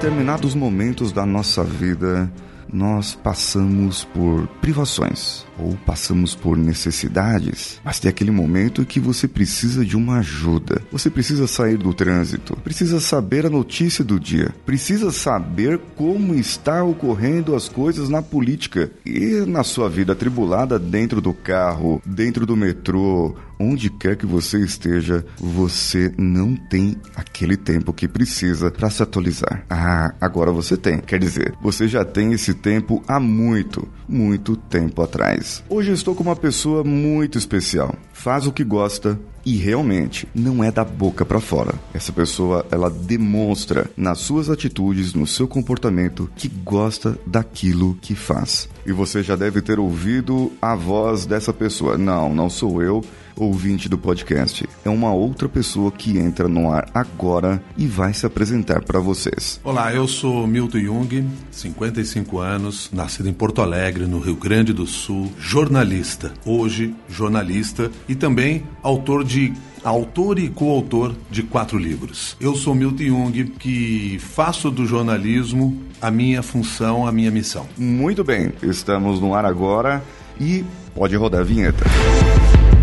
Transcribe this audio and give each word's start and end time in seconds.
determinados 0.00 0.54
momentos 0.54 1.12
da 1.12 1.26
nossa 1.26 1.62
vida, 1.62 2.32
nós 2.72 3.14
passamos 3.14 4.02
por 4.02 4.46
privações 4.62 5.44
ou 5.58 5.76
passamos 5.84 6.34
por 6.34 6.56
necessidades, 6.56 7.78
mas 7.84 8.00
tem 8.00 8.08
aquele 8.08 8.30
momento 8.30 8.86
que 8.86 8.98
você 8.98 9.28
precisa 9.28 9.84
de 9.84 9.98
uma 9.98 10.20
ajuda. 10.20 10.80
Você 10.90 11.10
precisa 11.10 11.46
sair 11.46 11.76
do 11.76 11.92
trânsito, 11.92 12.56
precisa 12.64 12.98
saber 12.98 13.44
a 13.44 13.50
notícia 13.50 14.02
do 14.02 14.18
dia, 14.18 14.54
precisa 14.64 15.12
saber 15.12 15.78
como 15.96 16.34
está 16.34 16.82
ocorrendo 16.82 17.54
as 17.54 17.68
coisas 17.68 18.08
na 18.08 18.22
política. 18.22 18.90
E 19.04 19.44
na 19.46 19.62
sua 19.62 19.90
vida 19.90 20.14
atribulada 20.14 20.78
dentro 20.78 21.20
do 21.20 21.34
carro, 21.34 22.00
dentro 22.06 22.46
do 22.46 22.56
metrô, 22.56 23.36
onde 23.60 23.90
quer 23.90 24.16
que 24.16 24.24
você 24.24 24.58
esteja, 24.58 25.24
você 25.38 26.12
não 26.16 26.56
tem 26.56 26.96
aquele 27.14 27.56
tempo 27.56 27.92
que 27.92 28.08
precisa 28.08 28.70
para 28.70 28.88
se 28.88 29.02
atualizar. 29.02 29.64
Ah, 29.68 30.14
agora 30.18 30.50
você 30.50 30.76
tem. 30.76 30.98
Quer 30.98 31.18
dizer, 31.18 31.54
você 31.60 31.86
já 31.86 32.04
tem 32.04 32.32
esse 32.32 32.54
tempo 32.54 33.04
há 33.06 33.20
muito, 33.20 33.86
muito 34.08 34.56
tempo 34.56 35.02
atrás. 35.02 35.62
Hoje 35.68 35.92
estou 35.92 36.14
com 36.14 36.22
uma 36.22 36.36
pessoa 36.36 36.82
muito 36.82 37.36
especial. 37.36 37.94
Faz 38.12 38.46
o 38.46 38.52
que 38.52 38.64
gosta, 38.64 39.18
e 39.44 39.56
realmente 39.56 40.28
não 40.34 40.62
é 40.62 40.70
da 40.70 40.84
boca 40.84 41.24
para 41.24 41.40
fora. 41.40 41.74
Essa 41.94 42.12
pessoa, 42.12 42.66
ela 42.70 42.90
demonstra 42.90 43.90
nas 43.96 44.18
suas 44.18 44.50
atitudes, 44.50 45.14
no 45.14 45.26
seu 45.26 45.48
comportamento 45.48 46.30
que 46.36 46.48
gosta 46.48 47.18
daquilo 47.26 47.96
que 48.00 48.14
faz. 48.14 48.68
E 48.86 48.92
você 48.92 49.22
já 49.22 49.36
deve 49.36 49.60
ter 49.62 49.78
ouvido 49.78 50.52
a 50.60 50.74
voz 50.74 51.26
dessa 51.26 51.52
pessoa. 51.52 51.96
Não, 51.96 52.34
não 52.34 52.50
sou 52.50 52.82
eu, 52.82 53.02
ouvinte 53.36 53.88
do 53.88 53.98
podcast. 53.98 54.68
É 54.84 54.90
uma 54.90 55.12
outra 55.12 55.48
pessoa 55.48 55.90
que 55.90 56.18
entra 56.18 56.48
no 56.48 56.70
ar 56.70 56.88
agora 56.94 57.62
e 57.76 57.86
vai 57.86 58.12
se 58.12 58.26
apresentar 58.26 58.82
para 58.82 59.00
vocês. 59.00 59.60
Olá, 59.64 59.92
eu 59.92 60.06
sou 60.06 60.46
Milton 60.46 60.78
Jung, 60.80 61.28
55 61.50 62.38
anos, 62.38 62.90
nascido 62.92 63.28
em 63.28 63.32
Porto 63.32 63.62
Alegre, 63.62 64.06
no 64.06 64.18
Rio 64.18 64.36
Grande 64.36 64.72
do 64.72 64.86
Sul, 64.86 65.30
jornalista. 65.38 66.32
Hoje, 66.44 66.94
jornalista 67.08 67.90
e 68.08 68.14
também 68.14 68.64
autor 68.82 69.24
de 69.24 69.52
autor 69.82 70.38
e 70.38 70.48
coautor 70.48 71.14
de 71.30 71.42
quatro 71.42 71.78
livros. 71.78 72.36
Eu 72.40 72.54
sou 72.54 72.74
Milton 72.74 73.04
Jung, 73.04 73.44
que 73.58 74.18
faço 74.18 74.70
do 74.70 74.86
jornalismo 74.86 75.82
a 76.00 76.10
minha 76.10 76.42
função, 76.42 77.06
a 77.06 77.12
minha 77.12 77.30
missão. 77.30 77.66
Muito 77.76 78.22
bem, 78.24 78.52
estamos 78.62 79.20
no 79.20 79.34
ar 79.34 79.44
agora 79.44 80.02
e 80.40 80.64
pode 80.94 81.16
rodar 81.16 81.40
a 81.40 81.44
vinheta. 81.44 81.84
Quem 81.84 82.79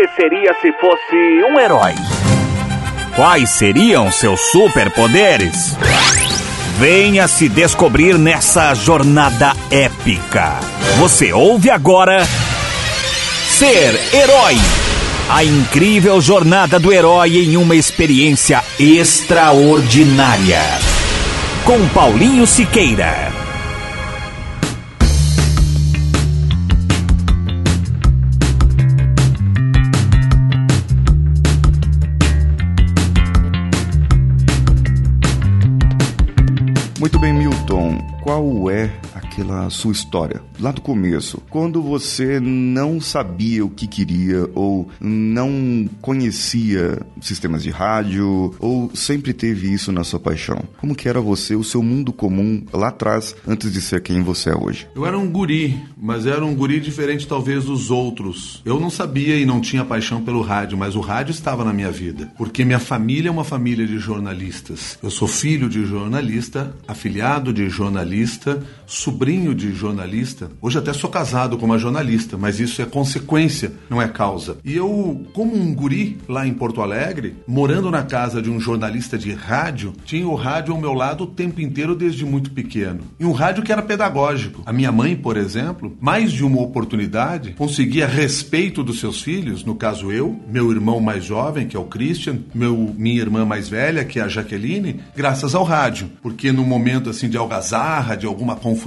você 0.00 0.08
seria 0.16 0.54
se 0.54 0.72
fosse 0.72 1.44
um 1.44 1.60
herói? 1.60 1.92
Quais 3.14 3.50
seriam 3.50 4.10
seus 4.10 4.40
superpoderes? 4.50 5.76
Venha 6.78 7.28
se 7.28 7.50
descobrir 7.50 8.16
nessa 8.16 8.72
jornada 8.74 9.52
épica. 9.70 10.58
Você 10.98 11.34
ouve 11.34 11.68
agora 11.68 12.24
Ser 12.24 14.00
Herói. 14.14 14.56
A 15.28 15.44
incrível 15.44 16.18
jornada 16.20 16.78
do 16.78 16.90
herói 16.90 17.36
em 17.36 17.58
uma 17.58 17.76
experiência 17.76 18.64
extraordinária. 18.78 20.62
Com 21.66 21.86
Paulinho 21.88 22.46
Siqueira. 22.46 23.39
Muito 37.00 37.18
bem, 37.18 37.32
Milton. 37.32 37.96
Qual 38.22 38.70
é 38.70 38.92
aquela 39.14 39.70
sua 39.70 39.92
história, 39.92 40.42
lá 40.60 40.70
do 40.70 40.82
começo, 40.82 41.42
quando 41.48 41.80
você 41.80 42.38
não 42.38 43.00
sabia 43.00 43.64
o 43.64 43.70
que 43.70 43.86
queria 43.86 44.46
ou 44.54 44.90
não 45.00 45.88
conhecia 46.02 47.00
sistemas 47.18 47.62
de 47.62 47.70
rádio 47.70 48.54
ou 48.58 48.90
sempre 48.94 49.32
teve 49.32 49.72
isso 49.72 49.90
na 49.90 50.04
sua 50.04 50.20
paixão? 50.20 50.62
Como 50.78 50.94
que 50.94 51.08
era 51.08 51.22
você, 51.22 51.56
o 51.56 51.64
seu 51.64 51.82
mundo 51.82 52.12
comum 52.12 52.62
lá 52.70 52.88
atrás, 52.88 53.34
antes 53.48 53.72
de 53.72 53.80
ser 53.80 54.02
quem 54.02 54.22
você 54.22 54.50
é 54.50 54.54
hoje? 54.54 54.86
Eu 54.94 55.06
era 55.06 55.18
um 55.18 55.30
guri, 55.30 55.80
mas 55.96 56.26
era 56.26 56.44
um 56.44 56.54
guri 56.54 56.78
diferente 56.80 57.26
talvez 57.26 57.64
dos 57.64 57.90
outros. 57.90 58.60
Eu 58.66 58.78
não 58.78 58.90
sabia 58.90 59.36
e 59.36 59.46
não 59.46 59.62
tinha 59.62 59.86
paixão 59.86 60.22
pelo 60.22 60.42
rádio, 60.42 60.76
mas 60.76 60.94
o 60.94 61.00
rádio 61.00 61.32
estava 61.32 61.64
na 61.64 61.72
minha 61.72 61.90
vida, 61.90 62.30
porque 62.36 62.62
minha 62.62 62.78
família 62.78 63.30
é 63.30 63.32
uma 63.32 63.44
família 63.44 63.86
de 63.86 63.98
jornalistas. 63.98 64.98
Eu 65.02 65.10
sou 65.10 65.26
filho 65.26 65.70
de 65.70 65.86
jornalista, 65.86 66.76
afiliado 66.90 67.52
de 67.52 67.70
jornalista, 67.70 68.58
sobrinho 68.90 69.54
de 69.54 69.72
jornalista. 69.72 70.50
Hoje 70.60 70.76
até 70.76 70.92
sou 70.92 71.08
casado 71.08 71.56
com 71.56 71.64
uma 71.64 71.78
jornalista, 71.78 72.36
mas 72.36 72.58
isso 72.58 72.82
é 72.82 72.84
consequência, 72.84 73.72
não 73.88 74.02
é 74.02 74.08
causa. 74.08 74.58
E 74.64 74.74
eu, 74.74 75.24
como 75.32 75.54
um 75.54 75.72
guri 75.72 76.18
lá 76.28 76.46
em 76.46 76.52
Porto 76.52 76.82
Alegre, 76.82 77.36
morando 77.46 77.90
na 77.90 78.02
casa 78.02 78.42
de 78.42 78.50
um 78.50 78.58
jornalista 78.58 79.16
de 79.16 79.32
rádio, 79.32 79.92
tinha 80.04 80.26
o 80.26 80.34
rádio 80.34 80.74
ao 80.74 80.80
meu 80.80 80.92
lado 80.92 81.22
o 81.22 81.26
tempo 81.28 81.60
inteiro 81.60 81.94
desde 81.94 82.26
muito 82.26 82.50
pequeno. 82.50 83.02
E 83.18 83.24
um 83.24 83.32
rádio 83.32 83.62
que 83.62 83.70
era 83.70 83.80
pedagógico. 83.80 84.62
A 84.66 84.72
minha 84.72 84.90
mãe, 84.90 85.14
por 85.14 85.36
exemplo, 85.36 85.96
mais 86.00 86.32
de 86.32 86.44
uma 86.44 86.60
oportunidade, 86.60 87.52
conseguia 87.52 88.08
respeito 88.08 88.82
dos 88.82 88.98
seus 88.98 89.22
filhos, 89.22 89.64
no 89.64 89.76
caso 89.76 90.10
eu, 90.10 90.40
meu 90.48 90.72
irmão 90.72 90.98
mais 90.98 91.24
jovem, 91.24 91.68
que 91.68 91.76
é 91.76 91.80
o 91.80 91.84
Christian, 91.84 92.38
meu, 92.52 92.92
minha 92.98 93.20
irmã 93.20 93.44
mais 93.44 93.68
velha, 93.68 94.04
que 94.04 94.18
é 94.18 94.22
a 94.22 94.28
Jaqueline, 94.28 95.00
graças 95.14 95.54
ao 95.54 95.62
rádio. 95.62 96.10
Porque 96.20 96.50
no 96.50 96.64
momento 96.64 97.08
assim 97.08 97.28
de 97.28 97.36
algazarra, 97.36 98.16
de 98.16 98.26
alguma 98.26 98.56
confusão, 98.56 98.79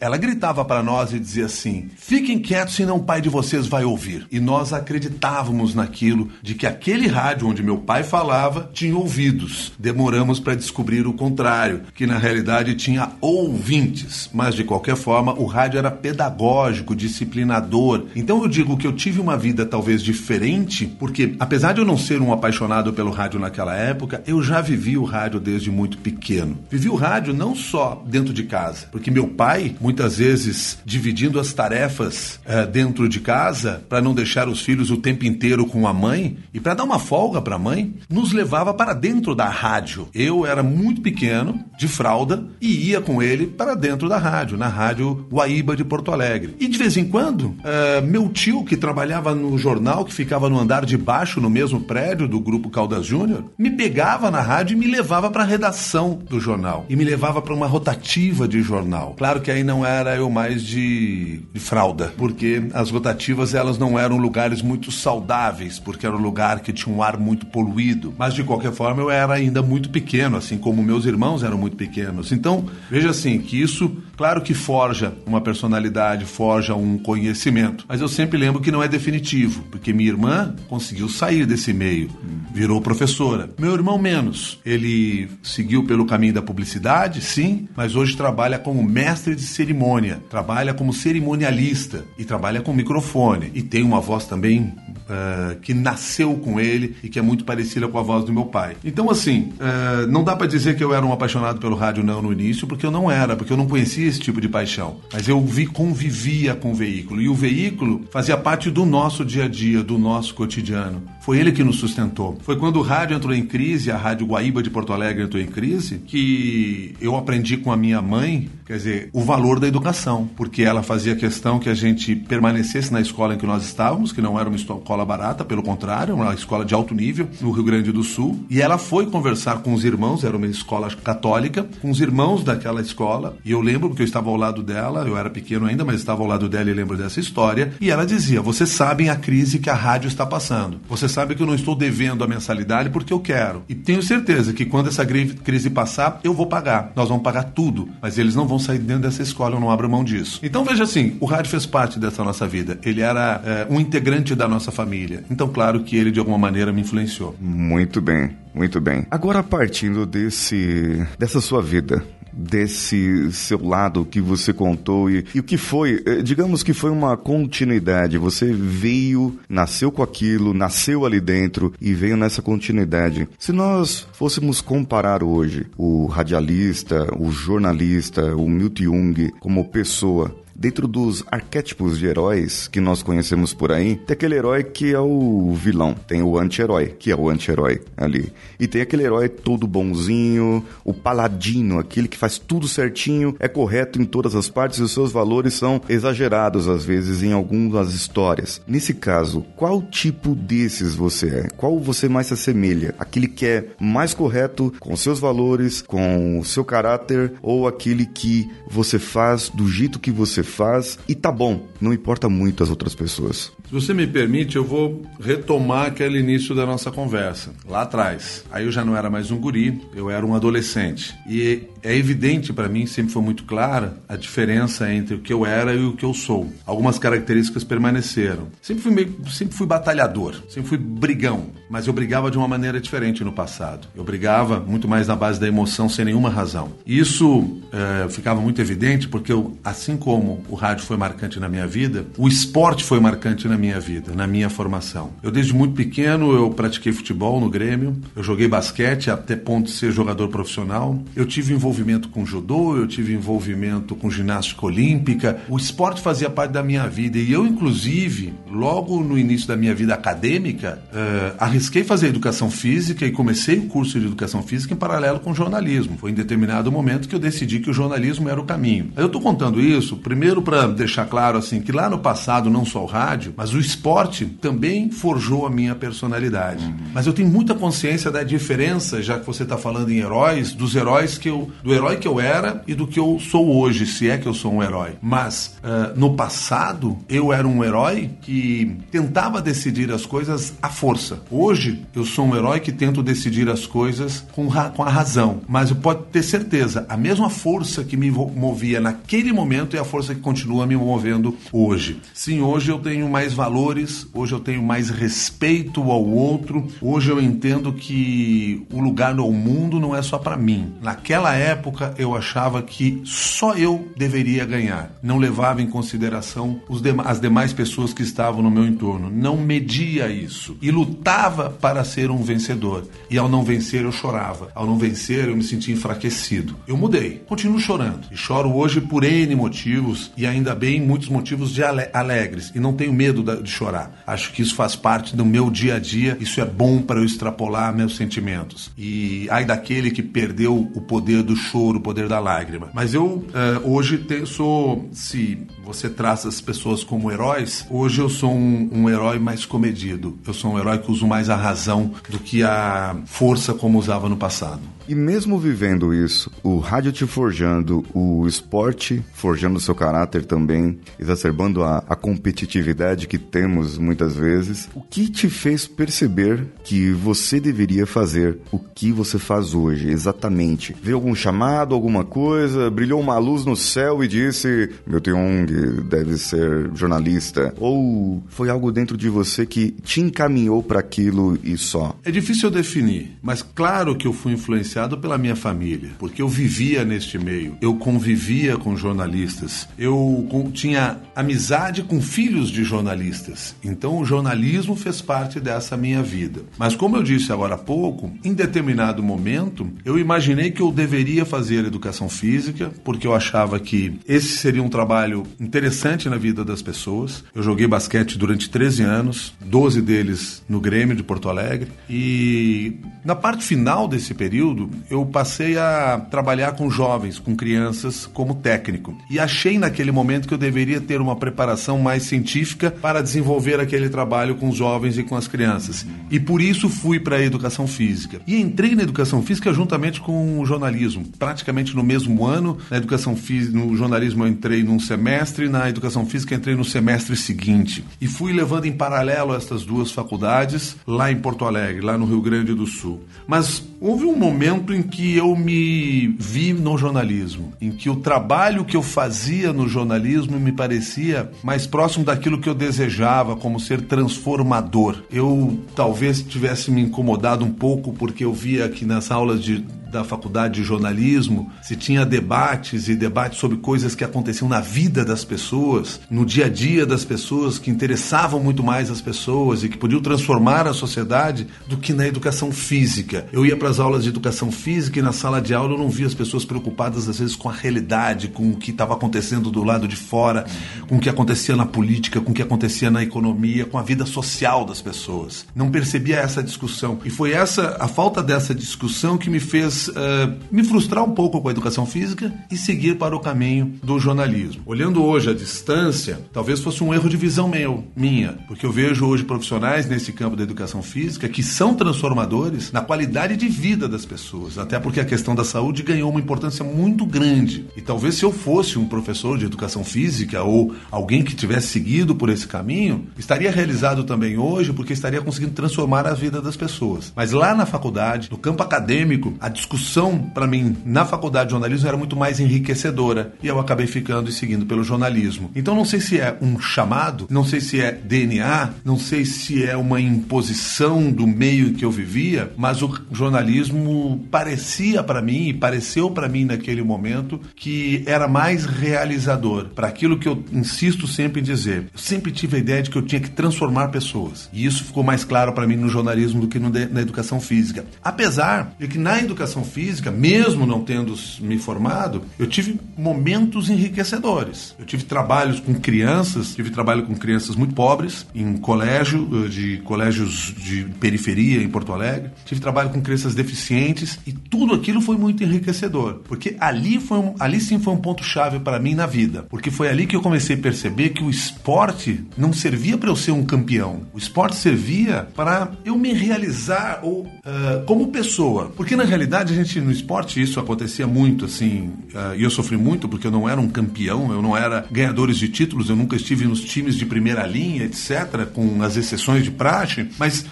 ela 0.00 0.16
gritava 0.16 0.64
para 0.64 0.82
nós 0.82 1.12
e 1.12 1.18
dizia 1.18 1.46
assim: 1.46 1.88
fiquem 1.96 2.38
quietos, 2.38 2.74
senão 2.74 2.96
o 2.96 3.02
pai 3.02 3.20
de 3.20 3.28
vocês 3.28 3.66
vai 3.66 3.84
ouvir. 3.84 4.26
E 4.30 4.38
nós 4.38 4.72
acreditávamos 4.72 5.74
naquilo, 5.74 6.28
de 6.42 6.54
que 6.54 6.66
aquele 6.66 7.06
rádio 7.06 7.48
onde 7.48 7.62
meu 7.62 7.78
pai 7.78 8.02
falava 8.02 8.70
tinha 8.72 8.96
ouvidos. 8.96 9.72
Demoramos 9.78 10.40
para 10.40 10.54
descobrir 10.54 11.06
o 11.06 11.12
contrário, 11.12 11.82
que 11.94 12.06
na 12.06 12.18
realidade 12.18 12.74
tinha 12.74 13.10
ouvintes. 13.20 14.30
Mas 14.32 14.54
de 14.54 14.64
qualquer 14.64 14.96
forma, 14.96 15.32
o 15.38 15.46
rádio 15.46 15.78
era 15.78 15.90
pedagógico, 15.90 16.94
disciplinador. 16.94 18.06
Então 18.14 18.42
eu 18.42 18.48
digo 18.48 18.76
que 18.76 18.86
eu 18.86 18.92
tive 18.92 19.20
uma 19.20 19.36
vida 19.36 19.66
talvez 19.66 20.02
diferente, 20.02 20.86
porque 20.86 21.34
apesar 21.38 21.72
de 21.72 21.80
eu 21.80 21.84
não 21.84 21.98
ser 21.98 22.20
um 22.20 22.32
apaixonado 22.32 22.92
pelo 22.92 23.10
rádio 23.10 23.40
naquela 23.40 23.74
época, 23.74 24.22
eu 24.26 24.42
já 24.42 24.60
vivi 24.60 24.96
o 24.96 25.04
rádio 25.04 25.40
desde 25.40 25.70
muito 25.70 25.98
pequeno. 25.98 26.58
Vivi 26.70 26.88
o 26.88 26.94
rádio 26.94 27.34
não 27.34 27.54
só 27.54 28.02
dentro 28.06 28.32
de 28.32 28.44
casa, 28.44 28.86
porque 28.90 29.10
meu 29.18 29.26
pai, 29.26 29.74
muitas 29.80 30.18
vezes 30.18 30.78
dividindo 30.84 31.40
as 31.40 31.52
tarefas 31.52 32.38
eh, 32.46 32.64
dentro 32.66 33.08
de 33.08 33.18
casa 33.18 33.82
para 33.88 34.00
não 34.00 34.14
deixar 34.14 34.48
os 34.48 34.60
filhos 34.60 34.92
o 34.92 34.96
tempo 34.96 35.24
inteiro 35.24 35.66
com 35.66 35.88
a 35.88 35.92
mãe 35.92 36.38
e 36.54 36.60
para 36.60 36.74
dar 36.74 36.84
uma 36.84 37.00
folga 37.00 37.42
para 37.42 37.56
a 37.56 37.58
mãe, 37.58 37.94
nos 38.08 38.32
levava 38.32 38.72
para 38.72 38.92
dentro 38.92 39.34
da 39.34 39.48
rádio. 39.48 40.06
Eu 40.14 40.46
era 40.46 40.62
muito 40.62 41.00
pequeno, 41.00 41.64
de 41.76 41.88
fralda, 41.88 42.44
e 42.60 42.90
ia 42.90 43.00
com 43.00 43.20
ele 43.20 43.48
para 43.48 43.74
dentro 43.74 44.08
da 44.08 44.18
rádio, 44.18 44.56
na 44.56 44.68
rádio 44.68 45.26
Guaíba 45.28 45.74
de 45.74 45.84
Porto 45.84 46.12
Alegre. 46.12 46.54
E 46.60 46.68
de 46.68 46.78
vez 46.78 46.96
em 46.96 47.04
quando, 47.04 47.56
eh, 47.64 48.00
meu 48.00 48.28
tio 48.28 48.64
que 48.64 48.76
trabalhava 48.76 49.34
no 49.34 49.58
jornal, 49.58 50.04
que 50.04 50.14
ficava 50.14 50.48
no 50.48 50.60
andar 50.60 50.86
de 50.86 50.96
baixo 50.96 51.40
no 51.40 51.50
mesmo 51.50 51.80
prédio 51.80 52.28
do 52.28 52.38
grupo 52.38 52.70
Caldas 52.70 53.04
Júnior, 53.04 53.46
me 53.58 53.70
pegava 53.72 54.30
na 54.30 54.40
rádio 54.40 54.74
e 54.74 54.78
me 54.78 54.86
levava 54.86 55.28
para 55.28 55.42
a 55.42 55.46
redação 55.46 56.20
do 56.30 56.38
jornal 56.38 56.86
e 56.88 56.94
me 56.94 57.02
levava 57.02 57.42
para 57.42 57.52
uma 57.52 57.66
rotativa 57.66 58.46
de 58.46 58.62
jornal. 58.62 59.07
Claro 59.16 59.40
que 59.40 59.50
aí 59.50 59.62
não 59.62 59.84
era 59.84 60.16
eu 60.16 60.30
mais 60.30 60.62
de, 60.62 61.40
de 61.52 61.60
fralda, 61.60 62.12
porque 62.16 62.62
as 62.72 62.90
rotativas 62.90 63.54
elas 63.54 63.78
não 63.78 63.98
eram 63.98 64.16
lugares 64.16 64.62
muito 64.62 64.90
saudáveis, 64.90 65.78
porque 65.78 66.06
era 66.06 66.16
um 66.16 66.20
lugar 66.20 66.60
que 66.60 66.72
tinha 66.72 66.94
um 66.94 67.02
ar 67.02 67.18
muito 67.18 67.46
poluído. 67.46 68.14
Mas 68.18 68.34
de 68.34 68.44
qualquer 68.44 68.72
forma 68.72 69.02
eu 69.02 69.10
era 69.10 69.34
ainda 69.34 69.62
muito 69.62 69.90
pequeno, 69.90 70.36
assim 70.36 70.58
como 70.58 70.82
meus 70.82 71.04
irmãos 71.04 71.42
eram 71.42 71.58
muito 71.58 71.76
pequenos. 71.76 72.32
Então, 72.32 72.64
veja 72.90 73.10
assim, 73.10 73.38
que 73.38 73.60
isso, 73.60 73.96
claro 74.18 74.42
que 74.42 74.52
forja 74.52 75.14
uma 75.24 75.40
personalidade, 75.40 76.24
forja 76.24 76.74
um 76.74 76.98
conhecimento, 76.98 77.84
mas 77.88 78.00
eu 78.00 78.08
sempre 78.08 78.36
lembro 78.36 78.60
que 78.60 78.72
não 78.72 78.82
é 78.82 78.88
definitivo, 78.88 79.62
porque 79.70 79.92
minha 79.92 80.10
irmã 80.10 80.56
conseguiu 80.68 81.08
sair 81.08 81.46
desse 81.46 81.72
meio, 81.72 82.10
virou 82.52 82.80
professora. 82.80 83.48
Meu 83.56 83.72
irmão 83.72 83.96
menos, 83.96 84.58
ele 84.66 85.30
seguiu 85.40 85.84
pelo 85.84 86.04
caminho 86.04 86.34
da 86.34 86.42
publicidade 86.42 87.20
sim, 87.20 87.68
mas 87.76 87.94
hoje 87.94 88.16
trabalha 88.16 88.58
como 88.58 88.82
mestre 88.82 89.36
de 89.36 89.42
cerimônia, 89.42 90.20
trabalha 90.28 90.74
como 90.74 90.92
cerimonialista 90.92 92.04
e 92.18 92.24
trabalha 92.24 92.60
com 92.60 92.72
microfone. 92.72 93.52
E 93.54 93.62
tem 93.62 93.84
uma 93.84 94.00
voz 94.00 94.24
também 94.24 94.74
uh, 95.08 95.58
que 95.60 95.72
nasceu 95.72 96.34
com 96.34 96.58
ele 96.58 96.96
e 97.04 97.08
que 97.08 97.20
é 97.20 97.22
muito 97.22 97.44
parecida 97.44 97.86
com 97.86 97.98
a 97.98 98.02
voz 98.02 98.24
do 98.24 98.32
meu 98.32 98.46
pai. 98.46 98.76
Então, 98.84 99.08
assim, 99.10 99.52
uh, 99.60 100.06
não 100.08 100.24
dá 100.24 100.34
para 100.34 100.48
dizer 100.48 100.76
que 100.76 100.82
eu 100.82 100.92
era 100.92 101.06
um 101.06 101.12
apaixonado 101.12 101.60
pelo 101.60 101.76
rádio 101.76 102.02
não 102.02 102.20
no 102.20 102.32
início, 102.32 102.66
porque 102.66 102.84
eu 102.84 102.90
não 102.90 103.08
era, 103.08 103.36
porque 103.36 103.52
eu 103.52 103.56
não 103.56 103.68
conhecia 103.68 104.07
esse 104.08 104.20
tipo 104.20 104.40
de 104.40 104.48
paixão. 104.48 104.96
Mas 105.12 105.28
eu 105.28 105.40
vi, 105.44 105.66
convivia 105.66 106.54
com 106.54 106.72
o 106.72 106.74
veículo. 106.74 107.20
E 107.20 107.28
o 107.28 107.34
veículo 107.34 108.04
fazia 108.10 108.36
parte 108.36 108.70
do 108.70 108.84
nosso 108.84 109.24
dia 109.24 109.44
a 109.44 109.48
dia, 109.48 109.82
do 109.82 109.98
nosso 109.98 110.34
cotidiano. 110.34 111.02
Foi 111.28 111.38
ele 111.38 111.52
que 111.52 111.62
nos 111.62 111.76
sustentou. 111.76 112.38
Foi 112.40 112.56
quando 112.56 112.76
o 112.78 112.82
rádio 112.82 113.14
entrou 113.14 113.34
em 113.34 113.44
crise, 113.44 113.90
a 113.90 113.98
Rádio 113.98 114.26
Guaíba 114.26 114.62
de 114.62 114.70
Porto 114.70 114.94
Alegre 114.94 115.24
entrou 115.24 115.42
em 115.42 115.46
crise, 115.46 115.98
que 115.98 116.96
eu 117.02 117.14
aprendi 117.14 117.58
com 117.58 117.70
a 117.70 117.76
minha 117.76 118.00
mãe, 118.00 118.48
quer 118.64 118.78
dizer, 118.78 119.10
o 119.12 119.20
valor 119.20 119.60
da 119.60 119.68
educação, 119.68 120.26
porque 120.34 120.62
ela 120.62 120.82
fazia 120.82 121.14
questão 121.14 121.58
que 121.58 121.68
a 121.68 121.74
gente 121.74 122.16
permanecesse 122.16 122.90
na 122.90 122.98
escola 122.98 123.34
em 123.34 123.36
que 123.36 123.44
nós 123.44 123.62
estávamos, 123.62 124.10
que 124.10 124.22
não 124.22 124.40
era 124.40 124.48
uma 124.48 124.56
escola 124.56 125.04
barata, 125.04 125.44
pelo 125.44 125.62
contrário, 125.62 126.14
uma 126.14 126.32
escola 126.32 126.64
de 126.64 126.72
alto 126.72 126.94
nível 126.94 127.28
no 127.42 127.50
Rio 127.50 127.62
Grande 127.62 127.92
do 127.92 128.02
Sul. 128.02 128.46
E 128.48 128.62
ela 128.62 128.78
foi 128.78 129.04
conversar 129.04 129.58
com 129.58 129.74
os 129.74 129.84
irmãos, 129.84 130.24
era 130.24 130.34
uma 130.34 130.46
escola 130.46 130.88
católica, 131.04 131.68
com 131.82 131.90
os 131.90 132.00
irmãos 132.00 132.42
daquela 132.42 132.80
escola. 132.80 133.36
E 133.44 133.50
eu 133.50 133.60
lembro 133.60 133.90
porque 133.90 134.00
eu 134.00 134.06
estava 134.06 134.30
ao 134.30 134.36
lado 134.36 134.62
dela, 134.62 135.06
eu 135.06 135.14
era 135.14 135.28
pequeno 135.28 135.66
ainda, 135.66 135.84
mas 135.84 135.96
estava 135.96 136.22
ao 136.22 136.26
lado 136.26 136.48
dela 136.48 136.70
e 136.70 136.72
lembro 136.72 136.96
dessa 136.96 137.20
história. 137.20 137.74
E 137.82 137.90
ela 137.90 138.06
dizia: 138.06 138.40
Vocês 138.40 138.70
sabem 138.70 139.10
a 139.10 139.16
crise 139.16 139.58
que 139.58 139.68
a 139.68 139.74
rádio 139.74 140.08
está 140.08 140.24
passando. 140.24 140.80
Você 140.88 141.17
sabe 141.18 141.34
que 141.34 141.42
eu 141.42 141.46
não 141.48 141.54
estou 141.56 141.74
devendo 141.74 142.22
a 142.22 142.28
mensalidade 142.28 142.90
porque 142.90 143.12
eu 143.12 143.18
quero. 143.18 143.64
E 143.68 143.74
tenho 143.74 144.00
certeza 144.00 144.52
que 144.52 144.64
quando 144.64 144.88
essa 144.88 145.04
crise 145.04 145.68
passar, 145.68 146.20
eu 146.22 146.32
vou 146.32 146.46
pagar. 146.46 146.92
Nós 146.94 147.08
vamos 147.08 147.24
pagar 147.24 147.42
tudo. 147.42 147.88
Mas 148.00 148.18
eles 148.18 148.36
não 148.36 148.46
vão 148.46 148.56
sair 148.56 148.78
dentro 148.78 149.02
dessa 149.02 149.20
escola, 149.20 149.56
eu 149.56 149.60
não 149.60 149.68
abro 149.68 149.90
mão 149.90 150.04
disso. 150.04 150.38
Então 150.44 150.64
veja 150.64 150.84
assim: 150.84 151.16
o 151.18 151.26
rádio 151.26 151.50
fez 151.50 151.66
parte 151.66 151.98
dessa 151.98 152.22
nossa 152.22 152.46
vida. 152.46 152.78
Ele 152.84 153.00
era 153.00 153.42
é, 153.44 153.66
um 153.68 153.80
integrante 153.80 154.32
da 154.36 154.46
nossa 154.46 154.70
família. 154.70 155.24
Então, 155.28 155.48
claro 155.48 155.80
que 155.80 155.96
ele 155.96 156.12
de 156.12 156.20
alguma 156.20 156.38
maneira 156.38 156.72
me 156.72 156.82
influenciou. 156.82 157.34
Muito 157.40 158.00
bem, 158.00 158.30
muito 158.54 158.80
bem. 158.80 159.04
Agora, 159.10 159.42
partindo 159.42 160.06
desse 160.06 161.04
dessa 161.18 161.40
sua 161.40 161.60
vida, 161.60 162.04
desse 162.32 163.32
seu 163.32 163.62
lado 163.64 164.04
que 164.04 164.20
você 164.20 164.52
contou 164.52 165.10
e, 165.10 165.24
e, 165.34 165.40
o 165.40 165.42
que 165.42 165.56
foi, 165.56 166.02
eh, 166.06 166.22
digamos 166.22 166.62
que 166.62 166.72
foi 166.72 166.90
uma 166.90 167.16
continuidade. 167.16 168.18
Você 168.18 168.52
veio, 168.52 169.38
nasceu 169.48 169.90
com 169.90 170.02
aquilo, 170.02 170.54
nasceu 170.54 171.04
ali 171.04 171.20
dentro 171.20 171.72
e 171.80 171.94
veio 171.94 172.16
nessa 172.16 172.42
continuidade. 172.42 173.28
Se 173.38 173.52
nós 173.52 174.06
fôssemos 174.12 174.60
comparar 174.60 175.22
hoje 175.22 175.66
o 175.76 176.06
radialista, 176.06 177.06
o 177.18 177.30
jornalista, 177.30 178.34
o 178.36 178.48
Milton 178.48 178.82
Jung 178.84 179.32
como 179.40 179.64
pessoa, 179.64 180.34
dentro 180.58 180.88
dos 180.88 181.24
arquétipos 181.30 181.96
de 181.96 182.06
heróis 182.06 182.66
que 182.66 182.80
nós 182.80 183.00
conhecemos 183.00 183.54
por 183.54 183.70
aí, 183.70 183.94
tem 183.94 184.14
aquele 184.14 184.34
herói 184.34 184.64
que 184.64 184.92
é 184.92 184.98
o 184.98 185.54
vilão, 185.54 185.94
tem 185.94 186.20
o 186.20 186.36
anti-herói, 186.36 186.96
que 186.98 187.12
é 187.12 187.16
o 187.16 187.28
anti-herói 187.28 187.80
ali. 187.96 188.32
E 188.58 188.66
tem 188.66 188.82
aquele 188.82 189.04
herói 189.04 189.28
todo 189.28 189.68
bonzinho, 189.68 190.64
o 190.84 190.92
paladino, 190.92 191.78
aquele 191.78 192.08
que 192.08 192.18
faz 192.18 192.38
tudo 192.38 192.66
certinho, 192.66 193.36
é 193.38 193.46
correto 193.46 194.02
em 194.02 194.04
todas 194.04 194.34
as 194.34 194.48
partes 194.48 194.80
e 194.80 194.82
os 194.82 194.90
seus 194.92 195.12
valores 195.12 195.54
são 195.54 195.80
exagerados 195.88 196.68
às 196.68 196.84
vezes 196.84 197.22
em 197.22 197.32
algumas 197.32 197.94
histórias. 197.94 198.60
Nesse 198.66 198.92
caso, 198.92 199.42
qual 199.54 199.80
tipo 199.80 200.34
desses 200.34 200.94
você 200.94 201.28
é? 201.28 201.48
Qual 201.56 201.78
você 201.78 202.08
mais 202.08 202.26
se 202.26 202.34
assemelha? 202.34 202.94
Aquele 202.98 203.28
que 203.28 203.46
é 203.46 203.68
mais 203.78 204.12
correto 204.12 204.72
com 204.80 204.96
seus 204.96 205.20
valores, 205.20 205.82
com 205.82 206.40
o 206.40 206.44
seu 206.44 206.64
caráter 206.64 207.34
ou 207.40 207.68
aquele 207.68 208.06
que 208.06 208.50
você 208.68 208.98
faz 208.98 209.48
do 209.48 209.68
jeito 209.68 210.00
que 210.00 210.10
você 210.10 210.42
faz 210.48 210.98
e 211.08 211.14
tá 211.14 211.30
bom, 211.30 211.68
não 211.80 211.92
importa 211.92 212.28
muito 212.28 212.62
as 212.62 212.70
outras 212.70 212.94
pessoas. 212.94 213.52
Se 213.68 213.72
você 213.72 213.92
me 213.92 214.06
permite, 214.06 214.56
eu 214.56 214.64
vou 214.64 215.02
retomar 215.20 215.86
aquele 215.86 216.18
início 216.18 216.54
da 216.54 216.64
nossa 216.64 216.90
conversa, 216.90 217.52
lá 217.68 217.82
atrás. 217.82 218.44
Aí 218.50 218.64
eu 218.64 218.72
já 218.72 218.84
não 218.84 218.96
era 218.96 219.10
mais 219.10 219.30
um 219.30 219.38
guri, 219.38 219.80
eu 219.94 220.10
era 220.10 220.24
um 220.24 220.34
adolescente. 220.34 221.14
E 221.28 221.64
é 221.82 221.94
evidente 221.94 222.52
para 222.52 222.68
mim, 222.68 222.86
sempre 222.86 223.12
foi 223.12 223.22
muito 223.22 223.44
clara, 223.44 223.98
a 224.08 224.16
diferença 224.16 224.92
entre 224.92 225.14
o 225.14 225.18
que 225.18 225.32
eu 225.32 225.44
era 225.44 225.74
e 225.74 225.84
o 225.84 225.92
que 225.92 226.04
eu 226.04 226.14
sou. 226.14 226.50
Algumas 226.64 226.98
características 226.98 227.62
permaneceram. 227.62 228.48
Sempre 228.62 228.82
fui, 228.82 228.92
meio, 228.92 229.14
sempre 229.30 229.54
fui 229.54 229.66
batalhador, 229.66 230.36
sempre 230.48 230.68
fui 230.68 230.78
brigão, 230.78 231.48
mas 231.68 231.86
eu 231.86 231.92
brigava 231.92 232.30
de 232.30 232.38
uma 232.38 232.48
maneira 232.48 232.80
diferente 232.80 233.22
no 233.22 233.32
passado. 233.32 233.86
Eu 233.94 234.02
brigava 234.02 234.60
muito 234.60 234.88
mais 234.88 235.06
na 235.08 235.14
base 235.14 235.38
da 235.38 235.46
emoção, 235.46 235.88
sem 235.88 236.06
nenhuma 236.06 236.30
razão. 236.30 236.72
Isso 236.86 237.60
é, 237.70 238.08
ficava 238.08 238.40
muito 238.40 238.60
evidente 238.60 239.08
porque, 239.08 239.32
eu, 239.32 239.56
assim 239.62 239.96
como 239.96 240.37
o 240.48 240.54
rádio 240.54 240.84
foi 240.84 240.96
marcante 240.96 241.40
na 241.40 241.48
minha 241.48 241.66
vida, 241.66 242.06
o 242.16 242.28
esporte 242.28 242.84
foi 242.84 243.00
marcante 243.00 243.48
na 243.48 243.56
minha 243.56 243.80
vida, 243.80 244.12
na 244.14 244.26
minha 244.26 244.48
formação. 244.48 245.10
Eu 245.22 245.30
desde 245.30 245.54
muito 245.54 245.74
pequeno 245.74 246.32
eu 246.32 246.50
pratiquei 246.50 246.92
futebol 246.92 247.40
no 247.40 247.48
Grêmio, 247.48 247.96
eu 248.14 248.22
joguei 248.22 248.48
basquete 248.48 249.10
até 249.10 249.36
ponto 249.36 249.66
de 249.66 249.72
ser 249.72 249.92
jogador 249.92 250.28
profissional. 250.28 250.98
Eu 251.14 251.26
tive 251.26 251.52
envolvimento 251.54 252.08
com 252.08 252.24
judô, 252.24 252.76
eu 252.76 252.86
tive 252.86 253.12
envolvimento 253.12 253.94
com 253.94 254.10
ginástica 254.10 254.66
olímpica. 254.66 255.40
O 255.48 255.56
esporte 255.56 256.00
fazia 256.00 256.30
parte 256.30 256.52
da 256.52 256.62
minha 256.62 256.86
vida 256.86 257.18
e 257.18 257.32
eu 257.32 257.46
inclusive, 257.46 258.32
logo 258.50 259.02
no 259.02 259.18
início 259.18 259.48
da 259.48 259.56
minha 259.56 259.74
vida 259.74 259.94
acadêmica, 259.94 260.78
uh, 260.92 261.36
arrisquei 261.38 261.84
fazer 261.84 262.08
educação 262.08 262.50
física 262.50 263.06
e 263.06 263.10
comecei 263.10 263.58
o 263.58 263.66
curso 263.66 263.98
de 263.98 264.06
educação 264.06 264.42
física 264.42 264.74
em 264.74 264.76
paralelo 264.76 265.20
com 265.20 265.34
jornalismo. 265.34 265.96
Foi 265.98 266.10
em 266.10 266.14
determinado 266.14 266.70
momento 266.70 267.08
que 267.08 267.14
eu 267.14 267.18
decidi 267.18 267.60
que 267.60 267.70
o 267.70 267.72
jornalismo 267.72 268.28
era 268.28 268.40
o 268.40 268.44
caminho. 268.44 268.92
Eu 268.96 269.06
estou 269.06 269.20
contando 269.20 269.60
isso 269.60 269.96
primeiro 269.96 270.27
para 270.42 270.68
deixar 270.68 271.06
claro 271.06 271.38
assim 271.38 271.60
que 271.60 271.72
lá 271.72 271.90
no 271.90 271.98
passado 271.98 272.48
não 272.48 272.64
só 272.64 272.82
o 272.82 272.86
rádio, 272.86 273.34
mas 273.36 273.48
mas 273.48 273.54
o 273.54 273.58
esporte 273.58 274.26
também 274.26 274.90
forjou 274.90 275.46
a 275.46 275.50
minha 275.50 275.74
personalidade. 275.74 276.62
Uhum. 276.62 276.74
Mas 276.92 277.06
eu 277.06 277.14
tenho 277.14 277.28
muita 277.28 277.54
consciência 277.54 278.10
da 278.10 278.22
diferença, 278.22 279.02
já 279.02 279.18
que 279.18 279.26
você 279.26 279.42
está 279.42 279.56
falando 279.56 279.90
em 279.90 279.98
heróis, 279.98 280.52
dos 280.52 280.76
heróis 280.76 281.16
que 281.16 281.30
eu. 281.30 281.50
do 281.62 281.72
herói 281.72 281.96
que 281.96 282.06
eu 282.06 282.20
era 282.20 282.62
e 282.66 282.74
do 282.74 282.86
que 282.86 283.00
eu 283.00 283.18
sou 283.18 283.56
hoje, 283.56 283.86
se 283.86 284.10
é 284.10 284.18
que 284.18 284.26
eu 284.26 284.34
sou 284.34 284.52
um 284.52 284.62
herói. 284.62 284.96
Mas 285.00 285.56
uh, 285.64 285.98
no 285.98 286.14
passado, 286.14 286.98
eu 287.08 287.32
era 287.32 287.48
um 287.48 287.64
herói 287.64 288.10
que 288.20 288.76
tentava 288.90 289.40
decidir 289.40 289.90
as 289.92 290.04
coisas 290.04 290.52
à 290.60 290.68
força. 290.68 291.20
Hoje, 291.30 291.82
eu 291.94 292.04
sou 292.04 292.26
um 292.26 292.36
herói 292.36 292.60
que 292.60 292.72
tento 292.72 293.02
decidir 293.02 293.48
as 293.48 293.66
coisas 293.66 294.26
com, 294.32 294.48
com 294.76 294.82
a 294.82 294.90
razão. 294.90 295.40
Mas 295.48 295.70
eu 295.70 295.76
pode 295.76 296.02
ter 296.12 296.22
certeza, 296.22 296.84
a 296.86 296.98
mesma 296.98 297.30
força 297.30 297.82
que 297.82 297.96
me 297.96 298.10
movia 298.10 298.78
naquele 298.78 299.32
momento 299.32 299.74
é 299.74 299.80
a 299.80 299.84
força 299.84 300.07
que 300.14 300.20
continua 300.20 300.66
me 300.66 300.76
movendo 300.76 301.36
hoje. 301.52 302.00
Sim, 302.14 302.40
hoje 302.40 302.70
eu 302.70 302.78
tenho 302.78 303.08
mais 303.08 303.32
valores, 303.32 304.06
hoje 304.12 304.32
eu 304.32 304.40
tenho 304.40 304.62
mais 304.62 304.90
respeito 304.90 305.82
ao 305.90 306.04
outro, 306.04 306.66
hoje 306.80 307.10
eu 307.10 307.20
entendo 307.20 307.72
que 307.72 308.66
o 308.72 308.80
lugar 308.80 309.14
no 309.14 309.30
mundo 309.32 309.80
não 309.80 309.94
é 309.94 310.02
só 310.02 310.18
para 310.18 310.36
mim. 310.36 310.72
Naquela 310.82 311.34
época 311.34 311.94
eu 311.98 312.14
achava 312.14 312.62
que 312.62 313.00
só 313.04 313.54
eu 313.54 313.88
deveria 313.96 314.44
ganhar, 314.44 314.90
não 315.02 315.18
levava 315.18 315.62
em 315.62 315.66
consideração 315.66 316.60
dem 316.80 316.98
as 317.04 317.20
demais 317.20 317.52
pessoas 317.52 317.92
que 317.92 318.02
estavam 318.02 318.42
no 318.42 318.50
meu 318.50 318.66
entorno, 318.66 319.10
não 319.10 319.36
media 319.36 320.08
isso 320.08 320.56
e 320.60 320.70
lutava 320.70 321.50
para 321.50 321.84
ser 321.84 322.10
um 322.10 322.22
vencedor. 322.22 322.86
E 323.10 323.18
ao 323.18 323.28
não 323.28 323.44
vencer 323.44 323.84
eu 323.84 323.92
chorava, 323.92 324.50
ao 324.54 324.66
não 324.66 324.78
vencer 324.78 325.28
eu 325.28 325.36
me 325.36 325.42
sentia 325.42 325.74
enfraquecido. 325.74 326.56
Eu 326.66 326.76
mudei, 326.76 327.22
continuo 327.26 327.58
chorando 327.58 328.06
e 328.10 328.16
choro 328.16 328.54
hoje 328.54 328.80
por 328.80 329.04
N 329.04 329.34
motivos 329.34 329.97
e 330.16 330.26
ainda 330.26 330.54
bem 330.54 330.80
muitos 330.80 331.08
motivos 331.08 331.52
de 331.52 331.62
alegres 331.62 332.52
e 332.54 332.60
não 332.60 332.72
tenho 332.72 332.92
medo 332.92 333.42
de 333.42 333.50
chorar. 333.50 334.02
Acho 334.06 334.32
que 334.32 334.42
isso 334.42 334.54
faz 334.54 334.74
parte 334.76 335.16
do 335.16 335.24
meu 335.24 335.50
dia 335.50 335.76
a 335.76 335.78
dia, 335.78 336.16
isso 336.20 336.40
é 336.40 336.44
bom 336.44 336.80
para 336.80 337.00
eu 337.00 337.04
extrapolar 337.04 337.74
meus 337.74 337.96
sentimentos. 337.96 338.70
E 338.76 339.26
ai 339.30 339.44
daquele 339.44 339.90
que 339.90 340.02
perdeu 340.02 340.70
o 340.74 340.80
poder 340.80 341.22
do 341.22 341.36
choro, 341.36 341.78
o 341.78 341.80
poder 341.80 342.08
da 342.08 342.18
lágrima. 342.18 342.70
Mas 342.72 342.94
eu 342.94 343.06
uh, 343.06 343.24
hoje 343.64 343.98
te, 343.98 344.26
sou, 344.26 344.88
se 344.92 345.38
você 345.64 345.88
traça 345.88 346.28
as 346.28 346.40
pessoas 346.40 346.82
como 346.82 347.10
heróis, 347.10 347.66
hoje 347.70 348.00
eu 348.00 348.08
sou 348.08 348.32
um, 348.32 348.70
um 348.72 348.88
herói 348.88 349.18
mais 349.18 349.44
comedido. 349.44 350.18
Eu 350.26 350.34
sou 350.34 350.52
um 350.52 350.58
herói 350.58 350.78
que 350.78 350.90
uso 350.90 351.06
mais 351.06 351.28
a 351.28 351.36
razão 351.36 351.92
do 352.08 352.18
que 352.18 352.42
a 352.42 352.96
força 353.06 353.54
como 353.54 353.78
usava 353.78 354.08
no 354.08 354.16
passado. 354.16 354.60
E 354.88 354.94
mesmo 354.94 355.38
vivendo 355.38 355.92
isso, 355.92 356.32
o 356.42 356.58
rádio 356.58 356.90
te 356.90 357.04
forjando, 357.06 357.84
o 357.92 358.26
esporte 358.26 359.04
forjando 359.12 359.60
seu 359.60 359.74
caráter 359.74 360.24
também, 360.24 360.78
exacerbando 360.98 361.62
a, 361.62 361.84
a, 361.86 361.94
competitividade 361.94 363.06
que 363.06 363.18
temos 363.18 363.76
muitas 363.76 364.16
vezes, 364.16 364.66
o 364.74 364.80
que 364.80 365.10
te 365.10 365.28
fez 365.28 365.66
perceber 365.66 366.46
que 366.64 366.90
você 366.90 367.38
deveria 367.38 367.86
fazer 367.86 368.38
o 368.50 368.58
que 368.58 368.90
você 368.90 369.18
faz 369.18 369.52
hoje, 369.52 369.90
exatamente? 369.90 370.74
Veio 370.82 370.96
algum 370.96 371.14
chamado, 371.14 371.74
alguma 371.74 372.02
coisa, 372.02 372.70
brilhou 372.70 372.98
uma 372.98 373.18
luz 373.18 373.44
no 373.44 373.56
céu 373.56 374.02
e 374.02 374.08
disse: 374.08 374.70
Meu 374.86 375.02
Teung 375.02 375.44
deve 375.86 376.16
ser 376.16 376.70
jornalista? 376.74 377.52
Ou 377.58 378.22
foi 378.28 378.48
algo 378.48 378.72
dentro 378.72 378.96
de 378.96 379.10
você 379.10 379.44
que 379.44 379.72
te 379.82 380.00
encaminhou 380.00 380.62
para 380.62 380.80
aquilo 380.80 381.38
e 381.44 381.58
só? 381.58 381.94
É 382.02 382.10
difícil 382.10 382.48
eu 382.48 382.54
definir, 382.54 383.18
mas 383.20 383.42
claro 383.42 383.94
que 383.94 384.06
eu 384.06 384.14
fui 384.14 384.32
influenciado 384.32 384.77
influenciado 384.78 384.98
pela 384.98 385.18
minha 385.18 385.34
família, 385.34 385.90
porque 385.98 386.22
eu 386.22 386.28
vivia 386.28 386.84
neste 386.84 387.18
meio, 387.18 387.56
eu 387.60 387.74
convivia 387.74 388.56
com 388.56 388.76
jornalistas, 388.76 389.68
eu 389.76 390.28
tinha 390.52 390.98
amizade 391.16 391.82
com 391.82 392.00
filhos 392.00 392.50
de 392.50 392.62
jornalistas. 392.62 393.56
Então 393.64 393.98
o 393.98 394.04
jornalismo 394.04 394.76
fez 394.76 395.00
parte 395.00 395.40
dessa 395.40 395.76
minha 395.76 396.02
vida. 396.02 396.42
Mas 396.56 396.76
como 396.76 396.96
eu 396.96 397.02
disse 397.02 397.32
agora 397.32 397.54
há 397.54 397.58
pouco, 397.58 398.12
em 398.24 398.32
determinado 398.32 399.02
momento, 399.02 399.68
eu 399.84 399.98
imaginei 399.98 400.50
que 400.50 400.62
eu 400.62 400.70
deveria 400.70 401.24
fazer 401.24 401.64
educação 401.64 402.08
física, 402.08 402.70
porque 402.84 403.06
eu 403.06 403.14
achava 403.14 403.58
que 403.58 403.98
esse 404.06 404.36
seria 404.38 404.62
um 404.62 404.68
trabalho 404.68 405.24
interessante 405.40 406.08
na 406.08 406.16
vida 406.16 406.44
das 406.44 406.62
pessoas. 406.62 407.24
Eu 407.34 407.42
joguei 407.42 407.66
basquete 407.66 408.16
durante 408.16 408.48
13 408.48 408.82
anos, 408.82 409.34
12 409.44 409.82
deles 409.82 410.42
no 410.48 410.60
Grêmio 410.60 410.94
de 410.94 411.02
Porto 411.02 411.28
Alegre, 411.28 411.68
e 411.88 412.76
na 413.04 413.14
parte 413.14 413.44
final 413.44 413.88
desse 413.88 414.14
período, 414.14 414.67
eu 414.90 415.04
passei 415.06 415.56
a 415.58 415.98
trabalhar 416.10 416.52
com 416.52 416.70
jovens, 416.70 417.18
com 417.18 417.36
crianças, 417.36 418.06
como 418.06 418.34
técnico. 418.34 418.96
E 419.10 419.18
achei 419.18 419.58
naquele 419.58 419.90
momento 419.90 420.28
que 420.28 420.34
eu 420.34 420.38
deveria 420.38 420.80
ter 420.80 421.00
uma 421.00 421.16
preparação 421.16 421.78
mais 421.78 422.04
científica 422.04 422.70
para 422.70 423.02
desenvolver 423.02 423.60
aquele 423.60 423.88
trabalho 423.88 424.36
com 424.36 424.48
os 424.48 424.56
jovens 424.56 424.98
e 424.98 425.02
com 425.02 425.16
as 425.16 425.28
crianças. 425.28 425.86
E 426.10 426.18
por 426.18 426.40
isso 426.40 426.68
fui 426.68 426.98
para 427.00 427.16
a 427.16 427.22
educação 427.22 427.66
física. 427.66 428.20
E 428.26 428.40
entrei 428.40 428.74
na 428.74 428.82
educação 428.82 429.22
física 429.22 429.52
juntamente 429.52 430.00
com 430.00 430.40
o 430.40 430.46
jornalismo, 430.46 431.04
praticamente 431.18 431.74
no 431.74 431.82
mesmo 431.82 432.26
ano. 432.26 432.58
Na 432.70 432.76
educação 432.76 433.16
física, 433.16 433.56
no 433.56 433.76
jornalismo 433.76 434.24
eu 434.24 434.28
entrei 434.28 434.62
num 434.62 434.78
semestre, 434.78 435.48
na 435.48 435.68
educação 435.68 436.06
física 436.06 436.34
entrei 436.34 436.54
no 436.54 436.64
semestre 436.64 437.16
seguinte. 437.16 437.84
E 438.00 438.06
fui 438.06 438.32
levando 438.32 438.66
em 438.66 438.72
paralelo 438.72 439.34
estas 439.34 439.64
duas 439.64 439.90
faculdades 439.90 440.76
lá 440.86 441.10
em 441.10 441.16
Porto 441.16 441.44
Alegre, 441.44 441.84
lá 441.84 441.96
no 441.96 442.06
Rio 442.06 442.20
Grande 442.20 442.54
do 442.54 442.66
Sul. 442.66 443.00
Mas 443.26 443.62
houve 443.80 444.04
um 444.04 444.16
momento 444.16 444.57
em 444.72 444.82
que 444.82 445.16
eu 445.16 445.34
me 445.36 446.08
vi 446.18 446.52
no 446.52 446.76
jornalismo, 446.76 447.52
em 447.60 447.70
que 447.70 447.88
o 447.88 447.96
trabalho 447.96 448.64
que 448.64 448.76
eu 448.76 448.82
fazia 448.82 449.52
no 449.52 449.68
jornalismo 449.68 450.38
me 450.38 450.52
parecia 450.52 451.30
mais 451.42 451.66
próximo 451.66 452.04
daquilo 452.04 452.40
que 452.40 452.48
eu 452.48 452.54
desejava, 452.54 453.36
como 453.36 453.60
ser 453.60 453.82
transformador. 453.82 455.02
Eu 455.10 455.58
talvez 455.74 456.22
tivesse 456.22 456.70
me 456.70 456.82
incomodado 456.82 457.44
um 457.44 457.52
pouco 457.52 457.92
porque 457.92 458.24
eu 458.24 458.32
via 458.32 458.68
que 458.68 458.84
nas 458.84 459.10
aulas 459.10 459.42
de 459.42 459.64
da 459.90 460.04
faculdade 460.04 460.54
de 460.54 460.64
jornalismo, 460.64 461.50
se 461.62 461.76
tinha 461.76 462.04
debates 462.04 462.88
e 462.88 462.94
debates 462.94 463.38
sobre 463.38 463.58
coisas 463.58 463.94
que 463.94 464.04
aconteciam 464.04 464.48
na 464.48 464.60
vida 464.60 465.04
das 465.04 465.24
pessoas, 465.24 466.00
no 466.10 466.24
dia 466.24 466.46
a 466.46 466.48
dia 466.48 466.84
das 466.84 467.04
pessoas, 467.04 467.58
que 467.58 467.70
interessavam 467.70 468.40
muito 468.40 468.62
mais 468.62 468.90
as 468.90 469.00
pessoas 469.00 469.64
e 469.64 469.68
que 469.68 469.78
podiam 469.78 470.00
transformar 470.00 470.66
a 470.66 470.74
sociedade 470.74 471.46
do 471.66 471.76
que 471.76 471.92
na 471.92 472.06
educação 472.06 472.52
física. 472.52 473.26
Eu 473.32 473.46
ia 473.46 473.56
para 473.56 473.68
as 473.68 473.80
aulas 473.80 474.04
de 474.04 474.10
educação 474.10 474.52
física 474.52 474.98
e 474.98 475.02
na 475.02 475.12
sala 475.12 475.40
de 475.40 475.54
aula 475.54 475.74
eu 475.74 475.78
não 475.78 475.88
via 475.88 476.06
as 476.06 476.14
pessoas 476.14 476.44
preocupadas 476.44 477.08
às 477.08 477.18
vezes 477.18 477.36
com 477.36 477.48
a 477.48 477.52
realidade, 477.52 478.28
com 478.28 478.50
o 478.50 478.56
que 478.56 478.70
estava 478.70 478.94
acontecendo 478.94 479.50
do 479.50 479.64
lado 479.64 479.88
de 479.88 479.96
fora, 479.96 480.46
com 480.88 480.96
o 480.96 481.00
que 481.00 481.08
acontecia 481.08 481.56
na 481.56 481.66
política, 481.66 482.20
com 482.20 482.32
o 482.32 482.34
que 482.34 482.42
acontecia 482.42 482.90
na 482.90 483.02
economia, 483.02 483.64
com 483.64 483.78
a 483.78 483.82
vida 483.82 484.04
social 484.04 484.64
das 484.64 484.80
pessoas. 484.80 485.46
Não 485.54 485.70
percebia 485.70 486.16
essa 486.16 486.42
discussão. 486.42 486.98
E 487.04 487.10
foi 487.10 487.32
essa 487.32 487.76
a 487.80 487.88
falta 487.88 488.22
dessa 488.22 488.54
discussão 488.54 489.16
que 489.16 489.30
me 489.30 489.40
fez 489.40 489.77
uh, 489.86 490.34
me 490.50 490.64
frustrar 490.64 491.04
um 491.04 491.12
pouco 491.12 491.40
com 491.40 491.48
a 491.48 491.52
educação 491.52 491.86
física 491.86 492.32
e 492.50 492.56
seguir 492.56 492.96
para 492.96 493.14
o 493.14 493.20
caminho 493.20 493.74
do 493.82 493.98
jornalismo. 494.00 494.62
Olhando 494.66 495.04
hoje 495.04 495.30
à 495.30 495.34
distância, 495.34 496.20
talvez 496.32 496.60
fosse 496.60 496.82
um 496.82 496.92
erro 496.92 497.08
de 497.08 497.16
visão 497.16 497.48
meu, 497.48 497.84
minha, 497.94 498.38
porque 498.48 498.66
eu 498.66 498.72
vejo 498.72 499.06
hoje 499.06 499.24
profissionais 499.24 499.88
nesse 499.88 500.12
campo 500.12 500.36
da 500.36 500.42
educação 500.42 500.82
física 500.82 501.28
que 501.28 501.42
são 501.42 501.74
transformadores 501.74 502.72
na 502.72 502.80
qualidade 502.80 503.36
de 503.36 503.48
vida 503.48 503.88
das 503.88 504.04
pessoas, 504.04 504.58
até 504.58 504.78
porque 504.78 505.00
a 505.00 505.04
questão 505.04 505.34
da 505.34 505.44
saúde 505.44 505.82
ganhou 505.82 506.10
uma 506.10 506.20
importância 506.20 506.64
muito 506.64 507.06
grande. 507.06 507.66
E 507.76 507.80
talvez 507.80 508.16
se 508.16 508.24
eu 508.24 508.32
fosse 508.32 508.78
um 508.78 508.86
professor 508.86 509.38
de 509.38 509.44
educação 509.44 509.84
física 509.84 510.42
ou 510.42 510.74
alguém 510.90 511.22
que 511.22 511.34
tivesse 511.34 511.68
seguido 511.68 512.14
por 512.14 512.28
esse 512.28 512.46
caminho, 512.46 513.06
estaria 513.18 513.50
realizado 513.50 514.04
também 514.04 514.38
hoje 514.38 514.72
porque 514.72 514.92
estaria 514.92 515.20
conseguindo 515.20 515.52
transformar 515.52 516.06
a 516.06 516.14
vida 516.14 516.40
das 516.40 516.56
pessoas. 516.56 517.12
Mas 517.14 517.32
lá 517.32 517.54
na 517.54 517.66
faculdade, 517.66 518.30
no 518.30 518.38
campo 518.38 518.62
acadêmico, 518.62 519.34
a 519.38 519.48
discussão 519.48 519.67
discussão, 519.68 520.18
para 520.18 520.46
mim, 520.46 520.76
na 520.84 521.04
faculdade 521.04 521.48
de 521.48 521.50
jornalismo 521.52 521.86
era 521.86 521.96
muito 521.96 522.16
mais 522.16 522.40
enriquecedora. 522.40 523.34
E 523.42 523.46
eu 523.46 523.60
acabei 523.60 523.86
ficando 523.86 524.30
e 524.30 524.32
seguindo 524.32 524.64
pelo 524.64 524.82
jornalismo. 524.82 525.50
Então 525.54 525.74
não 525.74 525.84
sei 525.84 526.00
se 526.00 526.18
é 526.18 526.36
um 526.40 526.58
chamado, 526.58 527.26
não 527.28 527.44
sei 527.44 527.60
se 527.60 527.80
é 527.80 527.92
DNA, 527.92 528.70
não 528.84 528.98
sei 528.98 529.26
se 529.26 529.62
é 529.62 529.76
uma 529.76 530.00
imposição 530.00 531.12
do 531.12 531.26
meio 531.26 531.68
em 531.68 531.74
que 531.74 531.84
eu 531.84 531.90
vivia, 531.90 532.50
mas 532.56 532.80
o 532.80 532.90
jornalismo 533.12 534.26
parecia 534.30 535.02
para 535.02 535.20
mim, 535.20 535.48
e 535.48 535.52
pareceu 535.52 536.10
para 536.10 536.28
mim 536.28 536.46
naquele 536.46 536.82
momento, 536.82 537.40
que 537.54 538.02
era 538.06 538.26
mais 538.26 538.64
realizador 538.64 539.66
para 539.74 539.86
aquilo 539.86 540.18
que 540.18 540.28
eu 540.28 540.42
insisto 540.52 541.06
sempre 541.06 541.40
em 541.40 541.44
dizer. 541.44 541.88
Eu 541.92 541.98
sempre 541.98 542.32
tive 542.32 542.56
a 542.56 542.60
ideia 542.60 542.82
de 542.82 542.90
que 542.90 542.96
eu 542.96 543.02
tinha 543.02 543.20
que 543.20 543.30
transformar 543.30 543.88
pessoas. 543.88 544.48
E 544.52 544.64
isso 544.64 544.84
ficou 544.84 545.02
mais 545.02 545.24
claro 545.24 545.52
para 545.52 545.66
mim 545.66 545.76
no 545.76 545.88
jornalismo 545.88 546.40
do 546.40 546.48
que 546.48 546.58
na 546.58 547.00
educação 547.00 547.40
física. 547.40 547.84
Apesar 548.02 548.74
de 548.78 548.88
que 548.88 548.98
na 548.98 549.18
educação 549.18 549.57
educação 549.58 549.64
física, 549.64 550.10
mesmo 550.10 550.66
não 550.66 550.82
tendo 550.82 551.14
me 551.40 551.58
formado, 551.58 552.22
eu 552.38 552.46
tive 552.46 552.78
momentos 552.96 553.68
enriquecedores. 553.68 554.74
Eu 554.78 554.84
tive 554.84 555.04
trabalhos 555.04 555.60
com 555.60 555.74
crianças, 555.74 556.54
tive 556.54 556.70
trabalho 556.70 557.04
com 557.04 557.14
crianças 557.14 557.56
muito 557.56 557.74
pobres, 557.74 558.26
em 558.34 558.56
colégio, 558.56 559.28
eh, 559.44 559.48
de 559.48 559.76
colégios 559.78 560.54
de 560.56 560.84
periferia 561.00 561.62
em 561.62 561.68
Porto 561.68 561.92
Alegre. 561.92 562.30
Tive 562.44 562.60
trabalho 562.60 562.90
com 562.90 563.00
crianças 563.00 563.34
deficientes 563.34 564.18
e 564.26 564.32
tudo 564.32 564.74
aquilo 564.74 565.00
foi 565.00 565.16
muito 565.16 565.42
enriquecedor, 565.42 566.20
porque 566.24 566.56
ali 566.60 567.00
foi 567.00 567.18
um, 567.18 567.34
ali 567.38 567.60
sim 567.60 567.78
foi 567.78 567.92
um 567.92 567.98
ponto 567.98 568.24
chave 568.24 568.58
para 568.58 568.78
mim 568.78 568.94
na 568.94 569.06
vida, 569.06 569.44
porque 569.48 569.70
foi 569.70 569.88
ali 569.88 570.06
que 570.06 570.16
eu 570.16 570.20
comecei 570.20 570.56
a 570.56 570.58
perceber 570.58 571.10
que 571.10 571.22
o 571.22 571.30
esporte 571.30 572.24
não 572.36 572.52
servia 572.52 572.96
para 572.96 573.10
eu 573.10 573.16
ser 573.16 573.32
um 573.32 573.44
campeão. 573.44 574.02
O 574.12 574.18
esporte 574.18 574.56
servia 574.56 575.28
para 575.34 575.70
eu 575.84 575.96
me 575.96 576.12
realizar 576.12 577.00
ou 577.02 577.22
uh, 577.22 577.84
como 577.86 578.08
pessoa, 578.08 578.72
porque 578.76 578.96
na 578.96 579.04
realidade 579.04 579.47
verdade, 579.48 579.52
a 579.52 579.64
gente 579.64 579.80
no 579.80 579.90
esporte 579.90 580.40
isso 580.40 580.60
acontecia 580.60 581.06
muito, 581.06 581.44
assim, 581.44 581.92
uh, 582.14 582.34
e 582.36 582.42
eu 582.42 582.50
sofri 582.50 582.76
muito 582.76 583.08
porque 583.08 583.26
eu 583.26 583.30
não 583.30 583.48
era 583.48 583.60
um 583.60 583.68
campeão, 583.68 584.32
eu 584.32 584.42
não 584.42 584.56
era 584.56 584.86
ganhadores 584.90 585.36
de 585.36 585.48
títulos, 585.48 585.88
eu 585.88 585.96
nunca 585.96 586.16
estive 586.16 586.46
nos 586.46 586.60
times 586.60 586.96
de 586.96 587.06
primeira 587.06 587.46
linha, 587.46 587.84
etc., 587.84 588.46
com 588.52 588.82
as 588.82 588.96
exceções 588.96 589.44
de 589.44 589.50
praxe, 589.50 590.08
mas 590.18 590.44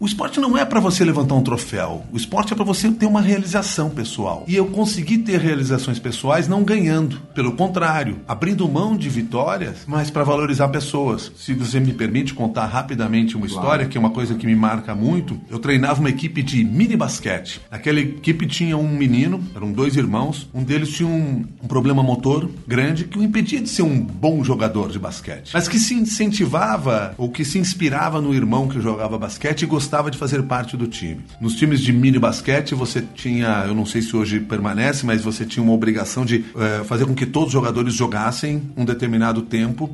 o 0.00 0.06
esporte 0.06 0.40
não 0.40 0.58
é 0.58 0.64
para 0.64 0.80
você 0.80 1.04
levantar 1.04 1.34
um 1.34 1.42
troféu. 1.42 2.04
O 2.12 2.16
esporte 2.16 2.52
é 2.52 2.56
para 2.56 2.64
você 2.64 2.90
ter 2.90 3.06
uma 3.06 3.20
realização 3.20 3.90
pessoal. 3.90 4.44
E 4.48 4.56
eu 4.56 4.66
consegui 4.66 5.18
ter 5.18 5.38
realizações 5.38 5.98
pessoais 5.98 6.48
não 6.48 6.64
ganhando. 6.64 7.20
Pelo 7.34 7.52
contrário, 7.52 8.20
abrindo 8.26 8.68
mão 8.68 8.96
de 8.96 9.08
vitórias, 9.08 9.84
mas 9.86 10.10
para 10.10 10.24
valorizar 10.24 10.68
pessoas. 10.68 11.30
Se 11.36 11.54
você 11.54 11.78
me 11.78 11.92
permite 11.92 12.34
contar 12.34 12.66
rapidamente 12.66 13.36
uma 13.36 13.46
história, 13.46 13.68
claro. 13.68 13.88
que 13.88 13.96
é 13.96 14.00
uma 14.00 14.10
coisa 14.10 14.34
que 14.34 14.46
me 14.46 14.56
marca 14.56 14.94
muito, 14.94 15.40
eu 15.48 15.58
treinava 15.58 16.00
uma 16.00 16.10
equipe 16.10 16.42
de 16.42 16.64
mini 16.64 16.96
basquete. 16.96 17.60
Naquela 17.70 18.00
equipe 18.00 18.46
tinha 18.46 18.76
um 18.76 18.88
menino, 18.88 19.42
eram 19.54 19.70
dois 19.70 19.96
irmãos. 19.96 20.48
Um 20.52 20.64
deles 20.64 20.90
tinha 20.90 21.08
um, 21.08 21.44
um 21.62 21.68
problema 21.68 22.02
motor 22.02 22.50
grande 22.66 23.04
que 23.04 23.18
o 23.18 23.22
impedia 23.22 23.60
de 23.60 23.68
ser 23.68 23.82
um 23.82 24.00
bom 24.00 24.42
jogador 24.42 24.90
de 24.90 24.98
basquete. 24.98 25.50
Mas 25.54 25.68
que 25.68 25.78
se 25.78 25.94
incentivava 25.94 27.14
ou 27.16 27.30
que 27.30 27.44
se 27.44 27.58
inspirava 27.58 28.20
no 28.20 28.34
irmão 28.34 28.68
que 28.68 28.80
jogava 28.80 29.18
basquete 29.18 29.51
basquete 29.52 29.62
e 29.62 29.66
gostava 29.66 30.10
de 30.10 30.18
fazer 30.18 30.42
parte 30.44 30.76
do 30.76 30.86
time. 30.86 31.20
Nos 31.40 31.54
times 31.54 31.80
de 31.80 31.92
mini 31.92 32.18
basquete, 32.18 32.74
você 32.74 33.02
tinha, 33.14 33.64
eu 33.66 33.74
não 33.74 33.84
sei 33.84 34.00
se 34.02 34.16
hoje 34.16 34.40
permanece, 34.40 35.04
mas 35.04 35.22
você 35.22 35.44
tinha 35.44 35.62
uma 35.62 35.72
obrigação 35.72 36.24
de 36.24 36.44
é, 36.56 36.84
fazer 36.84 37.06
com 37.06 37.14
que 37.14 37.26
todos 37.26 37.48
os 37.48 37.52
jogadores 37.52 37.94
jogassem 37.94 38.62
um 38.76 38.84
determinado 38.84 39.42
tempo, 39.42 39.90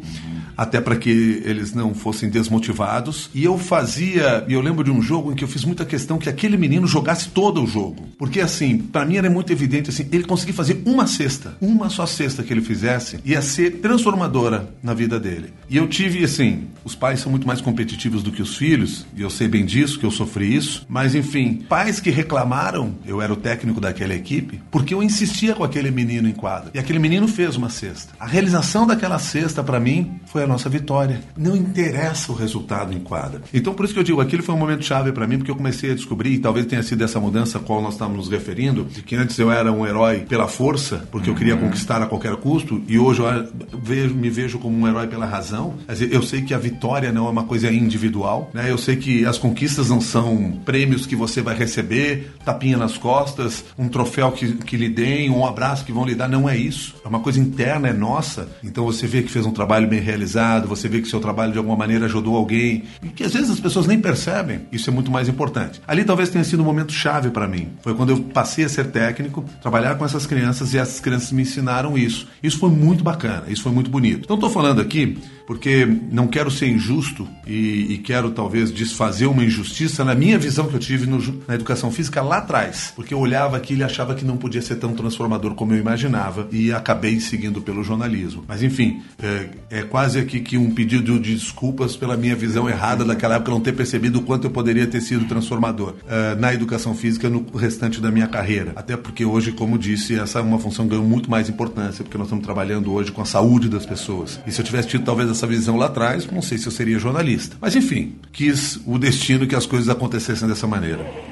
até 0.57 0.81
para 0.81 0.97
que 0.97 1.43
eles 1.45 1.73
não 1.73 1.95
fossem 1.95 2.29
desmotivados. 2.29 3.31
E 3.35 3.45
eu 3.45 3.59
fazia, 3.59 4.45
e 4.49 4.53
eu 4.53 4.61
lembro 4.61 4.85
de 4.85 4.91
um 4.91 5.01
jogo 5.03 5.33
em 5.33 5.35
que 5.35 5.45
eu 5.45 5.49
fiz 5.49 5.65
muita 5.65 5.85
questão 5.85 6.19
que 6.19 6.29
aquele 6.29 6.57
menino 6.57 6.87
jogasse 6.87 7.29
todo 7.29 7.63
o 7.63 7.67
jogo. 7.67 8.09
Porque 8.19 8.41
assim, 8.41 8.79
para 8.79 9.05
mim 9.05 9.17
era 9.17 9.31
muito 9.31 9.53
evidente 9.53 9.91
assim, 9.91 10.07
ele 10.13 10.25
conseguir 10.25 10.53
fazer 10.53 10.83
uma 10.85 11.07
cesta, 11.07 11.57
uma 11.61 11.89
só 11.91 12.07
cesta 12.07 12.43
que 12.43 12.53
ele 12.53 12.61
fizesse, 12.61 13.19
ia 13.25 13.41
ser 13.43 13.79
transformadora 13.81 14.69
na 14.83 14.95
vida 14.95 15.19
dele. 15.19 15.53
E 15.69 15.77
eu 15.77 15.87
tive 15.87 16.25
assim, 16.25 16.65
os 16.85 16.95
pais 16.95 17.21
são 17.21 17.31
muito 17.31 17.47
mais 17.47 17.61
competitivos 17.61 18.23
do 18.23 18.33
que 18.33 18.43
os 18.43 18.57
filhos, 18.57 19.07
e 19.17 19.23
eu 19.23 19.31
sei 19.31 19.48
bem 19.49 19.65
disso, 19.65 19.99
que 19.99 20.07
eu 20.07 20.11
sofri 20.11 20.55
isso. 20.55 20.87
Mas 20.89 21.15
enfim, 21.15 21.65
pais 21.69 22.01
que 22.01 22.11
reclamaram, 22.11 22.95
eu 23.07 23.21
era 23.21 23.33
o 23.33 23.37
técnico 23.37 23.81
daquela 23.81 24.15
equipe, 24.15 24.61
porque 24.71 24.95
eu 24.95 25.03
insistia 25.03 25.55
com 25.55 25.65
aquele 25.65 25.91
menino 25.91 26.29
em 26.29 26.33
quadra. 26.33 26.71
E 26.75 26.79
aquele 26.79 26.99
menino 26.99 27.27
fez 27.27 27.57
uma 27.57 27.71
cesta. 27.71 28.13
A 28.19 28.27
realização 28.27 28.87
daquela 28.87 29.19
cesta, 29.19 29.63
para 29.63 29.81
mim, 29.81 30.21
foi 30.27 30.45
a 30.45 30.47
nossa 30.47 30.69
vitória. 30.69 31.21
Não 31.37 31.57
interessa 31.57 32.33
o 32.33 32.35
resultado 32.35 32.93
em 32.93 33.01
quadra. 33.01 33.43
Então, 33.53 33.75
por 33.75 33.85
isso 33.85 33.95
que 33.95 34.01
eu 34.01 34.05
digo, 34.05 34.21
aquele 34.21 34.43
foi 34.43 34.55
um 34.55 34.59
momento 34.59 34.85
chave 34.85 35.13
para 35.13 35.27
mim, 35.27 35.39
porque 35.39 35.51
eu 35.51 35.57
comecei 35.57 35.93
a 35.93 35.95
descobrir, 35.95 36.35
e 36.35 36.39
talvez 36.39 36.67
tenha 36.67 36.83
sido 36.83 37.03
essa 37.03 37.19
mudança 37.19 37.59
a 37.59 37.61
qual 37.61 37.81
nós 37.81 37.95
estamos 37.95 38.17
nos 38.17 38.29
referindo, 38.29 38.85
de 38.85 39.03
que 39.03 39.17
antes 39.17 39.39
eu 39.39 39.51
era 39.51 39.73
um 39.73 39.87
herói 39.87 40.21
pela 40.29 40.49
força, 40.49 41.09
porque 41.11 41.31
eu 41.31 41.35
queria 41.35 41.55
uhum. 41.55 41.63
conquistar 41.63 42.03
a 42.03 42.07
qualquer 42.07 42.37
custo, 42.37 42.83
e 42.87 42.99
hoje 42.99 43.21
eu 43.21 43.49
vejo, 43.83 44.15
me 44.15 44.31
vejo 44.31 44.59
como 44.59 44.77
um 44.77 44.87
herói 44.87 45.07
pela 45.07 45.27
razão. 45.27 45.75
Eu 46.11 46.23
sei 46.23 46.43
que 46.43 46.53
a 46.53 46.59
vitória 46.59 47.13
não 47.13 47.27
é 47.27 47.31
uma 47.31 47.45
coisa 47.45 47.71
individual, 47.71 48.51
né? 48.53 48.71
Eu 48.71 48.79
sei 48.79 48.97
que 48.97 49.25
as 49.25 49.38
as 49.39 49.41
conquistas 49.41 49.89
não 49.89 50.01
são 50.01 50.51
prêmios 50.65 51.07
que 51.07 51.15
você 51.15 51.41
vai 51.41 51.57
receber, 51.57 52.33
tapinha 52.45 52.77
nas 52.77 52.99
costas, 52.99 53.65
um 53.79 53.89
troféu 53.89 54.33
que, 54.33 54.53
que 54.55 54.77
lhe 54.77 54.89
deem, 54.89 55.31
um 55.31 55.47
abraço 55.47 55.85
que 55.85 55.93
vão 55.93 56.05
lhe 56.05 56.15
dar. 56.15 56.29
Não 56.29 56.49
é 56.49 56.57
isso. 56.57 56.97
É 57.05 57.09
uma 57.09 57.21
coisa 57.21 57.39
interna, 57.39 57.89
é 57.89 57.93
nossa. 57.93 58.49
Então 58.65 58.85
você 58.85 59.07
vê 59.07 59.23
que 59.23 59.31
fez 59.31 59.47
um 59.47 59.53
trabalho 59.53 59.87
bem 59.87 60.01
realizado, 60.01 60.67
você 60.67 60.89
vê 60.89 61.01
que 61.01 61.07
seu 61.07 61.21
trabalho 61.21 61.53
de 61.53 61.59
alguma 61.59 61.77
maneira 61.77 62.07
ajudou 62.07 62.37
alguém, 62.37 62.83
e 63.01 63.09
que 63.11 63.23
às 63.23 63.33
vezes 63.33 63.51
as 63.51 63.61
pessoas 63.61 63.87
nem 63.87 64.01
percebem. 64.01 64.63
Isso 64.73 64.91
é 64.91 64.93
muito 64.93 65.11
mais 65.11 65.29
importante. 65.29 65.81
Ali 65.87 66.03
talvez 66.05 66.31
tenha 66.31 66.43
sido 66.43 66.61
um 66.61 66.67
momento 66.67 66.93
chave 66.93 67.31
para 67.31 67.47
mim. 67.47 67.69
Foi 67.81 67.95
quando 67.95 68.11
eu 68.11 68.21
passei 68.21 68.65
a 68.65 68.69
ser 68.69 68.91
técnico, 68.91 69.45
trabalhar 69.63 69.95
com 69.95 70.05
essas 70.05 70.27
crianças 70.27 70.75
e 70.75 70.79
essas 70.79 70.99
crianças 70.99 71.31
me 71.31 71.43
ensinaram 71.43 71.97
isso. 71.97 72.27
Isso 72.43 72.59
foi 72.59 72.71
muito 72.71 73.05
bacana, 73.05 73.45
isso 73.49 73.63
foi 73.63 73.71
muito 73.71 73.89
bonito. 73.89 74.23
Então 74.25 74.35
estou 74.35 74.51
falando 74.51 74.81
aqui 74.81 75.17
porque 75.49 75.89
não 76.13 76.27
quero 76.27 76.51
ser 76.51 76.69
injusto 76.69 77.27
e, 77.47 77.95
e, 77.95 77.99
quero 78.05 78.31
talvez 78.33 78.71
desfazer 78.71 79.25
uma 79.25 79.43
injustiça 79.43 80.05
na 80.05 80.15
minha 80.15 80.39
visão 80.39 80.67
que 80.69 80.75
eu 80.75 80.79
tive 80.79 81.07
no, 81.07 81.19
na 81.49 81.55
educação 81.55 81.91
física 81.91 82.21
lá 82.21 82.37
atrás, 82.37 82.93
porque 82.95 83.15
eu 83.15 83.19
olhava 83.19 83.57
aquilo 83.57 83.81
e 83.81 83.83
achava 83.83 84.15
que 84.15 84.27
não 84.27 84.37
podia 84.37 84.61
ser 84.61 84.77
tão 84.77 84.93
transformador 84.93 85.55
como 85.55 85.73
eu 85.73 85.79
imaginava 85.79 86.47
e 86.53 86.71
acabei 86.71 87.19
seguindo 87.19 87.63
pelo 87.63 87.83
jornalismo. 87.83 88.45
Mas 88.47 88.63
enfim, 88.63 89.01
é, 89.23 89.49
é 89.71 89.83
quase 89.85 90.19
aqui 90.19 90.41
que 90.41 90.59
um 90.59 90.71
pedido 90.71 91.19
de 91.19 91.35
desculpas 91.35 91.97
pela 91.97 92.15
minha 92.15 92.37
visão 92.37 92.69
errada 92.69 93.03
daquela 93.03 93.37
época, 93.37 93.51
não 93.51 93.61
ter 93.61 93.73
percebido 93.73 94.19
o 94.19 94.23
quanto 94.25 94.49
eu 94.49 94.51
poderia 94.51 94.87
ter 94.87 95.01
sido 95.01 95.25
transformador 95.25 95.95
é, 96.07 96.35
na 96.35 96.53
educação 96.53 96.95
física 96.95 97.31
no 97.31 97.47
restante 97.57 98.03
da 98.03 98.11
minha 98.11 98.27
carreira. 98.27 98.73
Até 98.77 98.99
porque 98.99 99.25
hoje, 99.25 99.53
como 99.53 99.79
disse, 99.79 100.15
essa 100.15 100.41
é 100.41 100.43
uma 100.43 100.59
função 100.59 100.85
que 100.85 100.91
ganhou 100.91 101.07
muito 101.07 101.31
mais 101.31 101.49
importância, 101.49 102.05
porque 102.05 102.19
nós 102.19 102.27
estamos 102.27 102.45
trabalhando 102.45 102.93
hoje 102.93 103.11
com 103.11 103.23
a 103.23 103.25
saúde 103.25 103.71
das 103.71 103.87
pessoas. 103.87 104.39
E 104.47 104.53
se 104.53 104.61
eu 104.61 104.65
tivesse 104.67 104.89
tido 104.89 105.05
talvez 105.05 105.38
essa 105.39 105.47
visão 105.47 105.77
lá 105.77 105.87
atrás, 105.87 106.27
não 106.31 106.43
sei 106.43 106.59
se 106.59 106.67
eu 106.67 106.73
seria 106.73 106.99
jornalista. 106.99 107.57
Mas 107.61 107.77
enfim, 107.77 108.17
quis 108.33 108.79
o 108.85 108.99
destino 108.99 109.47
que 109.47 109.55
as 109.55 109.67
coisas 109.67 109.89
acontecessem 109.89 110.49
dessa 110.49 110.67
maneira. 110.67 111.28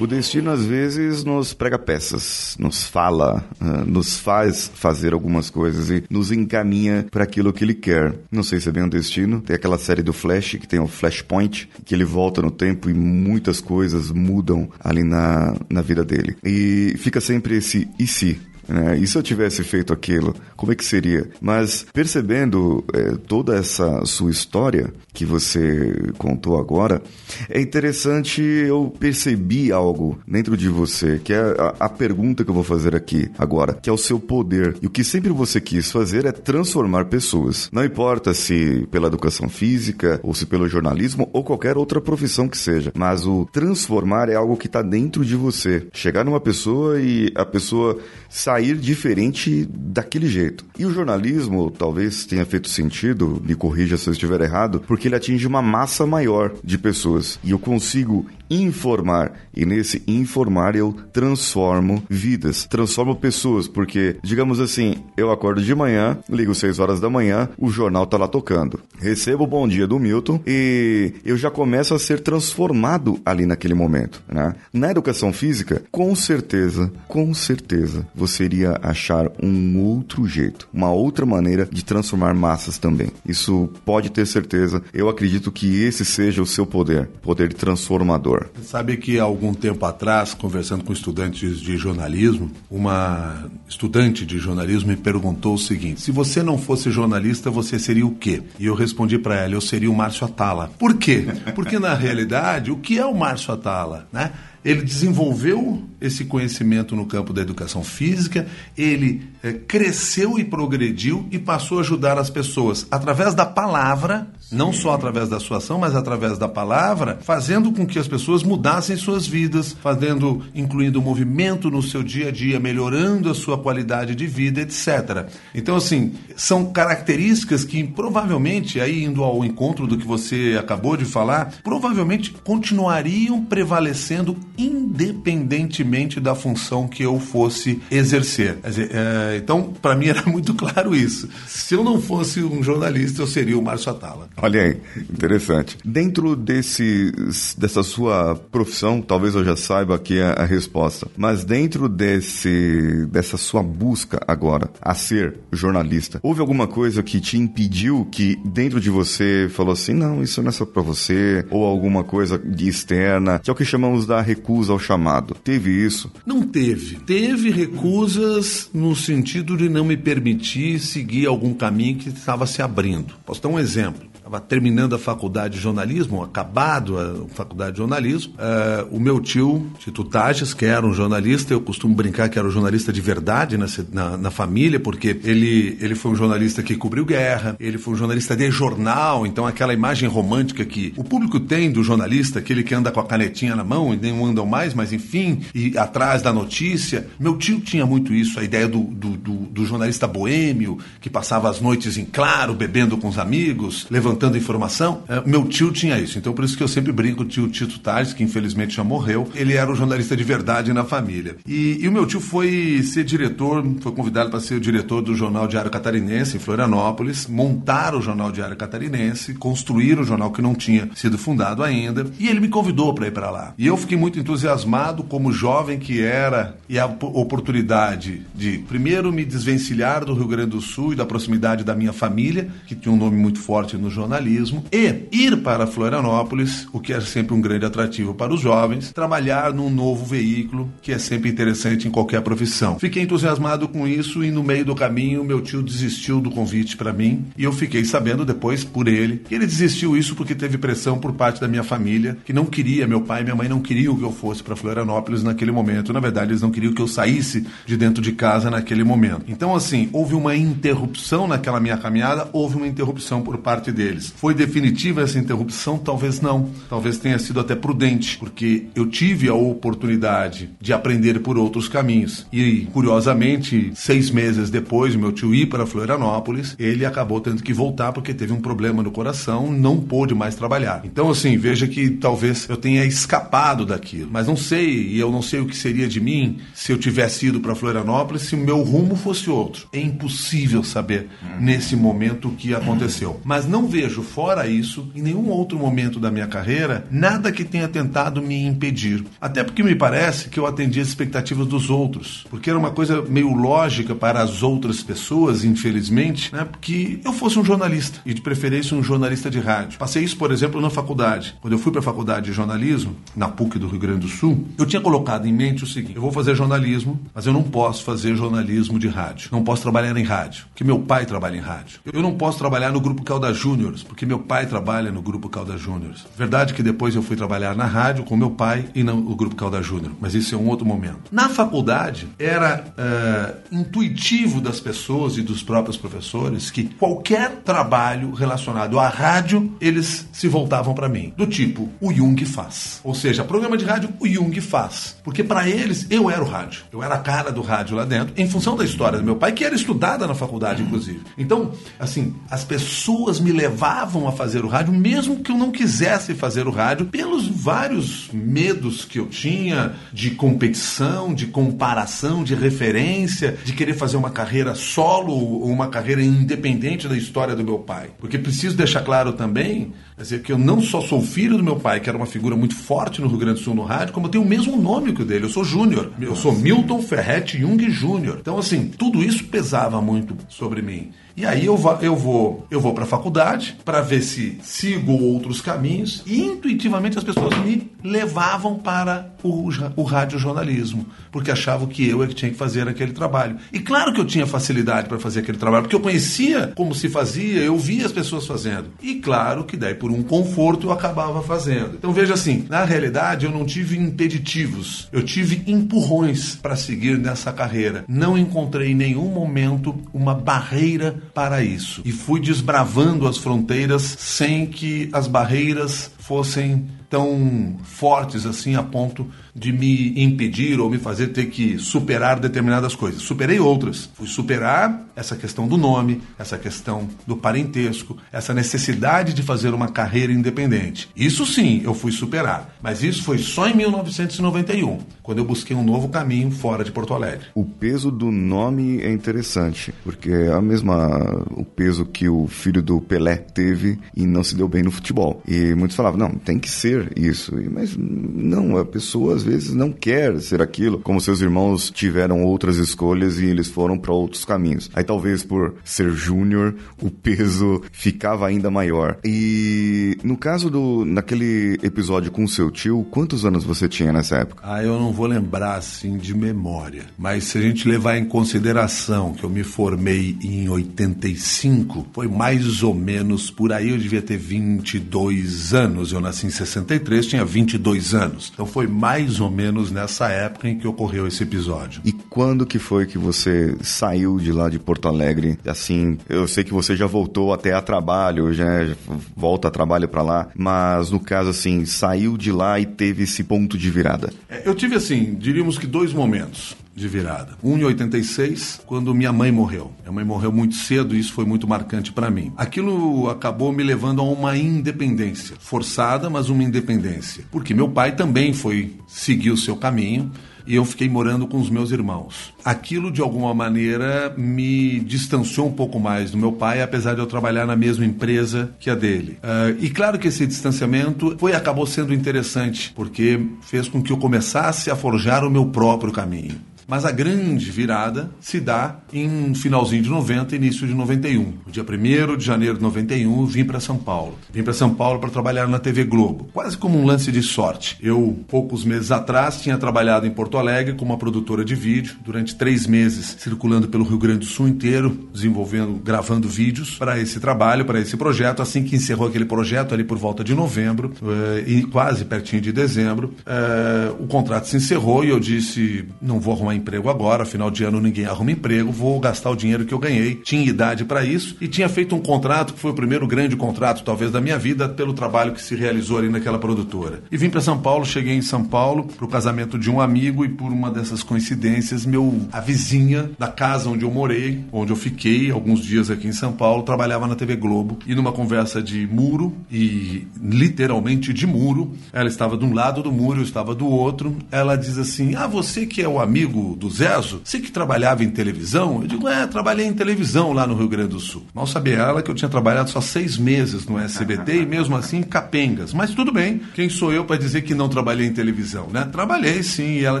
O 0.00 0.06
destino 0.06 0.50
às 0.50 0.64
vezes 0.64 1.24
nos 1.24 1.52
prega 1.52 1.78
peças, 1.78 2.56
nos 2.58 2.84
fala, 2.84 3.44
uh, 3.60 3.84
nos 3.84 4.18
faz 4.18 4.70
fazer 4.74 5.12
algumas 5.12 5.50
coisas 5.50 5.90
e 5.90 6.02
nos 6.08 6.32
encaminha 6.32 7.06
para 7.10 7.24
aquilo 7.24 7.52
que 7.52 7.62
ele 7.62 7.74
quer. 7.74 8.14
Não 8.32 8.42
sei 8.42 8.60
se 8.60 8.70
é 8.70 8.72
bem 8.72 8.82
um 8.82 8.88
destino. 8.88 9.42
Tem 9.42 9.54
aquela 9.54 9.76
série 9.76 10.02
do 10.02 10.14
Flash 10.14 10.52
que 10.52 10.66
tem 10.66 10.80
o 10.80 10.86
Flashpoint, 10.86 11.68
que 11.84 11.94
ele 11.94 12.04
volta 12.04 12.40
no 12.40 12.50
tempo 12.50 12.88
e 12.88 12.94
muitas 12.94 13.60
coisas 13.60 14.10
mudam 14.10 14.70
ali 14.82 15.04
na, 15.04 15.54
na 15.68 15.82
vida 15.82 16.02
dele. 16.02 16.34
E 16.42 16.94
fica 16.96 17.20
sempre 17.20 17.58
esse 17.58 17.86
e 17.98 18.06
se? 18.06 18.40
Né? 18.70 18.98
E 18.98 19.06
se 19.06 19.18
eu 19.18 19.22
tivesse 19.22 19.64
feito 19.64 19.92
aquilo, 19.92 20.34
como 20.56 20.72
é 20.72 20.74
que 20.74 20.84
seria? 20.84 21.28
Mas 21.40 21.84
percebendo 21.92 22.84
é, 22.94 23.16
toda 23.26 23.56
essa 23.56 24.04
sua 24.06 24.30
história 24.30 24.92
que 25.12 25.24
você 25.24 26.12
contou 26.16 26.58
agora, 26.58 27.02
é 27.48 27.60
interessante 27.60 28.40
eu 28.40 28.94
percebi 28.98 29.72
algo 29.72 30.18
dentro 30.26 30.56
de 30.56 30.68
você, 30.68 31.20
que 31.22 31.32
é 31.32 31.40
a, 31.40 31.74
a 31.80 31.88
pergunta 31.88 32.44
que 32.44 32.50
eu 32.50 32.54
vou 32.54 32.62
fazer 32.62 32.94
aqui 32.94 33.28
agora, 33.36 33.74
que 33.74 33.90
é 33.90 33.92
o 33.92 33.98
seu 33.98 34.20
poder. 34.20 34.76
E 34.80 34.86
o 34.86 34.90
que 34.90 35.02
sempre 35.02 35.32
você 35.32 35.60
quis 35.60 35.90
fazer 35.90 36.24
é 36.24 36.32
transformar 36.32 37.06
pessoas. 37.06 37.68
Não 37.72 37.84
importa 37.84 38.32
se 38.32 38.86
pela 38.90 39.08
educação 39.08 39.48
física, 39.48 40.20
ou 40.22 40.32
se 40.32 40.46
pelo 40.46 40.68
jornalismo, 40.68 41.28
ou 41.32 41.42
qualquer 41.42 41.76
outra 41.76 42.00
profissão 42.00 42.48
que 42.48 42.56
seja. 42.56 42.92
Mas 42.94 43.26
o 43.26 43.48
transformar 43.52 44.28
é 44.28 44.36
algo 44.36 44.56
que 44.56 44.66
está 44.66 44.80
dentro 44.80 45.24
de 45.24 45.34
você. 45.34 45.88
Chegar 45.92 46.24
numa 46.24 46.40
pessoa 46.40 47.00
e 47.00 47.32
a 47.34 47.44
pessoa 47.44 47.98
sair 48.28 48.59
diferente 48.60 49.66
daquele 49.70 50.28
jeito. 50.28 50.64
E 50.78 50.86
o 50.86 50.92
jornalismo 50.92 51.70
talvez 51.70 52.24
tenha 52.24 52.44
feito 52.44 52.68
sentido, 52.68 53.42
me 53.44 53.54
corrija 53.54 53.96
se 53.96 54.08
eu 54.08 54.12
estiver 54.12 54.40
errado, 54.40 54.82
porque 54.86 55.08
ele 55.08 55.16
atinge 55.16 55.46
uma 55.46 55.62
massa 55.62 56.06
maior 56.06 56.52
de 56.62 56.78
pessoas. 56.78 57.38
E 57.42 57.50
eu 57.50 57.58
consigo 57.58 58.26
informar. 58.50 59.32
E 59.54 59.64
nesse 59.64 60.02
informar 60.06 60.74
eu 60.74 60.92
transformo 61.12 62.02
vidas, 62.10 62.64
transformo 62.64 63.14
pessoas, 63.14 63.68
porque, 63.68 64.16
digamos 64.22 64.58
assim, 64.58 64.96
eu 65.16 65.30
acordo 65.30 65.62
de 65.62 65.74
manhã, 65.74 66.18
ligo 66.28 66.54
6 66.54 66.80
horas 66.80 67.00
da 67.00 67.08
manhã, 67.08 67.48
o 67.56 67.70
jornal 67.70 68.06
tá 68.06 68.16
lá 68.16 68.26
tocando. 68.26 68.80
Recebo 68.98 69.44
o 69.44 69.46
bom 69.46 69.68
dia 69.68 69.86
do 69.86 69.98
Milton 69.98 70.40
e 70.46 71.12
eu 71.24 71.36
já 71.36 71.50
começo 71.50 71.94
a 71.94 71.98
ser 71.98 72.20
transformado 72.20 73.20
ali 73.24 73.46
naquele 73.46 73.74
momento, 73.74 74.22
né? 74.28 74.54
Na 74.72 74.90
educação 74.90 75.32
física, 75.32 75.82
com 75.90 76.14
certeza, 76.14 76.92
com 77.06 77.32
certeza, 77.32 78.06
você 78.14 78.48
iria 78.50 78.78
achar 78.82 79.30
um 79.40 79.78
outro 79.78 80.26
jeito, 80.26 80.68
uma 80.72 80.90
outra 80.90 81.24
maneira 81.24 81.68
de 81.70 81.84
transformar 81.84 82.34
massas 82.34 82.78
também. 82.78 83.08
Isso 83.24 83.70
pode 83.84 84.10
ter 84.10 84.26
certeza. 84.26 84.82
Eu 84.92 85.08
acredito 85.08 85.52
que 85.52 85.82
esse 85.82 86.04
seja 86.04 86.42
o 86.42 86.46
seu 86.46 86.66
poder, 86.66 87.06
poder 87.22 87.52
transformador. 87.52 88.48
Sabe 88.62 88.96
que 88.96 89.18
há 89.18 89.22
algum 89.22 89.54
tempo 89.54 89.84
atrás, 89.86 90.34
conversando 90.34 90.84
com 90.84 90.92
estudantes 90.92 91.58
de 91.58 91.76
jornalismo, 91.76 92.50
uma 92.70 93.44
estudante 93.68 94.26
de 94.26 94.38
jornalismo 94.38 94.90
me 94.90 94.96
perguntou 94.96 95.54
o 95.54 95.58
seguinte: 95.58 96.00
se 96.00 96.10
você 96.10 96.42
não 96.42 96.58
fosse 96.58 96.90
jornalista, 96.90 97.50
você 97.50 97.78
seria 97.78 98.06
o 98.06 98.14
quê? 98.14 98.42
E 98.58 98.66
eu 98.66 98.74
respondi 98.74 99.18
para 99.18 99.36
ela: 99.36 99.54
eu 99.54 99.60
seria 99.60 99.90
o 99.90 99.94
Márcio 99.94 100.26
Atala. 100.26 100.70
Por 100.78 100.94
quê? 100.94 101.24
Porque 101.54 101.78
na 101.78 101.94
realidade, 101.94 102.70
o 102.70 102.76
que 102.76 102.98
é 102.98 103.06
o 103.06 103.14
Márcio 103.14 103.54
Atala, 103.54 104.08
né? 104.12 104.32
Ele 104.64 104.82
desenvolveu 104.82 105.82
esse 106.00 106.24
conhecimento 106.24 106.94
no 106.94 107.06
campo 107.06 107.32
da 107.32 107.40
educação 107.40 107.82
física, 107.82 108.46
ele 108.76 109.22
é, 109.42 109.52
cresceu 109.52 110.38
e 110.38 110.44
progrediu 110.44 111.26
e 111.30 111.38
passou 111.38 111.78
a 111.78 111.80
ajudar 111.80 112.18
as 112.18 112.30
pessoas 112.30 112.86
através 112.90 113.34
da 113.34 113.46
palavra, 113.46 114.28
não 114.50 114.72
só 114.72 114.94
através 114.94 115.28
da 115.28 115.40
sua 115.40 115.58
ação, 115.58 115.78
mas 115.78 115.94
através 115.94 116.38
da 116.38 116.48
palavra, 116.48 117.18
fazendo 117.22 117.72
com 117.72 117.86
que 117.86 117.98
as 117.98 118.08
pessoas 118.08 118.42
mudassem 118.42 118.96
suas 118.96 119.26
vidas, 119.26 119.76
fazendo, 119.82 120.42
incluindo 120.54 121.00
movimento 121.00 121.70
no 121.70 121.82
seu 121.82 122.02
dia 122.02 122.28
a 122.28 122.30
dia, 122.30 122.60
melhorando 122.60 123.30
a 123.30 123.34
sua 123.34 123.58
qualidade 123.58 124.14
de 124.14 124.26
vida, 124.26 124.60
etc. 124.60 125.28
Então, 125.54 125.76
assim, 125.76 126.12
são 126.36 126.72
características 126.72 127.64
que 127.64 127.82
provavelmente, 127.84 128.80
aí 128.80 129.04
indo 129.04 129.22
ao 129.24 129.44
encontro 129.44 129.86
do 129.86 129.96
que 129.96 130.06
você 130.06 130.56
acabou 130.58 130.96
de 130.96 131.04
falar, 131.04 131.54
provavelmente 131.62 132.34
continuariam 132.44 133.44
prevalecendo 133.44 134.36
independentemente 134.56 136.20
da 136.20 136.34
função 136.34 136.86
que 136.86 137.02
eu 137.02 137.18
fosse 137.18 137.80
exercer. 137.90 138.58
Dizer, 138.64 138.90
é, 138.92 139.29
então, 139.36 139.72
para 139.80 139.96
mim 139.96 140.08
era 140.08 140.24
muito 140.28 140.54
claro 140.54 140.94
isso. 140.94 141.28
Se 141.46 141.74
eu 141.74 141.84
não 141.84 142.00
fosse 142.00 142.42
um 142.42 142.62
jornalista, 142.62 143.22
eu 143.22 143.26
seria 143.26 143.58
o 143.58 143.62
Márcio 143.62 143.90
Atala. 143.90 144.28
Olha 144.36 144.62
aí, 144.62 144.80
interessante. 145.10 145.78
Dentro 145.84 146.34
desse, 146.34 147.12
dessa 147.56 147.82
sua 147.82 148.34
profissão, 148.34 149.00
talvez 149.00 149.34
eu 149.34 149.44
já 149.44 149.56
saiba 149.56 149.94
aqui 149.94 150.20
a, 150.20 150.32
a 150.32 150.44
resposta, 150.44 151.08
mas 151.16 151.44
dentro 151.44 151.88
desse, 151.88 153.06
dessa 153.06 153.36
sua 153.36 153.62
busca 153.62 154.20
agora 154.26 154.70
a 154.80 154.94
ser 154.94 155.38
jornalista, 155.52 156.20
houve 156.22 156.40
alguma 156.40 156.66
coisa 156.66 157.02
que 157.02 157.20
te 157.20 157.36
impediu 157.36 158.06
que 158.10 158.36
dentro 158.44 158.80
de 158.80 158.90
você 158.90 159.48
falou 159.50 159.72
assim, 159.72 159.92
não, 159.92 160.22
isso 160.22 160.42
não 160.42 160.48
é 160.48 160.52
só 160.52 160.64
para 160.64 160.82
você, 160.82 161.44
ou 161.50 161.64
alguma 161.64 162.04
coisa 162.04 162.38
de 162.38 162.68
externa, 162.68 163.38
que 163.38 163.50
é 163.50 163.52
o 163.52 163.56
que 163.56 163.64
chamamos 163.64 164.06
da 164.06 164.20
recusa 164.20 164.72
ao 164.72 164.78
chamado. 164.78 165.34
Teve 165.42 165.70
isso? 165.70 166.10
Não 166.26 166.42
teve. 166.42 166.96
Teve 167.00 167.50
recusas 167.50 168.70
no 168.72 168.94
sentido 168.96 169.19
de 169.56 169.68
não 169.68 169.84
me 169.84 169.96
permitir 169.96 170.78
seguir 170.78 171.26
algum 171.26 171.54
caminho 171.54 171.98
que 171.98 172.08
estava 172.08 172.46
se 172.46 172.62
abrindo. 172.62 173.14
Posso 173.24 173.42
dar 173.42 173.48
um 173.48 173.58
exemplo 173.58 174.09
estava 174.30 174.40
terminando 174.40 174.94
a 174.94 174.98
faculdade 174.98 175.54
de 175.54 175.60
jornalismo, 175.60 176.22
acabado 176.22 176.96
a 176.96 177.28
faculdade 177.34 177.72
de 177.72 177.78
jornalismo. 177.78 178.32
Uh, 178.34 178.96
o 178.96 179.00
meu 179.00 179.20
tio, 179.20 179.66
Tito 179.78 180.04
Tages, 180.04 180.54
que 180.54 180.64
era 180.64 180.86
um 180.86 180.94
jornalista, 180.94 181.52
eu 181.52 181.60
costumo 181.60 181.94
brincar 181.94 182.28
que 182.28 182.38
era 182.38 182.46
um 182.46 182.50
jornalista 182.50 182.92
de 182.92 183.00
verdade 183.00 183.58
na, 183.58 183.66
na, 183.92 184.16
na, 184.16 184.30
família, 184.30 184.78
porque 184.78 185.18
ele, 185.24 185.76
ele 185.80 185.96
foi 185.96 186.12
um 186.12 186.14
jornalista 186.14 186.62
que 186.62 186.76
cobriu 186.76 187.04
guerra, 187.04 187.56
ele 187.58 187.76
foi 187.76 187.94
um 187.94 187.96
jornalista 187.96 188.36
de 188.36 188.50
jornal, 188.50 189.26
então 189.26 189.46
aquela 189.46 189.74
imagem 189.74 190.08
romântica 190.08 190.64
que 190.64 190.94
o 190.96 191.02
público 191.02 191.40
tem 191.40 191.70
do 191.70 191.82
jornalista, 191.82 192.38
aquele 192.38 192.62
que 192.62 192.74
anda 192.74 192.92
com 192.92 193.00
a 193.00 193.04
canetinha 193.04 193.56
na 193.56 193.64
mão 193.64 193.92
e 193.92 193.96
nem 193.96 194.20
andam 194.24 194.46
mais, 194.46 194.72
mas 194.74 194.92
enfim, 194.92 195.40
e 195.54 195.76
atrás 195.76 196.22
da 196.22 196.32
notícia. 196.32 197.08
Meu 197.18 197.36
tio 197.36 197.60
tinha 197.60 197.84
muito 197.84 198.14
isso, 198.14 198.38
a 198.38 198.44
ideia 198.44 198.68
do, 198.68 198.80
do, 198.80 199.16
do, 199.16 199.34
do 199.46 199.66
jornalista 199.66 200.06
boêmio, 200.06 200.78
que 201.00 201.10
passava 201.10 201.50
as 201.50 201.60
noites 201.60 201.96
em 201.96 202.04
claro, 202.04 202.54
bebendo 202.54 202.96
com 202.96 203.08
os 203.08 203.18
amigos, 203.18 203.86
levantando 203.90 204.19
levantando 204.20 204.36
informação, 204.36 205.02
é, 205.08 205.22
meu 205.24 205.46
tio 205.46 205.72
tinha 205.72 205.98
isso. 205.98 206.18
Então 206.18 206.32
por 206.34 206.44
isso 206.44 206.56
que 206.56 206.62
eu 206.62 206.68
sempre 206.68 206.92
brinco 206.92 207.22
o 207.22 207.26
tio 207.26 207.48
Tito 207.48 207.80
Tales, 207.80 208.12
que 208.12 208.22
infelizmente 208.22 208.76
já 208.76 208.84
morreu. 208.84 209.28
Ele 209.34 209.54
era 209.54 209.70
o 209.72 209.74
jornalista 209.74 210.14
de 210.16 210.22
verdade 210.22 210.72
na 210.72 210.84
família. 210.84 211.36
E, 211.46 211.78
e 211.80 211.88
o 211.88 211.92
meu 211.92 212.06
tio 212.06 212.20
foi 212.20 212.82
ser 212.82 213.04
diretor, 213.04 213.64
foi 213.80 213.92
convidado 213.92 214.30
para 214.30 214.40
ser 214.40 214.54
o 214.56 214.60
diretor 214.60 215.00
do 215.00 215.14
Jornal 215.14 215.48
Diário 215.48 215.70
Catarinense, 215.70 216.36
em 216.36 216.40
Florianópolis, 216.40 217.26
montar 217.26 217.94
o 217.94 218.02
Jornal 218.02 218.30
Diário 218.30 218.56
Catarinense, 218.56 219.34
construir 219.34 219.98
o 219.98 220.04
jornal 220.04 220.30
que 220.30 220.42
não 220.42 220.54
tinha 220.54 220.90
sido 220.94 221.16
fundado 221.16 221.62
ainda. 221.62 222.06
E 222.18 222.28
ele 222.28 222.40
me 222.40 222.48
convidou 222.48 222.92
para 222.92 223.06
ir 223.06 223.12
para 223.12 223.30
lá. 223.30 223.54
E 223.56 223.66
eu 223.66 223.76
fiquei 223.76 223.96
muito 223.96 224.18
entusiasmado 224.18 225.02
como 225.02 225.32
jovem 225.32 225.78
que 225.78 226.02
era 226.02 226.56
e 226.68 226.78
a 226.78 226.86
oportunidade 226.86 228.22
de, 228.34 228.58
primeiro, 228.58 229.12
me 229.12 229.24
desvencilhar 229.24 230.04
do 230.04 230.14
Rio 230.14 230.26
Grande 230.26 230.50
do 230.50 230.60
Sul 230.60 230.92
e 230.92 230.96
da 230.96 231.06
proximidade 231.06 231.64
da 231.64 231.74
minha 231.74 231.92
família, 231.92 232.48
que 232.66 232.74
tinha 232.74 232.92
um 232.92 232.98
nome 232.98 233.16
muito 233.16 233.38
forte 233.38 233.76
no 233.76 233.90
jornalismo, 234.10 234.64
e 234.72 235.06
ir 235.12 235.36
para 235.42 235.66
Florianópolis, 235.66 236.66
o 236.72 236.80
que 236.80 236.92
é 236.92 237.00
sempre 237.00 237.34
um 237.34 237.40
grande 237.40 237.64
atrativo 237.64 238.12
para 238.12 238.34
os 238.34 238.40
jovens, 238.40 238.92
trabalhar 238.92 239.52
num 239.54 239.70
novo 239.70 240.04
veículo, 240.04 240.70
que 240.82 240.92
é 240.92 240.98
sempre 240.98 241.30
interessante 241.30 241.86
em 241.86 241.90
qualquer 241.90 242.20
profissão. 242.22 242.78
Fiquei 242.78 243.04
entusiasmado 243.04 243.68
com 243.68 243.86
isso 243.86 244.24
e 244.24 244.30
no 244.30 244.42
meio 244.42 244.64
do 244.64 244.74
caminho 244.74 245.22
meu 245.22 245.40
tio 245.40 245.62
desistiu 245.62 246.20
do 246.20 246.30
convite 246.30 246.76
para 246.76 246.92
mim 246.92 247.26
e 247.38 247.44
eu 247.44 247.52
fiquei 247.52 247.84
sabendo 247.84 248.24
depois 248.24 248.64
por 248.64 248.88
ele 248.88 249.18
que 249.18 249.34
ele 249.34 249.46
desistiu 249.46 249.96
isso 249.96 250.14
porque 250.16 250.34
teve 250.34 250.58
pressão 250.58 250.98
por 250.98 251.12
parte 251.12 251.40
da 251.40 251.46
minha 251.46 251.62
família, 251.62 252.18
que 252.24 252.32
não 252.32 252.46
queria, 252.46 252.86
meu 252.86 253.02
pai 253.02 253.20
e 253.20 253.24
minha 253.24 253.36
mãe 253.36 253.48
não 253.48 253.60
queriam 253.60 253.96
que 253.96 254.02
eu 254.02 254.12
fosse 254.12 254.42
para 254.42 254.56
Florianópolis 254.56 255.22
naquele 255.22 255.52
momento. 255.52 255.92
Na 255.92 256.00
verdade, 256.00 256.32
eles 256.32 256.42
não 256.42 256.50
queriam 256.50 256.72
que 256.72 256.82
eu 256.82 256.88
saísse 256.88 257.46
de 257.64 257.76
dentro 257.76 258.02
de 258.02 258.12
casa 258.12 258.50
naquele 258.50 258.82
momento. 258.82 259.24
Então, 259.28 259.54
assim, 259.54 259.88
houve 259.92 260.14
uma 260.14 260.34
interrupção 260.34 261.28
naquela 261.28 261.60
minha 261.60 261.76
caminhada, 261.76 262.28
houve 262.32 262.56
uma 262.56 262.66
interrupção 262.66 263.20
por 263.22 263.38
parte 263.38 263.70
deles. 263.70 263.99
Foi 264.08 264.34
definitiva 264.34 265.02
essa 265.02 265.18
interrupção? 265.18 265.78
Talvez 265.78 266.20
não. 266.20 266.50
Talvez 266.68 266.98
tenha 266.98 267.18
sido 267.18 267.40
até 267.40 267.54
prudente, 267.54 268.16
porque 268.18 268.66
eu 268.74 268.86
tive 268.86 269.28
a 269.28 269.34
oportunidade 269.34 270.50
de 270.60 270.72
aprender 270.72 271.20
por 271.20 271.36
outros 271.36 271.68
caminhos. 271.68 272.26
E, 272.32 272.66
curiosamente, 272.72 273.72
seis 273.74 274.10
meses 274.10 274.50
depois 274.50 274.92
de 274.92 274.98
meu 274.98 275.12
tio 275.12 275.34
ir 275.34 275.46
para 275.46 275.66
Florianópolis, 275.66 276.54
ele 276.58 276.84
acabou 276.84 277.20
tendo 277.20 277.42
que 277.42 277.52
voltar 277.52 277.92
porque 277.92 278.14
teve 278.14 278.32
um 278.32 278.40
problema 278.40 278.82
no 278.82 278.90
coração, 278.90 279.50
não 279.50 279.80
pôde 279.80 280.14
mais 280.14 280.34
trabalhar. 280.34 280.82
Então, 280.84 281.10
assim, 281.10 281.36
veja 281.36 281.66
que 281.66 281.90
talvez 281.90 282.48
eu 282.48 282.56
tenha 282.56 282.84
escapado 282.84 283.66
daquilo. 283.66 284.08
Mas 284.10 284.26
não 284.26 284.36
sei, 284.36 284.88
e 284.88 284.98
eu 284.98 285.10
não 285.10 285.22
sei 285.22 285.40
o 285.40 285.46
que 285.46 285.56
seria 285.56 285.88
de 285.88 286.00
mim 286.00 286.38
se 286.54 286.72
eu 286.72 286.78
tivesse 286.78 287.26
ido 287.26 287.40
para 287.40 287.54
Florianópolis, 287.54 288.22
se 288.22 288.34
o 288.34 288.38
meu 288.38 288.62
rumo 288.62 288.94
fosse 288.96 289.30
outro. 289.30 289.68
É 289.72 289.80
impossível 289.80 290.62
saber 290.62 291.08
nesse 291.40 291.74
momento 291.74 292.28
o 292.28 292.32
que 292.32 292.54
aconteceu. 292.54 293.20
Mas 293.24 293.46
não 293.46 293.66
vejo, 293.66 293.89
fora 294.02 294.46
isso, 294.46 294.88
em 294.94 295.02
nenhum 295.02 295.28
outro 295.28 295.58
momento 295.58 295.98
da 295.98 296.10
minha 296.10 296.26
carreira, 296.26 296.86
nada 296.90 297.32
que 297.32 297.44
tenha 297.44 297.68
tentado 297.68 298.22
me 298.22 298.44
impedir. 298.44 299.04
Até 299.20 299.42
porque 299.42 299.62
me 299.62 299.74
parece 299.74 300.28
que 300.28 300.38
eu 300.38 300.46
atendi 300.46 300.80
as 300.80 300.88
expectativas 300.88 301.46
dos 301.46 301.70
outros. 301.70 302.26
Porque 302.30 302.50
era 302.50 302.58
uma 302.58 302.70
coisa 302.70 303.02
meio 303.02 303.34
lógica 303.34 303.94
para 303.94 304.22
as 304.22 304.42
outras 304.42 304.82
pessoas, 304.82 305.44
infelizmente, 305.44 306.32
né? 306.34 306.44
Porque 306.44 307.00
eu 307.04 307.12
fosse 307.12 307.38
um 307.38 307.44
jornalista, 307.44 308.00
e 308.04 308.14
de 308.14 308.20
preferência 308.20 308.76
um 308.76 308.82
jornalista 308.82 309.30
de 309.30 309.40
rádio. 309.40 309.78
Passei 309.78 310.02
isso, 310.04 310.16
por 310.16 310.30
exemplo, 310.30 310.60
na 310.60 310.70
faculdade. 310.70 311.34
Quando 311.40 311.52
eu 311.52 311.58
fui 311.58 311.72
para 311.72 311.80
a 311.80 311.84
faculdade 311.84 312.26
de 312.26 312.32
jornalismo, 312.32 312.96
na 313.14 313.28
PUC 313.28 313.58
do 313.58 313.68
Rio 313.68 313.78
Grande 313.78 314.00
do 314.00 314.08
Sul, 314.08 314.46
eu 314.58 314.66
tinha 314.66 314.80
colocado 314.80 315.26
em 315.26 315.32
mente 315.32 315.64
o 315.64 315.66
seguinte: 315.66 315.96
eu 315.96 316.02
vou 316.02 316.12
fazer 316.12 316.34
jornalismo, 316.34 317.00
mas 317.14 317.26
eu 317.26 317.32
não 317.32 317.42
posso 317.42 317.84
fazer 317.84 318.14
jornalismo 318.14 318.78
de 318.78 318.88
rádio. 318.88 319.28
Não 319.32 319.42
posso 319.42 319.62
trabalhar 319.62 319.96
em 319.96 320.04
rádio, 320.04 320.46
porque 320.48 320.64
meu 320.64 320.80
pai 320.80 321.06
trabalha 321.06 321.36
em 321.36 321.40
rádio. 321.40 321.80
Eu 321.92 322.02
não 322.02 322.14
posso 322.14 322.38
trabalhar 322.38 322.72
no 322.72 322.80
Grupo 322.80 323.02
Calda 323.02 323.32
Júniors, 323.70 323.82
porque 323.82 324.04
meu 324.04 324.18
pai 324.18 324.46
trabalha 324.46 324.90
no 324.90 325.00
Grupo 325.00 325.28
Calda 325.28 325.56
Júniors. 325.56 326.06
Verdade 326.16 326.54
que 326.54 326.62
depois 326.62 326.94
eu 326.94 327.02
fui 327.02 327.16
trabalhar 327.16 327.54
na 327.54 327.66
rádio 327.66 328.04
com 328.04 328.16
meu 328.16 328.30
pai 328.30 328.66
e 328.74 328.82
no 328.82 329.14
Grupo 329.14 329.36
Calda 329.36 329.62
Júnior, 329.62 329.92
mas 330.00 330.14
isso 330.14 330.34
é 330.34 330.38
um 330.38 330.48
outro 330.48 330.66
momento. 330.66 331.10
Na 331.12 331.28
faculdade, 331.28 332.08
era 332.18 332.64
é, 332.76 333.34
intuitivo 333.52 334.40
das 334.40 334.60
pessoas 334.60 335.16
e 335.16 335.22
dos 335.22 335.42
próprios 335.42 335.76
professores 335.76 336.50
que 336.50 336.64
qualquer 336.64 337.42
trabalho 337.44 338.12
relacionado 338.12 338.78
à 338.78 338.88
rádio, 338.88 339.54
eles 339.60 340.08
se 340.12 340.28
voltavam 340.28 340.74
para 340.74 340.88
mim. 340.88 341.12
Do 341.16 341.26
tipo, 341.26 341.68
o 341.80 341.92
Jung 341.92 342.24
faz. 342.24 342.80
Ou 342.82 342.94
seja, 342.94 343.24
programa 343.24 343.56
de 343.56 343.64
rádio, 343.64 343.90
o 344.00 344.06
Jung 344.06 344.38
faz. 344.40 344.96
Porque 345.04 345.22
para 345.22 345.48
eles, 345.48 345.86
eu 345.90 346.10
era 346.10 346.22
o 346.22 346.26
rádio. 346.26 346.62
Eu 346.72 346.82
era 346.82 346.94
a 346.94 346.98
cara 346.98 347.30
do 347.30 347.42
rádio 347.42 347.76
lá 347.76 347.84
dentro, 347.84 348.14
em 348.16 348.28
função 348.28 348.56
da 348.56 348.64
história 348.64 348.98
do 348.98 349.04
meu 349.04 349.16
pai, 349.16 349.32
que 349.32 349.44
era 349.44 349.54
estudada 349.54 350.06
na 350.06 350.14
faculdade, 350.14 350.62
inclusive. 350.62 351.00
Então, 351.16 351.52
assim, 351.78 352.14
as 352.30 352.44
pessoas 352.44 353.20
me 353.20 353.32
levavam 353.32 353.59
a 353.62 354.12
fazer 354.12 354.44
o 354.44 354.48
rádio, 354.48 354.72
mesmo 354.72 355.20
que 355.20 355.30
eu 355.30 355.36
não 355.36 355.50
quisesse 355.50 356.14
fazer 356.14 356.46
o 356.46 356.50
rádio, 356.50 356.86
pelos 356.86 357.28
vários 357.28 358.08
medos 358.12 358.84
que 358.84 358.98
eu 358.98 359.06
tinha 359.06 359.74
de 359.92 360.12
competição, 360.12 361.12
de 361.12 361.26
comparação, 361.26 362.24
de 362.24 362.34
referência, 362.34 363.36
de 363.44 363.52
querer 363.52 363.74
fazer 363.74 363.96
uma 363.96 364.10
carreira 364.10 364.54
solo 364.54 365.12
ou 365.12 365.50
uma 365.50 365.68
carreira 365.68 366.02
independente 366.02 366.88
da 366.88 366.96
história 366.96 367.36
do 367.36 367.44
meu 367.44 367.58
pai. 367.58 367.90
Porque 367.98 368.18
preciso 368.18 368.56
deixar 368.56 368.82
claro 368.82 369.12
também 369.12 369.72
Quer 370.00 370.04
dizer, 370.04 370.22
que 370.22 370.32
eu 370.32 370.38
não 370.38 370.62
só 370.62 370.80
sou 370.80 371.02
filho 371.02 371.36
do 371.36 371.44
meu 371.44 371.56
pai, 371.56 371.78
que 371.78 371.86
era 371.86 371.94
uma 371.94 372.06
figura 372.06 372.34
muito 372.34 372.54
forte 372.54 373.02
no 373.02 373.06
Rio 373.06 373.18
Grande 373.18 373.38
do 373.38 373.44
Sul 373.44 373.54
no 373.54 373.64
rádio, 373.64 373.92
como 373.92 374.06
eu 374.06 374.10
tenho 374.10 374.24
o 374.24 374.26
mesmo 374.26 374.56
nome 374.56 374.94
que 374.94 375.02
o 375.02 375.04
dele. 375.04 375.26
Eu 375.26 375.28
sou 375.28 375.44
Júnior. 375.44 375.92
Eu 376.00 376.16
sou 376.16 376.32
Milton 376.32 376.80
Ferretti 376.80 377.38
Jung 377.38 377.68
Júnior. 377.68 378.16
Então, 378.18 378.38
assim, 378.38 378.68
tudo 378.68 379.02
isso 379.02 379.24
pesava 379.24 379.78
muito 379.82 380.16
sobre 380.30 380.62
mim. 380.62 380.90
E 381.20 381.26
aí 381.26 381.44
eu, 381.44 381.60
eu 381.82 381.94
vou 381.94 382.46
eu 382.50 382.60
vou 382.60 382.72
para 382.72 382.84
a 382.84 382.86
faculdade 382.86 383.56
para 383.62 383.82
ver 383.82 384.00
se 384.00 384.38
sigo 384.42 384.92
outros 384.92 385.42
caminhos 385.42 386.02
e 386.06 386.18
intuitivamente 386.18 386.96
as 386.96 387.04
pessoas 387.04 387.36
me 387.40 387.70
levavam 387.84 388.58
para 388.58 389.12
o, 389.22 389.50
o 389.76 389.82
radiojornalismo, 389.82 390.86
porque 391.12 391.30
achavam 391.30 391.66
que 391.66 391.86
eu 391.86 392.02
é 392.02 392.06
que 392.06 392.14
tinha 392.14 392.30
que 392.30 392.38
fazer 392.38 392.66
aquele 392.68 392.92
trabalho. 392.92 393.36
E 393.52 393.58
claro 393.58 393.92
que 393.92 394.00
eu 394.00 394.04
tinha 394.06 394.26
facilidade 394.26 394.88
para 394.88 394.98
fazer 394.98 395.20
aquele 395.20 395.36
trabalho, 395.36 395.64
porque 395.64 395.76
eu 395.76 395.80
conhecia 395.80 396.52
como 396.56 396.74
se 396.74 396.88
fazia, 396.88 397.42
eu 397.42 397.58
via 397.58 397.84
as 397.84 397.92
pessoas 397.92 398.26
fazendo. 398.26 398.70
E 398.80 398.94
claro 398.94 399.44
que 399.44 399.58
daí 399.58 399.74
por 399.74 399.89
um 399.92 400.02
conforto 400.02 400.68
eu 400.68 400.72
acabava 400.72 401.22
fazendo. 401.22 401.74
Então 401.74 401.92
veja 401.92 402.14
assim, 402.14 402.46
na 402.48 402.64
realidade 402.64 403.26
eu 403.26 403.32
não 403.32 403.44
tive 403.44 403.78
impeditivos, 403.78 404.88
eu 404.92 405.02
tive 405.02 405.42
empurrões 405.46 406.36
para 406.36 406.56
seguir 406.56 406.98
nessa 406.98 407.32
carreira. 407.32 407.84
Não 407.88 408.16
encontrei 408.16 408.72
em 408.72 408.74
nenhum 408.74 409.06
momento 409.06 409.74
uma 409.92 410.14
barreira 410.14 410.96
para 411.14 411.42
isso. 411.42 411.82
E 411.84 411.92
fui 411.92 412.20
desbravando 412.20 413.06
as 413.06 413.16
fronteiras 413.16 413.82
sem 413.98 414.46
que 414.46 414.88
as 414.92 415.06
barreiras 415.06 415.90
fossem 416.10 416.66
tão 416.90 417.56
fortes 417.62 418.26
assim 418.26 418.56
a 418.56 418.64
ponto 418.64 419.06
de 419.32 419.52
me 419.52 420.02
impedir 420.02 420.58
ou 420.58 420.68
me 420.68 420.76
fazer 420.76 421.08
ter 421.08 421.26
que 421.26 421.56
superar 421.56 422.18
determinadas 422.18 422.74
coisas. 422.74 423.00
Superei 423.00 423.38
outras. 423.38 423.88
Fui 423.94 424.08
superar 424.08 424.88
essa 424.96 425.14
questão 425.14 425.46
do 425.46 425.56
nome, 425.56 426.02
essa 426.18 426.36
questão 426.36 426.88
do 427.06 427.16
parentesco, 427.16 427.96
essa 428.12 428.34
necessidade 428.34 429.14
de 429.14 429.22
fazer 429.22 429.54
uma 429.54 429.68
carreira 429.68 430.12
independente. 430.12 430.88
Isso 430.96 431.24
sim, 431.24 431.62
eu 431.62 431.74
fui 431.74 431.92
superar. 431.92 432.56
Mas 432.60 432.82
isso 432.82 433.04
foi 433.04 433.18
só 433.18 433.48
em 433.48 433.54
1991, 433.54 434.78
quando 435.00 435.18
eu 435.18 435.24
busquei 435.24 435.56
um 435.56 435.62
novo 435.62 435.88
caminho 435.88 436.32
fora 436.32 436.64
de 436.64 436.72
Porto 436.72 436.92
Alegre. 436.92 437.26
O 437.36 437.44
peso 437.44 437.88
do 437.90 438.10
nome 438.10 438.80
é 438.80 438.92
interessante, 438.92 439.72
porque 439.84 440.10
é 440.10 440.32
a 440.32 440.42
mesma 440.42 441.24
o 441.30 441.44
peso 441.44 441.86
que 441.86 442.08
o 442.08 442.26
filho 442.26 442.60
do 442.60 442.80
Pelé 442.80 443.14
teve 443.16 443.78
e 443.96 444.06
não 444.06 444.24
se 444.24 444.34
deu 444.34 444.48
bem 444.48 444.64
no 444.64 444.72
futebol. 444.72 445.22
E 445.26 445.54
muitos 445.54 445.76
falavam, 445.76 445.99
não, 446.00 446.10
tem 446.12 446.38
que 446.38 446.50
ser 446.50 446.92
isso. 446.96 447.34
Mas 447.52 447.76
não, 447.76 448.56
a 448.56 448.64
pessoa 448.64 449.14
às 449.14 449.22
vezes 449.22 449.52
não 449.52 449.70
quer 449.70 450.18
ser 450.20 450.40
aquilo, 450.40 450.80
como 450.80 451.00
seus 451.00 451.20
irmãos 451.20 451.70
tiveram 451.70 452.24
outras 452.24 452.56
escolhas 452.56 453.18
e 453.18 453.26
eles 453.26 453.48
foram 453.48 453.76
para 453.76 453.92
outros 453.92 454.24
caminhos. 454.24 454.70
Aí 454.72 454.82
talvez 454.82 455.22
por 455.22 455.54
ser 455.62 455.90
júnior, 455.90 456.54
o 456.80 456.90
peso 456.90 457.62
ficava 457.70 458.26
ainda 458.26 458.50
maior. 458.50 458.96
E 459.04 459.98
no 460.02 460.16
caso 460.16 460.48
do 460.48 460.84
naquele 460.86 461.58
episódio 461.62 462.10
com 462.10 462.26
seu 462.26 462.50
tio, 462.50 462.86
quantos 462.90 463.26
anos 463.26 463.44
você 463.44 463.68
tinha 463.68 463.92
nessa 463.92 464.16
época? 464.16 464.42
Ah, 464.42 464.62
eu 464.62 464.78
não 464.78 464.92
vou 464.92 465.06
lembrar 465.06 465.56
assim 465.56 465.98
de 465.98 466.14
memória. 466.14 466.84
Mas 466.96 467.24
se 467.24 467.36
a 467.36 467.42
gente 467.42 467.68
levar 467.68 467.98
em 467.98 468.06
consideração 468.06 469.12
que 469.12 469.24
eu 469.24 469.30
me 469.30 469.44
formei 469.44 470.16
em 470.22 470.48
85, 470.48 471.88
foi 471.92 472.08
mais 472.08 472.62
ou 472.62 472.74
menos 472.74 473.30
por 473.30 473.52
aí 473.52 473.68
eu 473.70 473.78
devia 473.78 474.00
ter 474.00 474.16
22 474.16 475.52
anos. 475.52 475.79
Eu 475.92 476.00
nasci 476.00 476.26
em 476.26 476.30
63, 476.30 477.06
tinha 477.06 477.24
22 477.24 477.94
anos. 477.94 478.30
Então 478.32 478.46
foi 478.46 478.66
mais 478.66 479.20
ou 479.20 479.30
menos 479.30 479.70
nessa 479.70 480.08
época 480.08 480.48
em 480.48 480.58
que 480.58 480.66
ocorreu 480.68 481.06
esse 481.06 481.22
episódio. 481.22 481.80
E 481.84 481.92
quando 481.92 482.44
que 482.46 482.58
foi 482.58 482.86
que 482.86 482.98
você 482.98 483.56
saiu 483.62 484.18
de 484.18 484.32
lá 484.32 484.48
de 484.48 484.58
Porto 484.58 484.88
Alegre? 484.88 485.38
Assim, 485.46 485.96
eu 486.08 486.28
sei 486.28 486.44
que 486.44 486.52
você 486.52 486.76
já 486.76 486.86
voltou 486.86 487.32
até 487.32 487.52
a 487.52 487.62
trabalho, 487.62 488.32
já 488.32 488.50
já 488.66 488.74
volta 489.16 489.48
a 489.48 489.50
trabalho 489.50 489.88
pra 489.88 490.02
lá, 490.02 490.28
mas 490.34 490.90
no 490.90 491.00
caso 491.00 491.30
assim, 491.30 491.64
saiu 491.64 492.16
de 492.16 492.32
lá 492.32 492.58
e 492.58 492.66
teve 492.66 493.04
esse 493.04 493.22
ponto 493.24 493.56
de 493.56 493.70
virada. 493.70 494.12
É, 494.28 494.42
Eu 494.44 494.54
tive 494.54 494.74
assim, 494.76 495.14
diríamos 495.14 495.58
que 495.58 495.66
dois 495.66 495.92
momentos. 495.92 496.56
De 496.80 496.88
virada. 496.88 497.32
Um 497.42 497.58
em 497.58 497.64
86, 497.64 498.62
quando 498.66 498.94
minha 498.94 499.12
mãe 499.12 499.30
morreu. 499.30 499.70
Minha 499.82 499.92
mãe 499.92 500.04
morreu 500.04 500.32
muito 500.32 500.54
cedo 500.54 500.96
e 500.96 500.98
isso 500.98 501.12
foi 501.12 501.24
muito 501.24 501.46
marcante 501.46 501.92
para 501.92 502.10
mim. 502.10 502.32
Aquilo 502.36 503.08
acabou 503.08 503.52
me 503.52 503.62
levando 503.62 504.00
a 504.00 504.04
uma 504.04 504.36
independência, 504.36 505.36
forçada, 505.38 506.08
mas 506.08 506.28
uma 506.28 506.42
independência. 506.42 507.24
Porque 507.30 507.54
meu 507.54 507.68
pai 507.68 507.94
também 507.94 508.32
foi 508.32 508.74
seguir 508.88 509.30
o 509.30 509.36
seu 509.36 509.56
caminho 509.56 510.10
e 510.46 510.56
eu 510.56 510.64
fiquei 510.64 510.88
morando 510.88 511.26
com 511.26 511.38
os 511.38 511.48
meus 511.48 511.70
irmãos. 511.70 512.32
Aquilo, 512.44 512.90
de 512.90 513.00
alguma 513.00 513.32
maneira, 513.34 514.12
me 514.16 514.80
distanciou 514.80 515.46
um 515.46 515.52
pouco 515.52 515.78
mais 515.78 516.10
do 516.10 516.16
meu 516.16 516.32
pai, 516.32 516.62
apesar 516.62 516.94
de 516.94 517.00
eu 517.00 517.06
trabalhar 517.06 517.46
na 517.46 517.54
mesma 517.54 517.84
empresa 517.84 518.52
que 518.58 518.70
a 518.70 518.74
dele. 518.74 519.18
Uh, 519.22 519.64
e 519.64 519.70
claro 519.70 519.98
que 519.98 520.08
esse 520.08 520.26
distanciamento 520.26 521.16
foi 521.18 521.34
acabou 521.34 521.66
sendo 521.66 521.94
interessante, 521.94 522.72
porque 522.74 523.20
fez 523.42 523.68
com 523.68 523.80
que 523.82 523.92
eu 523.92 523.96
começasse 523.96 524.70
a 524.70 524.76
forjar 524.76 525.24
o 525.24 525.30
meu 525.30 525.46
próprio 525.46 525.92
caminho. 525.92 526.49
Mas 526.70 526.84
a 526.84 526.92
grande 526.92 527.50
virada 527.50 528.12
se 528.20 528.38
dá 528.38 528.76
em 528.92 529.34
finalzinho 529.34 529.82
de 529.82 529.90
90, 529.90 530.36
início 530.36 530.68
de 530.68 530.72
91. 530.72 531.34
No 531.44 531.50
dia 531.50 531.64
1 531.64 532.16
de 532.16 532.24
janeiro 532.24 532.58
de 532.58 532.62
91, 532.62 533.22
eu 533.22 533.26
vim 533.26 533.44
para 533.44 533.58
São 533.58 533.76
Paulo. 533.76 534.16
Vim 534.32 534.44
para 534.44 534.52
São 534.52 534.72
Paulo 534.72 535.00
para 535.00 535.10
trabalhar 535.10 535.48
na 535.48 535.58
TV 535.58 535.82
Globo, 535.82 536.28
quase 536.32 536.56
como 536.56 536.78
um 536.78 536.86
lance 536.86 537.10
de 537.10 537.22
sorte. 537.22 537.76
Eu, 537.82 538.20
poucos 538.28 538.64
meses 538.64 538.92
atrás, 538.92 539.42
tinha 539.42 539.58
trabalhado 539.58 540.06
em 540.06 540.12
Porto 540.12 540.38
Alegre 540.38 540.74
como 540.74 540.92
uma 540.92 540.96
produtora 540.96 541.44
de 541.44 541.56
vídeo, 541.56 541.96
durante 542.04 542.36
três 542.36 542.68
meses, 542.68 543.16
circulando 543.18 543.66
pelo 543.66 543.82
Rio 543.82 543.98
Grande 543.98 544.20
do 544.20 544.26
Sul 544.26 544.46
inteiro, 544.46 545.08
desenvolvendo, 545.12 545.74
gravando 545.82 546.28
vídeos 546.28 546.78
para 546.78 547.00
esse 547.00 547.18
trabalho, 547.18 547.64
para 547.64 547.80
esse 547.80 547.96
projeto. 547.96 548.42
Assim 548.42 548.62
que 548.62 548.76
encerrou 548.76 549.08
aquele 549.08 549.24
projeto, 549.24 549.74
ali 549.74 549.82
por 549.82 549.98
volta 549.98 550.22
de 550.22 550.36
novembro, 550.36 550.92
uh, 551.02 551.48
e 551.48 551.64
quase 551.64 552.04
pertinho 552.04 552.40
de 552.40 552.52
dezembro, 552.52 553.12
uh, 553.26 554.00
o 554.00 554.06
contrato 554.06 554.46
se 554.46 554.56
encerrou 554.56 555.04
e 555.04 555.08
eu 555.08 555.18
disse: 555.18 555.84
não 556.00 556.20
vou 556.20 556.32
arrumar 556.34 556.59
emprego 556.60 556.88
agora, 556.88 557.24
final 557.24 557.50
de 557.50 557.64
ano 557.64 557.80
ninguém 557.80 558.06
arruma 558.06 558.32
emprego, 558.32 558.70
vou 558.70 559.00
gastar 559.00 559.30
o 559.30 559.36
dinheiro 559.36 559.64
que 559.64 559.74
eu 559.74 559.78
ganhei. 559.78 560.14
Tinha 560.14 560.48
idade 560.48 560.84
para 560.84 561.04
isso 561.04 561.36
e 561.40 561.48
tinha 561.48 561.68
feito 561.68 561.94
um 561.96 562.00
contrato 562.00 562.54
que 562.54 562.60
foi 562.60 562.70
o 562.70 562.74
primeiro 562.74 563.06
grande 563.06 563.36
contrato, 563.36 563.82
talvez, 563.82 564.10
da 564.10 564.20
minha 564.20 564.38
vida, 564.38 564.68
pelo 564.68 564.92
trabalho 564.92 565.32
que 565.32 565.42
se 565.42 565.54
realizou 565.54 565.98
ali 565.98 566.08
naquela 566.08 566.38
produtora. 566.38 567.02
E 567.10 567.16
vim 567.16 567.30
para 567.30 567.40
São 567.40 567.58
Paulo, 567.58 567.84
cheguei 567.84 568.14
em 568.14 568.22
São 568.22 568.44
Paulo 568.44 568.84
para 568.84 569.04
o 569.04 569.08
casamento 569.08 569.58
de 569.58 569.70
um 569.70 569.80
amigo 569.80 570.24
e 570.24 570.28
por 570.28 570.52
uma 570.52 570.70
dessas 570.70 571.02
coincidências, 571.02 571.84
meu 571.84 572.20
a 572.32 572.40
vizinha 572.40 573.10
da 573.18 573.28
casa 573.28 573.68
onde 573.68 573.84
eu 573.84 573.90
morei, 573.90 574.44
onde 574.52 574.72
eu 574.72 574.76
fiquei 574.76 575.30
alguns 575.30 575.60
dias 575.60 575.90
aqui 575.90 576.08
em 576.08 576.12
São 576.12 576.32
Paulo, 576.32 576.62
trabalhava 576.62 577.06
na 577.06 577.14
TV 577.14 577.36
Globo 577.36 577.78
e 577.86 577.94
numa 577.94 578.12
conversa 578.12 578.62
de 578.62 578.86
muro 578.86 579.34
e 579.50 580.06
literalmente 580.20 581.12
de 581.12 581.26
muro, 581.26 581.72
ela 581.92 582.08
estava 582.08 582.36
de 582.36 582.44
um 582.44 582.52
lado 582.52 582.82
do 582.82 582.92
muro, 582.92 583.20
eu 583.20 583.24
estava 583.24 583.54
do 583.54 583.66
outro. 583.66 584.16
Ela 584.30 584.56
diz 584.56 584.78
assim: 584.78 585.14
"Ah, 585.14 585.26
você 585.26 585.66
que 585.66 585.82
é 585.82 585.88
o 585.88 586.00
amigo 586.00 586.49
do 586.54 586.70
Zezo, 586.70 587.20
você 587.24 587.40
que 587.40 587.50
trabalhava 587.50 588.04
em 588.04 588.10
televisão? 588.10 588.82
Eu 588.82 588.88
digo, 588.88 589.08
é, 589.08 589.26
trabalhei 589.26 589.66
em 589.66 589.72
televisão 589.72 590.32
lá 590.32 590.46
no 590.46 590.54
Rio 590.54 590.68
Grande 590.68 590.90
do 590.90 591.00
Sul. 591.00 591.24
Mal 591.34 591.46
sabia 591.46 591.76
ela 591.76 592.02
que 592.02 592.10
eu 592.10 592.14
tinha 592.14 592.28
trabalhado 592.28 592.70
só 592.70 592.80
seis 592.80 593.16
meses 593.16 593.66
no 593.66 593.78
SBT 593.78 594.42
e 594.42 594.46
mesmo 594.46 594.76
assim 594.76 595.02
capengas. 595.02 595.72
Mas 595.72 595.94
tudo 595.94 596.12
bem, 596.12 596.40
quem 596.54 596.68
sou 596.68 596.92
eu 596.92 597.04
para 597.04 597.16
dizer 597.16 597.42
que 597.42 597.54
não 597.54 597.68
trabalhei 597.68 598.06
em 598.06 598.12
televisão, 598.12 598.68
né? 598.70 598.88
Trabalhei 598.90 599.42
sim. 599.42 599.78
E 599.78 599.84
ela 599.84 600.00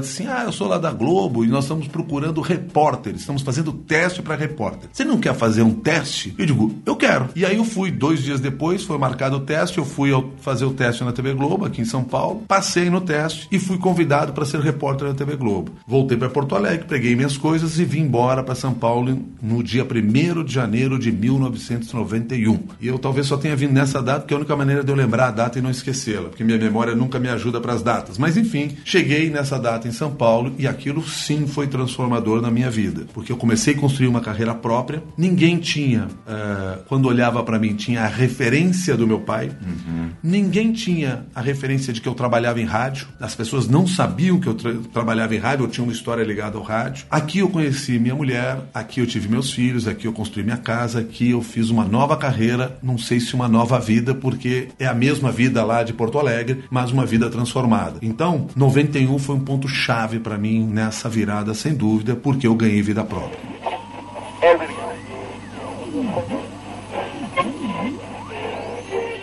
disse 0.00 0.22
assim, 0.22 0.32
ah, 0.32 0.44
eu 0.44 0.52
sou 0.52 0.68
lá 0.68 0.78
da 0.78 0.92
Globo 0.92 1.44
e 1.44 1.48
nós 1.48 1.64
estamos 1.64 1.88
procurando 1.88 2.40
repórteres, 2.40 3.20
estamos 3.20 3.42
fazendo 3.42 3.72
teste 3.72 4.22
para 4.22 4.36
repórter. 4.36 4.90
Você 4.92 5.04
não 5.04 5.18
quer 5.18 5.34
fazer 5.34 5.62
um 5.62 5.72
teste? 5.72 6.34
Eu 6.38 6.46
digo, 6.46 6.74
eu 6.84 6.96
quero. 6.96 7.28
E 7.34 7.44
aí 7.44 7.56
eu 7.56 7.64
fui, 7.64 7.90
dois 7.90 8.22
dias 8.22 8.40
depois, 8.40 8.84
foi 8.84 8.98
marcado 8.98 9.36
o 9.36 9.40
teste, 9.40 9.78
eu 9.78 9.84
fui 9.84 10.10
fazer 10.40 10.64
o 10.64 10.72
teste 10.72 11.04
na 11.04 11.12
TV 11.12 11.34
Globo, 11.34 11.64
aqui 11.64 11.80
em 11.80 11.84
São 11.84 12.02
Paulo, 12.02 12.42
passei 12.48 12.90
no 12.90 13.00
teste 13.00 13.48
e 13.50 13.58
fui 13.58 13.78
convidado 13.78 14.32
para 14.32 14.44
ser 14.44 14.60
repórter 14.60 15.08
da 15.08 15.14
TV 15.14 15.36
Globo. 15.36 15.72
Voltei 15.86 16.16
para 16.16 16.28
Porto 16.40 16.56
Alegre, 16.56 16.86
peguei 16.88 17.14
minhas 17.14 17.36
coisas 17.36 17.78
e 17.78 17.84
vim 17.84 18.00
embora 18.00 18.42
para 18.42 18.54
São 18.54 18.72
Paulo 18.72 19.26
no 19.42 19.62
dia 19.62 19.84
1 19.84 20.42
de 20.42 20.54
janeiro 20.54 20.98
de 20.98 21.12
1991. 21.12 22.58
E 22.80 22.86
eu 22.86 22.98
talvez 22.98 23.26
só 23.26 23.36
tenha 23.36 23.54
vindo 23.54 23.74
nessa 23.74 24.02
data, 24.02 24.20
porque 24.20 24.32
é 24.32 24.36
a 24.36 24.40
única 24.40 24.56
maneira 24.56 24.82
de 24.82 24.90
eu 24.90 24.96
lembrar 24.96 25.28
a 25.28 25.30
data 25.32 25.58
e 25.58 25.62
não 25.62 25.70
esquecê-la, 25.70 26.30
porque 26.30 26.42
minha 26.42 26.56
memória 26.56 26.94
nunca 26.94 27.18
me 27.18 27.28
ajuda 27.28 27.60
para 27.60 27.74
as 27.74 27.82
datas. 27.82 28.16
Mas 28.16 28.38
enfim, 28.38 28.74
cheguei 28.86 29.28
nessa 29.28 29.58
data 29.58 29.86
em 29.86 29.92
São 29.92 30.12
Paulo 30.12 30.54
e 30.58 30.66
aquilo 30.66 31.06
sim 31.06 31.46
foi 31.46 31.66
transformador 31.66 32.40
na 32.40 32.50
minha 32.50 32.70
vida, 32.70 33.04
porque 33.12 33.30
eu 33.30 33.36
comecei 33.36 33.74
a 33.74 33.76
construir 33.76 34.08
uma 34.08 34.22
carreira 34.22 34.54
própria. 34.54 35.02
Ninguém 35.18 35.58
tinha, 35.58 36.04
uh, 36.04 36.82
quando 36.88 37.04
olhava 37.04 37.42
para 37.42 37.58
mim, 37.58 37.74
tinha 37.74 38.04
a 38.04 38.08
referência 38.08 38.96
do 38.96 39.06
meu 39.06 39.20
pai. 39.20 39.50
Uhum. 39.60 40.08
Ninguém 40.22 40.72
tinha 40.72 41.26
a 41.34 41.42
referência 41.42 41.92
de 41.92 42.00
que 42.00 42.08
eu 42.08 42.14
trabalhava 42.14 42.58
em 42.58 42.64
rádio. 42.64 43.08
As 43.20 43.34
pessoas 43.34 43.68
não 43.68 43.86
sabiam 43.86 44.40
que 44.40 44.46
eu 44.46 44.54
tra 44.54 44.70
trabalhava 44.90 45.34
em 45.34 45.38
rádio, 45.38 45.66
eu 45.66 45.68
tinha 45.68 45.84
uma 45.84 45.92
história 45.92 46.19
ligado 46.24 46.58
ao 46.58 46.64
rádio. 46.64 47.06
Aqui 47.10 47.38
eu 47.40 47.48
conheci 47.48 47.98
minha 47.98 48.14
mulher, 48.14 48.58
aqui 48.72 49.00
eu 49.00 49.06
tive 49.06 49.28
meus 49.28 49.52
filhos, 49.52 49.86
aqui 49.86 50.06
eu 50.06 50.12
construí 50.12 50.44
minha 50.44 50.56
casa, 50.56 51.00
aqui 51.00 51.30
eu 51.30 51.42
fiz 51.42 51.70
uma 51.70 51.84
nova 51.84 52.16
carreira, 52.16 52.78
não 52.82 52.98
sei 52.98 53.20
se 53.20 53.34
uma 53.34 53.48
nova 53.48 53.78
vida, 53.78 54.14
porque 54.14 54.68
é 54.78 54.86
a 54.86 54.94
mesma 54.94 55.30
vida 55.30 55.64
lá 55.64 55.82
de 55.82 55.92
Porto 55.92 56.18
Alegre, 56.18 56.64
mas 56.70 56.90
uma 56.90 57.06
vida 57.06 57.30
transformada. 57.30 57.98
Então, 58.02 58.48
91 58.56 59.18
foi 59.18 59.36
um 59.36 59.40
ponto 59.40 59.68
chave 59.68 60.18
para 60.18 60.38
mim 60.38 60.66
nessa 60.66 61.08
virada, 61.08 61.54
sem 61.54 61.74
dúvida, 61.74 62.14
porque 62.14 62.46
eu 62.46 62.54
ganhei 62.54 62.82
vida 62.82 63.04
própria. 63.04 63.38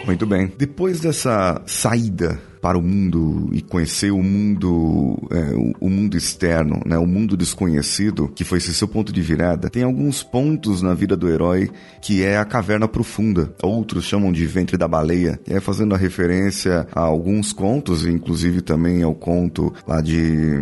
Muito 0.06 0.26
bem. 0.26 0.52
Depois 0.58 1.02
dessa 1.02 1.62
saída 1.66 2.40
para 2.62 2.78
o 2.78 2.82
mundo 2.82 3.50
e 3.52 3.62
conhecer 3.62 4.12
o 4.12 4.22
mundo, 4.22 5.18
é, 5.32 5.54
o, 5.80 5.90
mundo 5.90 6.18
externo, 6.18 6.82
né, 6.86 6.98
o 6.98 7.06
mundo 7.06 7.38
desconhecido, 7.38 8.28
que 8.34 8.44
foi 8.44 8.58
esse 8.58 8.74
seu 8.74 8.88
ponto 8.88 9.12
de 9.12 9.22
virada, 9.22 9.70
tem 9.70 9.84
alguns 9.84 10.24
pontos 10.24 10.82
na 10.82 10.94
vida 10.94 11.16
do 11.16 11.30
herói 11.30 11.70
que 12.02 12.24
é 12.24 12.38
a 12.38 12.46
caverna 12.46 12.88
profunda. 12.88 13.54
Outros 13.62 14.06
chamam 14.06 14.32
de 14.32 14.46
ventre 14.46 14.78
da 14.78 14.88
baleia, 14.88 15.40
é 15.48 15.60
fazendo 15.60 15.94
a 15.94 15.98
referência 15.98 16.88
a 16.94 17.02
alguns 17.02 17.54
contos, 17.54 18.06
inclusive 18.06 18.62
também 18.62 19.04
ao 19.04 19.16
conto 19.16 19.74
lá 19.88 20.02
de 20.02 20.54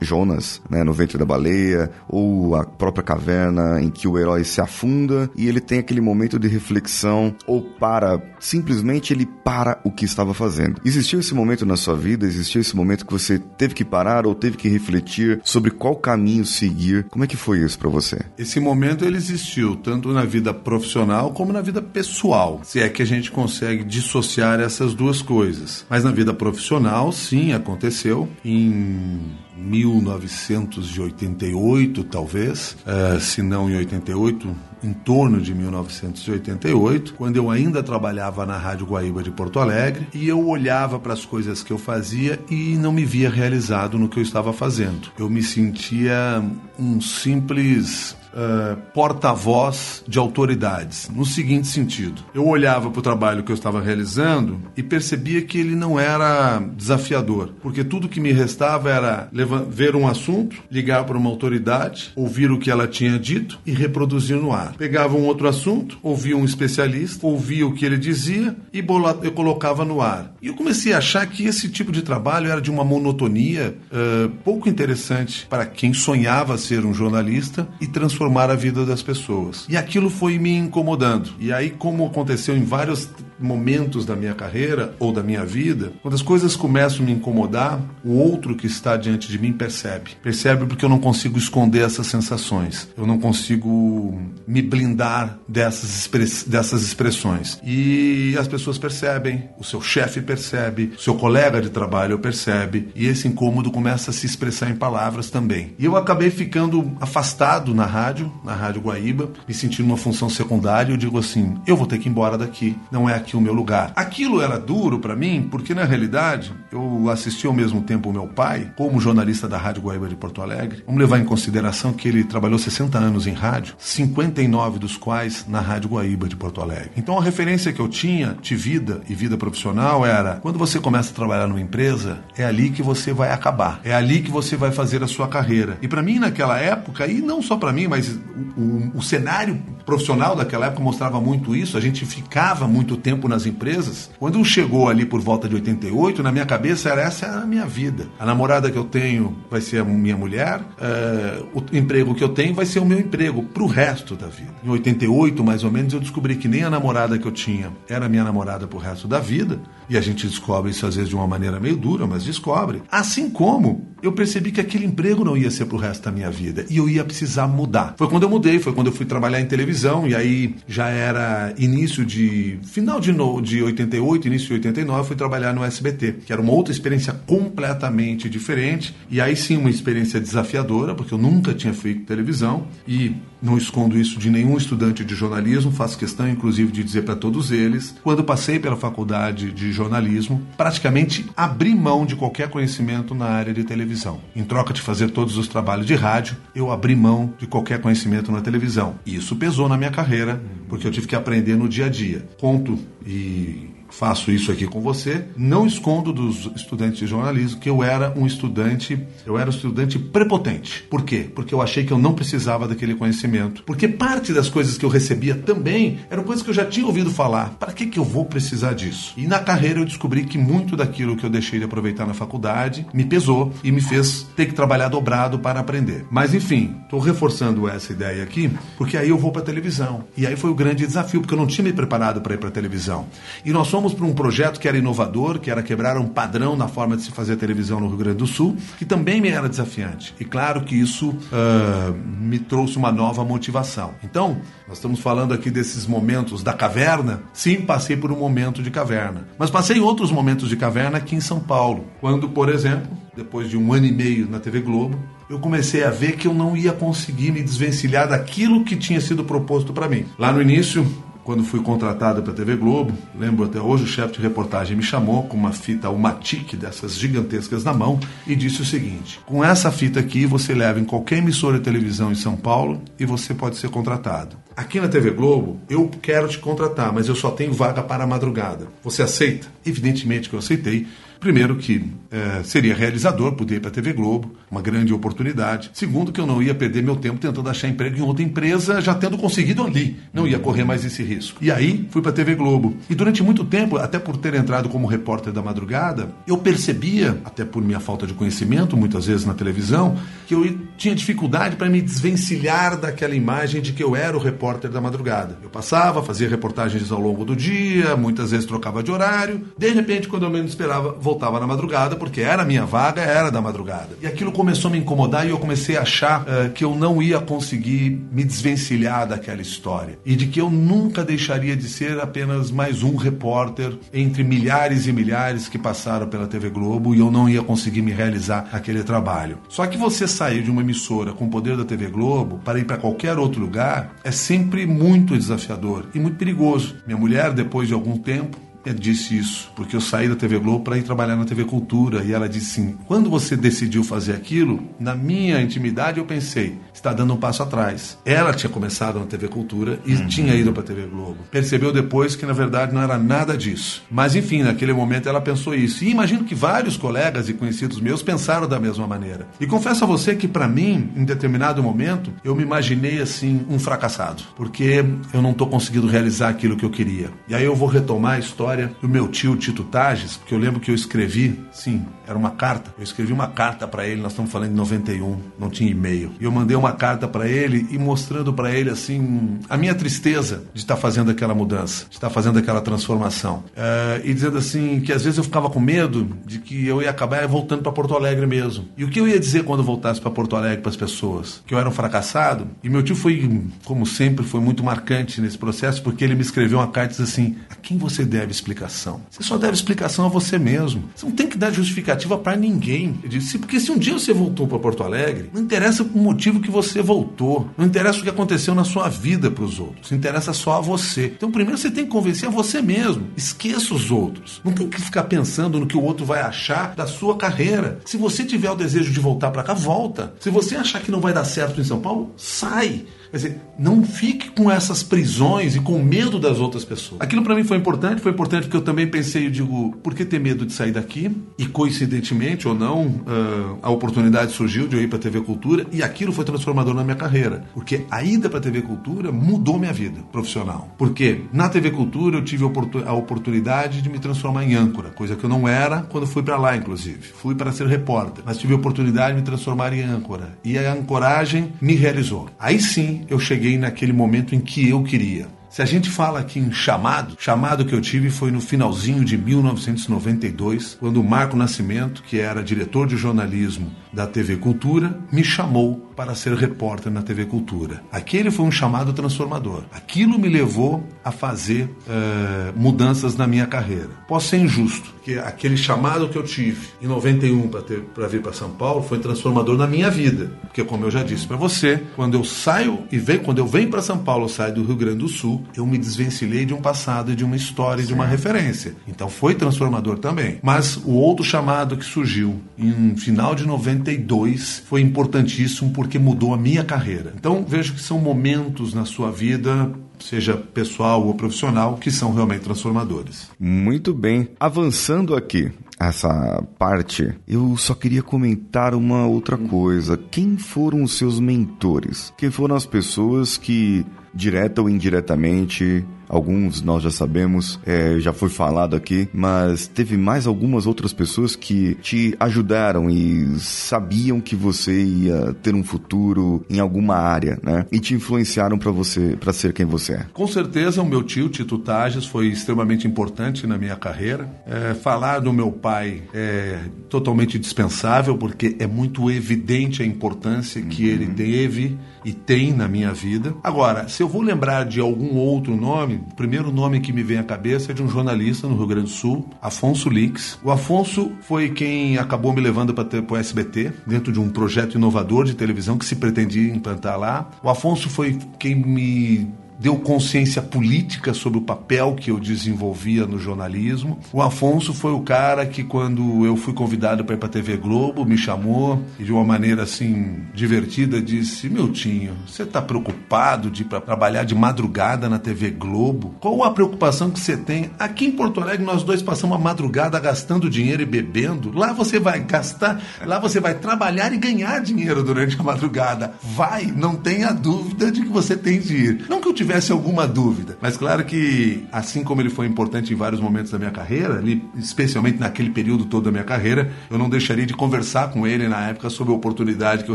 Jonas, 0.00 0.60
né, 0.70 0.82
no 0.84 0.92
ventre 0.92 1.18
da 1.18 1.24
baleia, 1.24 1.90
ou 2.08 2.54
a 2.54 2.64
própria 2.64 3.04
caverna 3.04 3.80
em 3.80 3.90
que 3.90 4.08
o 4.08 4.18
herói 4.18 4.44
se 4.44 4.60
afunda 4.60 5.30
e 5.36 5.48
ele 5.48 5.60
tem 5.60 5.78
aquele 5.78 6.00
momento 6.00 6.38
de 6.38 6.48
reflexão 6.48 7.34
ou 7.46 7.62
para, 7.62 8.20
simplesmente 8.38 9.12
ele 9.12 9.26
para 9.26 9.80
o 9.84 9.90
que 9.90 10.04
estava 10.04 10.34
fazendo. 10.34 10.80
Existiu 10.84 11.20
esse 11.20 11.34
momento 11.36 11.64
na 11.64 11.76
sua 11.76 11.94
vida, 11.94 12.26
existiu 12.26 12.60
esse 12.60 12.74
momento 12.74 13.06
que 13.06 13.12
você 13.12 13.38
teve 13.38 13.74
que 13.74 13.84
parar 13.84 14.26
ou 14.26 14.34
teve 14.34 14.56
que 14.56 14.68
refletir 14.68 15.40
sobre 15.44 15.70
qual 15.70 15.94
caminho 15.96 16.44
seguir? 16.44 17.04
Como 17.04 17.24
é 17.24 17.26
que 17.26 17.36
foi 17.36 17.58
isso 17.58 17.78
para 17.78 17.88
você? 17.88 18.18
Esse 18.38 18.58
momento 18.58 19.04
ele 19.04 19.16
existiu 19.16 19.76
tanto 19.76 20.12
na 20.12 20.24
vida 20.24 20.52
profissional 20.52 21.30
como 21.32 21.52
na 21.52 21.60
vida 21.60 21.80
pessoal. 21.80 22.60
Se 22.64 22.80
é 22.80 22.88
que 22.88 23.02
a 23.02 23.06
gente 23.06 23.30
consegue 23.30 23.84
dissociar 23.84 24.60
essas 24.60 24.94
duas 24.94 25.22
coisas. 25.22 25.84
Mas 25.88 26.02
na 26.02 26.10
vida 26.10 26.32
profissional, 26.32 27.12
sim, 27.12 27.52
aconteceu 27.52 28.28
em 28.44 29.20
1988, 29.56 32.04
talvez, 32.04 32.76
uh, 32.86 33.18
se 33.20 33.42
não 33.42 33.70
em 33.70 33.76
88, 33.76 34.54
em 34.84 34.92
torno 34.92 35.40
de 35.40 35.54
1988, 35.54 37.14
quando 37.14 37.36
eu 37.36 37.50
ainda 37.50 37.82
trabalhava 37.82 38.46
na 38.46 38.56
Rádio 38.56 38.86
Guaíba 38.86 39.22
de 39.22 39.30
Porto 39.30 39.58
Alegre 39.58 40.06
e 40.14 40.28
eu 40.28 40.46
olhava 40.46 40.98
para 40.98 41.12
as 41.12 41.24
coisas 41.24 41.62
que 41.62 41.72
eu 41.72 41.78
fazia 41.78 42.38
e 42.50 42.76
não 42.76 42.92
me 42.92 43.04
via 43.04 43.30
realizado 43.30 43.98
no 43.98 44.08
que 44.08 44.18
eu 44.18 44.22
estava 44.22 44.52
fazendo. 44.52 45.10
Eu 45.18 45.30
me 45.30 45.42
sentia 45.42 46.42
um 46.78 47.00
simples 47.00 48.15
uh, 48.36 48.76
porta-voz 48.92 50.04
de 50.06 50.18
autoridades, 50.18 51.08
no 51.08 51.24
seguinte 51.24 51.66
sentido: 51.66 52.22
eu 52.34 52.46
olhava 52.46 52.90
para 52.90 52.98
o 52.98 53.02
trabalho 53.02 53.42
que 53.42 53.50
eu 53.50 53.54
estava 53.54 53.80
realizando 53.80 54.60
e 54.76 54.82
percebia 54.82 55.42
que 55.42 55.58
ele 55.58 55.74
não 55.74 55.98
era 55.98 56.58
desafiador, 56.76 57.54
porque 57.62 57.82
tudo 57.82 58.08
que 58.08 58.20
me 58.20 58.32
restava 58.32 58.90
era 58.90 59.28
ver 59.70 59.96
um 59.96 60.06
assunto, 60.06 60.56
ligar 60.70 61.04
para 61.04 61.16
uma 61.16 61.30
autoridade, 61.30 62.12
ouvir 62.14 62.50
o 62.50 62.58
que 62.58 62.70
ela 62.70 62.86
tinha 62.86 63.18
dito 63.18 63.58
e 63.64 63.72
reproduzir 63.72 64.36
no 64.36 64.52
ar. 64.52 64.74
Pegava 64.76 65.16
um 65.16 65.24
outro 65.24 65.48
assunto, 65.48 65.98
ouvia 66.02 66.36
um 66.36 66.44
especialista, 66.44 67.26
ouvia 67.26 67.66
o 67.66 67.72
que 67.72 67.84
ele 67.84 67.96
dizia 67.96 68.54
e 68.72 68.84
eu 69.22 69.32
colocava 69.32 69.84
no 69.84 70.02
ar. 70.02 70.34
E 70.42 70.48
eu 70.48 70.54
comecei 70.54 70.92
a 70.92 70.98
achar 70.98 71.26
que 71.26 71.46
esse 71.46 71.68
tipo 71.68 71.90
de 71.90 72.02
trabalho 72.02 72.50
era 72.50 72.60
de 72.60 72.70
uma 72.70 72.84
monotonia 72.84 73.76
uh, 73.90 74.28
pouco 74.44 74.68
interessante 74.68 75.46
para 75.48 75.64
quem 75.64 75.94
sonhava 75.94 76.58
ser 76.58 76.84
um 76.84 76.92
jornalista 76.92 77.66
e 77.80 77.86
transformar 77.86 78.25
a 78.50 78.56
vida 78.56 78.84
das 78.84 79.02
pessoas. 79.02 79.66
E 79.68 79.76
aquilo 79.76 80.10
foi 80.10 80.38
me 80.38 80.56
incomodando. 80.56 81.30
E 81.38 81.52
aí, 81.52 81.70
como 81.70 82.06
aconteceu 82.06 82.56
em 82.56 82.64
vários 82.64 83.08
momentos 83.38 84.04
da 84.04 84.16
minha 84.16 84.34
carreira 84.34 84.94
ou 84.98 85.12
da 85.12 85.22
minha 85.22 85.44
vida, 85.44 85.92
quando 86.02 86.14
as 86.14 86.22
coisas 86.22 86.56
começam 86.56 87.02
a 87.02 87.06
me 87.06 87.12
incomodar, 87.12 87.80
o 88.04 88.14
outro 88.14 88.56
que 88.56 88.66
está 88.66 88.96
diante 88.96 89.28
de 89.28 89.38
mim 89.38 89.52
percebe. 89.52 90.12
Percebe 90.22 90.66
porque 90.66 90.84
eu 90.84 90.88
não 90.88 90.98
consigo 90.98 91.38
esconder 91.38 91.82
essas 91.82 92.06
sensações. 92.06 92.88
Eu 92.96 93.06
não 93.06 93.18
consigo 93.18 94.20
me 94.46 94.62
blindar 94.62 95.38
dessas, 95.48 96.08
dessas 96.46 96.82
expressões. 96.82 97.60
E 97.64 98.36
as 98.38 98.48
pessoas 98.48 98.78
percebem, 98.78 99.48
o 99.58 99.64
seu 99.64 99.80
chefe 99.80 100.20
percebe, 100.20 100.92
o 100.96 101.00
seu 101.00 101.14
colega 101.14 101.60
de 101.60 101.70
trabalho 101.70 102.18
percebe, 102.18 102.88
e 102.94 103.06
esse 103.06 103.28
incômodo 103.28 103.70
começa 103.70 104.10
a 104.10 104.14
se 104.14 104.26
expressar 104.26 104.70
em 104.70 104.76
palavras 104.76 105.30
também. 105.30 105.74
E 105.78 105.84
eu 105.84 105.96
acabei 105.96 106.30
ficando 106.30 106.96
afastado 107.00 107.74
na 107.74 107.86
rádio, 107.86 108.32
na 108.44 108.54
Rádio 108.54 108.82
Guaíba, 108.82 109.30
me 109.46 109.54
sentindo 109.54 109.86
uma 109.86 109.96
função 109.96 110.28
secundária. 110.28 110.92
Eu 110.92 110.96
digo 110.96 111.18
assim: 111.18 111.56
eu 111.66 111.76
vou 111.76 111.86
ter 111.86 111.98
que 111.98 112.08
ir 112.08 112.10
embora 112.10 112.38
daqui, 112.38 112.76
não 112.90 113.08
é 113.08 113.14
o 113.34 113.40
meu 113.40 113.54
lugar. 113.54 113.92
Aquilo 113.96 114.42
era 114.42 114.58
duro 114.58 114.98
para 114.98 115.16
mim, 115.16 115.48
porque 115.50 115.74
na 115.74 115.84
realidade 115.84 116.52
eu 116.70 117.08
assisti 117.08 117.46
ao 117.46 117.52
mesmo 117.54 117.80
tempo 117.80 118.10
o 118.10 118.12
meu 118.12 118.26
pai, 118.26 118.72
como 118.76 119.00
jornalista 119.00 119.48
da 119.48 119.56
Rádio 119.56 119.82
Guaíba 119.82 120.08
de 120.08 120.16
Porto 120.16 120.42
Alegre. 120.42 120.82
Vamos 120.84 121.00
levar 121.00 121.18
em 121.18 121.24
consideração 121.24 121.92
que 121.92 122.08
ele 122.08 122.24
trabalhou 122.24 122.58
60 122.58 122.98
anos 122.98 123.26
em 123.26 123.32
rádio, 123.32 123.74
59 123.78 124.78
dos 124.78 124.96
quais 124.96 125.46
na 125.48 125.60
Rádio 125.60 125.88
Guaíba 125.88 126.28
de 126.28 126.36
Porto 126.36 126.60
Alegre. 126.60 126.90
Então 126.96 127.18
a 127.18 127.22
referência 127.22 127.72
que 127.72 127.80
eu 127.80 127.88
tinha 127.88 128.36
de 128.42 128.54
vida 128.54 129.00
e 129.08 129.14
vida 129.14 129.38
profissional 129.38 130.04
era: 130.04 130.36
quando 130.36 130.58
você 130.58 130.78
começa 130.78 131.10
a 131.10 131.14
trabalhar 131.14 131.46
numa 131.46 131.60
empresa, 131.60 132.18
é 132.36 132.44
ali 132.44 132.70
que 132.70 132.82
você 132.82 133.12
vai 133.12 133.30
acabar, 133.30 133.80
é 133.82 133.94
ali 133.94 134.20
que 134.20 134.30
você 134.30 134.56
vai 134.56 134.70
fazer 134.70 135.02
a 135.02 135.06
sua 135.06 135.28
carreira. 135.28 135.78
E 135.80 135.88
para 135.88 136.02
mim 136.02 136.18
naquela 136.18 136.58
época, 136.58 137.06
e 137.06 137.22
não 137.22 137.40
só 137.40 137.56
para 137.56 137.72
mim, 137.72 137.86
mas 137.86 138.08
o, 138.08 138.60
o, 138.60 138.98
o 138.98 139.02
cenário 139.02 139.62
profissional 139.86 140.34
daquela 140.34 140.66
época 140.66 140.82
mostrava 140.82 141.20
muito 141.20 141.54
isso. 141.54 141.78
A 141.78 141.80
gente 141.80 142.04
ficava 142.04 142.66
muito 142.66 142.96
tempo 142.96 143.15
nas 143.24 143.46
empresas. 143.46 144.10
Quando 144.18 144.44
chegou 144.44 144.88
ali 144.88 145.04
por 145.04 145.20
volta 145.20 145.48
de 145.48 145.54
88, 145.54 146.22
na 146.22 146.30
minha 146.30 146.46
cabeça 146.46 146.90
era 146.90 147.02
essa 147.02 147.26
era 147.26 147.40
a 147.40 147.46
minha 147.46 147.66
vida. 147.66 148.06
A 148.18 148.26
namorada 148.26 148.70
que 148.70 148.76
eu 148.76 148.84
tenho 148.84 149.36
vai 149.50 149.60
ser 149.60 149.80
a 149.80 149.84
minha 149.84 150.16
mulher, 150.16 150.60
uh, 150.60 151.46
o 151.54 151.76
emprego 151.76 152.14
que 152.14 152.22
eu 152.22 152.28
tenho 152.28 152.54
vai 152.54 152.66
ser 152.66 152.78
o 152.80 152.84
meu 152.84 152.98
emprego 152.98 153.42
pro 153.42 153.66
resto 153.66 154.14
da 154.14 154.26
vida. 154.26 154.54
Em 154.64 154.68
88, 154.68 155.42
mais 155.42 155.64
ou 155.64 155.70
menos, 155.70 155.92
eu 155.92 156.00
descobri 156.00 156.36
que 156.36 156.48
nem 156.48 156.62
a 156.62 156.70
namorada 156.70 157.18
que 157.18 157.26
eu 157.26 157.32
tinha 157.32 157.72
era 157.88 158.08
minha 158.08 158.24
namorada 158.24 158.66
pro 158.66 158.78
resto 158.78 159.08
da 159.08 159.18
vida. 159.18 159.60
E 159.88 159.96
a 159.96 160.00
gente 160.00 160.26
descobre 160.26 160.70
isso 160.70 160.86
às 160.86 160.96
vezes 160.96 161.08
de 161.08 161.14
uma 161.14 161.26
maneira 161.26 161.60
meio 161.60 161.76
dura, 161.76 162.06
mas 162.06 162.24
descobre. 162.24 162.82
Assim 162.90 163.30
como 163.30 163.86
eu 164.02 164.12
percebi 164.12 164.50
que 164.50 164.60
aquele 164.60 164.84
emprego 164.84 165.24
não 165.24 165.36
ia 165.36 165.50
ser 165.50 165.66
pro 165.66 165.76
resto 165.76 166.04
da 166.04 166.12
minha 166.12 166.30
vida 166.30 166.64
e 166.68 166.76
eu 166.76 166.88
ia 166.88 167.04
precisar 167.04 167.46
mudar. 167.46 167.94
Foi 167.96 168.08
quando 168.08 168.24
eu 168.24 168.28
mudei, 168.28 168.58
foi 168.58 168.72
quando 168.72 168.88
eu 168.88 168.92
fui 168.92 169.06
trabalhar 169.06 169.40
em 169.40 169.46
televisão 169.46 170.06
e 170.06 170.14
aí 170.14 170.56
já 170.66 170.88
era 170.88 171.54
início 171.58 172.04
de 172.04 172.58
final 172.64 173.00
de, 173.00 173.05
no, 173.12 173.40
de 173.40 173.62
88, 173.62 174.26
início 174.28 174.48
de 174.48 174.54
89, 174.54 175.00
eu 175.00 175.04
fui 175.04 175.16
trabalhar 175.16 175.52
no 175.52 175.64
SBT, 175.64 176.16
que 176.24 176.32
era 176.32 176.40
uma 176.40 176.52
outra 176.52 176.72
experiência 176.72 177.12
completamente 177.26 178.28
diferente. 178.28 178.94
E 179.10 179.20
aí 179.20 179.36
sim 179.36 179.56
uma 179.56 179.70
experiência 179.70 180.20
desafiadora, 180.20 180.94
porque 180.94 181.12
eu 181.12 181.18
nunca 181.18 181.54
tinha 181.54 181.72
feito 181.74 182.04
televisão. 182.04 182.66
E 182.86 183.14
não 183.40 183.56
escondo 183.56 183.98
isso 183.98 184.18
de 184.18 184.30
nenhum 184.30 184.56
estudante 184.56 185.04
de 185.04 185.14
jornalismo, 185.14 185.70
faço 185.70 185.98
questão 185.98 186.28
inclusive 186.28 186.72
de 186.72 186.82
dizer 186.82 187.02
para 187.02 187.16
todos 187.16 187.50
eles, 187.50 187.94
quando 188.02 188.24
passei 188.24 188.58
pela 188.58 188.76
faculdade 188.76 189.52
de 189.52 189.72
jornalismo, 189.72 190.42
praticamente 190.56 191.26
abri 191.36 191.74
mão 191.74 192.06
de 192.06 192.16
qualquer 192.16 192.48
conhecimento 192.48 193.14
na 193.14 193.26
área 193.26 193.52
de 193.52 193.64
televisão. 193.64 194.20
Em 194.34 194.44
troca 194.44 194.72
de 194.72 194.80
fazer 194.80 195.10
todos 195.10 195.36
os 195.36 195.48
trabalhos 195.48 195.86
de 195.86 195.94
rádio, 195.94 196.36
eu 196.54 196.70
abri 196.70 196.96
mão 196.96 197.32
de 197.38 197.46
qualquer 197.46 197.80
conhecimento 197.80 198.32
na 198.32 198.40
televisão. 198.40 198.96
E 199.04 199.16
isso 199.16 199.36
pesou 199.36 199.68
na 199.68 199.76
minha 199.76 199.90
carreira, 199.90 200.42
porque 200.68 200.86
eu 200.86 200.90
tive 200.90 201.06
que 201.06 201.16
aprender 201.16 201.56
no 201.56 201.68
dia 201.68 201.86
a 201.86 201.88
dia. 201.88 202.26
Conto 202.38 202.78
e 203.06 203.75
faço 203.96 204.30
isso 204.30 204.52
aqui 204.52 204.66
com 204.66 204.80
você. 204.80 205.24
Não 205.36 205.66
escondo 205.66 206.12
dos 206.12 206.50
estudantes 206.54 206.98
de 206.98 207.06
jornalismo 207.06 207.58
que 207.58 207.68
eu 207.68 207.82
era 207.82 208.12
um 208.16 208.26
estudante, 208.26 208.98
eu 209.24 209.38
era 209.38 209.48
um 209.48 209.52
estudante 209.52 209.98
prepotente. 209.98 210.82
Por 210.90 211.02
quê? 211.02 211.26
Porque 211.34 211.54
eu 211.54 211.62
achei 211.62 211.84
que 211.84 211.92
eu 211.92 211.98
não 211.98 212.12
precisava 212.12 212.68
daquele 212.68 212.94
conhecimento. 212.94 213.62
Porque 213.64 213.88
parte 213.88 214.32
das 214.32 214.50
coisas 214.50 214.76
que 214.76 214.84
eu 214.84 214.90
recebia 214.90 215.34
também 215.34 215.98
eram 216.10 216.24
coisas 216.24 216.44
que 216.44 216.50
eu 216.50 216.54
já 216.54 216.64
tinha 216.64 216.86
ouvido 216.86 217.10
falar. 217.10 217.56
Para 217.58 217.72
que 217.72 217.86
que 217.86 217.98
eu 217.98 218.04
vou 218.04 218.26
precisar 218.26 218.74
disso? 218.74 219.14
E 219.16 219.26
na 219.26 219.38
carreira 219.38 219.80
eu 219.80 219.84
descobri 219.84 220.24
que 220.24 220.36
muito 220.36 220.76
daquilo 220.76 221.16
que 221.16 221.24
eu 221.24 221.30
deixei 221.30 221.58
de 221.58 221.64
aproveitar 221.64 222.06
na 222.06 222.14
faculdade 222.14 222.86
me 222.92 223.04
pesou 223.04 223.52
e 223.64 223.72
me 223.72 223.80
fez 223.80 224.26
ter 224.36 224.46
que 224.46 224.54
trabalhar 224.54 224.88
dobrado 224.88 225.38
para 225.38 225.58
aprender. 225.58 226.04
Mas 226.10 226.34
enfim, 226.34 226.76
estou 226.82 227.00
reforçando 227.00 227.66
essa 227.66 227.92
ideia 227.92 228.22
aqui, 228.22 228.50
porque 228.76 228.96
aí 228.96 229.08
eu 229.08 229.16
vou 229.16 229.32
para 229.32 229.42
televisão. 229.42 230.04
E 230.16 230.26
aí 230.26 230.36
foi 230.36 230.50
o 230.50 230.54
grande 230.54 230.86
desafio, 230.86 231.20
porque 231.20 231.32
eu 231.32 231.38
não 231.38 231.46
tinha 231.46 231.64
me 231.64 231.72
preparado 231.72 232.20
para 232.20 232.34
ir 232.34 232.38
para 232.38 232.50
televisão. 232.50 233.06
E 233.44 233.52
nós 233.52 233.68
para 233.94 234.06
um 234.06 234.12
projeto 234.12 234.58
que 234.58 234.68
era 234.68 234.76
inovador, 234.76 235.38
que 235.38 235.50
era 235.50 235.62
quebrar 235.62 235.96
um 235.96 236.06
padrão 236.06 236.56
na 236.56 236.68
forma 236.68 236.96
de 236.96 237.02
se 237.02 237.10
fazer 237.10 237.36
televisão 237.36 237.80
no 237.80 237.88
Rio 237.88 237.96
Grande 237.96 238.18
do 238.18 238.26
Sul, 238.26 238.56
que 238.78 238.84
também 238.84 239.20
me 239.20 239.28
era 239.28 239.48
desafiante. 239.48 240.14
E 240.18 240.24
claro 240.24 240.62
que 240.62 240.74
isso 240.74 241.10
uh, 241.10 241.92
me 242.20 242.38
trouxe 242.38 242.76
uma 242.76 242.92
nova 242.92 243.24
motivação. 243.24 243.94
Então, 244.02 244.38
nós 244.68 244.78
estamos 244.78 245.00
falando 245.00 245.32
aqui 245.32 245.50
desses 245.50 245.86
momentos 245.86 246.42
da 246.42 246.52
caverna. 246.52 247.22
Sim, 247.32 247.62
passei 247.62 247.96
por 247.96 248.10
um 248.12 248.18
momento 248.18 248.62
de 248.62 248.70
caverna. 248.70 249.28
Mas 249.38 249.50
passei 249.50 249.80
outros 249.80 250.10
momentos 250.10 250.48
de 250.48 250.56
caverna 250.56 250.98
aqui 250.98 251.14
em 251.14 251.20
São 251.20 251.40
Paulo. 251.40 251.86
Quando, 252.00 252.28
por 252.28 252.48
exemplo, 252.48 252.88
depois 253.16 253.48
de 253.48 253.56
um 253.56 253.72
ano 253.72 253.86
e 253.86 253.92
meio 253.92 254.28
na 254.28 254.38
TV 254.38 254.60
Globo, 254.60 254.98
eu 255.28 255.38
comecei 255.40 255.82
a 255.82 255.90
ver 255.90 256.12
que 256.12 256.28
eu 256.28 256.34
não 256.34 256.56
ia 256.56 256.72
conseguir 256.72 257.32
me 257.32 257.42
desvencilhar 257.42 258.08
daquilo 258.08 258.64
que 258.64 258.76
tinha 258.76 259.00
sido 259.00 259.24
proposto 259.24 259.72
para 259.72 259.88
mim. 259.88 260.04
Lá 260.18 260.32
no 260.32 260.40
início, 260.40 260.86
quando 261.26 261.42
fui 261.42 261.60
contratado 261.60 262.22
para 262.22 262.30
a 262.30 262.34
TV 262.36 262.54
Globo, 262.54 262.96
lembro 263.18 263.44
até 263.44 263.60
hoje, 263.60 263.82
o 263.82 263.86
chefe 263.88 264.14
de 264.14 264.22
reportagem 264.22 264.76
me 264.76 264.82
chamou 264.82 265.24
com 265.24 265.36
uma 265.36 265.52
fita 265.52 265.90
Umatic 265.90 266.54
dessas 266.54 266.96
gigantescas 266.96 267.64
na 267.64 267.74
mão 267.74 267.98
e 268.28 268.36
disse 268.36 268.62
o 268.62 268.64
seguinte: 268.64 269.18
com 269.26 269.42
essa 269.42 269.72
fita 269.72 269.98
aqui 269.98 270.24
você 270.24 270.54
leva 270.54 270.78
em 270.78 270.84
qualquer 270.84 271.18
emissora 271.18 271.58
de 271.58 271.64
televisão 271.64 272.12
em 272.12 272.14
São 272.14 272.36
Paulo 272.36 272.80
e 272.96 273.04
você 273.04 273.34
pode 273.34 273.56
ser 273.56 273.68
contratado. 273.70 274.36
Aqui 274.56 274.80
na 274.80 274.86
TV 274.86 275.10
Globo, 275.10 275.60
eu 275.68 275.90
quero 276.00 276.28
te 276.28 276.38
contratar, 276.38 276.92
mas 276.92 277.08
eu 277.08 277.16
só 277.16 277.32
tenho 277.32 277.52
vaga 277.52 277.82
para 277.82 278.04
a 278.04 278.06
madrugada. 278.06 278.68
Você 278.84 279.02
aceita? 279.02 279.48
Evidentemente 279.66 280.30
que 280.30 280.34
eu 280.36 280.38
aceitei. 280.38 280.86
Primeiro, 281.20 281.56
que 281.56 281.84
é, 282.10 282.42
seria 282.42 282.74
realizador, 282.74 283.32
poder 283.32 283.56
ir 283.56 283.60
para 283.60 283.70
a 283.70 283.72
TV 283.72 283.92
Globo, 283.92 284.32
uma 284.50 284.62
grande 284.62 284.92
oportunidade. 284.92 285.70
Segundo, 285.72 286.12
que 286.12 286.20
eu 286.20 286.26
não 286.26 286.42
ia 286.42 286.54
perder 286.54 286.82
meu 286.82 286.96
tempo 286.96 287.18
tentando 287.18 287.48
achar 287.48 287.68
emprego 287.68 287.98
em 287.98 288.02
outra 288.02 288.22
empresa, 288.22 288.80
já 288.80 288.94
tendo 288.94 289.18
conseguido 289.18 289.64
ali. 289.64 289.96
Não 290.12 290.26
ia 290.26 290.38
correr 290.38 290.64
mais 290.64 290.84
esse 290.84 291.02
risco. 291.02 291.42
E 291.42 291.50
aí, 291.50 291.86
fui 291.90 292.00
para 292.00 292.10
a 292.10 292.14
TV 292.14 292.34
Globo. 292.34 292.76
E 292.88 292.94
durante 292.94 293.22
muito 293.22 293.44
tempo, 293.44 293.76
até 293.76 293.98
por 293.98 294.16
ter 294.16 294.34
entrado 294.34 294.68
como 294.68 294.86
repórter 294.86 295.32
da 295.32 295.42
madrugada, 295.42 296.10
eu 296.26 296.38
percebia, 296.38 297.20
até 297.24 297.44
por 297.44 297.62
minha 297.62 297.80
falta 297.80 298.06
de 298.06 298.14
conhecimento, 298.14 298.76
muitas 298.76 299.06
vezes 299.06 299.26
na 299.26 299.34
televisão, 299.34 299.98
que 300.26 300.34
eu 300.34 300.58
tinha 300.76 300.94
dificuldade 300.94 301.56
para 301.56 301.68
me 301.68 301.80
desvencilhar 301.80 302.78
daquela 302.78 303.14
imagem 303.14 303.60
de 303.60 303.72
que 303.72 303.82
eu 303.82 303.96
era 303.96 304.16
o 304.16 304.20
repórter 304.20 304.70
da 304.70 304.80
madrugada. 304.80 305.38
Eu 305.42 305.48
passava, 305.48 306.02
fazia 306.02 306.28
reportagens 306.28 306.90
ao 306.92 307.00
longo 307.00 307.24
do 307.24 307.34
dia, 307.34 307.96
muitas 307.96 308.30
vezes 308.30 308.46
trocava 308.46 308.82
de 308.82 308.90
horário. 308.90 309.42
De 309.56 309.68
repente, 309.70 310.08
quando 310.08 310.24
eu 310.24 310.30
menos 310.30 310.50
esperava, 310.50 310.92
voltava 311.06 311.38
na 311.38 311.46
madrugada, 311.46 311.94
porque 311.94 312.20
era 312.20 312.44
minha 312.44 312.66
vaga, 312.66 313.00
era 313.00 313.30
da 313.30 313.40
madrugada. 313.40 313.90
E 314.02 314.06
aquilo 314.08 314.32
começou 314.32 314.68
a 314.68 314.72
me 314.72 314.78
incomodar 314.78 315.24
e 315.24 315.30
eu 315.30 315.38
comecei 315.38 315.76
a 315.76 315.82
achar 315.82 316.22
uh, 316.22 316.50
que 316.52 316.64
eu 316.64 316.74
não 316.74 317.00
ia 317.00 317.20
conseguir 317.20 317.90
me 318.10 318.24
desvencilhar 318.24 319.06
daquela 319.06 319.40
história. 319.40 319.98
E 320.04 320.16
de 320.16 320.26
que 320.26 320.40
eu 320.40 320.50
nunca 320.50 321.04
deixaria 321.04 321.54
de 321.54 321.68
ser 321.68 322.00
apenas 322.00 322.50
mais 322.50 322.82
um 322.82 322.96
repórter 322.96 323.78
entre 323.94 324.24
milhares 324.24 324.88
e 324.88 324.92
milhares 324.92 325.48
que 325.48 325.58
passaram 325.58 326.08
pela 326.08 326.26
TV 326.26 326.50
Globo 326.50 326.92
e 326.92 326.98
eu 326.98 327.10
não 327.10 327.28
ia 327.28 327.42
conseguir 327.42 327.82
me 327.82 327.92
realizar 327.92 328.48
aquele 328.52 328.82
trabalho. 328.82 329.38
Só 329.48 329.64
que 329.66 329.78
você 329.78 330.08
sair 330.08 330.42
de 330.42 330.50
uma 330.50 330.62
emissora 330.62 331.12
com 331.12 331.26
o 331.26 331.30
poder 331.30 331.56
da 331.56 331.64
TV 331.64 331.86
Globo 331.86 332.40
para 332.44 332.58
ir 332.58 332.64
para 332.64 332.78
qualquer 332.78 333.16
outro 333.16 333.40
lugar 333.40 333.94
é 334.02 334.10
sempre 334.10 334.66
muito 334.66 335.16
desafiador 335.16 335.86
e 335.94 336.00
muito 336.00 336.16
perigoso. 336.16 336.74
Minha 336.84 336.98
mulher, 336.98 337.32
depois 337.32 337.68
de 337.68 337.74
algum 337.74 337.96
tempo, 337.96 338.45
disse 338.72 339.16
isso, 339.16 339.50
porque 339.54 339.76
eu 339.76 339.80
saí 339.80 340.08
da 340.08 340.16
TV 340.16 340.38
Globo 340.38 340.64
para 340.64 340.78
ir 340.78 340.82
trabalhar 340.82 341.16
na 341.16 341.24
TV 341.24 341.44
Cultura 341.44 342.02
e 342.04 342.12
ela 342.12 342.28
disse 342.28 342.60
assim: 342.60 342.76
quando 342.86 343.08
você 343.08 343.36
decidiu 343.36 343.84
fazer 343.84 344.12
aquilo, 344.12 344.62
na 344.78 344.94
minha 344.94 345.40
intimidade 345.40 345.98
eu 345.98 346.04
pensei, 346.04 346.58
está 346.72 346.92
dando 346.92 347.14
um 347.14 347.16
passo 347.16 347.42
atrás. 347.42 347.98
Ela 348.04 348.32
tinha 348.32 348.50
começado 348.50 348.98
na 348.98 349.06
TV 349.06 349.28
Cultura 349.28 349.80
e 349.84 349.94
uhum. 349.94 350.06
tinha 350.06 350.34
ido 350.34 350.52
para 350.52 350.62
a 350.62 350.66
TV 350.66 350.86
Globo. 350.86 351.18
Percebeu 351.30 351.72
depois 351.72 352.16
que 352.16 352.26
na 352.26 352.32
verdade 352.32 352.74
não 352.74 352.82
era 352.82 352.98
nada 352.98 353.36
disso. 353.36 353.84
Mas 353.90 354.14
enfim, 354.14 354.42
naquele 354.42 354.72
momento 354.72 355.08
ela 355.08 355.20
pensou 355.20 355.54
isso. 355.54 355.84
E 355.84 355.90
imagino 355.90 356.24
que 356.24 356.34
vários 356.34 356.76
colegas 356.76 357.28
e 357.28 357.34
conhecidos 357.34 357.80
meus 357.80 358.02
pensaram 358.02 358.48
da 358.48 358.58
mesma 358.58 358.86
maneira. 358.86 359.26
E 359.40 359.46
confesso 359.46 359.84
a 359.84 359.86
você 359.86 360.14
que 360.14 360.28
para 360.28 360.48
mim, 360.48 360.90
em 360.96 361.04
determinado 361.04 361.62
momento, 361.62 362.12
eu 362.24 362.34
me 362.34 362.42
imaginei 362.42 363.00
assim 363.00 363.44
um 363.48 363.58
fracassado, 363.58 364.22
porque 364.36 364.84
eu 365.12 365.22
não 365.22 365.30
estou 365.32 365.48
conseguindo 365.48 365.86
realizar 365.86 366.28
aquilo 366.28 366.56
que 366.56 366.64
eu 366.64 366.70
queria. 366.70 367.10
E 367.28 367.34
aí 367.34 367.44
eu 367.44 367.54
vou 367.54 367.68
retomar 367.68 368.14
a 368.14 368.18
história 368.18 368.55
história 368.56 368.76
do 368.80 368.88
meu 368.88 369.08
tio 369.08 369.36
Tito 369.36 369.62
Tages, 369.64 370.16
porque 370.16 370.32
eu 370.32 370.38
lembro 370.38 370.60
que 370.60 370.70
eu 370.70 370.74
escrevi, 370.74 371.38
sim, 371.52 371.84
era 372.06 372.16
uma 372.16 372.30
carta. 372.30 372.72
Eu 372.78 372.84
escrevi 372.84 373.12
uma 373.12 373.28
carta 373.28 373.66
para 373.66 373.86
ele, 373.86 374.00
nós 374.00 374.12
estamos 374.12 374.30
falando 374.30 374.50
em 374.50 374.54
91, 374.54 375.18
não 375.38 375.50
tinha 375.50 375.70
e-mail. 375.70 376.12
E 376.20 376.24
eu 376.24 376.30
mandei 376.30 376.56
uma 376.56 376.72
carta 376.72 377.08
para 377.08 377.28
ele 377.28 377.66
e 377.70 377.78
mostrando 377.78 378.32
para 378.32 378.50
ele 378.50 378.70
assim 378.70 379.38
a 379.48 379.56
minha 379.56 379.74
tristeza 379.74 380.44
de 380.54 380.60
estar 380.60 380.74
tá 380.74 380.80
fazendo 380.80 381.10
aquela 381.10 381.34
mudança, 381.34 381.86
de 381.88 381.96
estar 381.96 382.08
tá 382.08 382.14
fazendo 382.14 382.38
aquela 382.38 382.60
transformação. 382.60 383.44
Uh, 383.56 384.02
e 384.04 384.14
dizendo 384.14 384.38
assim 384.38 384.80
que 384.80 384.92
às 384.92 385.02
vezes 385.02 385.18
eu 385.18 385.24
ficava 385.24 385.50
com 385.50 385.60
medo 385.60 386.08
de 386.24 386.38
que 386.38 386.66
eu 386.66 386.82
ia 386.82 386.90
acabar 386.90 387.26
voltando 387.26 387.62
para 387.62 387.72
Porto 387.72 387.94
Alegre 387.94 388.26
mesmo. 388.26 388.68
E 388.76 388.84
o 388.84 388.88
que 388.88 389.00
eu 389.00 389.08
ia 389.08 389.18
dizer 389.18 389.44
quando 389.44 389.62
voltasse 389.62 390.00
para 390.00 390.10
Porto 390.10 390.36
Alegre 390.36 390.62
para 390.62 390.70
as 390.70 390.76
pessoas? 390.76 391.42
Que 391.46 391.54
eu 391.54 391.58
era 391.58 391.68
um 391.68 391.72
fracassado? 391.72 392.48
E 392.62 392.68
meu 392.68 392.82
tio 392.82 392.94
foi, 392.94 393.42
como 393.64 393.84
sempre, 393.84 394.24
foi 394.24 394.40
muito 394.40 394.62
marcante 394.62 395.20
nesse 395.20 395.36
processo, 395.36 395.82
porque 395.82 396.04
ele 396.04 396.14
me 396.14 396.22
escreveu 396.22 396.58
uma 396.58 396.68
carta 396.68 396.90
disse 396.90 397.02
assim: 397.02 397.36
a 397.50 397.54
quem 397.54 397.76
você 397.76 398.04
deve 398.04 398.30
explicação? 398.30 399.00
Você 399.10 399.22
só 399.22 399.36
deve 399.36 399.54
explicação 399.54 400.06
a 400.06 400.08
você 400.08 400.38
mesmo. 400.38 400.84
Você 400.94 401.06
não 401.06 401.12
tem 401.12 401.26
que 401.26 401.36
dar 401.36 401.50
justificativa 401.50 401.95
para 402.22 402.36
ninguém. 402.36 402.98
Eu 403.02 403.08
disse, 403.08 403.38
porque 403.38 403.58
se 403.58 403.70
um 403.70 403.78
dia 403.78 403.94
você 403.94 404.12
voltou 404.12 404.46
para 404.46 404.58
Porto 404.58 404.82
Alegre, 404.82 405.30
não 405.32 405.42
interessa 405.42 405.82
o 405.82 405.98
motivo 405.98 406.40
que 406.40 406.50
você 406.50 406.82
voltou, 406.82 407.48
não 407.56 407.66
interessa 407.66 408.00
o 408.00 408.02
que 408.02 408.10
aconteceu 408.10 408.54
na 408.54 408.64
sua 408.64 408.88
vida 408.88 409.30
para 409.30 409.44
os 409.44 409.58
outros, 409.58 409.92
interessa 409.92 410.32
só 410.32 410.54
a 410.54 410.60
você. 410.60 411.12
Então, 411.16 411.30
primeiro 411.30 411.58
você 411.58 411.70
tem 411.70 411.84
que 411.84 411.90
convencer 411.90 412.28
a 412.28 412.32
você 412.32 412.60
mesmo. 412.60 413.06
Esqueça 413.16 413.74
os 413.74 413.90
outros. 413.90 414.40
Não 414.44 414.52
tem 414.52 414.68
que 414.68 414.80
ficar 414.80 415.04
pensando 415.04 415.58
no 415.58 415.66
que 415.66 415.76
o 415.76 415.82
outro 415.82 416.04
vai 416.04 416.20
achar 416.20 416.74
da 416.74 416.86
sua 416.86 417.16
carreira. 417.16 417.80
Se 417.84 417.96
você 417.96 418.24
tiver 418.24 418.50
o 418.50 418.56
desejo 418.56 418.92
de 418.92 419.00
voltar 419.00 419.30
para 419.30 419.42
cá, 419.42 419.54
volta. 419.54 420.14
Se 420.20 420.30
você 420.30 420.56
achar 420.56 420.80
que 420.80 420.90
não 420.90 421.00
vai 421.00 421.12
dar 421.12 421.24
certo 421.24 421.60
em 421.60 421.64
São 421.64 421.80
Paulo, 421.80 422.12
sai. 422.16 422.84
Quer 423.10 423.16
dizer, 423.16 423.40
não 423.58 423.84
fique 423.84 424.30
com 424.30 424.50
essas 424.50 424.82
prisões 424.82 425.56
e 425.56 425.60
com 425.60 425.82
medo 425.82 426.18
das 426.18 426.38
outras 426.38 426.64
pessoas. 426.64 427.00
Aquilo 427.00 427.22
para 427.22 427.34
mim 427.34 427.44
foi 427.44 427.56
importante, 427.56 428.00
foi 428.00 428.12
importante 428.12 428.44
porque 428.44 428.56
eu 428.56 428.62
também 428.62 428.86
pensei, 428.86 429.26
eu 429.26 429.30
digo, 429.30 429.76
por 429.82 429.94
que 429.94 430.04
ter 430.04 430.18
medo 430.18 430.44
de 430.44 430.52
sair 430.52 430.72
daqui? 430.72 431.10
E 431.38 431.46
coincidentemente 431.46 432.48
ou 432.48 432.54
não, 432.54 432.86
uh, 432.86 433.58
a 433.62 433.70
oportunidade 433.70 434.32
surgiu 434.32 434.66
de 434.66 434.76
eu 434.76 434.82
ir 434.82 434.88
para 434.88 434.98
a 434.98 435.02
TV 435.02 435.20
Cultura 435.20 435.66
e 435.72 435.82
aquilo 435.82 436.12
foi 436.12 436.24
transformador 436.24 436.74
na 436.74 436.84
minha 436.84 436.96
carreira. 436.96 437.44
Porque 437.54 437.84
a 437.90 438.02
ida 438.02 438.28
para 438.28 438.38
a 438.38 438.42
TV 438.42 438.62
Cultura 438.62 439.12
mudou 439.12 439.58
minha 439.58 439.72
vida 439.72 440.00
profissional. 440.12 440.74
Porque 440.76 441.22
na 441.32 441.48
TV 441.48 441.70
Cultura 441.70 442.18
eu 442.18 442.24
tive 442.24 442.44
a 442.44 442.92
oportunidade 442.92 443.82
de 443.82 443.88
me 443.88 443.98
transformar 443.98 444.44
em 444.44 444.54
âncora, 444.54 444.90
coisa 444.90 445.16
que 445.16 445.24
eu 445.24 445.30
não 445.30 445.48
era 445.48 445.82
quando 445.82 446.06
fui 446.06 446.22
para 446.22 446.36
lá, 446.36 446.56
inclusive. 446.56 447.02
Fui 447.02 447.34
para 447.34 447.52
ser 447.52 447.66
repórter, 447.66 448.24
mas 448.24 448.38
tive 448.38 448.52
a 448.52 448.56
oportunidade 448.56 449.14
de 449.14 449.20
me 449.20 449.26
transformar 449.26 449.72
em 449.72 449.82
âncora. 449.82 450.36
E 450.44 450.58
a 450.58 450.72
ancoragem 450.72 451.52
me 451.60 451.74
realizou. 451.74 452.28
Aí 452.38 452.60
sim 452.60 452.95
eu 453.08 453.18
cheguei 453.18 453.58
naquele 453.58 453.92
momento 453.92 454.34
em 454.34 454.40
que 454.40 454.68
eu 454.68 454.82
queria. 454.82 455.26
Se 455.48 455.62
a 455.62 455.64
gente 455.64 455.88
fala 455.88 456.20
aqui 456.20 456.38
em 456.38 456.52
chamado, 456.52 457.16
chamado 457.18 457.64
que 457.64 457.74
eu 457.74 457.80
tive 457.80 458.10
foi 458.10 458.30
no 458.30 458.40
finalzinho 458.40 459.04
de 459.04 459.16
1992, 459.16 460.76
quando 460.78 461.00
o 461.00 461.04
Marco 461.04 461.36
Nascimento, 461.36 462.02
que 462.02 462.20
era 462.20 462.42
diretor 462.42 462.86
de 462.86 462.96
jornalismo 462.96 463.72
da 463.96 464.06
TV 464.06 464.36
Cultura, 464.36 465.00
me 465.10 465.24
chamou 465.24 465.86
para 465.96 466.14
ser 466.14 466.34
repórter 466.34 466.92
na 466.92 467.00
TV 467.00 467.24
Cultura. 467.24 467.82
Aquele 467.90 468.30
foi 468.30 468.44
um 468.44 468.50
chamado 468.50 468.92
transformador. 468.92 469.62
Aquilo 469.72 470.18
me 470.18 470.28
levou 470.28 470.86
a 471.02 471.10
fazer 471.10 471.64
uh, 471.64 472.52
mudanças 472.54 473.16
na 473.16 473.26
minha 473.26 473.46
carreira. 473.46 473.88
Posso 474.06 474.28
ser 474.28 474.36
injusto, 474.36 474.92
porque 474.92 475.14
aquele 475.14 475.56
chamado 475.56 476.10
que 476.10 476.18
eu 476.18 476.22
tive 476.22 476.68
em 476.82 476.86
91 476.86 477.48
para 477.94 478.06
vir 478.06 478.20
para 478.20 478.34
São 478.34 478.50
Paulo 478.50 478.82
foi 478.82 478.98
transformador 478.98 479.56
na 479.56 479.66
minha 479.66 479.90
vida. 479.90 480.30
Porque, 480.42 480.62
como 480.62 480.84
eu 480.84 480.90
já 480.90 481.02
disse 481.02 481.26
para 481.26 481.38
você, 481.38 481.82
quando 481.96 482.18
eu 482.18 482.24
saio 482.24 482.80
e 482.92 482.98
venho, 482.98 483.20
quando 483.20 483.38
eu 483.38 483.46
venho 483.46 483.70
para 483.70 483.80
São 483.80 483.96
Paulo, 483.96 484.26
eu 484.26 484.28
saio 484.28 484.54
do 484.54 484.62
Rio 484.62 484.76
Grande 484.76 484.98
do 484.98 485.08
Sul, 485.08 485.42
eu 485.56 485.66
me 485.66 485.78
desvencilhei 485.78 486.44
de 486.44 486.52
um 486.52 486.60
passado, 486.60 487.16
de 487.16 487.24
uma 487.24 487.36
história, 487.36 487.82
de 487.82 487.94
uma 487.94 488.04
referência. 488.04 488.74
Então 488.86 489.08
foi 489.08 489.34
transformador 489.34 489.98
também. 489.98 490.38
Mas 490.42 490.76
o 490.76 490.92
outro 490.92 491.24
chamado 491.24 491.78
que 491.78 491.84
surgiu 491.84 492.38
em 492.58 492.94
final 492.96 493.34
de 493.34 493.46
92 493.86 494.62
foi 494.66 494.80
importantíssimo 494.80 495.70
porque 495.70 495.98
mudou 495.98 496.34
a 496.34 496.36
minha 496.36 496.64
carreira. 496.64 497.12
Então 497.16 497.44
vejo 497.46 497.74
que 497.74 497.80
são 497.80 497.98
momentos 497.98 498.74
na 498.74 498.84
sua 498.84 499.10
vida 499.10 499.72
seja 499.98 500.36
pessoal 500.36 501.06
ou 501.06 501.14
profissional, 501.14 501.76
que 501.76 501.90
são 501.90 502.12
realmente 502.12 502.42
transformadores. 502.42 503.30
Muito 503.38 503.94
bem. 503.94 504.28
Avançando 504.38 505.14
aqui, 505.14 505.50
essa 505.78 506.42
parte, 506.58 507.14
eu 507.28 507.56
só 507.56 507.74
queria 507.74 508.02
comentar 508.02 508.74
uma 508.74 509.06
outra 509.06 509.36
coisa. 509.36 509.96
Quem 510.10 510.36
foram 510.36 510.82
os 510.82 510.96
seus 510.96 511.20
mentores? 511.20 512.12
Quem 512.16 512.30
foram 512.30 512.56
as 512.56 512.66
pessoas 512.66 513.36
que 513.36 513.84
direta 514.14 514.62
ou 514.62 514.70
indiretamente 514.70 515.84
alguns 516.08 516.62
nós 516.62 516.82
já 516.82 516.90
sabemos, 516.90 517.58
é, 517.66 517.98
já 517.98 518.12
foi 518.12 518.28
falado 518.28 518.76
aqui, 518.76 519.08
mas 519.12 519.66
teve 519.66 519.96
mais 519.96 520.26
algumas 520.26 520.66
outras 520.66 520.92
pessoas 520.92 521.34
que 521.34 521.74
te 521.76 522.14
ajudaram 522.18 522.88
e 522.90 523.38
sabiam 523.38 524.20
que 524.20 524.36
você 524.36 524.84
ia 524.84 525.34
ter 525.42 525.54
um 525.54 525.64
futuro 525.64 526.44
em 526.48 526.60
alguma 526.60 526.96
área, 526.96 527.38
né? 527.42 527.66
E 527.70 527.80
te 527.80 527.94
influenciaram 527.94 528.58
para 528.58 528.70
você, 528.70 529.16
para 529.18 529.32
ser 529.32 529.52
quem 529.52 529.66
você 529.66 529.94
é. 529.94 530.06
Com 530.12 530.26
certeza, 530.26 530.82
o 530.82 530.86
meu 530.86 531.02
tio 531.02 531.28
Tito 531.28 531.58
Tages 531.58 532.06
foi 532.06 532.28
extremamente 532.28 532.86
importante 532.86 533.46
na 533.46 533.58
minha 533.58 533.76
carreira. 533.76 534.28
É, 534.46 534.74
falar 534.74 535.18
do 535.20 535.32
meu 535.32 535.50
pai 535.50 535.65
é 535.74 536.60
totalmente 536.88 537.38
dispensável 537.38 538.16
porque 538.16 538.56
é 538.58 538.66
muito 538.66 539.10
evidente 539.10 539.82
a 539.82 539.86
importância 539.86 540.60
que 540.62 540.84
uhum. 540.84 540.90
ele 540.90 541.06
teve 541.06 541.78
e 542.04 542.12
tem 542.12 542.52
na 542.52 542.68
minha 542.68 542.92
vida. 542.92 543.34
Agora, 543.42 543.88
se 543.88 544.02
eu 544.02 544.08
vou 544.08 544.22
lembrar 544.22 544.64
de 544.64 544.80
algum 544.80 545.16
outro 545.16 545.56
nome 545.56 545.96
o 545.96 546.14
primeiro 546.14 546.52
nome 546.52 546.80
que 546.80 546.92
me 546.92 547.02
vem 547.02 547.18
à 547.18 547.24
cabeça 547.24 547.72
é 547.72 547.74
de 547.74 547.82
um 547.82 547.88
jornalista 547.88 548.46
no 548.46 548.56
Rio 548.56 548.66
Grande 548.66 548.84
do 548.84 548.90
Sul, 548.90 549.28
Afonso 549.40 549.88
Lix. 549.88 550.38
O 550.42 550.50
Afonso 550.50 551.12
foi 551.20 551.50
quem 551.50 551.98
acabou 551.98 552.32
me 552.32 552.40
levando 552.40 552.74
para 552.74 552.86
o 553.08 553.16
SBT, 553.16 553.72
dentro 553.86 554.12
de 554.12 554.20
um 554.20 554.28
projeto 554.28 554.76
inovador 554.76 555.24
de 555.24 555.34
televisão 555.34 555.78
que 555.78 555.84
se 555.84 555.96
pretendia 555.96 556.52
implantar 556.52 556.98
lá. 556.98 557.30
O 557.42 557.48
Afonso 557.48 557.88
foi 557.88 558.18
quem 558.38 558.54
me 558.54 559.28
deu 559.58 559.76
consciência 559.76 560.42
política 560.42 561.14
sobre 561.14 561.38
o 561.38 561.42
papel 561.42 561.94
que 561.94 562.10
eu 562.10 562.18
desenvolvia 562.18 563.06
no 563.06 563.18
jornalismo. 563.18 563.98
O 564.12 564.22
Afonso 564.22 564.72
foi 564.74 564.92
o 564.92 565.00
cara 565.00 565.46
que, 565.46 565.62
quando 565.62 566.24
eu 566.24 566.36
fui 566.36 566.52
convidado 566.52 567.04
para 567.04 567.14
ir 567.14 567.18
para 567.18 567.28
a 567.28 567.32
TV 567.32 567.56
Globo, 567.56 568.04
me 568.04 568.18
chamou 568.18 568.82
e, 568.98 569.04
de 569.04 569.12
uma 569.12 569.24
maneira 569.24 569.62
assim 569.62 570.20
divertida, 570.34 571.00
disse: 571.00 571.48
Miltinho, 571.48 572.16
você 572.26 572.42
está 572.42 572.60
preocupado 572.60 573.50
de 573.50 573.62
ir 573.62 573.66
para 573.66 573.80
trabalhar 573.80 574.24
de 574.24 574.34
madrugada 574.34 575.08
na 575.08 575.18
TV 575.18 575.50
Globo? 575.50 576.14
Qual 576.20 576.44
a 576.44 576.50
preocupação 576.50 577.10
que 577.10 577.20
você 577.20 577.36
tem? 577.36 577.70
Aqui 577.78 578.06
em 578.06 578.12
Porto 578.12 578.40
Alegre, 578.40 578.64
nós 578.64 578.82
dois 578.82 579.02
passamos 579.02 579.36
a 579.36 579.40
madrugada 579.40 579.98
gastando 579.98 580.50
dinheiro 580.50 580.82
e 580.82 580.86
bebendo. 580.86 581.56
Lá 581.56 581.72
você 581.72 581.98
vai 581.98 582.20
gastar, 582.20 582.80
lá 583.04 583.18
você 583.18 583.40
vai 583.40 583.54
trabalhar 583.54 584.12
e 584.12 584.18
ganhar 584.18 584.60
dinheiro 584.60 585.02
durante 585.02 585.38
a 585.38 585.42
madrugada. 585.42 586.14
Vai, 586.22 586.66
não 586.66 586.96
tenha 586.96 587.32
dúvida 587.32 587.90
de 587.90 588.02
que 588.02 588.08
você 588.08 588.36
tem 588.36 588.60
de 588.60 588.76
ir. 588.76 589.06
Não 589.08 589.20
que 589.20 589.28
eu 589.28 589.34
tivesse 589.46 589.70
alguma 589.70 590.06
dúvida. 590.06 590.58
Mas 590.60 590.76
claro 590.76 591.04
que, 591.04 591.64
assim 591.70 592.02
como 592.02 592.20
ele 592.20 592.30
foi 592.30 592.46
importante 592.46 592.92
em 592.92 592.96
vários 592.96 593.20
momentos 593.20 593.52
da 593.52 593.58
minha 593.58 593.70
carreira, 593.70 594.18
ali, 594.18 594.42
especialmente 594.56 595.18
naquele 595.18 595.50
período 595.50 595.84
todo 595.84 596.04
da 596.04 596.10
minha 596.10 596.24
carreira, 596.24 596.72
eu 596.90 596.98
não 596.98 597.08
deixaria 597.08 597.46
de 597.46 597.54
conversar 597.54 598.10
com 598.10 598.26
ele 598.26 598.48
na 598.48 598.68
época 598.68 598.90
sobre 598.90 599.12
a 599.12 599.16
oportunidade 599.16 599.84
que 599.84 599.90
eu 599.90 599.94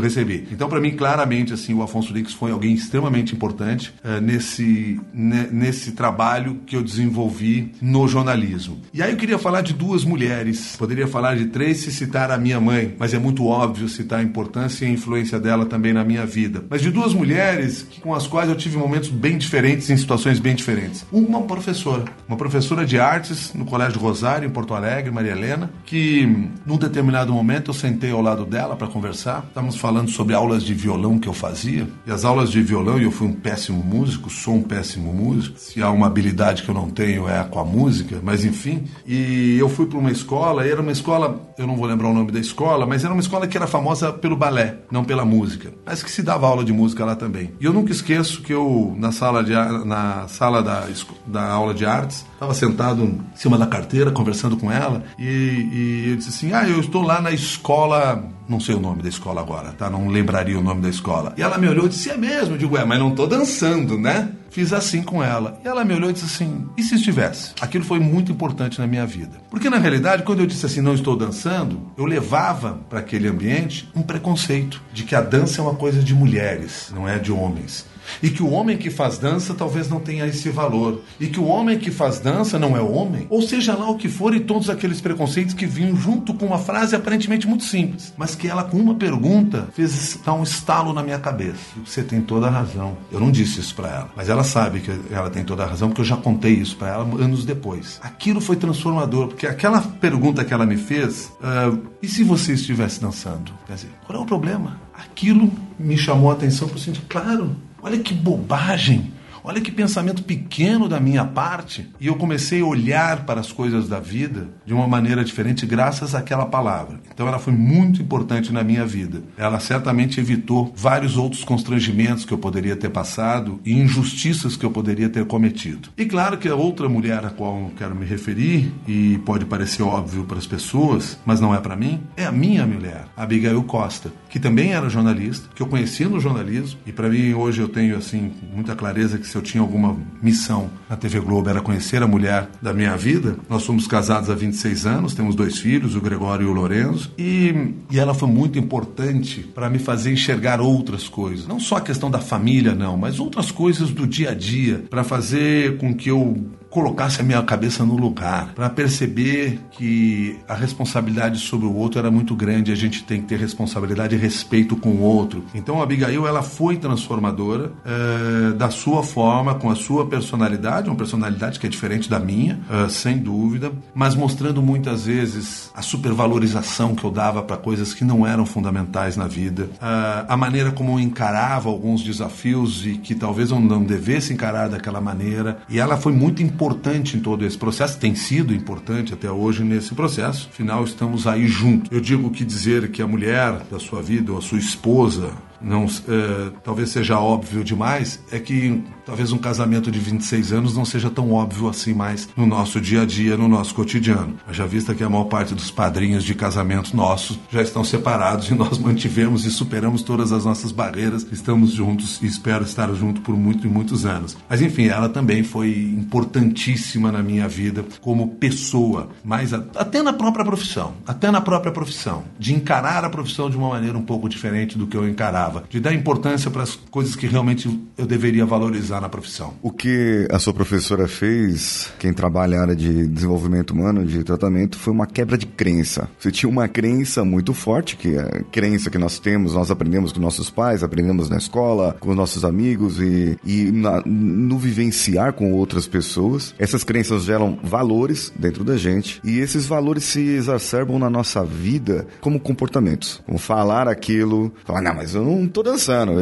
recebi. 0.00 0.48
Então, 0.50 0.68
para 0.68 0.80
mim, 0.80 0.92
claramente, 0.92 1.52
assim, 1.52 1.74
o 1.74 1.82
Afonso 1.82 2.12
Lix 2.12 2.32
foi 2.32 2.50
alguém 2.50 2.72
extremamente 2.72 3.34
importante 3.34 3.92
uh, 4.02 4.20
nesse, 4.20 4.98
nesse 5.12 5.92
trabalho 5.92 6.60
que 6.66 6.74
eu 6.74 6.82
desenvolvi 6.82 7.72
no 7.80 8.08
jornalismo. 8.08 8.80
E 8.92 9.02
aí 9.02 9.12
eu 9.12 9.16
queria 9.16 9.38
falar 9.38 9.60
de 9.60 9.74
duas 9.74 10.04
mulheres. 10.04 10.76
Poderia 10.76 11.06
falar 11.06 11.36
de 11.36 11.46
três 11.46 11.78
se 11.78 11.92
citar 11.92 12.30
a 12.30 12.38
minha 12.38 12.60
mãe, 12.60 12.94
mas 12.98 13.12
é 13.12 13.18
muito 13.18 13.46
óbvio 13.46 13.88
citar 13.88 14.20
a 14.20 14.22
importância 14.22 14.84
e 14.84 14.88
a 14.88 14.90
influência 14.90 15.38
dela 15.38 15.66
também 15.66 15.92
na 15.92 16.04
minha 16.04 16.24
vida. 16.24 16.64
Mas 16.70 16.80
de 16.80 16.90
duas 16.90 17.12
mulheres 17.12 17.86
com 18.00 18.14
as 18.14 18.26
quais 18.26 18.48
eu 18.48 18.56
tive 18.56 18.78
momentos 18.78 19.10
bem 19.10 19.36
diferentes, 19.42 19.90
em 19.90 19.96
situações 19.96 20.38
bem 20.38 20.54
diferentes. 20.54 21.04
Uma 21.12 21.42
professora, 21.42 22.04
uma 22.26 22.36
professora 22.36 22.86
de 22.86 22.98
artes 22.98 23.52
no 23.54 23.64
Colégio 23.64 24.00
Rosário, 24.00 24.46
em 24.46 24.50
Porto 24.50 24.74
Alegre, 24.74 25.10
Maria 25.10 25.32
Helena, 25.32 25.70
que 25.84 26.26
num 26.64 26.76
determinado 26.76 27.32
momento 27.32 27.70
eu 27.70 27.74
sentei 27.74 28.10
ao 28.10 28.22
lado 28.22 28.44
dela 28.44 28.76
para 28.76 28.86
conversar. 28.86 29.44
Estávamos 29.48 29.76
falando 29.76 30.10
sobre 30.10 30.34
aulas 30.34 30.62
de 30.62 30.74
violão 30.74 31.18
que 31.18 31.28
eu 31.28 31.32
fazia. 31.32 31.88
E 32.06 32.10
as 32.10 32.24
aulas 32.24 32.50
de 32.50 32.62
violão, 32.62 32.98
e 32.98 33.04
eu 33.04 33.10
fui 33.10 33.26
um 33.26 33.32
péssimo 33.32 33.82
músico, 33.82 34.30
sou 34.30 34.54
um 34.54 34.62
péssimo 34.62 35.12
músico. 35.12 35.58
Se 35.58 35.82
há 35.82 35.90
uma 35.90 36.06
habilidade 36.06 36.62
que 36.62 36.68
eu 36.68 36.74
não 36.74 36.88
tenho 36.88 37.28
é 37.28 37.42
com 37.44 37.58
a 37.58 37.64
música, 37.64 38.20
mas 38.22 38.44
enfim. 38.44 38.84
E 39.06 39.56
eu 39.58 39.68
fui 39.68 39.86
para 39.86 39.98
uma 39.98 40.10
escola, 40.10 40.66
e 40.66 40.70
era 40.70 40.80
uma 40.80 40.92
escola, 40.92 41.52
eu 41.58 41.66
não 41.66 41.76
vou 41.76 41.86
lembrar 41.86 42.08
o 42.08 42.14
nome 42.14 42.30
da 42.30 42.38
escola, 42.38 42.86
mas 42.86 43.04
era 43.04 43.12
uma 43.12 43.20
escola 43.20 43.46
que 43.46 43.56
era 43.56 43.66
famosa 43.66 44.12
pelo 44.12 44.36
balé, 44.36 44.76
não 44.90 45.04
pela 45.04 45.24
música. 45.24 45.72
Mas 45.84 46.02
que 46.02 46.10
se 46.10 46.22
dava 46.22 46.46
aula 46.46 46.64
de 46.64 46.72
música 46.72 47.04
lá 47.04 47.16
também. 47.16 47.50
E 47.60 47.64
eu 47.64 47.72
nunca 47.72 47.92
esqueço 47.92 48.42
que 48.42 48.52
eu, 48.52 48.94
na 48.98 49.12
sala 49.12 49.31
sala, 49.32 49.44
de, 49.44 49.52
na 49.86 50.28
sala 50.28 50.62
da, 50.62 50.86
da 51.26 51.50
aula 51.50 51.72
de 51.72 51.86
artes, 51.86 52.26
estava 52.34 52.52
sentado 52.52 53.02
em 53.02 53.20
cima 53.34 53.56
da 53.56 53.66
carteira, 53.66 54.10
conversando 54.10 54.56
com 54.56 54.70
ela, 54.70 55.02
e, 55.18 55.24
e 55.24 56.10
eu 56.10 56.16
disse 56.16 56.28
assim: 56.28 56.52
Ah, 56.52 56.68
eu 56.68 56.80
estou 56.80 57.02
lá 57.02 57.20
na 57.20 57.30
escola 57.30 58.22
não 58.48 58.60
sei 58.60 58.74
o 58.74 58.80
nome 58.80 59.02
da 59.02 59.08
escola 59.08 59.40
agora, 59.40 59.72
tá? 59.72 59.88
Não 59.88 60.08
lembraria 60.08 60.58
o 60.58 60.62
nome 60.62 60.82
da 60.82 60.88
escola. 60.88 61.32
E 61.38 61.42
ela 61.42 61.56
me 61.56 61.68
olhou 61.68 61.86
e 61.86 61.88
disse: 61.88 62.10
É 62.10 62.16
mesmo? 62.16 62.54
Eu 62.54 62.58
digo: 62.58 62.76
É, 62.76 62.84
mas 62.84 62.98
não 62.98 63.14
tô 63.14 63.26
dançando, 63.26 63.98
né? 63.98 64.30
Fiz 64.50 64.74
assim 64.74 65.02
com 65.02 65.24
ela. 65.24 65.58
E 65.64 65.68
ela 65.68 65.82
me 65.82 65.94
olhou 65.94 66.10
e 66.10 66.12
disse 66.12 66.26
assim: 66.26 66.68
E 66.76 66.82
se 66.82 66.96
estivesse? 66.96 67.54
Aquilo 67.60 67.84
foi 67.84 67.98
muito 67.98 68.30
importante 68.30 68.78
na 68.78 68.86
minha 68.86 69.06
vida. 69.06 69.40
Porque 69.50 69.70
na 69.70 69.78
realidade, 69.78 70.24
quando 70.24 70.40
eu 70.40 70.46
disse 70.46 70.66
assim, 70.66 70.82
não 70.82 70.94
estou 70.94 71.16
dançando, 71.16 71.80
eu 71.96 72.04
levava 72.04 72.78
para 72.90 72.98
aquele 72.98 73.28
ambiente 73.28 73.88
um 73.94 74.02
preconceito 74.02 74.82
de 74.92 75.04
que 75.04 75.14
a 75.14 75.22
dança 75.22 75.60
é 75.60 75.64
uma 75.64 75.74
coisa 75.74 76.02
de 76.02 76.14
mulheres, 76.14 76.92
não 76.94 77.08
é 77.08 77.18
de 77.18 77.32
homens. 77.32 77.86
E 78.22 78.30
que 78.30 78.42
o 78.42 78.50
homem 78.50 78.76
que 78.76 78.90
faz 78.90 79.18
dança 79.18 79.54
talvez 79.54 79.88
não 79.88 80.00
tenha 80.00 80.26
esse 80.26 80.48
valor. 80.50 81.00
E 81.20 81.26
que 81.26 81.40
o 81.40 81.44
homem 81.44 81.78
que 81.78 81.90
faz 81.90 82.18
dança 82.18 82.58
não 82.58 82.76
é 82.76 82.80
homem. 82.80 83.26
Ou 83.30 83.42
seja 83.42 83.74
lá 83.74 83.88
o 83.88 83.96
que 83.96 84.08
for, 84.08 84.34
e 84.34 84.40
todos 84.40 84.68
aqueles 84.68 85.00
preconceitos 85.00 85.54
que 85.54 85.66
vinham 85.66 85.96
junto 85.96 86.34
com 86.34 86.46
uma 86.46 86.58
frase 86.58 86.94
aparentemente 86.94 87.46
muito 87.46 87.64
simples. 87.64 88.12
Mas 88.16 88.34
que 88.34 88.48
ela, 88.48 88.64
com 88.64 88.76
uma 88.76 88.94
pergunta, 88.94 89.68
fez 89.72 90.18
dar 90.24 90.34
um 90.34 90.42
estalo 90.42 90.92
na 90.92 91.02
minha 91.02 91.18
cabeça. 91.18 91.58
Você 91.84 92.02
tem 92.02 92.20
toda 92.20 92.46
a 92.46 92.50
razão. 92.50 92.96
Eu 93.10 93.20
não 93.20 93.30
disse 93.30 93.60
isso 93.60 93.74
para 93.74 93.88
ela. 93.88 94.10
Mas 94.16 94.28
ela 94.28 94.44
sabe 94.44 94.80
que 94.80 94.90
ela 95.10 95.30
tem 95.30 95.44
toda 95.44 95.64
a 95.64 95.66
razão, 95.66 95.88
porque 95.88 96.00
eu 96.00 96.06
já 96.06 96.16
contei 96.16 96.54
isso 96.54 96.76
para 96.76 96.88
ela 96.88 97.22
anos 97.22 97.44
depois. 97.44 97.98
Aquilo 98.02 98.40
foi 98.40 98.56
transformador, 98.56 99.28
porque 99.28 99.46
aquela 99.46 99.80
pergunta 99.80 100.44
que 100.44 100.52
ela 100.52 100.66
me 100.66 100.76
fez, 100.76 101.32
uh, 101.40 101.78
e 102.02 102.08
se 102.08 102.22
você 102.22 102.52
estivesse 102.54 103.00
dançando? 103.00 103.52
Quer 103.66 103.74
dizer, 103.74 103.90
qual 104.06 104.18
é 104.18 104.22
o 104.22 104.26
problema? 104.26 104.80
Aquilo 104.94 105.50
me 105.78 105.96
chamou 105.96 106.30
a 106.30 106.34
atenção 106.34 106.68
o 106.68 106.78
sentido, 106.78 107.04
claro, 107.08 107.56
Olha 107.82 107.98
que 107.98 108.14
bobagem! 108.14 109.12
Olha 109.44 109.60
que 109.60 109.72
pensamento 109.72 110.22
pequeno 110.22 110.88
da 110.88 111.00
minha 111.00 111.24
parte. 111.24 111.90
E 112.00 112.06
eu 112.06 112.14
comecei 112.14 112.60
a 112.60 112.64
olhar 112.64 113.26
para 113.26 113.40
as 113.40 113.50
coisas 113.50 113.88
da 113.88 113.98
vida 113.98 114.48
de 114.64 114.72
uma 114.72 114.86
maneira 114.86 115.24
diferente 115.24 115.66
graças 115.66 116.14
àquela 116.14 116.46
palavra. 116.46 117.00
Então 117.12 117.26
ela 117.26 117.40
foi 117.40 117.52
muito 117.52 118.00
importante 118.00 118.52
na 118.52 118.62
minha 118.62 118.86
vida. 118.86 119.20
Ela 119.36 119.58
certamente 119.58 120.20
evitou 120.20 120.72
vários 120.76 121.16
outros 121.16 121.42
constrangimentos 121.42 122.24
que 122.24 122.32
eu 122.32 122.38
poderia 122.38 122.76
ter 122.76 122.90
passado 122.90 123.60
e 123.64 123.72
injustiças 123.72 124.56
que 124.56 124.64
eu 124.64 124.70
poderia 124.70 125.08
ter 125.08 125.24
cometido. 125.26 125.88
E 125.96 126.06
claro 126.06 126.38
que 126.38 126.48
a 126.48 126.54
outra 126.54 126.88
mulher 126.88 127.24
a 127.24 127.30
qual 127.30 127.58
eu 127.58 127.72
quero 127.76 127.96
me 127.96 128.06
referir, 128.06 128.72
e 128.86 129.18
pode 129.24 129.44
parecer 129.44 129.82
óbvio 129.82 130.24
para 130.24 130.38
as 130.38 130.46
pessoas, 130.46 131.18
mas 131.26 131.40
não 131.40 131.52
é 131.52 131.58
para 131.58 131.74
mim, 131.74 132.00
é 132.16 132.24
a 132.24 132.32
minha 132.32 132.64
mulher, 132.64 133.06
Abigail 133.16 133.62
Costa, 133.64 134.12
que 134.32 134.40
também 134.40 134.72
era 134.72 134.88
jornalista, 134.88 135.46
que 135.54 135.62
eu 135.62 135.66
conheci 135.66 136.06
no 136.06 136.18
jornalismo, 136.18 136.80
e 136.86 136.90
para 136.90 137.06
mim 137.06 137.34
hoje 137.34 137.60
eu 137.60 137.68
tenho 137.68 137.98
assim 137.98 138.32
muita 138.50 138.74
clareza 138.74 139.18
que 139.18 139.26
se 139.26 139.36
eu 139.36 139.42
tinha 139.42 139.60
alguma 139.60 139.94
missão 140.22 140.70
na 140.88 140.96
TV 140.96 141.20
Globo 141.20 141.50
era 141.50 141.60
conhecer 141.60 142.02
a 142.02 142.06
mulher 142.06 142.48
da 142.62 142.72
minha 142.72 142.96
vida. 142.96 143.36
Nós 143.46 143.62
somos 143.62 143.86
casados 143.86 144.30
há 144.30 144.34
26 144.34 144.86
anos, 144.86 145.14
temos 145.14 145.34
dois 145.34 145.58
filhos, 145.58 145.94
o 145.94 146.00
Gregório 146.00 146.46
e 146.46 146.50
o 146.50 146.52
Lorenzo, 146.54 147.12
e, 147.18 147.74
e 147.90 147.98
ela 147.98 148.14
foi 148.14 148.26
muito 148.26 148.58
importante 148.58 149.42
para 149.54 149.68
me 149.68 149.78
fazer 149.78 150.10
enxergar 150.10 150.62
outras 150.62 151.10
coisas. 151.10 151.46
Não 151.46 151.60
só 151.60 151.76
a 151.76 151.82
questão 151.82 152.10
da 152.10 152.18
família, 152.18 152.74
não, 152.74 152.96
mas 152.96 153.20
outras 153.20 153.50
coisas 153.50 153.90
do 153.90 154.06
dia 154.06 154.30
a 154.30 154.34
dia, 154.34 154.82
para 154.88 155.04
fazer 155.04 155.76
com 155.76 155.94
que 155.94 156.08
eu 156.08 156.42
colocasse 156.72 157.20
a 157.20 157.24
minha 157.24 157.42
cabeça 157.42 157.84
no 157.84 157.96
lugar, 157.96 158.54
para 158.54 158.70
perceber 158.70 159.60
que 159.72 160.38
a 160.48 160.54
responsabilidade 160.54 161.38
sobre 161.38 161.66
o 161.66 161.74
outro 161.74 161.98
era 161.98 162.10
muito 162.10 162.34
grande, 162.34 162.72
a 162.72 162.74
gente 162.74 163.04
tem 163.04 163.20
que 163.20 163.28
ter 163.28 163.38
responsabilidade 163.38 164.14
e 164.14 164.18
respeito 164.18 164.74
com 164.74 164.88
o 164.88 165.00
outro. 165.02 165.44
Então 165.54 165.80
a 165.80 165.82
Abigail 165.84 166.26
ela 166.26 166.42
foi 166.42 166.78
transformadora 166.78 167.72
é, 167.84 168.52
da 168.54 168.70
sua 168.70 169.02
forma, 169.02 169.54
com 169.56 169.68
a 169.68 169.74
sua 169.74 170.06
personalidade, 170.06 170.88
uma 170.88 170.96
personalidade 170.96 171.60
que 171.60 171.66
é 171.66 171.68
diferente 171.68 172.08
da 172.08 172.18
minha, 172.18 172.58
é, 172.70 172.88
sem 172.88 173.18
dúvida, 173.18 173.70
mas 173.94 174.14
mostrando 174.14 174.62
muitas 174.62 175.04
vezes 175.04 175.70
a 175.74 175.82
supervalorização 175.82 176.94
que 176.94 177.04
eu 177.04 177.10
dava 177.10 177.42
para 177.42 177.58
coisas 177.58 177.92
que 177.92 178.02
não 178.02 178.26
eram 178.26 178.46
fundamentais 178.46 179.14
na 179.14 179.26
vida, 179.26 179.68
é, 179.74 180.24
a 180.26 180.36
maneira 180.38 180.70
como 180.72 180.92
eu 180.92 181.00
encarava 181.00 181.68
alguns 181.68 182.02
desafios 182.02 182.86
e 182.86 182.94
que 182.94 183.14
talvez 183.14 183.50
eu 183.50 183.60
não 183.60 183.84
devesse 183.84 184.32
encarar 184.32 184.70
daquela 184.70 185.02
maneira, 185.02 185.58
e 185.68 185.78
ela 185.78 185.98
foi 185.98 186.12
muito 186.12 186.42
importante 186.42 186.61
importante 186.62 187.16
em 187.16 187.20
todo 187.20 187.44
esse 187.44 187.58
processo, 187.58 187.98
tem 187.98 188.14
sido 188.14 188.54
importante 188.54 189.12
até 189.12 189.28
hoje 189.28 189.64
nesse 189.64 189.94
processo. 189.94 190.48
Afinal, 190.52 190.84
estamos 190.84 191.26
aí 191.26 191.48
juntos. 191.48 191.90
Eu 191.90 192.00
digo 192.00 192.30
que 192.30 192.44
dizer 192.44 192.92
que 192.92 193.02
a 193.02 193.06
mulher 193.06 193.62
da 193.68 193.80
sua 193.80 194.00
vida 194.00 194.30
ou 194.30 194.38
a 194.38 194.40
sua 194.40 194.58
esposa 194.58 195.32
não, 195.60 195.86
é, 195.86 196.50
talvez 196.62 196.90
seja 196.90 197.18
óbvio 197.18 197.64
demais, 197.64 198.22
é 198.30 198.38
que 198.38 198.82
talvez 199.04 199.32
um 199.32 199.38
casamento 199.38 199.90
de 199.90 199.98
26 199.98 200.52
anos 200.52 200.76
não 200.76 200.84
seja 200.84 201.10
tão 201.10 201.32
óbvio 201.32 201.68
assim 201.68 201.94
mais 201.94 202.28
no 202.36 202.46
nosso 202.46 202.80
dia 202.80 203.02
a 203.02 203.06
dia, 203.06 203.36
no 203.36 203.48
nosso 203.48 203.74
cotidiano. 203.74 204.36
Já 204.50 204.66
vista 204.66 204.94
que 204.94 205.02
a 205.02 205.10
maior 205.10 205.24
parte 205.24 205.54
dos 205.54 205.70
padrinhos 205.70 206.24
de 206.24 206.34
casamento 206.34 206.96
nossos 206.96 207.38
já 207.50 207.62
estão 207.62 207.84
separados 207.84 208.48
e 208.50 208.54
nós 208.54 208.78
mantivemos 208.78 209.44
e 209.44 209.50
superamos 209.50 210.02
todas 210.02 210.32
as 210.32 210.44
nossas 210.44 210.72
barreiras, 210.72 211.26
estamos 211.30 211.72
juntos 211.72 212.20
e 212.22 212.26
espero 212.26 212.64
estar 212.64 212.92
junto 212.94 213.20
por 213.20 213.36
muitos 213.36 213.64
e 213.64 213.68
muitos 213.68 214.06
anos. 214.06 214.36
Mas 214.48 214.60
enfim, 214.60 214.86
ela 214.86 215.08
também 215.08 215.42
foi 215.42 215.70
importantíssima 215.72 217.10
na 217.10 217.22
minha 217.22 217.48
vida 217.48 217.84
como 218.00 218.28
pessoa, 218.36 219.10
mas 219.24 219.52
até 219.52 220.02
na 220.02 220.12
própria 220.12 220.44
profissão, 220.44 220.94
até 221.06 221.30
na 221.30 221.40
própria 221.40 221.72
profissão, 221.72 222.24
de 222.38 222.54
encarar 222.54 223.04
a 223.04 223.10
profissão 223.10 223.48
de 223.48 223.56
uma 223.56 223.68
maneira 223.68 223.96
um 223.96 224.02
pouco 224.02 224.28
diferente 224.28 224.76
do 224.78 224.86
que 224.86 224.96
eu 224.96 225.08
encarava 225.08 225.64
de 225.68 225.80
dar 225.80 225.94
importância 225.94 226.50
para 226.50 226.62
as 226.62 226.76
coisas 226.76 227.16
que 227.16 227.26
realmente 227.26 227.68
eu 227.96 228.06
deveria 228.06 228.44
valorizar 228.44 228.91
na 229.00 229.08
profissão. 229.08 229.54
O 229.62 229.70
que 229.70 230.26
a 230.30 230.38
sua 230.38 230.52
professora 230.52 231.08
fez, 231.08 231.92
quem 231.98 232.12
trabalha 232.12 232.56
na 232.56 232.62
área 232.62 232.76
de 232.76 233.06
desenvolvimento 233.06 233.70
humano, 233.72 234.04
de 234.04 234.22
tratamento, 234.22 234.78
foi 234.78 234.92
uma 234.92 235.06
quebra 235.06 235.36
de 235.36 235.46
crença. 235.46 236.08
Você 236.18 236.30
tinha 236.30 236.48
uma 236.48 236.68
crença 236.68 237.24
muito 237.24 237.54
forte, 237.54 237.96
que 237.96 238.16
é 238.16 238.20
a 238.20 238.42
crença 238.44 238.90
que 238.90 238.98
nós 238.98 239.18
temos, 239.18 239.54
nós 239.54 239.70
aprendemos 239.70 240.12
com 240.12 240.20
nossos 240.20 240.50
pais, 240.50 240.82
aprendemos 240.82 241.28
na 241.28 241.36
escola, 241.36 241.96
com 242.00 242.14
nossos 242.14 242.44
amigos 242.44 243.00
e, 243.00 243.38
e 243.44 243.70
na, 243.72 244.02
no 244.04 244.58
vivenciar 244.58 245.32
com 245.32 245.52
outras 245.52 245.86
pessoas. 245.86 246.54
Essas 246.58 246.84
crenças 246.84 247.24
geram 247.24 247.58
valores 247.62 248.32
dentro 248.36 248.64
da 248.64 248.76
gente 248.76 249.20
e 249.24 249.38
esses 249.38 249.66
valores 249.66 250.04
se 250.04 250.20
exacerbam 250.20 250.98
na 250.98 251.10
nossa 251.10 251.44
vida 251.44 252.06
como 252.20 252.40
comportamentos. 252.40 253.22
Como 253.24 253.38
falar 253.38 253.88
aquilo, 253.88 254.52
falar, 254.64 254.82
não, 254.82 254.94
mas 254.94 255.14
eu 255.14 255.24
não 255.24 255.46
tô 255.48 255.62
dançando. 255.62 256.12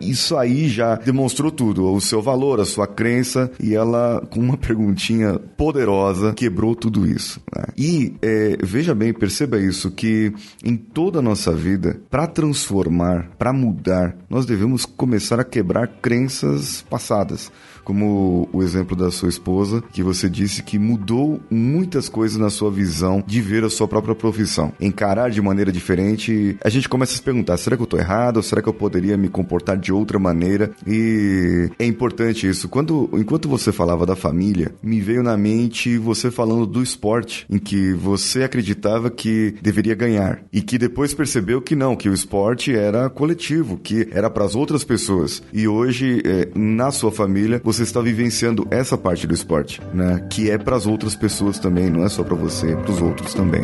Isso 0.00 0.36
aí 0.36 0.68
já 0.68 0.96
demonstrou 0.96 1.50
tudo, 1.50 1.92
o 1.92 2.00
seu 2.00 2.20
valor, 2.20 2.60
a 2.60 2.64
sua 2.64 2.86
crença, 2.86 3.50
e 3.60 3.74
ela, 3.74 4.26
com 4.30 4.40
uma 4.40 4.56
perguntinha 4.56 5.38
poderosa, 5.56 6.32
quebrou 6.34 6.74
tudo 6.74 7.06
isso. 7.06 7.40
Né? 7.54 7.64
E 7.76 8.14
é, 8.22 8.56
veja 8.62 8.94
bem, 8.94 9.12
perceba 9.12 9.58
isso, 9.58 9.90
que 9.90 10.32
em 10.64 10.76
toda 10.76 11.18
a 11.18 11.22
nossa 11.22 11.52
vida, 11.52 12.00
para 12.10 12.26
transformar, 12.26 13.30
para 13.38 13.52
mudar, 13.52 14.16
nós 14.28 14.46
devemos 14.46 14.84
começar 14.84 15.38
a 15.40 15.44
quebrar 15.44 15.86
crenças 16.00 16.84
passadas 16.88 17.50
como 17.84 18.48
o 18.52 18.62
exemplo 18.62 18.96
da 18.96 19.10
sua 19.10 19.28
esposa, 19.28 19.82
que 19.92 20.02
você 20.02 20.28
disse 20.28 20.62
que 20.62 20.78
mudou 20.78 21.40
muitas 21.50 22.08
coisas 22.08 22.38
na 22.38 22.50
sua 22.50 22.70
visão 22.70 23.22
de 23.26 23.40
ver 23.40 23.64
a 23.64 23.70
sua 23.70 23.86
própria 23.86 24.14
profissão. 24.14 24.72
Encarar 24.80 25.30
de 25.30 25.40
maneira 25.40 25.70
diferente, 25.70 26.56
a 26.64 26.68
gente 26.68 26.88
começa 26.88 27.12
a 27.12 27.16
se 27.16 27.22
perguntar: 27.22 27.56
será 27.56 27.76
que 27.76 27.82
eu 27.82 27.84
estou 27.84 28.00
errado? 28.00 28.42
Será 28.42 28.62
que 28.62 28.68
eu 28.68 28.74
poderia 28.74 29.16
me 29.16 29.28
comportar 29.28 29.76
de 29.76 29.92
outra 29.92 30.18
maneira? 30.18 30.72
E 30.86 31.70
é 31.78 31.84
importante 31.84 32.48
isso. 32.48 32.68
Quando, 32.68 33.08
enquanto 33.14 33.48
você 33.48 33.70
falava 33.72 34.06
da 34.06 34.16
família, 34.16 34.74
me 34.82 35.00
veio 35.00 35.22
na 35.22 35.36
mente 35.36 35.98
você 35.98 36.30
falando 36.30 36.66
do 36.66 36.82
esporte, 36.82 37.46
em 37.50 37.58
que 37.58 37.92
você 37.92 38.42
acreditava 38.42 39.10
que 39.10 39.54
deveria 39.60 39.94
ganhar 39.94 40.42
e 40.52 40.62
que 40.62 40.78
depois 40.78 41.12
percebeu 41.12 41.60
que 41.60 41.76
não, 41.76 41.96
que 41.96 42.08
o 42.08 42.14
esporte 42.14 42.74
era 42.74 43.10
coletivo, 43.10 43.76
que 43.76 44.08
era 44.10 44.30
para 44.30 44.44
as 44.44 44.54
outras 44.54 44.84
pessoas. 44.84 45.42
E 45.52 45.66
hoje, 45.66 46.22
é, 46.24 46.48
na 46.54 46.90
sua 46.90 47.10
família, 47.10 47.60
você 47.64 47.73
você 47.74 47.82
está 47.82 48.00
vivenciando 48.00 48.66
essa 48.70 48.96
parte 48.96 49.26
do 49.26 49.34
esporte, 49.34 49.80
né? 49.92 50.24
Que 50.30 50.50
é 50.50 50.58
para 50.58 50.76
as 50.76 50.86
outras 50.86 51.14
pessoas 51.14 51.58
também, 51.58 51.90
não 51.90 52.04
é 52.04 52.08
só 52.08 52.22
para 52.22 52.36
você, 52.36 52.72
é 52.72 52.76
para 52.76 52.90
os 52.90 53.00
outros 53.00 53.34
também. 53.34 53.62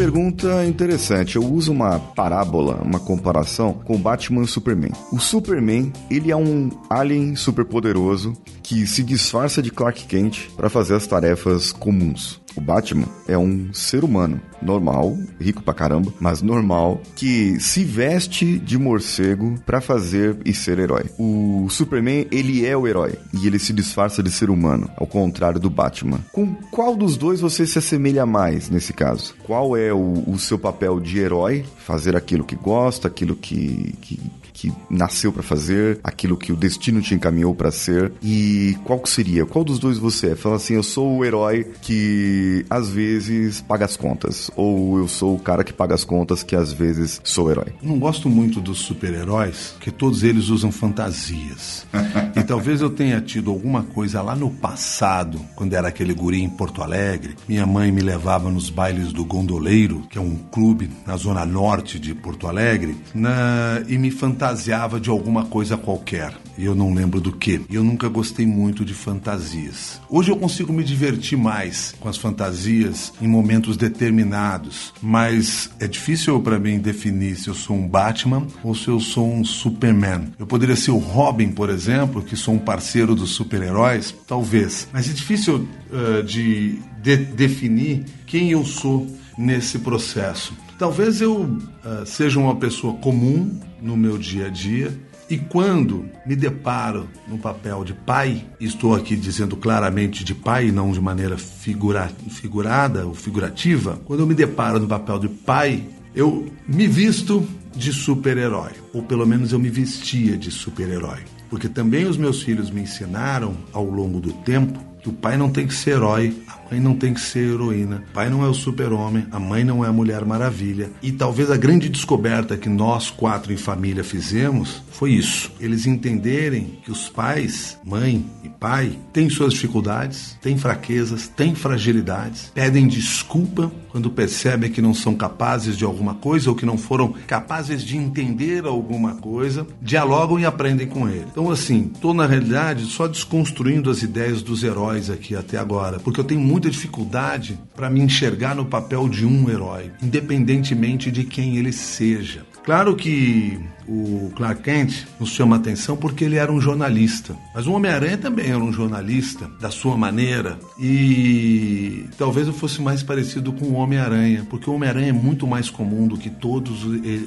Pergunta 0.00 0.64
interessante. 0.64 1.36
Eu 1.36 1.44
uso 1.44 1.70
uma 1.70 1.98
parábola, 1.98 2.80
uma 2.82 2.98
comparação 2.98 3.74
com 3.74 3.98
Batman 3.98 4.44
e 4.44 4.46
Superman. 4.46 4.92
O 5.12 5.18
Superman, 5.18 5.92
ele 6.10 6.30
é 6.30 6.36
um 6.36 6.70
alien 6.88 7.36
superpoderoso 7.36 8.32
que 8.62 8.86
se 8.86 9.02
disfarça 9.02 9.60
de 9.60 9.70
Clark 9.70 10.06
Kent 10.06 10.48
para 10.56 10.70
fazer 10.70 10.94
as 10.94 11.06
tarefas 11.06 11.70
comuns. 11.70 12.39
O 12.56 12.60
Batman 12.60 13.06
é 13.28 13.38
um 13.38 13.72
ser 13.72 14.04
humano 14.04 14.40
normal, 14.62 15.16
rico 15.40 15.62
pra 15.62 15.72
caramba, 15.72 16.12
mas 16.20 16.42
normal, 16.42 17.00
que 17.16 17.58
se 17.60 17.84
veste 17.84 18.58
de 18.58 18.78
morcego 18.78 19.54
para 19.64 19.80
fazer 19.80 20.36
e 20.44 20.52
ser 20.52 20.78
herói. 20.78 21.04
O 21.18 21.66
Superman, 21.70 22.26
ele 22.30 22.66
é 22.66 22.76
o 22.76 22.86
herói 22.86 23.14
e 23.32 23.46
ele 23.46 23.58
se 23.58 23.72
disfarça 23.72 24.22
de 24.22 24.30
ser 24.30 24.50
humano, 24.50 24.90
ao 24.96 25.06
contrário 25.06 25.60
do 25.60 25.70
Batman. 25.70 26.20
Com 26.32 26.54
qual 26.70 26.94
dos 26.94 27.16
dois 27.16 27.40
você 27.40 27.66
se 27.66 27.78
assemelha 27.78 28.26
mais 28.26 28.68
nesse 28.68 28.92
caso? 28.92 29.34
Qual 29.44 29.76
é 29.76 29.92
o, 29.92 30.24
o 30.26 30.38
seu 30.38 30.58
papel 30.58 31.00
de 31.00 31.18
herói? 31.18 31.64
Fazer 31.78 32.16
aquilo 32.16 32.44
que 32.44 32.56
gosta, 32.56 33.08
aquilo 33.08 33.34
que, 33.34 33.94
que 34.00 34.20
que 34.60 34.70
nasceu 34.90 35.32
para 35.32 35.42
fazer, 35.42 35.98
aquilo 36.04 36.36
que 36.36 36.52
o 36.52 36.56
destino 36.56 37.00
te 37.00 37.14
encaminhou 37.14 37.54
para 37.54 37.70
ser. 37.70 38.12
E 38.22 38.76
qual 38.84 38.98
que 38.98 39.08
seria? 39.08 39.46
Qual 39.46 39.64
dos 39.64 39.78
dois 39.78 39.96
você 39.96 40.32
é? 40.32 40.36
Fala 40.36 40.56
assim, 40.56 40.74
eu 40.74 40.82
sou 40.82 41.16
o 41.16 41.24
herói 41.24 41.66
que 41.80 42.66
às 42.68 42.90
vezes 42.90 43.62
paga 43.62 43.86
as 43.86 43.96
contas, 43.96 44.50
ou 44.54 44.98
eu 44.98 45.08
sou 45.08 45.34
o 45.34 45.38
cara 45.38 45.64
que 45.64 45.72
paga 45.72 45.94
as 45.94 46.04
contas 46.04 46.42
que 46.42 46.54
às 46.54 46.74
vezes 46.74 47.22
sou 47.24 47.50
herói. 47.50 47.72
Não 47.82 47.98
gosto 47.98 48.28
muito 48.28 48.60
dos 48.60 48.80
super-heróis, 48.80 49.74
que 49.80 49.90
todos 49.90 50.22
eles 50.22 50.50
usam 50.50 50.70
fantasias. 50.70 51.86
e 52.36 52.42
talvez 52.42 52.82
eu 52.82 52.90
tenha 52.90 53.18
tido 53.22 53.50
alguma 53.50 53.82
coisa 53.82 54.20
lá 54.20 54.36
no 54.36 54.50
passado, 54.50 55.40
quando 55.56 55.72
era 55.72 55.88
aquele 55.88 56.12
guri 56.12 56.42
em 56.42 56.50
Porto 56.50 56.82
Alegre. 56.82 57.34
Minha 57.48 57.64
mãe 57.64 57.90
me 57.90 58.02
levava 58.02 58.50
nos 58.50 58.68
bailes 58.68 59.10
do 59.10 59.24
Gondoleiro, 59.24 60.02
que 60.10 60.18
é 60.18 60.20
um 60.20 60.36
clube 60.36 60.90
na 61.06 61.16
zona 61.16 61.46
norte 61.46 61.98
de 61.98 62.14
Porto 62.14 62.46
Alegre, 62.46 62.94
na... 63.14 63.82
e 63.88 63.96
me 63.96 64.10
fantasiava 64.10 64.49
fantasiava 64.50 64.98
de 64.98 65.08
alguma 65.08 65.44
coisa 65.44 65.76
qualquer. 65.76 66.34
E 66.58 66.64
eu 66.64 66.74
não 66.74 66.92
lembro 66.92 67.20
do 67.20 67.32
que. 67.32 67.60
E 67.70 67.74
eu 67.76 67.84
nunca 67.84 68.08
gostei 68.08 68.44
muito 68.44 68.84
de 68.84 68.92
fantasias. 68.92 70.00
Hoje 70.08 70.30
eu 70.30 70.36
consigo 70.36 70.72
me 70.72 70.82
divertir 70.82 71.38
mais 71.38 71.94
com 72.00 72.08
as 72.08 72.16
fantasias 72.16 73.12
em 73.22 73.28
momentos 73.28 73.76
determinados, 73.76 74.92
mas 75.00 75.70
é 75.78 75.86
difícil 75.86 76.40
para 76.40 76.58
mim 76.58 76.78
definir 76.78 77.36
se 77.36 77.48
eu 77.48 77.54
sou 77.54 77.76
um 77.76 77.86
Batman 77.86 78.46
ou 78.62 78.74
se 78.74 78.88
eu 78.88 78.98
sou 78.98 79.32
um 79.32 79.44
Superman. 79.44 80.32
Eu 80.38 80.46
poderia 80.46 80.76
ser 80.76 80.90
o 80.90 80.98
Robin, 80.98 81.52
por 81.52 81.70
exemplo, 81.70 82.22
que 82.22 82.36
sou 82.36 82.54
um 82.54 82.58
parceiro 82.58 83.14
dos 83.14 83.30
super-heróis, 83.30 84.14
talvez. 84.26 84.88
Mas 84.92 85.08
é 85.08 85.12
difícil 85.12 85.68
uh, 85.90 86.22
de, 86.24 86.80
de 87.00 87.16
definir 87.16 88.04
quem 88.26 88.50
eu 88.50 88.64
sou 88.64 89.06
nesse 89.38 89.78
processo. 89.78 90.52
Talvez 90.80 91.20
eu 91.20 91.42
uh, 91.42 92.06
seja 92.06 92.40
uma 92.40 92.56
pessoa 92.56 92.94
comum 92.94 93.60
no 93.82 93.98
meu 93.98 94.16
dia 94.16 94.46
a 94.46 94.48
dia 94.48 94.90
e 95.28 95.36
quando 95.36 96.08
me 96.24 96.34
deparo 96.34 97.06
no 97.28 97.36
papel 97.36 97.84
de 97.84 97.92
pai, 97.92 98.46
estou 98.58 98.94
aqui 98.94 99.14
dizendo 99.14 99.58
claramente 99.58 100.24
de 100.24 100.34
pai 100.34 100.72
não 100.72 100.90
de 100.90 100.98
maneira 100.98 101.36
figura, 101.36 102.10
figurada 102.30 103.06
ou 103.06 103.12
figurativa, 103.12 104.00
quando 104.06 104.20
eu 104.20 104.26
me 104.26 104.32
deparo 104.32 104.80
no 104.80 104.88
papel 104.88 105.18
de 105.18 105.28
pai, 105.28 105.84
eu 106.14 106.50
me 106.66 106.86
visto 106.86 107.46
de 107.76 107.92
super-herói, 107.92 108.72
ou 108.94 109.02
pelo 109.02 109.26
menos 109.26 109.52
eu 109.52 109.58
me 109.58 109.68
vestia 109.68 110.34
de 110.34 110.50
super-herói. 110.50 111.20
Porque 111.50 111.68
também 111.68 112.06
os 112.06 112.16
meus 112.16 112.42
filhos 112.42 112.70
me 112.70 112.80
ensinaram 112.80 113.54
ao 113.70 113.84
longo 113.84 114.18
do 114.18 114.32
tempo 114.32 114.82
que 115.02 115.10
o 115.10 115.12
pai 115.12 115.36
não 115.36 115.50
tem 115.50 115.66
que 115.66 115.74
ser 115.74 115.90
herói, 115.90 116.36
mãe 116.70 116.80
não 116.80 116.94
tem 116.94 117.12
que 117.12 117.20
ser 117.20 117.52
heroína, 117.52 118.04
pai 118.14 118.30
não 118.30 118.44
é 118.44 118.48
o 118.48 118.54
super-homem, 118.54 119.26
a 119.32 119.40
mãe 119.40 119.64
não 119.64 119.84
é 119.84 119.88
a 119.88 119.92
mulher 119.92 120.24
maravilha. 120.24 120.90
E 121.02 121.10
talvez 121.10 121.50
a 121.50 121.56
grande 121.56 121.88
descoberta 121.88 122.56
que 122.56 122.68
nós 122.68 123.10
quatro 123.10 123.52
em 123.52 123.56
família 123.56 124.04
fizemos 124.04 124.82
foi 124.90 125.12
isso. 125.12 125.50
Eles 125.58 125.86
entenderem 125.86 126.78
que 126.84 126.90
os 126.90 127.08
pais, 127.08 127.78
mãe 127.84 128.24
e 128.44 128.48
pai, 128.48 128.98
têm 129.12 129.28
suas 129.28 129.54
dificuldades, 129.54 130.38
têm 130.40 130.56
fraquezas, 130.56 131.26
têm 131.26 131.54
fragilidades, 131.54 132.52
pedem 132.54 132.86
desculpa 132.86 133.72
quando 133.90 134.10
percebem 134.10 134.70
que 134.70 134.80
não 134.80 134.94
são 134.94 135.14
capazes 135.14 135.76
de 135.76 135.84
alguma 135.84 136.14
coisa 136.14 136.50
ou 136.50 136.56
que 136.56 136.64
não 136.64 136.78
foram 136.78 137.12
capazes 137.26 137.82
de 137.82 137.96
entender 137.96 138.64
alguma 138.64 139.16
coisa, 139.16 139.66
dialogam 139.82 140.38
e 140.38 140.44
aprendem 140.44 140.86
com 140.86 141.08
ele. 141.08 141.26
Então, 141.30 141.50
assim, 141.50 141.90
estou 141.92 142.14
na 142.14 142.26
realidade 142.26 142.84
só 142.84 143.08
desconstruindo 143.08 143.90
as 143.90 144.02
ideias 144.02 144.42
dos 144.42 144.62
heróis 144.62 145.10
aqui 145.10 145.34
até 145.34 145.58
agora, 145.58 145.98
porque 145.98 146.20
eu 146.20 146.24
tenho 146.24 146.40
muita 146.60 146.70
dificuldade 146.70 147.58
para 147.74 147.88
me 147.88 148.00
enxergar 148.00 148.54
no 148.54 148.66
papel 148.66 149.08
de 149.08 149.24
um 149.24 149.48
herói, 149.48 149.90
independentemente 150.02 151.10
de 151.10 151.24
quem 151.24 151.56
ele 151.56 151.72
seja. 151.72 152.44
Claro 152.62 152.94
que 152.94 153.58
o 153.90 154.30
Clark 154.36 154.62
Kent 154.62 155.04
nos 155.18 155.30
chama 155.30 155.56
a 155.56 155.58
atenção 155.58 155.96
porque 155.96 156.24
ele 156.24 156.36
era 156.36 156.52
um 156.52 156.60
jornalista. 156.60 157.36
Mas 157.52 157.66
o 157.66 157.72
Homem-Aranha 157.72 158.16
também 158.16 158.46
era 158.46 158.58
um 158.58 158.72
jornalista, 158.72 159.50
da 159.60 159.68
sua 159.70 159.96
maneira. 159.96 160.60
E 160.78 162.04
talvez 162.16 162.46
eu 162.46 162.52
fosse 162.52 162.80
mais 162.80 163.02
parecido 163.02 163.52
com 163.52 163.66
o 163.66 163.74
Homem-Aranha, 163.74 164.46
porque 164.48 164.70
o 164.70 164.74
Homem-Aranha 164.74 165.08
é 165.08 165.12
muito 165.12 165.44
mais 165.44 165.68
comum 165.68 166.06
do 166.06 166.16
que 166.16 166.30
todos 166.30 166.84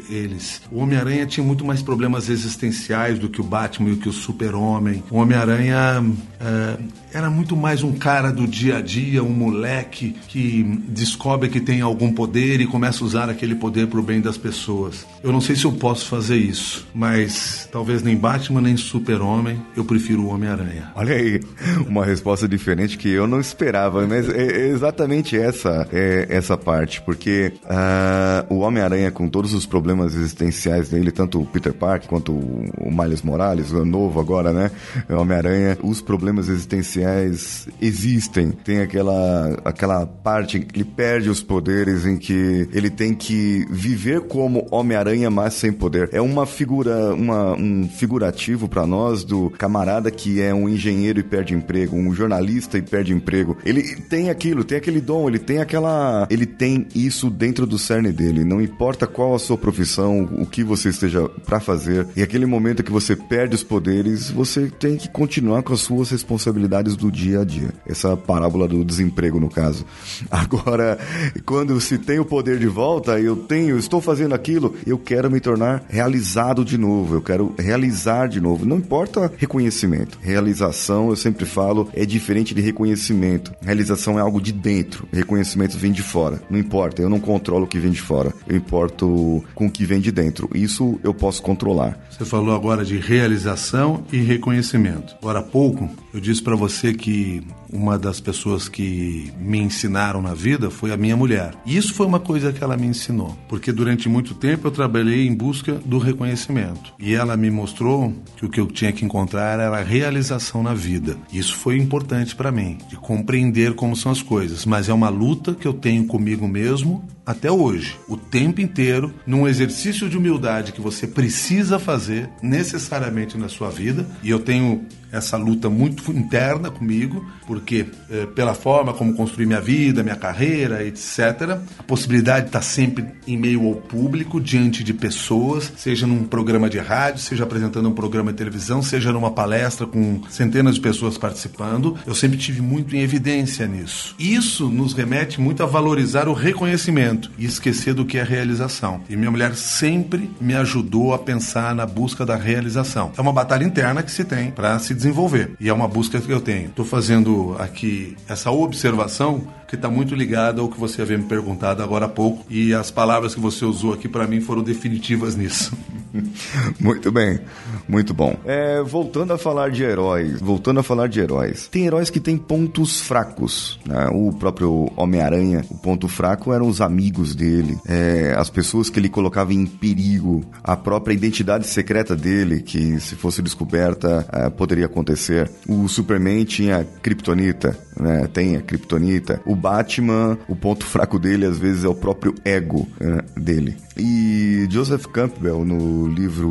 eles. 0.09 0.61
O 0.71 0.79
Homem-Aranha 0.79 1.25
tinha 1.25 1.45
muito 1.45 1.65
mais 1.65 1.81
problemas 1.81 2.29
existenciais 2.29 3.19
do 3.19 3.27
que 3.27 3.41
o 3.41 3.43
Batman 3.43 3.89
e 3.89 3.93
o 3.93 3.97
que 3.97 4.07
o 4.07 4.13
Super-Homem. 4.13 5.03
O 5.11 5.17
Homem-Aranha 5.17 6.05
é, 6.39 6.77
era 7.13 7.29
muito 7.29 7.57
mais 7.57 7.83
um 7.83 7.91
cara 7.91 8.31
do 8.31 8.47
dia 8.47 8.77
a 8.77 8.81
dia, 8.81 9.21
um 9.21 9.33
moleque 9.33 10.15
que 10.29 10.63
descobre 10.87 11.49
que 11.49 11.59
tem 11.59 11.81
algum 11.81 12.13
poder 12.13 12.61
e 12.61 12.67
começa 12.67 13.03
a 13.03 13.07
usar 13.07 13.29
aquele 13.29 13.55
poder 13.55 13.87
para 13.87 13.99
o 13.99 14.03
bem 14.03 14.21
das 14.21 14.37
pessoas. 14.37 15.05
Eu 15.21 15.33
não 15.33 15.41
sei 15.41 15.57
se 15.57 15.65
eu 15.65 15.73
posso 15.73 16.05
fazer 16.05 16.37
isso 16.37 16.52
isso. 16.53 16.87
Mas 16.93 17.67
talvez 17.71 18.03
nem 18.03 18.15
Batman 18.15 18.61
nem 18.61 18.77
Super-Homem, 18.77 19.59
eu 19.75 19.83
prefiro 19.83 20.23
o 20.23 20.27
Homem-Aranha. 20.27 20.91
Olha 20.95 21.15
aí, 21.15 21.41
uma 21.87 22.05
resposta 22.05 22.47
diferente 22.47 22.97
que 22.97 23.09
eu 23.09 23.27
não 23.27 23.39
esperava, 23.39 24.05
mas 24.07 24.29
é 24.29 24.67
exatamente 24.67 25.37
essa 25.37 25.87
é 25.91 26.27
essa 26.29 26.57
parte, 26.57 27.01
porque 27.01 27.53
uh, 27.65 28.53
o 28.53 28.59
Homem-Aranha 28.59 29.11
com 29.11 29.27
todos 29.27 29.53
os 29.53 29.65
problemas 29.65 30.15
existenciais 30.15 30.89
dele, 30.89 31.11
tanto 31.11 31.41
o 31.41 31.45
Peter 31.45 31.73
Parker 31.73 32.07
quanto 32.07 32.31
o 32.31 32.91
Miles 32.91 33.21
Morales, 33.21 33.71
o 33.71 33.83
novo 33.83 34.19
agora, 34.19 34.53
né? 34.53 34.71
Homem-Aranha, 35.09 35.77
os 35.81 36.01
problemas 36.01 36.47
existenciais 36.49 37.67
existem. 37.81 38.51
Tem 38.51 38.81
aquela 38.81 39.59
aquela 39.65 40.05
parte 40.05 40.59
que 40.59 40.77
ele 40.77 40.85
perde 40.85 41.29
os 41.29 41.41
poderes 41.41 42.05
em 42.05 42.17
que 42.17 42.67
ele 42.71 42.89
tem 42.89 43.13
que 43.13 43.65
viver 43.69 44.21
como 44.21 44.67
Homem-Aranha, 44.71 45.29
mas 45.29 45.55
sem 45.55 45.71
poder. 45.71 46.09
É 46.11 46.21
uma 46.21 46.42
uma 46.43 46.45
figura, 46.45 47.13
uma, 47.13 47.53
um 47.53 47.87
figurativo 47.87 48.67
para 48.67 48.85
nós 48.85 49.23
do 49.23 49.49
camarada 49.51 50.11
que 50.11 50.41
é 50.41 50.53
um 50.53 50.67
engenheiro 50.67 51.19
e 51.19 51.23
perde 51.23 51.53
emprego, 51.53 51.95
um 51.95 52.13
jornalista 52.13 52.77
e 52.77 52.81
perde 52.81 53.13
emprego. 53.13 53.57
Ele 53.65 53.95
tem 53.95 54.29
aquilo, 54.29 54.63
tem 54.63 54.77
aquele 54.77 54.99
dom, 54.99 55.27
ele 55.27 55.39
tem 55.39 55.59
aquela. 55.59 56.27
Ele 56.29 56.45
tem 56.45 56.85
isso 56.93 57.29
dentro 57.29 57.65
do 57.65 57.79
cerne 57.79 58.11
dele. 58.11 58.43
Não 58.43 58.61
importa 58.61 59.07
qual 59.07 59.33
a 59.33 59.39
sua 59.39 59.57
profissão, 59.57 60.29
o 60.37 60.45
que 60.45 60.63
você 60.63 60.89
esteja 60.89 61.27
para 61.45 61.59
fazer, 61.59 62.07
e 62.15 62.21
aquele 62.21 62.45
momento 62.45 62.83
que 62.83 62.91
você 62.91 63.15
perde 63.15 63.55
os 63.55 63.63
poderes, 63.63 64.29
você 64.29 64.67
tem 64.67 64.97
que 64.97 65.07
continuar 65.07 65.63
com 65.63 65.73
as 65.73 65.79
suas 65.79 66.09
responsabilidades 66.09 66.97
do 66.97 67.09
dia 67.09 67.41
a 67.41 67.45
dia. 67.45 67.73
Essa 67.87 68.17
parábola 68.17 68.67
do 68.67 68.83
desemprego, 68.83 69.39
no 69.39 69.49
caso. 69.49 69.85
Agora, 70.29 70.99
quando 71.45 71.79
se 71.79 71.97
tem 71.97 72.19
o 72.19 72.25
poder 72.25 72.59
de 72.59 72.67
volta, 72.67 73.19
eu 73.19 73.35
tenho, 73.35 73.77
estou 73.77 74.01
fazendo 74.01 74.35
aquilo, 74.35 74.75
eu 74.85 74.97
quero 74.97 75.31
me 75.31 75.39
tornar 75.39 75.85
realizado 75.87 76.32
realizado 76.33 76.65
de 76.65 76.77
novo, 76.79 77.15
eu 77.15 77.21
quero 77.21 77.53
realizar 77.59 78.27
de 78.27 78.41
novo. 78.41 78.65
Não 78.65 78.77
importa 78.77 79.31
reconhecimento. 79.37 80.17
Realização, 80.19 81.09
eu 81.09 81.15
sempre 81.15 81.45
falo, 81.45 81.89
é 81.93 82.05
diferente 82.05 82.55
de 82.55 82.61
reconhecimento. 82.61 83.53
Realização 83.61 84.17
é 84.17 84.21
algo 84.21 84.41
de 84.41 84.51
dentro, 84.51 85.07
reconhecimento 85.11 85.77
vem 85.77 85.91
de 85.91 86.01
fora. 86.01 86.41
Não 86.49 86.57
importa, 86.57 87.01
eu 87.01 87.09
não 87.09 87.19
controlo 87.19 87.65
o 87.65 87.67
que 87.67 87.77
vem 87.77 87.91
de 87.91 88.01
fora, 88.01 88.33
eu 88.47 88.57
importo 88.57 89.43
com 89.53 89.67
o 89.67 89.71
que 89.71 89.85
vem 89.85 89.99
de 89.99 90.11
dentro. 90.11 90.49
Isso 90.55 90.99
eu 91.03 91.13
posso 91.13 91.41
controlar. 91.43 91.99
Você 92.09 92.25
falou 92.25 92.55
agora 92.55 92.83
de 92.83 92.97
realização 92.97 94.03
e 94.11 94.17
reconhecimento. 94.17 95.15
Agora 95.21 95.39
há 95.39 95.43
pouco 95.43 95.89
eu 96.13 96.19
disse 96.19 96.41
para 96.41 96.55
você 96.55 96.93
que 96.93 97.43
uma 97.73 97.97
das 97.97 98.19
pessoas 98.19 98.69
que 98.69 99.31
me 99.39 99.59
ensinaram 99.59 100.21
na 100.21 100.33
vida 100.33 100.69
foi 100.69 100.91
a 100.91 100.97
minha 100.97 101.17
mulher. 101.17 101.53
E 101.65 101.75
isso 101.75 101.93
foi 101.93 102.05
uma 102.05 102.19
coisa 102.19 102.53
que 102.53 102.63
ela 102.63 102.77
me 102.77 102.87
ensinou, 102.87 103.37
porque 103.49 103.71
durante 103.71 104.07
muito 104.07 104.33
tempo 104.35 104.67
eu 104.67 104.71
trabalhei 104.71 105.27
em 105.27 105.33
busca 105.33 105.73
do 105.85 105.97
reconhecimento. 105.97 106.93
E 106.99 107.13
ela 107.13 107.35
me 107.35 107.49
mostrou 107.49 108.13
que 108.37 108.45
o 108.45 108.49
que 108.49 108.59
eu 108.59 108.67
tinha 108.67 108.91
que 108.91 109.03
encontrar 109.03 109.59
era 109.59 109.77
a 109.77 109.83
realização 109.83 110.61
na 110.61 110.73
vida. 110.73 111.17
Isso 111.31 111.55
foi 111.55 111.77
importante 111.77 112.35
para 112.35 112.51
mim, 112.51 112.77
de 112.89 112.95
compreender 112.95 113.73
como 113.73 113.95
são 113.95 114.11
as 114.11 114.21
coisas, 114.21 114.65
mas 114.65 114.87
é 114.87 114.93
uma 114.93 115.09
luta 115.09 115.55
que 115.55 115.67
eu 115.67 115.73
tenho 115.73 116.05
comigo 116.05 116.47
mesmo 116.47 117.03
até 117.25 117.49
hoje, 117.49 117.97
o 118.07 118.17
tempo 118.17 118.59
inteiro, 118.59 119.13
num 119.25 119.47
exercício 119.47 120.09
de 120.09 120.17
humildade 120.17 120.73
que 120.73 120.81
você 120.81 121.07
precisa 121.07 121.79
fazer 121.79 122.29
necessariamente 122.41 123.37
na 123.37 123.47
sua 123.47 123.69
vida. 123.69 124.05
E 124.21 124.29
eu 124.29 124.39
tenho 124.39 124.85
essa 125.13 125.37
luta 125.37 125.69
muito 125.69 126.11
interna 126.11 126.71
comigo, 126.71 127.23
porque 127.45 127.85
eh, 128.09 128.25
pela 128.35 128.55
forma 128.55 128.93
como 128.93 129.13
construí 129.13 129.45
minha 129.45 129.61
vida, 129.61 130.01
minha 130.01 130.15
carreira, 130.15 130.83
etc., 130.83 131.59
a 131.77 131.83
possibilidade 131.83 132.41
de 132.41 132.47
estar 132.47 132.63
sempre 132.63 133.05
em 133.27 133.37
meio 133.37 133.67
ao 133.67 133.75
público, 133.75 134.41
diante 134.41 134.83
de 134.83 134.93
pessoas, 134.93 135.71
seja 135.77 136.07
num 136.07 136.23
programa 136.23 136.67
de 136.69 136.79
rádio, 136.79 137.21
seja 137.21 137.43
apresentando 137.43 137.87
um 137.87 137.93
programa 137.93 138.31
de 138.31 138.37
televisão, 138.39 138.81
seja 138.81 139.11
numa 139.13 139.29
palestra 139.29 139.85
com 139.85 140.21
centenas 140.29 140.75
de 140.75 140.81
pessoas 140.81 141.17
participando, 141.17 141.95
eu 142.07 142.15
sempre 142.15 142.37
tive 142.37 142.61
muito 142.61 142.95
em 142.95 143.01
evidência 143.01 143.67
nisso. 143.67 144.15
Isso 144.17 144.67
nos 144.69 144.93
remete 144.93 145.39
muito 145.39 145.61
a 145.61 145.67
valorizar 145.67 146.27
o 146.27 146.33
reconhecimento 146.33 147.29
e 147.37 147.45
esquecer 147.45 147.93
do 147.93 148.05
que 148.05 148.17
é 148.17 148.23
realização. 148.23 149.01
E 149.07 149.15
minha 149.15 149.29
mulher 149.29 149.55
sempre 149.55 150.31
me 150.41 150.55
ajudou 150.55 151.13
a 151.13 151.19
pensar 151.19 151.75
na 151.75 151.85
busca 151.85 152.25
da 152.25 152.35
realização. 152.35 153.11
É 153.15 153.21
uma 153.21 153.31
batalha 153.31 153.63
interna 153.63 154.01
que 154.01 154.11
se 154.11 154.23
tem 154.23 154.49
para 154.49 154.79
se 154.79 155.02
desenvolver. 155.03 155.51
E 155.59 155.67
é 155.67 155.73
uma 155.73 155.87
busca 155.87 156.19
que 156.21 156.31
eu 156.31 156.39
tenho. 156.39 156.69
Estou 156.69 156.85
fazendo 156.85 157.55
aqui 157.59 158.15
essa 158.27 158.49
observação 158.51 159.45
que 159.73 159.75
está 159.75 159.89
muito 159.89 160.13
ligada 160.13 160.61
ao 160.61 160.69
que 160.69 160.79
você 160.79 161.01
havia 161.01 161.17
me 161.17 161.23
perguntado 161.23 161.81
agora 161.81 162.05
há 162.05 162.09
pouco 162.09 162.45
e 162.47 162.75
as 162.75 162.91
palavras 162.91 163.33
que 163.33 163.41
você 163.41 163.65
usou 163.65 163.91
aqui 163.91 164.07
para 164.07 164.27
mim 164.27 164.39
foram 164.39 164.61
definitivas 164.61 165.35
nisso. 165.35 165.75
muito 166.79 167.11
bem, 167.11 167.39
muito 167.87 168.13
bom. 168.13 168.37
É, 168.45 168.83
voltando 168.83 169.33
a 169.33 169.37
falar 169.37 169.71
de 169.71 169.81
heróis, 169.81 170.39
voltando 170.39 170.79
a 170.79 170.83
falar 170.83 171.07
de 171.07 171.19
heróis, 171.19 171.67
tem 171.69 171.87
heróis 171.87 172.11
que 172.11 172.19
têm 172.19 172.37
pontos 172.37 173.01
fracos. 173.01 173.79
Né? 173.83 174.07
O 174.13 174.31
próprio 174.33 174.91
Homem-Aranha, 174.95 175.65
o 175.67 175.77
ponto 175.79 176.07
fraco 176.07 176.53
eram 176.53 176.67
os 176.67 176.79
amigos 176.79 177.33
dele, 177.33 177.75
é, 177.87 178.35
as 178.37 178.51
pessoas 178.51 178.91
que 178.91 178.99
ele 178.99 179.09
colocava 179.09 179.55
em 179.55 179.65
perigo, 179.65 180.45
a 180.63 180.77
própria 180.77 181.15
identidade 181.15 181.65
secreta 181.65 182.15
dele, 182.15 182.61
que 182.61 182.99
se 182.99 183.15
fosse 183.15 183.41
descoberta 183.41 184.23
é, 184.31 184.51
poderia 184.51 184.87
acontecer. 184.93 185.49
O 185.67 185.87
Superman 185.87 186.45
tinha 186.45 186.87
Kryptonita, 187.01 187.77
né? 187.99 188.27
tem 188.31 188.55
a 188.55 188.61
Kryptonita. 188.61 189.41
O 189.45 189.55
Batman, 189.55 190.37
o 190.47 190.55
ponto 190.55 190.85
fraco 190.85 191.19
dele 191.19 191.45
às 191.45 191.57
vezes 191.57 191.83
é 191.83 191.87
o 191.87 191.95
próprio 191.95 192.33
ego 192.45 192.87
é, 192.99 193.39
dele. 193.39 193.75
E 193.97 194.67
Joseph 194.69 195.05
Campbell, 195.07 195.63
no 195.63 196.07
livro, 196.07 196.49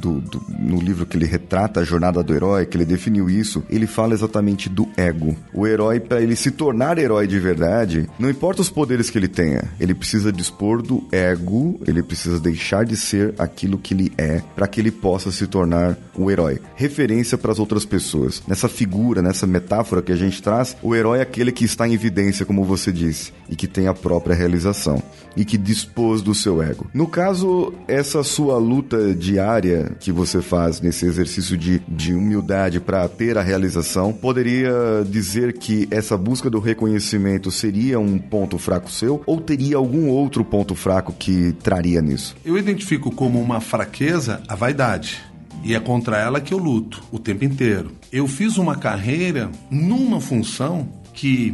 do, 0.00 0.20
do, 0.20 0.42
no 0.58 0.80
livro 0.80 1.04
que 1.04 1.16
ele 1.16 1.26
retrata 1.26 1.80
a 1.80 1.84
jornada 1.84 2.22
do 2.22 2.34
herói, 2.34 2.64
que 2.66 2.76
ele 2.76 2.84
definiu 2.84 3.28
isso, 3.28 3.62
ele 3.68 3.86
fala 3.86 4.14
exatamente 4.14 4.68
do 4.68 4.88
ego. 4.96 5.36
O 5.52 5.66
herói, 5.66 6.00
para 6.00 6.20
ele 6.20 6.34
se 6.34 6.50
tornar 6.50 6.98
herói 6.98 7.26
de 7.26 7.38
verdade, 7.38 8.08
não 8.18 8.30
importa 8.30 8.62
os 8.62 8.70
poderes 8.70 9.10
que 9.10 9.18
ele 9.18 9.28
tenha, 9.28 9.64
ele 9.78 9.94
precisa 9.94 10.32
dispor 10.32 10.80
do 10.80 11.06
ego, 11.12 11.78
ele 11.86 12.02
precisa 12.02 12.40
deixar 12.40 12.84
de 12.84 12.96
ser 12.96 13.34
aquilo 13.38 13.78
que 13.78 13.92
ele 13.92 14.12
é, 14.16 14.42
para 14.56 14.66
que 14.66 14.80
ele 14.80 14.90
possa 14.90 15.30
se 15.30 15.46
tornar 15.46 15.96
o 16.16 16.30
herói. 16.30 16.58
Referência 16.74 17.36
para 17.36 17.52
as 17.52 17.58
outras 17.58 17.77
pessoas. 17.84 18.42
Nessa 18.46 18.68
figura, 18.68 19.22
nessa 19.22 19.46
metáfora 19.46 20.02
que 20.02 20.12
a 20.12 20.16
gente 20.16 20.42
traz, 20.42 20.76
o 20.82 20.94
herói 20.94 21.18
é 21.18 21.22
aquele 21.22 21.52
que 21.52 21.64
está 21.64 21.86
em 21.86 21.94
evidência, 21.94 22.46
como 22.46 22.64
você 22.64 22.92
disse, 22.92 23.32
e 23.48 23.56
que 23.56 23.66
tem 23.66 23.86
a 23.86 23.94
própria 23.94 24.34
realização, 24.34 25.02
e 25.36 25.44
que 25.44 25.56
dispôs 25.56 26.22
do 26.22 26.34
seu 26.34 26.62
ego. 26.62 26.86
No 26.92 27.06
caso, 27.06 27.72
essa 27.86 28.22
sua 28.22 28.58
luta 28.58 29.14
diária 29.14 29.96
que 30.00 30.12
você 30.12 30.40
faz 30.40 30.80
nesse 30.80 31.06
exercício 31.06 31.56
de, 31.56 31.80
de 31.88 32.14
humildade 32.14 32.80
para 32.80 33.08
ter 33.08 33.36
a 33.38 33.42
realização, 33.42 34.12
poderia 34.12 34.72
dizer 35.08 35.54
que 35.54 35.88
essa 35.90 36.16
busca 36.16 36.50
do 36.50 36.58
reconhecimento 36.58 37.50
seria 37.50 37.98
um 37.98 38.18
ponto 38.18 38.58
fraco 38.58 38.90
seu 38.90 39.22
ou 39.26 39.40
teria 39.40 39.76
algum 39.76 40.08
outro 40.08 40.44
ponto 40.44 40.74
fraco 40.74 41.12
que 41.12 41.52
traria 41.62 42.00
nisso? 42.00 42.36
Eu 42.44 42.58
identifico 42.58 43.10
como 43.10 43.40
uma 43.40 43.60
fraqueza 43.60 44.42
a 44.48 44.54
vaidade. 44.54 45.22
E 45.62 45.74
é 45.74 45.80
contra 45.80 46.18
ela 46.18 46.40
que 46.40 46.54
eu 46.54 46.58
luto 46.58 47.02
o 47.10 47.18
tempo 47.18 47.44
inteiro. 47.44 47.92
Eu 48.12 48.26
fiz 48.26 48.56
uma 48.58 48.76
carreira 48.76 49.50
numa 49.70 50.20
função 50.20 50.88
que 51.12 51.52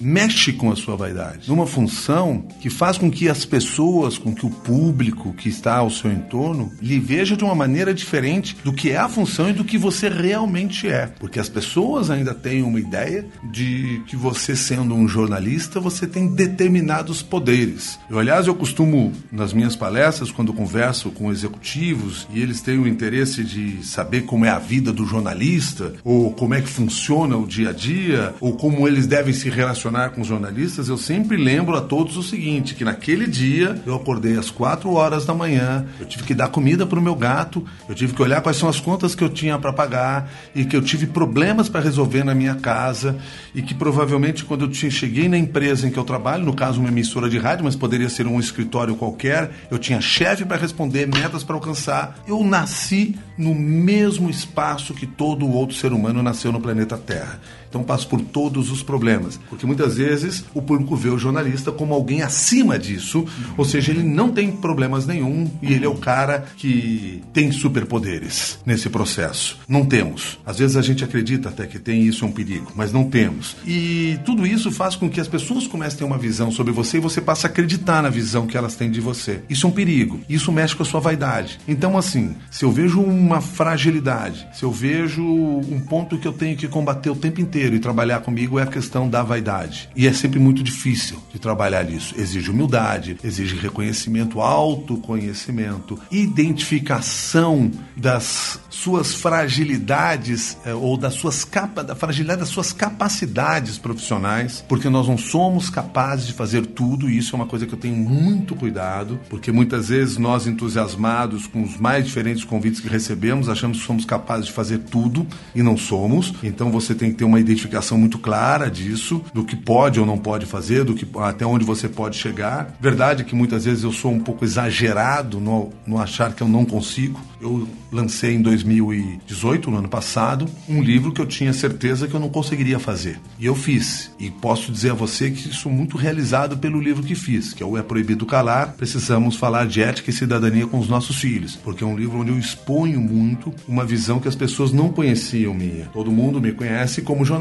mexe 0.00 0.52
com 0.52 0.70
a 0.70 0.76
sua 0.76 0.96
vaidade, 0.96 1.48
numa 1.48 1.66
função 1.66 2.44
que 2.60 2.70
faz 2.70 2.96
com 2.96 3.10
que 3.10 3.28
as 3.28 3.44
pessoas, 3.44 4.16
com 4.16 4.34
que 4.34 4.46
o 4.46 4.50
público 4.50 5.32
que 5.34 5.48
está 5.48 5.76
ao 5.76 5.90
seu 5.90 6.10
entorno 6.10 6.72
lhe 6.80 6.98
veja 6.98 7.36
de 7.36 7.44
uma 7.44 7.54
maneira 7.54 7.92
diferente 7.92 8.56
do 8.64 8.72
que 8.72 8.90
é 8.90 8.96
a 8.96 9.08
função 9.08 9.50
e 9.50 9.52
do 9.52 9.64
que 9.64 9.76
você 9.76 10.08
realmente 10.08 10.88
é, 10.88 11.06
porque 11.06 11.38
as 11.38 11.48
pessoas 11.48 12.10
ainda 12.10 12.34
têm 12.34 12.62
uma 12.62 12.80
ideia 12.80 13.26
de 13.50 14.02
que 14.06 14.16
você 14.16 14.56
sendo 14.56 14.94
um 14.94 15.06
jornalista 15.06 15.80
você 15.80 16.06
tem 16.06 16.28
determinados 16.28 17.22
poderes. 17.22 17.98
Eu 18.08 18.18
aliás 18.18 18.46
eu 18.46 18.54
costumo 18.54 19.12
nas 19.30 19.52
minhas 19.52 19.76
palestras 19.76 20.30
quando 20.30 20.52
converso 20.52 21.10
com 21.10 21.30
executivos 21.30 22.26
e 22.32 22.40
eles 22.40 22.60
têm 22.60 22.78
o 22.78 22.88
interesse 22.88 23.44
de 23.44 23.84
saber 23.86 24.22
como 24.22 24.44
é 24.44 24.50
a 24.50 24.58
vida 24.58 24.92
do 24.92 25.04
jornalista 25.04 25.94
ou 26.04 26.32
como 26.32 26.54
é 26.54 26.60
que 26.60 26.68
funciona 26.68 27.36
o 27.36 27.46
dia 27.46 27.70
a 27.70 27.72
dia 27.72 28.34
ou 28.40 28.54
como 28.56 28.86
eles 28.86 29.06
devem 29.06 29.32
se 29.32 29.50
relacionar 29.50 29.89
relacionar 29.90 30.10
com 30.10 30.20
os 30.20 30.26
jornalistas, 30.26 30.88
eu 30.88 30.96
sempre 30.96 31.36
lembro 31.36 31.76
a 31.76 31.80
todos 31.80 32.16
o 32.16 32.22
seguinte: 32.22 32.74
que 32.74 32.84
naquele 32.84 33.26
dia 33.26 33.80
eu 33.84 33.94
acordei 33.94 34.38
às 34.38 34.50
4 34.50 34.90
horas 34.92 35.26
da 35.26 35.34
manhã, 35.34 35.84
eu 35.98 36.06
tive 36.06 36.24
que 36.24 36.34
dar 36.34 36.48
comida 36.48 36.86
para 36.86 36.98
o 36.98 37.02
meu 37.02 37.14
gato, 37.14 37.64
eu 37.88 37.94
tive 37.94 38.14
que 38.14 38.22
olhar 38.22 38.40
quais 38.40 38.56
são 38.56 38.68
as 38.68 38.80
contas 38.80 39.14
que 39.14 39.22
eu 39.22 39.28
tinha 39.28 39.58
para 39.58 39.72
pagar 39.72 40.30
e 40.54 40.64
que 40.64 40.76
eu 40.76 40.82
tive 40.82 41.06
problemas 41.06 41.68
para 41.68 41.80
resolver 41.80 42.24
na 42.24 42.34
minha 42.34 42.54
casa 42.54 43.18
e 43.54 43.60
que 43.60 43.74
provavelmente 43.74 44.44
quando 44.44 44.64
eu 44.64 44.72
cheguei 44.90 45.28
na 45.28 45.36
empresa 45.36 45.86
em 45.86 45.90
que 45.90 45.98
eu 45.98 46.04
trabalho, 46.04 46.44
no 46.44 46.54
caso 46.54 46.80
uma 46.80 46.88
emissora 46.88 47.28
de 47.28 47.38
rádio, 47.38 47.64
mas 47.64 47.76
poderia 47.76 48.08
ser 48.08 48.26
um 48.26 48.38
escritório 48.38 48.94
qualquer, 48.94 49.50
eu 49.70 49.78
tinha 49.78 50.00
chefe 50.00 50.44
para 50.44 50.56
responder, 50.56 51.06
metas 51.06 51.42
para 51.42 51.56
alcançar. 51.56 52.20
Eu 52.26 52.42
nasci 52.44 53.16
no 53.36 53.54
mesmo 53.54 54.30
espaço 54.30 54.94
que 54.94 55.06
todo 55.06 55.48
outro 55.48 55.76
ser 55.76 55.92
humano 55.92 56.22
nasceu 56.22 56.52
no 56.52 56.60
planeta 56.60 56.96
Terra. 56.96 57.40
Então 57.70 57.84
passo 57.84 58.08
por 58.08 58.20
todos 58.20 58.70
os 58.70 58.82
problemas, 58.82 59.40
porque 59.48 59.64
muitas 59.64 59.96
vezes 59.96 60.44
o 60.52 60.60
público 60.60 60.96
vê 60.96 61.08
o 61.08 61.16
jornalista 61.16 61.70
como 61.70 61.94
alguém 61.94 62.20
acima 62.20 62.76
disso, 62.76 63.24
ou 63.56 63.64
seja, 63.64 63.92
ele 63.92 64.02
não 64.02 64.32
tem 64.32 64.50
problemas 64.50 65.06
nenhum 65.06 65.48
e 65.62 65.72
ele 65.72 65.84
é 65.84 65.88
o 65.88 65.94
cara 65.94 66.46
que 66.56 67.22
tem 67.32 67.52
superpoderes 67.52 68.58
nesse 68.66 68.90
processo. 68.90 69.56
Não 69.68 69.86
temos. 69.86 70.40
Às 70.44 70.58
vezes 70.58 70.76
a 70.76 70.82
gente 70.82 71.04
acredita 71.04 71.48
até 71.48 71.64
que 71.64 71.78
tem 71.78 72.02
isso 72.02 72.24
é 72.24 72.28
um 72.28 72.32
perigo, 72.32 72.72
mas 72.74 72.92
não 72.92 73.04
temos. 73.04 73.56
E 73.64 74.18
tudo 74.24 74.44
isso 74.44 74.72
faz 74.72 74.96
com 74.96 75.08
que 75.08 75.20
as 75.20 75.28
pessoas 75.28 75.68
comecem 75.68 75.94
a 75.94 75.98
ter 75.98 76.04
uma 76.04 76.18
visão 76.18 76.50
sobre 76.50 76.72
você 76.72 76.96
e 76.96 77.00
você 77.00 77.20
passe 77.20 77.46
a 77.46 77.50
acreditar 77.50 78.02
na 78.02 78.10
visão 78.10 78.48
que 78.48 78.56
elas 78.56 78.74
têm 78.74 78.90
de 78.90 79.00
você. 79.00 79.42
Isso 79.48 79.64
é 79.64 79.70
um 79.70 79.72
perigo. 79.72 80.20
Isso 80.28 80.50
mexe 80.50 80.74
com 80.74 80.82
a 80.82 80.86
sua 80.86 80.98
vaidade. 80.98 81.60
Então 81.68 81.96
assim, 81.96 82.34
se 82.50 82.64
eu 82.64 82.72
vejo 82.72 83.00
uma 83.00 83.40
fragilidade, 83.40 84.48
se 84.52 84.64
eu 84.64 84.72
vejo 84.72 85.22
um 85.22 85.80
ponto 85.88 86.18
que 86.18 86.26
eu 86.26 86.32
tenho 86.32 86.56
que 86.56 86.66
combater 86.66 87.10
o 87.10 87.16
tempo 87.16 87.40
inteiro 87.40 87.59
inteiro 87.60 87.76
e 87.76 87.78
trabalhar 87.78 88.20
comigo 88.20 88.58
é 88.58 88.62
a 88.62 88.66
questão 88.66 89.06
da 89.06 89.22
vaidade. 89.22 89.90
E 89.94 90.06
é 90.06 90.12
sempre 90.14 90.38
muito 90.38 90.62
difícil 90.62 91.22
de 91.30 91.38
trabalhar 91.38 91.90
isso. 91.90 92.14
Exige 92.18 92.50
humildade, 92.50 93.18
exige 93.22 93.54
reconhecimento, 93.56 94.40
autoconhecimento, 94.40 95.98
identificação 96.10 97.70
das 97.94 98.58
suas 98.70 99.14
fragilidades 99.14 100.56
eh, 100.64 100.72
ou 100.72 100.96
das 100.96 101.14
suas 101.14 101.44
capa, 101.44 101.84
da 101.84 101.94
fragilidade 101.94 102.40
das 102.40 102.48
suas 102.48 102.72
capacidades 102.72 103.76
profissionais, 103.76 104.64
porque 104.66 104.88
nós 104.88 105.06
não 105.06 105.18
somos 105.18 105.68
capazes 105.68 106.28
de 106.28 106.32
fazer 106.32 106.64
tudo, 106.64 107.10
e 107.10 107.18
isso 107.18 107.34
é 107.34 107.36
uma 107.36 107.46
coisa 107.46 107.66
que 107.66 107.74
eu 107.74 107.78
tenho 107.78 107.96
muito 107.96 108.54
cuidado, 108.54 109.20
porque 109.28 109.52
muitas 109.52 109.88
vezes 109.88 110.16
nós 110.16 110.46
entusiasmados 110.46 111.46
com 111.46 111.62
os 111.62 111.76
mais 111.76 112.06
diferentes 112.06 112.42
convites 112.42 112.80
que 112.80 112.88
recebemos, 112.88 113.50
achamos 113.50 113.80
que 113.80 113.86
somos 113.86 114.06
capazes 114.06 114.46
de 114.46 114.52
fazer 114.52 114.78
tudo 114.78 115.26
e 115.54 115.62
não 115.62 115.76
somos. 115.76 116.32
Então 116.42 116.70
você 116.70 116.94
tem 116.94 117.10
que 117.10 117.18
ter 117.18 117.24
uma 117.24 117.40
identificação 117.50 117.98
muito 117.98 118.18
clara 118.18 118.70
disso, 118.70 119.22
do 119.32 119.44
que 119.44 119.56
pode 119.56 120.00
ou 120.00 120.06
não 120.06 120.18
pode 120.18 120.46
fazer, 120.46 120.84
do 120.84 120.94
que 120.94 121.06
até 121.18 121.44
onde 121.44 121.64
você 121.64 121.88
pode 121.88 122.16
chegar. 122.16 122.76
Verdade 122.80 123.24
que 123.24 123.34
muitas 123.34 123.64
vezes 123.64 123.84
eu 123.84 123.92
sou 123.92 124.12
um 124.12 124.20
pouco 124.20 124.44
exagerado 124.44 125.40
no, 125.40 125.70
no 125.86 125.98
achar 125.98 126.32
que 126.32 126.42
eu 126.42 126.48
não 126.48 126.64
consigo. 126.64 127.20
Eu 127.40 127.66
lancei 127.90 128.34
em 128.34 128.42
2018, 128.42 129.70
no 129.70 129.78
ano 129.78 129.88
passado, 129.88 130.46
um 130.68 130.82
livro 130.82 131.10
que 131.10 131.20
eu 131.20 131.26
tinha 131.26 131.52
certeza 131.52 132.06
que 132.06 132.14
eu 132.14 132.20
não 132.20 132.28
conseguiria 132.28 132.78
fazer. 132.78 133.18
E 133.38 133.46
eu 133.46 133.54
fiz. 133.54 134.10
E 134.18 134.30
posso 134.30 134.70
dizer 134.70 134.90
a 134.90 134.94
você 134.94 135.30
que 135.30 135.48
sou 135.54 135.72
muito 135.72 135.96
realizado 135.96 136.58
pelo 136.58 136.80
livro 136.80 137.02
que 137.02 137.14
fiz, 137.14 137.54
que 137.54 137.62
é 137.62 137.66
o 137.66 137.78
É 137.78 137.82
Proibido 137.82 138.26
Calar. 138.26 138.74
Precisamos 138.76 139.36
falar 139.36 139.66
de 139.66 139.82
ética 139.82 140.10
e 140.10 140.12
cidadania 140.12 140.66
com 140.66 140.78
os 140.78 140.88
nossos 140.88 141.16
filhos, 141.16 141.56
porque 141.56 141.82
é 141.82 141.86
um 141.86 141.96
livro 141.96 142.20
onde 142.20 142.30
eu 142.30 142.38
exponho 142.38 143.00
muito 143.00 143.52
uma 143.66 143.84
visão 143.84 144.20
que 144.20 144.28
as 144.28 144.36
pessoas 144.36 144.72
não 144.72 144.90
conheciam 144.90 145.54
minha. 145.54 145.86
Todo 145.86 146.12
mundo 146.12 146.40
me 146.40 146.52
conhece 146.52 147.00
como 147.02 147.24
jornalista, 147.24 147.39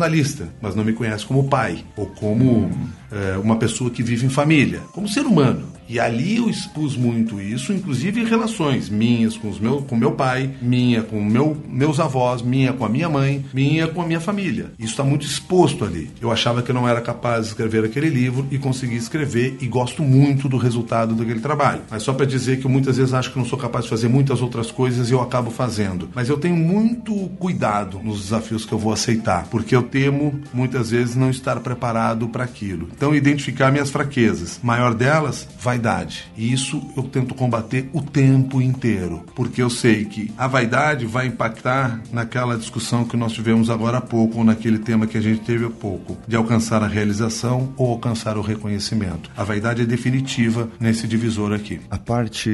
mas 0.61 0.75
não 0.75 0.83
me 0.83 0.93
conhece 0.93 1.25
como 1.25 1.47
pai 1.47 1.83
ou 1.97 2.05
como 2.05 2.69
é, 3.11 3.37
uma 3.37 3.57
pessoa 3.57 3.89
que 3.89 4.03
vive 4.03 4.25
em 4.25 4.29
família, 4.29 4.79
como 4.93 5.07
ser 5.07 5.25
humano. 5.25 5.78
E 5.89 5.99
ali 5.99 6.37
eu 6.37 6.47
expus 6.47 6.95
muito 6.95 7.41
isso, 7.41 7.73
inclusive 7.73 8.23
relações 8.23 8.89
minhas 8.89 9.35
com 9.35 9.49
os 9.49 9.59
meu, 9.59 9.81
com 9.81 9.95
meu 9.95 10.11
pai, 10.11 10.51
minha 10.61 11.01
com 11.01 11.19
meu, 11.23 11.57
meus 11.67 11.99
avós, 11.99 12.43
minha 12.43 12.71
com 12.71 12.85
a 12.85 12.89
minha 12.89 13.09
mãe, 13.09 13.43
minha 13.51 13.87
com 13.87 14.01
a 14.01 14.05
minha 14.05 14.19
família. 14.19 14.71
Isso 14.77 14.91
está 14.91 15.03
muito 15.03 15.25
exposto 15.25 15.83
ali. 15.83 16.11
Eu 16.21 16.31
achava 16.31 16.61
que 16.61 16.69
eu 16.69 16.75
não 16.75 16.87
era 16.87 17.01
capaz 17.01 17.45
de 17.45 17.47
escrever 17.47 17.83
aquele 17.83 18.07
livro 18.07 18.47
e 18.51 18.59
consegui 18.59 18.95
escrever 18.95 19.57
e 19.59 19.67
gosto 19.67 20.03
muito 20.03 20.47
do 20.47 20.57
resultado 20.57 21.15
daquele 21.15 21.39
trabalho. 21.39 21.81
Mas 21.89 22.03
só 22.03 22.13
para 22.13 22.25
dizer 22.25 22.59
que 22.59 22.65
eu 22.65 22.71
muitas 22.71 22.97
vezes 22.97 23.13
acho 23.13 23.31
que 23.31 23.39
não 23.39 23.45
sou 23.45 23.57
capaz 23.57 23.85
de 23.85 23.89
fazer 23.89 24.07
muitas 24.07 24.41
outras 24.41 24.69
coisas 24.69 25.09
e 25.09 25.13
eu 25.13 25.21
acabo 25.21 25.49
fazendo. 25.49 26.09
Mas 26.13 26.29
eu 26.29 26.37
tenho 26.37 26.55
muito 26.55 27.15
cuidado 27.39 27.99
nos 28.03 28.21
desafios 28.21 28.63
que 28.63 28.73
eu 28.73 28.77
vou 28.77 28.93
aceitar, 28.93 29.47
porque 29.47 29.75
eu 29.75 29.81
temo 29.81 30.39
muitas 30.53 30.91
vezes 30.91 31.15
não 31.15 31.31
estar 31.31 31.59
preparado 31.61 32.29
para 32.29 32.43
aquilo. 32.43 32.89
Então, 32.95 33.15
identificar 33.15 33.71
minhas 33.71 33.89
fraquezas. 33.89 34.59
Maior 34.61 34.93
delas, 34.93 35.47
vaidade. 35.79 36.29
E 36.37 36.51
isso 36.51 36.81
eu 36.95 37.03
tento 37.03 37.33
combater 37.33 37.89
o 37.93 38.01
tempo 38.01 38.61
inteiro, 38.61 39.23
porque 39.33 39.61
eu 39.61 39.69
sei 39.69 40.05
que 40.05 40.31
a 40.37 40.45
vaidade 40.45 41.05
vai 41.05 41.27
impactar 41.27 42.01
naquela 42.11 42.57
discussão 42.57 43.05
que 43.05 43.15
nós 43.15 43.31
tivemos 43.31 43.69
agora 43.69 43.97
há 43.97 44.01
pouco, 44.01 44.39
ou 44.39 44.43
naquele 44.43 44.79
tema 44.79 45.07
que 45.07 45.17
a 45.17 45.21
gente 45.21 45.41
teve 45.41 45.65
há 45.65 45.69
pouco, 45.69 46.17
de 46.27 46.35
alcançar 46.35 46.83
a 46.83 46.87
realização 46.87 47.73
ou 47.77 47.91
alcançar 47.91 48.37
o 48.37 48.41
reconhecimento. 48.41 49.31
A 49.35 49.43
vaidade 49.43 49.81
é 49.81 49.85
definitiva 49.85 50.69
nesse 50.79 51.07
divisor 51.07 51.53
aqui. 51.53 51.79
A 51.89 51.97
parte 51.97 52.49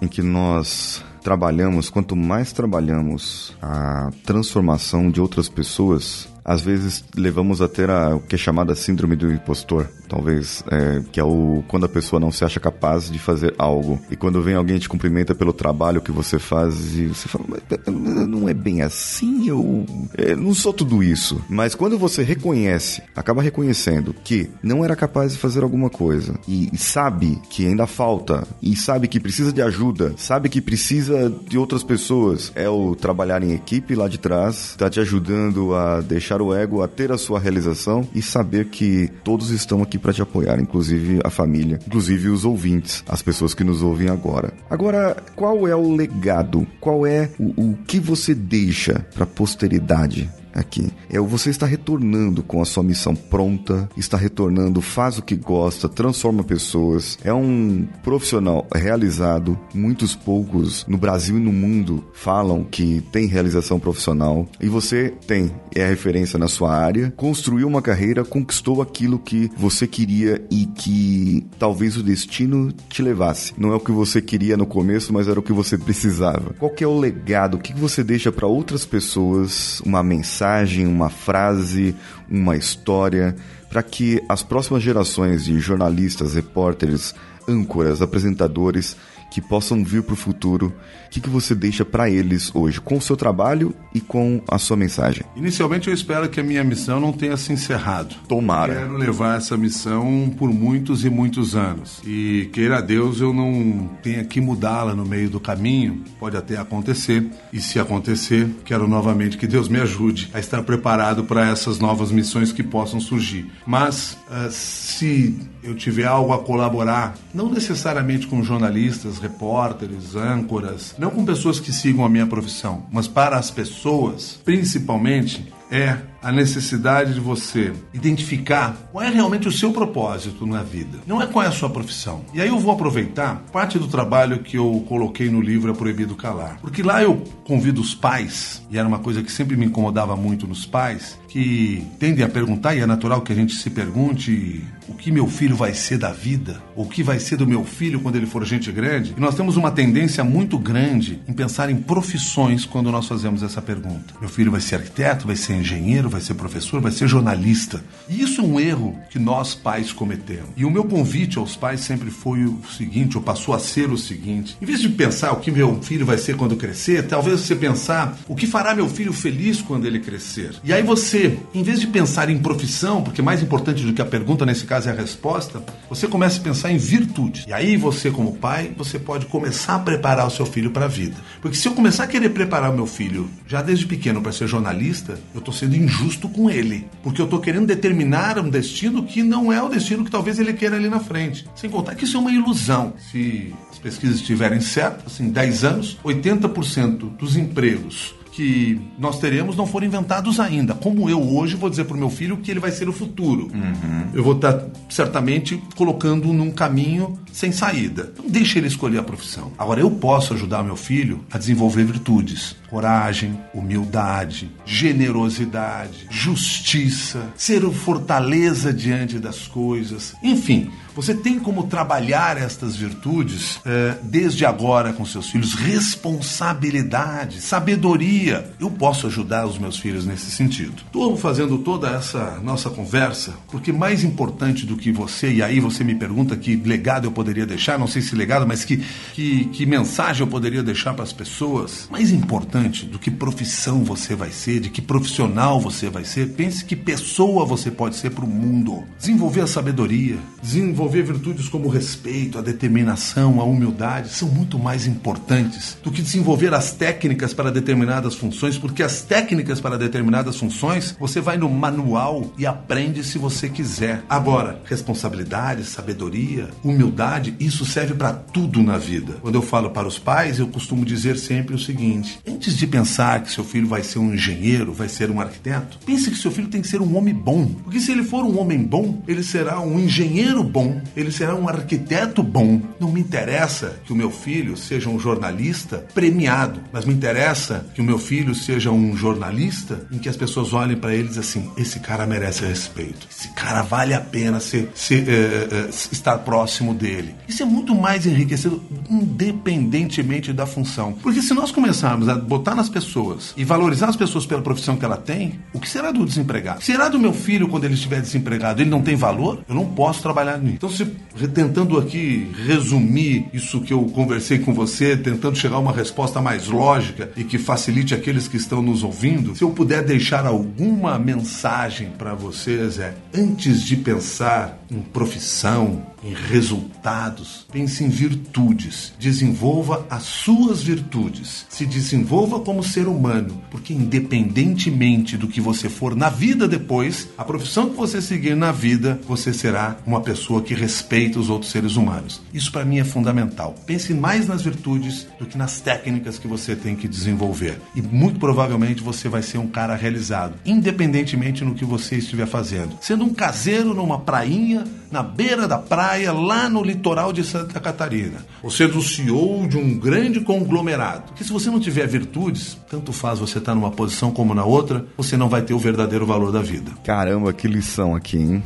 em 0.00 0.08
que 0.08 0.22
nós 0.22 1.02
trabalhamos, 1.22 1.88
quanto 1.88 2.16
mais 2.16 2.52
trabalhamos 2.52 3.56
a 3.62 4.10
transformação 4.24 5.10
de 5.10 5.20
outras 5.20 5.48
pessoas, 5.48 6.28
às 6.44 6.62
vezes 6.62 7.04
levamos 7.16 7.60
a 7.60 7.68
ter 7.68 7.90
a, 7.90 8.16
o 8.16 8.20
que 8.20 8.34
é 8.34 8.38
chamada 8.38 8.74
síndrome 8.74 9.16
do 9.16 9.32
impostor, 9.32 9.88
talvez, 10.08 10.64
é, 10.70 11.02
que 11.10 11.20
é 11.20 11.24
o 11.24 11.62
quando 11.68 11.86
a 11.86 11.88
pessoa 11.88 12.20
não 12.20 12.30
se 12.30 12.44
acha 12.44 12.60
capaz 12.60 13.10
de 13.10 13.18
fazer 13.18 13.54
algo. 13.58 14.00
E 14.10 14.16
quando 14.16 14.42
vem 14.42 14.54
alguém 14.54 14.78
te 14.78 14.88
cumprimenta 14.88 15.34
pelo 15.34 15.52
trabalho 15.52 16.00
que 16.00 16.12
você 16.12 16.38
faz 16.38 16.96
e 16.96 17.06
você 17.06 17.28
fala, 17.28 17.44
não 17.88 18.48
é 18.48 18.54
bem 18.54 18.82
assim, 18.82 19.48
eu 19.48 19.86
é, 20.16 20.34
não 20.34 20.54
sou 20.54 20.72
tudo 20.72 21.02
isso. 21.02 21.42
Mas 21.48 21.74
quando 21.74 21.98
você 21.98 22.22
reconhece, 22.22 23.02
acaba 23.14 23.42
reconhecendo 23.42 24.14
que 24.24 24.50
não 24.62 24.84
era 24.84 24.96
capaz 24.96 25.32
de 25.32 25.38
fazer 25.38 25.62
alguma 25.62 25.88
coisa 25.88 26.34
e, 26.46 26.68
e 26.72 26.78
sabe 26.78 27.40
que 27.48 27.66
ainda 27.66 27.86
falta 27.86 28.46
e 28.60 28.76
sabe 28.76 29.08
que 29.08 29.20
precisa 29.20 29.52
de 29.52 29.62
ajuda, 29.62 30.14
sabe 30.16 30.48
que 30.48 30.60
precisa 30.60 31.32
de 31.48 31.58
outras 31.58 31.82
pessoas, 31.82 32.52
é 32.54 32.68
o 32.68 32.94
trabalhar 32.94 33.42
em 33.42 33.52
equipe 33.52 33.94
lá 33.94 34.08
de 34.08 34.18
trás, 34.18 34.74
tá 34.76 34.88
te 34.88 35.00
ajudando 35.00 35.74
a 35.74 36.00
deixar 36.00 36.31
o 36.40 36.54
ego 36.54 36.82
a 36.82 36.88
ter 36.88 37.12
a 37.12 37.18
sua 37.18 37.38
realização 37.38 38.08
e 38.14 38.22
saber 38.22 38.66
que 38.66 39.08
todos 39.24 39.50
estão 39.50 39.82
aqui 39.82 39.98
para 39.98 40.12
te 40.12 40.22
apoiar, 40.22 40.60
inclusive 40.60 41.20
a 41.24 41.30
família, 41.30 41.78
inclusive 41.86 42.28
os 42.28 42.44
ouvintes, 42.44 43.04
as 43.08 43.20
pessoas 43.20 43.54
que 43.54 43.64
nos 43.64 43.82
ouvem 43.82 44.08
agora. 44.08 44.52
Agora, 44.70 45.16
qual 45.34 45.66
é 45.66 45.74
o 45.74 45.94
legado? 45.94 46.66
Qual 46.80 47.06
é 47.06 47.30
o, 47.38 47.70
o 47.70 47.76
que 47.86 47.98
você 47.98 48.34
deixa 48.34 49.04
para 49.12 49.24
a 49.24 49.26
posteridade? 49.26 50.30
Aqui. 50.54 50.92
É 51.10 51.18
você 51.32 51.48
está 51.48 51.64
retornando 51.64 52.42
com 52.42 52.60
a 52.60 52.64
sua 52.66 52.82
missão 52.82 53.14
pronta, 53.14 53.88
está 53.96 54.18
retornando, 54.18 54.82
faz 54.82 55.16
o 55.16 55.22
que 55.22 55.34
gosta, 55.34 55.88
transforma 55.88 56.44
pessoas. 56.44 57.18
É 57.24 57.32
um 57.32 57.86
profissional 58.02 58.66
realizado. 58.74 59.58
Muitos 59.74 60.14
poucos 60.14 60.84
no 60.86 60.98
Brasil 60.98 61.38
e 61.38 61.40
no 61.40 61.52
mundo 61.52 62.04
falam 62.12 62.64
que 62.64 63.02
tem 63.10 63.26
realização 63.26 63.80
profissional 63.80 64.46
e 64.60 64.68
você 64.68 65.14
tem, 65.26 65.50
é 65.74 65.84
a 65.84 65.88
referência 65.88 66.38
na 66.38 66.48
sua 66.48 66.76
área, 66.76 67.12
construiu 67.16 67.66
uma 67.66 67.80
carreira, 67.80 68.24
conquistou 68.24 68.82
aquilo 68.82 69.18
que 69.18 69.50
você 69.56 69.86
queria 69.86 70.44
e 70.50 70.66
que 70.66 71.46
talvez 71.58 71.96
o 71.96 72.02
destino 72.02 72.70
te 72.90 73.00
levasse. 73.00 73.54
Não 73.56 73.72
é 73.72 73.76
o 73.76 73.80
que 73.80 73.90
você 73.90 74.20
queria 74.20 74.56
no 74.56 74.66
começo, 74.66 75.12
mas 75.12 75.28
era 75.28 75.40
o 75.40 75.42
que 75.42 75.52
você 75.52 75.78
precisava. 75.78 76.54
Qual 76.58 76.72
é 76.78 76.86
o 76.86 76.98
legado? 76.98 77.54
O 77.54 77.60
que 77.60 77.72
você 77.72 78.04
deixa 78.04 78.30
para 78.30 78.46
outras 78.46 78.84
pessoas? 78.84 79.80
Uma 79.80 80.02
mensagem 80.02 80.41
mensagem, 80.42 80.86
uma 80.88 81.08
frase, 81.08 81.94
uma 82.28 82.56
história, 82.56 83.36
para 83.70 83.82
que 83.82 84.20
as 84.28 84.42
próximas 84.42 84.82
gerações 84.82 85.44
de 85.44 85.58
jornalistas, 85.60 86.34
repórteres, 86.34 87.14
âncoras, 87.48 88.02
apresentadores 88.02 88.96
que 89.32 89.40
possam 89.40 89.82
vir 89.82 90.02
para 90.02 90.12
o 90.12 90.16
futuro, 90.16 90.74
o 91.06 91.10
que, 91.10 91.18
que 91.18 91.30
você 91.30 91.54
deixa 91.54 91.86
para 91.86 92.10
eles 92.10 92.54
hoje, 92.54 92.78
com 92.78 92.98
o 92.98 93.00
seu 93.00 93.16
trabalho 93.16 93.74
e 93.94 94.00
com 94.00 94.42
a 94.46 94.58
sua 94.58 94.76
mensagem? 94.76 95.24
Inicialmente 95.34 95.88
eu 95.88 95.94
espero 95.94 96.28
que 96.28 96.38
a 96.38 96.42
minha 96.42 96.62
missão 96.62 97.00
não 97.00 97.12
tenha 97.12 97.36
se 97.38 97.50
encerrado. 97.50 98.14
Tomara. 98.28 98.74
Quero 98.74 98.96
levar 98.98 99.38
essa 99.38 99.56
missão 99.56 100.30
por 100.36 100.52
muitos 100.52 101.02
e 101.04 101.08
muitos 101.08 101.56
anos. 101.56 102.02
E 102.04 102.50
queira 102.52 102.82
Deus 102.82 103.20
eu 103.20 103.32
não 103.32 103.90
tenha 104.02 104.22
que 104.22 104.38
mudá-la 104.38 104.94
no 104.94 105.06
meio 105.06 105.30
do 105.30 105.40
caminho. 105.40 106.04
Pode 106.20 106.36
até 106.36 106.58
acontecer. 106.58 107.26
E 107.52 107.60
se 107.60 107.78
acontecer, 107.78 108.50
quero 108.66 108.86
novamente 108.86 109.38
que 109.38 109.46
Deus 109.46 109.66
me 109.66 109.80
ajude 109.80 110.30
a 110.34 110.40
estar 110.40 110.62
preparado 110.62 111.24
para 111.24 111.48
essas 111.48 111.78
novas 111.78 112.12
missões 112.12 112.52
que 112.52 112.62
possam 112.62 113.00
surgir. 113.00 113.50
Mas 113.66 114.18
uh, 114.28 114.50
se 114.50 115.38
eu 115.62 115.74
tiver 115.74 116.06
algo 116.06 116.32
a 116.32 116.38
colaborar, 116.38 117.16
não 117.32 117.50
necessariamente 117.50 118.26
com 118.26 118.42
jornalistas, 118.42 119.18
repórteres, 119.18 120.16
âncoras, 120.16 120.94
não 120.98 121.10
com 121.10 121.24
pessoas 121.24 121.60
que 121.60 121.72
sigam 121.72 122.04
a 122.04 122.08
minha 122.08 122.26
profissão, 122.26 122.84
mas 122.90 123.06
para 123.06 123.36
as 123.36 123.50
pessoas, 123.50 124.40
principalmente, 124.44 125.52
é 125.70 125.98
a 126.22 126.30
necessidade 126.30 127.14
de 127.14 127.20
você 127.20 127.72
identificar 127.92 128.76
qual 128.92 129.04
é 129.04 129.10
realmente 129.10 129.48
o 129.48 129.52
seu 129.52 129.72
propósito 129.72 130.46
na 130.46 130.62
vida. 130.62 130.98
Não 131.06 131.20
é 131.20 131.26
qual 131.26 131.44
é 131.44 131.48
a 131.48 131.52
sua 131.52 131.68
profissão. 131.68 132.24
E 132.32 132.40
aí 132.40 132.48
eu 132.48 132.58
vou 132.58 132.72
aproveitar 132.72 133.42
parte 133.52 133.78
do 133.78 133.88
trabalho 133.88 134.38
que 134.38 134.56
eu 134.56 134.84
coloquei 134.88 135.28
no 135.30 135.40
livro 135.40 135.70
É 135.70 135.74
Proibido 135.74 136.14
Calar. 136.14 136.58
Porque 136.60 136.82
lá 136.82 137.02
eu 137.02 137.22
convido 137.44 137.80
os 137.80 137.94
pais, 137.94 138.62
e 138.70 138.78
era 138.78 138.86
uma 138.86 138.98
coisa 138.98 139.22
que 139.22 139.32
sempre 139.32 139.56
me 139.56 139.66
incomodava 139.66 140.16
muito 140.16 140.46
nos 140.46 140.64
pais, 140.64 141.18
que 141.28 141.86
tendem 141.98 142.24
a 142.24 142.28
perguntar, 142.28 142.74
e 142.74 142.80
é 142.80 142.86
natural 142.86 143.22
que 143.22 143.32
a 143.32 143.36
gente 143.36 143.54
se 143.54 143.70
pergunte 143.70 144.62
o 144.88 144.94
que 144.94 145.10
meu 145.10 145.26
filho 145.26 145.56
vai 145.56 145.72
ser 145.72 145.98
da 145.98 146.12
vida, 146.12 146.62
o 146.76 146.84
que 146.86 147.02
vai 147.02 147.18
ser 147.18 147.36
do 147.36 147.46
meu 147.46 147.64
filho 147.64 148.00
quando 148.00 148.16
ele 148.16 148.26
for 148.26 148.44
gente 148.44 148.70
grande. 148.70 149.14
E 149.16 149.20
nós 149.20 149.34
temos 149.34 149.56
uma 149.56 149.70
tendência 149.70 150.22
muito 150.22 150.58
grande 150.58 151.20
em 151.26 151.32
pensar 151.32 151.70
em 151.70 151.76
profissões 151.76 152.64
quando 152.64 152.90
nós 152.90 153.06
fazemos 153.06 153.42
essa 153.42 153.62
pergunta. 153.62 154.14
Meu 154.20 154.28
filho 154.28 154.50
vai 154.50 154.60
ser 154.60 154.76
arquiteto, 154.76 155.26
vai 155.26 155.36
ser 155.36 155.54
engenheiro, 155.54 156.08
vai 156.12 156.20
ser 156.20 156.34
professor, 156.34 156.80
vai 156.80 156.92
ser 156.92 157.08
jornalista. 157.08 157.82
E 158.08 158.22
isso 158.22 158.40
é 158.40 158.44
um 158.44 158.60
erro 158.60 158.96
que 159.10 159.18
nós 159.18 159.54
pais 159.54 159.92
cometemos. 159.92 160.50
E 160.56 160.64
o 160.64 160.70
meu 160.70 160.84
convite 160.84 161.38
aos 161.38 161.56
pais 161.56 161.80
sempre 161.80 162.10
foi 162.10 162.44
o 162.44 162.60
seguinte, 162.76 163.16
ou 163.16 163.22
passou 163.22 163.54
a 163.54 163.58
ser 163.58 163.90
o 163.90 163.98
seguinte: 163.98 164.56
em 164.60 164.66
vez 164.66 164.80
de 164.80 164.88
pensar 164.88 165.32
o 165.32 165.40
que 165.40 165.50
meu 165.50 165.80
filho 165.82 166.06
vai 166.06 166.18
ser 166.18 166.36
quando 166.36 166.56
crescer, 166.56 167.06
talvez 167.06 167.40
você 167.40 167.56
pensar 167.56 168.18
o 168.28 168.36
que 168.36 168.46
fará 168.46 168.74
meu 168.74 168.88
filho 168.88 169.12
feliz 169.12 169.60
quando 169.60 169.86
ele 169.86 169.98
crescer. 169.98 170.54
E 170.62 170.72
aí 170.72 170.82
você, 170.82 171.38
em 171.54 171.62
vez 171.62 171.80
de 171.80 171.86
pensar 171.86 172.28
em 172.28 172.38
profissão, 172.38 173.02
porque 173.02 173.22
mais 173.22 173.42
importante 173.42 173.84
do 173.84 173.92
que 173.92 174.02
a 174.02 174.06
pergunta 174.06 174.44
nesse 174.44 174.64
caso 174.64 174.88
é 174.88 174.92
a 174.92 174.94
resposta, 174.94 175.64
você 175.88 176.06
começa 176.06 176.38
a 176.38 176.42
pensar 176.42 176.70
em 176.70 176.76
virtude. 176.76 177.44
E 177.48 177.52
aí 177.52 177.76
você, 177.76 178.10
como 178.10 178.34
pai, 178.34 178.72
você 178.76 178.98
pode 178.98 179.26
começar 179.26 179.76
a 179.76 179.78
preparar 179.78 180.26
o 180.26 180.30
seu 180.30 180.44
filho 180.44 180.70
para 180.70 180.84
a 180.84 180.88
vida. 180.88 181.16
Porque 181.40 181.56
se 181.56 181.66
eu 181.66 181.72
começar 181.72 182.04
a 182.04 182.06
querer 182.06 182.30
preparar 182.30 182.72
meu 182.72 182.86
filho 182.86 183.28
já 183.46 183.62
desde 183.62 183.86
pequeno 183.86 184.20
para 184.20 184.32
ser 184.32 184.46
jornalista, 184.46 185.18
eu 185.34 185.38
estou 185.38 185.54
sendo 185.54 185.76
injusto 185.76 186.01
com 186.28 186.50
ele, 186.50 186.86
porque 187.02 187.20
eu 187.20 187.24
estou 187.24 187.40
querendo 187.40 187.66
determinar 187.66 188.38
um 188.38 188.48
destino 188.48 189.04
que 189.04 189.22
não 189.22 189.52
é 189.52 189.62
o 189.62 189.68
destino 189.68 190.04
que 190.04 190.10
talvez 190.10 190.38
ele 190.38 190.52
queira 190.52 190.76
ali 190.76 190.88
na 190.88 191.00
frente. 191.00 191.46
Sem 191.54 191.70
contar 191.70 191.94
que 191.94 192.04
isso 192.04 192.16
é 192.16 192.20
uma 192.20 192.32
ilusão. 192.32 192.94
Se 193.10 193.52
as 193.70 193.78
pesquisas 193.78 194.16
estiverem 194.16 194.60
certas, 194.60 195.20
em 195.20 195.30
10 195.30 195.64
anos, 195.64 195.98
80% 196.04 197.16
dos 197.16 197.36
empregos 197.36 198.14
que 198.32 198.80
nós 198.98 199.20
teremos 199.20 199.54
não 199.54 199.66
foram 199.66 199.86
inventados 199.86 200.40
ainda. 200.40 200.74
Como 200.74 201.08
eu 201.08 201.20
hoje 201.20 201.54
vou 201.54 201.70
dizer 201.70 201.84
para 201.84 201.96
o 201.96 202.00
meu 202.00 202.10
filho 202.10 202.38
que 202.38 202.50
ele 202.50 202.58
vai 202.58 202.70
ser 202.70 202.88
o 202.88 202.92
futuro. 202.92 203.48
Uhum. 203.54 204.06
Eu 204.14 204.24
vou 204.24 204.34
estar 204.34 204.64
certamente 204.88 205.62
colocando 205.76 206.32
num 206.32 206.50
caminho 206.50 207.18
sem 207.30 207.52
saída. 207.52 208.10
Então 208.12 208.24
deixe 208.28 208.58
ele 208.58 208.66
escolher 208.66 208.98
a 208.98 209.02
profissão. 209.02 209.52
Agora 209.58 209.80
eu 209.80 209.90
posso 209.90 210.32
ajudar 210.32 210.62
meu 210.62 210.76
filho 210.76 211.20
a 211.30 211.36
desenvolver 211.36 211.84
virtudes: 211.84 212.56
coragem, 212.70 213.38
humildade, 213.54 214.50
generosidade, 214.64 216.06
justiça, 216.10 217.32
ser 217.36 217.62
fortaleza 217.70 218.72
diante 218.72 219.18
das 219.18 219.46
coisas. 219.46 220.14
Enfim, 220.22 220.70
você 220.94 221.14
tem 221.14 221.38
como 221.38 221.64
trabalhar 221.64 222.36
estas 222.36 222.76
virtudes 222.76 223.60
eh, 223.64 223.96
desde 224.02 224.44
agora 224.44 224.92
com 224.92 225.04
seus 225.04 225.30
filhos. 225.30 225.54
Responsabilidade, 225.54 227.40
sabedoria. 227.40 228.52
Eu 228.60 228.70
posso 228.70 229.06
ajudar 229.06 229.46
os 229.46 229.58
meus 229.58 229.78
filhos 229.78 230.04
nesse 230.04 230.30
sentido. 230.30 230.82
Estou 230.86 231.16
fazendo 231.16 231.58
toda 231.58 231.88
essa 231.90 232.38
nossa 232.42 232.68
conversa 232.70 233.34
porque 233.48 233.72
mais 233.72 234.04
importante 234.04 234.66
do 234.66 234.76
que 234.76 234.92
você, 234.92 235.32
e 235.32 235.42
aí 235.42 235.60
você 235.60 235.82
me 235.82 235.94
pergunta 235.94 236.36
que 236.36 236.56
legado 236.56 237.06
eu 237.06 237.12
poderia 237.12 237.46
deixar, 237.46 237.78
não 237.78 237.86
sei 237.86 238.02
se 238.02 238.14
legado, 238.14 238.46
mas 238.46 238.64
que, 238.64 238.82
que, 239.14 239.46
que 239.46 239.66
mensagem 239.66 240.22
eu 240.22 240.26
poderia 240.26 240.62
deixar 240.62 240.94
para 240.94 241.04
as 241.04 241.12
pessoas. 241.12 241.88
Mais 241.90 242.10
importante 242.10 242.84
do 242.84 242.98
que 242.98 243.10
profissão 243.10 243.84
você 243.84 244.14
vai 244.14 244.30
ser, 244.30 244.60
de 244.60 244.70
que 244.70 244.82
profissional 244.82 245.60
você 245.60 245.88
vai 245.88 246.04
ser, 246.04 246.30
pense 246.30 246.64
que 246.64 246.76
pessoa 246.76 247.44
você 247.44 247.70
pode 247.70 247.96
ser 247.96 248.10
para 248.10 248.24
o 248.24 248.28
mundo. 248.28 248.84
Desenvolver 248.98 249.42
a 249.42 249.46
sabedoria, 249.46 250.18
desenvolver 250.42 250.81
desenvolver 250.82 251.02
virtudes 251.02 251.48
como 251.48 251.66
o 251.66 251.70
respeito, 251.70 252.38
a 252.38 252.42
determinação, 252.42 253.40
a 253.40 253.44
humildade 253.44 254.08
são 254.08 254.28
muito 254.28 254.58
mais 254.58 254.86
importantes 254.86 255.76
do 255.82 255.90
que 255.90 256.02
desenvolver 256.02 256.52
as 256.54 256.72
técnicas 256.72 257.32
para 257.32 257.52
determinadas 257.52 258.14
funções, 258.14 258.58
porque 258.58 258.82
as 258.82 259.02
técnicas 259.02 259.60
para 259.60 259.78
determinadas 259.78 260.36
funções 260.36 260.96
você 260.98 261.20
vai 261.20 261.36
no 261.36 261.48
manual 261.48 262.32
e 262.36 262.46
aprende 262.46 263.04
se 263.04 263.18
você 263.18 263.48
quiser. 263.48 264.02
Agora, 264.08 264.60
responsabilidade, 264.64 265.64
sabedoria, 265.64 266.48
humildade, 266.64 267.36
isso 267.38 267.64
serve 267.64 267.94
para 267.94 268.12
tudo 268.12 268.62
na 268.62 268.78
vida. 268.78 269.18
Quando 269.20 269.36
eu 269.36 269.42
falo 269.42 269.70
para 269.70 269.86
os 269.86 269.98
pais, 269.98 270.38
eu 270.38 270.48
costumo 270.48 270.84
dizer 270.84 271.16
sempre 271.16 271.54
o 271.54 271.58
seguinte: 271.58 272.18
antes 272.26 272.56
de 272.56 272.66
pensar 272.66 273.22
que 273.22 273.30
seu 273.30 273.44
filho 273.44 273.68
vai 273.68 273.82
ser 273.82 273.98
um 273.98 274.12
engenheiro, 274.12 274.72
vai 274.72 274.88
ser 274.88 275.10
um 275.10 275.20
arquiteto, 275.20 275.78
pense 275.84 276.10
que 276.10 276.16
seu 276.16 276.30
filho 276.30 276.48
tem 276.48 276.60
que 276.60 276.68
ser 276.68 276.80
um 276.80 276.96
homem 276.96 277.14
bom. 277.14 277.46
Porque 277.62 277.78
se 277.78 277.92
ele 277.92 278.02
for 278.02 278.24
um 278.24 278.38
homem 278.38 278.58
bom, 278.62 279.02
ele 279.06 279.22
será 279.22 279.60
um 279.60 279.78
engenheiro 279.78 280.42
bom, 280.42 280.71
ele 280.96 281.10
será 281.10 281.34
um 281.34 281.48
arquiteto 281.48 282.22
bom. 282.22 282.60
Não 282.78 282.90
me 282.90 283.00
interessa 283.00 283.76
que 283.84 283.92
o 283.92 283.96
meu 283.96 284.10
filho 284.10 284.56
seja 284.56 284.88
um 284.88 284.98
jornalista 284.98 285.84
premiado, 285.94 286.60
mas 286.72 286.84
me 286.84 286.94
interessa 286.94 287.66
que 287.74 287.80
o 287.80 287.84
meu 287.84 287.98
filho 287.98 288.34
seja 288.34 288.70
um 288.70 288.96
jornalista 288.96 289.86
em 289.90 289.98
que 289.98 290.08
as 290.08 290.16
pessoas 290.16 290.52
olhem 290.52 290.76
para 290.76 290.94
eles 290.94 291.18
assim: 291.18 291.50
esse 291.56 291.80
cara 291.80 292.06
merece 292.06 292.44
respeito, 292.44 293.06
esse 293.10 293.28
cara 293.28 293.62
vale 293.62 293.94
a 293.94 294.00
pena 294.00 294.40
ser, 294.40 294.70
ser, 294.74 295.08
é, 295.08 295.12
é, 295.12 295.68
estar 295.70 296.18
próximo 296.18 296.74
dele. 296.74 297.14
Isso 297.28 297.42
é 297.42 297.46
muito 297.46 297.74
mais 297.74 298.06
enriquecedor, 298.06 298.60
independentemente 298.90 300.32
da 300.32 300.46
função. 300.46 300.92
Porque 300.92 301.22
se 301.22 301.34
nós 301.34 301.50
começarmos 301.50 302.08
a 302.08 302.14
botar 302.14 302.54
nas 302.54 302.68
pessoas 302.68 303.32
e 303.36 303.44
valorizar 303.44 303.88
as 303.88 303.96
pessoas 303.96 304.26
pela 304.26 304.42
profissão 304.42 304.76
que 304.76 304.84
ela 304.84 304.96
tem, 304.96 305.40
o 305.52 305.60
que 305.60 305.68
será 305.68 305.90
do 305.90 306.04
desempregado? 306.04 306.62
Será 306.62 306.88
do 306.88 306.98
meu 306.98 307.12
filho 307.12 307.48
quando 307.48 307.64
ele 307.64 307.74
estiver 307.74 308.00
desempregado? 308.00 308.62
Ele 308.62 308.70
não 308.70 308.82
tem 308.82 308.96
valor? 308.96 309.42
Eu 309.48 309.54
não 309.54 309.66
posso 309.66 310.02
trabalhar 310.02 310.38
nisso. 310.38 310.58
Então, 310.62 310.70
se, 310.70 310.86
tentando 311.34 311.76
aqui 311.76 312.30
resumir 312.46 313.26
isso 313.32 313.60
que 313.62 313.72
eu 313.72 313.84
conversei 313.86 314.38
com 314.38 314.54
você, 314.54 314.96
tentando 314.96 315.36
chegar 315.36 315.56
a 315.56 315.58
uma 315.58 315.72
resposta 315.72 316.22
mais 316.22 316.46
lógica 316.46 317.10
e 317.16 317.24
que 317.24 317.36
facilite 317.36 317.96
aqueles 317.96 318.28
que 318.28 318.36
estão 318.36 318.62
nos 318.62 318.84
ouvindo, 318.84 319.34
se 319.34 319.42
eu 319.42 319.50
puder 319.50 319.82
deixar 319.82 320.24
alguma 320.24 321.00
mensagem 321.00 321.90
para 321.98 322.14
vocês 322.14 322.78
é: 322.78 322.94
antes 323.12 323.64
de 323.64 323.76
pensar 323.76 324.56
em 324.70 324.80
profissão, 324.80 325.84
em 326.02 326.12
resultados, 326.12 327.46
pense 327.52 327.84
em 327.84 327.88
virtudes. 327.88 328.92
Desenvolva 328.98 329.86
as 329.88 330.02
suas 330.02 330.62
virtudes. 330.62 331.46
Se 331.48 331.64
desenvolva 331.64 332.40
como 332.40 332.62
ser 332.62 332.88
humano, 332.88 333.40
porque 333.50 333.72
independentemente 333.72 335.16
do 335.16 335.28
que 335.28 335.40
você 335.40 335.68
for 335.68 335.94
na 335.94 336.08
vida 336.08 336.48
depois, 336.48 337.08
a 337.16 337.24
profissão 337.24 337.70
que 337.70 337.76
você 337.76 338.02
seguir 338.02 338.34
na 338.34 338.50
vida, 338.50 339.00
você 339.06 339.32
será 339.32 339.76
uma 339.86 340.00
pessoa 340.00 340.42
que 340.42 340.54
respeita 340.54 341.18
os 341.18 341.30
outros 341.30 341.50
seres 341.50 341.76
humanos. 341.76 342.20
Isso 342.34 342.50
para 342.50 342.64
mim 342.64 342.78
é 342.78 342.84
fundamental. 342.84 343.54
Pense 343.66 343.94
mais 343.94 344.26
nas 344.26 344.42
virtudes 344.42 345.06
do 345.18 345.26
que 345.26 345.38
nas 345.38 345.60
técnicas 345.60 346.18
que 346.18 346.26
você 346.26 346.56
tem 346.56 346.74
que 346.74 346.88
desenvolver. 346.88 347.60
E 347.74 347.82
muito 347.82 348.18
provavelmente 348.18 348.82
você 348.82 349.08
vai 349.08 349.22
ser 349.22 349.38
um 349.38 349.46
cara 349.46 349.76
realizado, 349.76 350.34
independentemente 350.44 351.44
no 351.44 351.54
que 351.54 351.64
você 351.64 351.96
estiver 351.96 352.26
fazendo. 352.26 352.76
Sendo 352.80 353.04
um 353.04 353.14
caseiro 353.14 353.74
numa 353.74 354.00
prainha, 354.00 354.64
na 354.90 355.02
beira 355.02 355.48
da 355.48 355.58
praia, 355.58 355.91
lá 356.12 356.48
no 356.48 356.62
litoral 356.62 357.12
de 357.12 357.24
Santa 357.24 357.60
Catarina. 357.60 358.24
Ou 358.42 358.50
sendo 358.50 358.78
o 358.78 358.82
CEO 358.82 359.46
de 359.46 359.56
um 359.56 359.78
grande 359.78 360.20
conglomerado. 360.20 361.04
Porque 361.08 361.24
se 361.24 361.32
você 361.32 361.50
não 361.50 361.60
tiver 361.60 361.86
virtudes, 361.86 362.58
tanto 362.68 362.92
faz 362.92 363.18
você 363.18 363.38
estar 363.38 363.54
numa 363.54 363.70
posição 363.70 364.10
como 364.10 364.34
na 364.34 364.44
outra, 364.44 364.86
você 364.96 365.16
não 365.16 365.28
vai 365.28 365.42
ter 365.42 365.54
o 365.54 365.58
verdadeiro 365.58 366.06
valor 366.06 366.32
da 366.32 366.40
vida. 366.40 366.72
Caramba, 366.84 367.32
que 367.32 367.46
lição 367.46 367.94
aqui, 367.94 368.16
hein? 368.16 368.42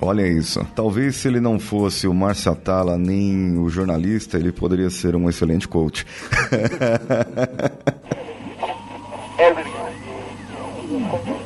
Olha 0.00 0.26
isso. 0.26 0.66
Talvez 0.74 1.16
se 1.16 1.28
ele 1.28 1.40
não 1.40 1.58
fosse 1.58 2.08
o 2.08 2.14
Márcio 2.14 2.52
Atala 2.52 2.98
nem 2.98 3.56
o 3.56 3.68
jornalista, 3.68 4.36
ele 4.36 4.50
poderia 4.50 4.90
ser 4.90 5.14
um 5.14 5.28
excelente 5.28 5.68
coach. 5.68 6.04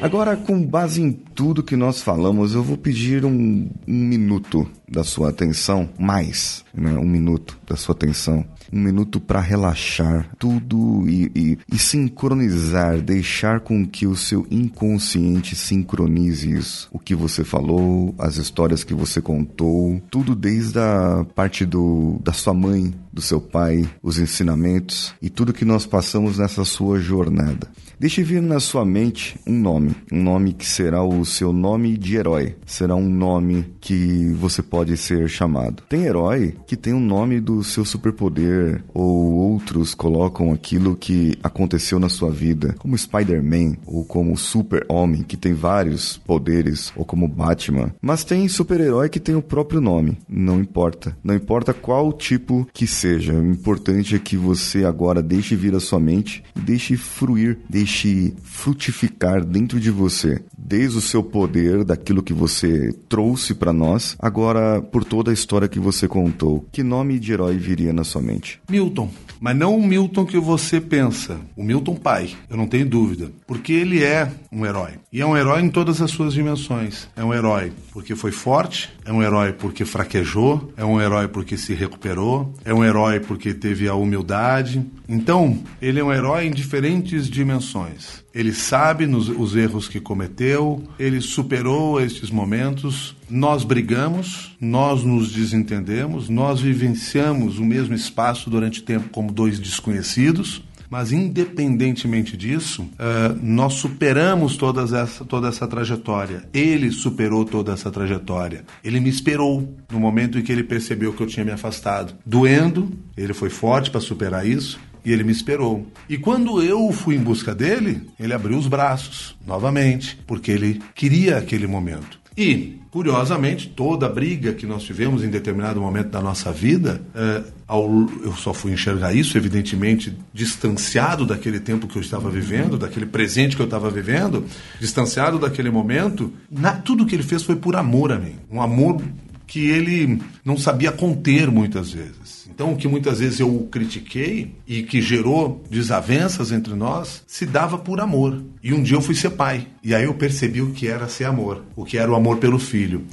Agora, 0.00 0.36
com 0.36 0.64
base 0.64 1.02
em 1.02 1.10
tudo 1.10 1.62
que 1.62 1.74
nós 1.74 2.00
falamos, 2.00 2.54
eu 2.54 2.62
vou 2.62 2.76
pedir 2.76 3.24
um, 3.24 3.68
um 3.86 3.94
minuto 3.94 4.64
da 4.88 5.02
sua 5.02 5.30
atenção, 5.30 5.88
mais, 5.98 6.64
né? 6.72 6.92
um 6.92 7.04
minuto 7.04 7.58
da 7.66 7.74
sua 7.74 7.96
atenção 7.96 8.44
um 8.72 8.80
minuto 8.80 9.20
para 9.20 9.40
relaxar 9.40 10.30
tudo 10.38 11.08
e, 11.08 11.30
e, 11.34 11.58
e, 11.72 11.78
sincronizar, 11.78 13.00
deixar 13.00 13.60
com 13.60 13.86
que 13.86 14.06
o 14.06 14.16
seu 14.16 14.46
inconsciente 14.50 15.56
sincronize 15.56 16.50
isso. 16.50 16.88
O 16.92 16.98
que 16.98 17.14
você 17.14 17.44
falou, 17.44 18.14
as 18.18 18.36
histórias 18.36 18.84
que 18.84 18.94
você 18.94 19.20
contou, 19.20 20.00
tudo 20.10 20.34
desde 20.34 20.78
a 20.78 21.24
parte 21.34 21.64
do, 21.64 22.18
da 22.22 22.32
sua 22.32 22.54
mãe, 22.54 22.94
do 23.12 23.22
seu 23.22 23.40
pai, 23.40 23.88
os 24.02 24.18
ensinamentos 24.18 25.14
e 25.20 25.28
tudo 25.28 25.52
que 25.52 25.64
nós 25.64 25.86
passamos 25.86 26.38
nessa 26.38 26.64
sua 26.64 27.00
jornada. 27.00 27.68
Deixe 27.98 28.22
vir 28.22 28.40
na 28.40 28.60
sua 28.60 28.84
mente 28.84 29.36
um 29.44 29.58
nome, 29.58 29.92
um 30.12 30.22
nome 30.22 30.52
que 30.52 30.64
será 30.64 31.02
o 31.02 31.24
seu 31.24 31.52
nome 31.52 31.98
de 31.98 32.16
herói, 32.16 32.54
será 32.64 32.94
um 32.94 33.08
nome 33.08 33.74
que 33.80 34.32
você 34.34 34.62
pode 34.62 34.96
ser 34.96 35.28
chamado. 35.28 35.82
Tem 35.88 36.04
herói 36.04 36.54
que 36.64 36.76
tem 36.76 36.92
o 36.92 36.98
um 36.98 37.04
nome 37.04 37.40
do 37.40 37.64
seu 37.64 37.84
superpoder, 37.84 38.57
ou 38.92 39.32
outros 39.34 39.94
colocam 39.94 40.52
aquilo 40.52 40.96
que 40.96 41.38
aconteceu 41.42 41.98
na 41.98 42.08
sua 42.08 42.30
vida, 42.30 42.74
como 42.78 42.96
Spider-Man 42.96 43.76
ou 43.86 44.04
como 44.04 44.36
Super-Homem, 44.36 45.22
que 45.22 45.36
tem 45.36 45.54
vários 45.54 46.16
poderes, 46.18 46.92
ou 46.96 47.04
como 47.04 47.28
Batman. 47.28 47.92
Mas 48.00 48.24
tem 48.24 48.48
super-herói 48.48 49.08
que 49.08 49.20
tem 49.20 49.34
o 49.34 49.42
próprio 49.42 49.80
nome, 49.80 50.18
não 50.28 50.60
importa. 50.60 51.16
Não 51.22 51.34
importa 51.34 51.72
qual 51.72 52.12
tipo 52.12 52.66
que 52.72 52.86
seja, 52.86 53.32
o 53.32 53.50
importante 53.50 54.14
é 54.14 54.18
que 54.18 54.36
você 54.36 54.84
agora 54.84 55.22
deixe 55.22 55.56
vir 55.56 55.74
a 55.74 55.80
sua 55.80 56.00
mente 56.00 56.42
deixe 56.68 56.96
fruir, 56.96 57.58
deixe 57.68 58.34
frutificar 58.42 59.44
dentro 59.44 59.80
de 59.80 59.90
você, 59.90 60.42
desde 60.56 60.98
o 60.98 61.00
seu 61.00 61.22
poder, 61.22 61.84
daquilo 61.84 62.22
que 62.22 62.32
você 62.32 62.92
trouxe 63.08 63.54
para 63.54 63.72
nós, 63.72 64.16
agora 64.18 64.82
por 64.82 65.04
toda 65.04 65.30
a 65.30 65.34
história 65.34 65.68
que 65.68 65.80
você 65.80 66.06
contou. 66.06 66.66
Que 66.70 66.82
nome 66.82 67.18
de 67.18 67.32
herói 67.32 67.56
viria 67.56 67.92
na 67.92 68.04
sua 68.04 68.20
mente? 68.20 68.47
Milton. 68.68 69.10
Mas 69.40 69.56
não 69.56 69.76
o 69.76 69.86
Milton 69.86 70.26
que 70.26 70.38
você 70.38 70.80
pensa, 70.80 71.38
o 71.56 71.62
Milton 71.62 71.94
pai, 71.94 72.30
eu 72.50 72.56
não 72.56 72.66
tenho 72.66 72.86
dúvida, 72.86 73.30
porque 73.46 73.72
ele 73.72 74.02
é 74.02 74.30
um 74.50 74.66
herói. 74.66 74.94
E 75.12 75.20
é 75.20 75.26
um 75.26 75.36
herói 75.36 75.62
em 75.62 75.70
todas 75.70 76.02
as 76.02 76.10
suas 76.10 76.34
dimensões. 76.34 77.08
É 77.16 77.22
um 77.22 77.32
herói 77.32 77.72
porque 77.92 78.16
foi 78.16 78.32
forte, 78.32 78.90
é 79.04 79.12
um 79.12 79.22
herói 79.22 79.52
porque 79.52 79.84
fraquejou, 79.84 80.72
é 80.76 80.84
um 80.84 81.00
herói 81.00 81.28
porque 81.28 81.56
se 81.56 81.72
recuperou, 81.72 82.52
é 82.64 82.74
um 82.74 82.84
herói 82.84 83.20
porque 83.20 83.54
teve 83.54 83.88
a 83.88 83.94
humildade. 83.94 84.84
Então, 85.08 85.58
ele 85.80 86.00
é 86.00 86.04
um 86.04 86.12
herói 86.12 86.46
em 86.46 86.50
diferentes 86.50 87.30
dimensões. 87.30 88.24
Ele 88.38 88.52
sabe 88.52 89.04
nos, 89.04 89.28
os 89.28 89.56
erros 89.56 89.88
que 89.88 89.98
cometeu, 89.98 90.84
ele 90.96 91.20
superou 91.20 92.00
estes 92.00 92.30
momentos. 92.30 93.16
Nós 93.28 93.64
brigamos, 93.64 94.56
nós 94.60 95.02
nos 95.02 95.32
desentendemos, 95.32 96.28
nós 96.28 96.60
vivenciamos 96.60 97.58
o 97.58 97.64
mesmo 97.64 97.96
espaço 97.96 98.48
durante 98.48 98.80
tempo 98.80 99.08
como 99.08 99.32
dois 99.32 99.58
desconhecidos. 99.58 100.62
Mas, 100.88 101.12
independentemente 101.12 102.36
disso, 102.36 102.82
uh, 102.82 103.38
nós 103.42 103.74
superamos 103.74 104.56
todas 104.56 104.92
essa, 104.92 105.24
toda 105.24 105.48
essa 105.48 105.66
trajetória. 105.66 106.44
Ele 106.54 106.90
superou 106.90 107.44
toda 107.44 107.72
essa 107.72 107.90
trajetória. 107.90 108.64
Ele 108.82 109.00
me 109.00 109.10
esperou 109.10 109.76
no 109.92 110.00
momento 110.00 110.38
em 110.38 110.42
que 110.42 110.50
ele 110.50 110.62
percebeu 110.62 111.12
que 111.12 111.20
eu 111.20 111.26
tinha 111.26 111.44
me 111.44 111.50
afastado. 111.50 112.14
Doendo, 112.24 112.90
ele 113.16 113.34
foi 113.34 113.50
forte 113.50 113.90
para 113.90 114.00
superar 114.00 114.46
isso. 114.46 114.78
E 115.04 115.12
ele 115.12 115.24
me 115.24 115.32
esperou. 115.32 115.86
E 116.08 116.18
quando 116.18 116.62
eu 116.62 116.90
fui 116.92 117.14
em 117.14 117.20
busca 117.20 117.54
dele, 117.54 118.02
ele 118.18 118.34
abriu 118.34 118.58
os 118.58 118.66
braços 118.66 119.36
novamente, 119.46 120.18
porque 120.26 120.50
ele 120.50 120.80
queria 120.94 121.38
aquele 121.38 121.66
momento. 121.66 122.18
E, 122.38 122.78
curiosamente, 122.92 123.68
toda 123.68 124.06
a 124.06 124.08
briga 124.08 124.52
que 124.52 124.64
nós 124.64 124.84
tivemos 124.84 125.24
em 125.24 125.28
determinado 125.28 125.80
momento 125.80 126.10
da 126.10 126.20
nossa 126.20 126.52
vida, 126.52 127.02
é, 127.12 127.42
ao, 127.66 127.90
eu 128.22 128.32
só 128.32 128.54
fui 128.54 128.72
enxergar 128.72 129.12
isso, 129.12 129.36
evidentemente, 129.36 130.16
distanciado 130.32 131.26
daquele 131.26 131.58
tempo 131.58 131.88
que 131.88 131.96
eu 131.96 132.02
estava 132.02 132.30
vivendo, 132.30 132.78
daquele 132.78 133.06
presente 133.06 133.56
que 133.56 133.62
eu 133.62 133.66
estava 133.66 133.90
vivendo, 133.90 134.44
distanciado 134.78 135.36
daquele 135.36 135.68
momento. 135.68 136.32
Na, 136.48 136.74
tudo 136.74 137.04
que 137.06 137.16
ele 137.16 137.24
fez 137.24 137.42
foi 137.42 137.56
por 137.56 137.74
amor 137.74 138.12
a 138.12 138.18
mim. 138.20 138.36
Um 138.48 138.62
amor 138.62 139.02
que 139.48 139.66
ele 139.66 140.20
não 140.44 140.58
sabia 140.58 140.92
conter 140.92 141.50
muitas 141.50 141.90
vezes. 141.90 142.46
Então, 142.48 142.72
o 142.72 142.76
que 142.76 142.86
muitas 142.86 143.18
vezes 143.18 143.40
eu 143.40 143.66
critiquei 143.70 144.54
e 144.66 144.82
que 144.82 145.00
gerou 145.00 145.64
desavenças 145.70 146.52
entre 146.52 146.74
nós, 146.74 147.24
se 147.26 147.46
dava 147.46 147.78
por 147.78 147.98
amor. 148.00 148.44
E 148.62 148.74
um 148.74 148.82
dia 148.82 148.96
eu 148.96 149.00
fui 149.00 149.14
ser 149.14 149.30
pai. 149.30 149.66
E 149.82 149.94
aí 149.94 150.04
eu 150.04 150.14
percebi 150.14 150.60
o 150.60 150.72
que 150.72 150.86
era 150.86 151.08
ser 151.08 151.24
amor, 151.24 151.64
o 151.74 151.84
que 151.84 151.96
era 151.96 152.10
o 152.10 152.14
amor 152.14 152.36
pelo 152.36 152.58
filho. 152.58 153.04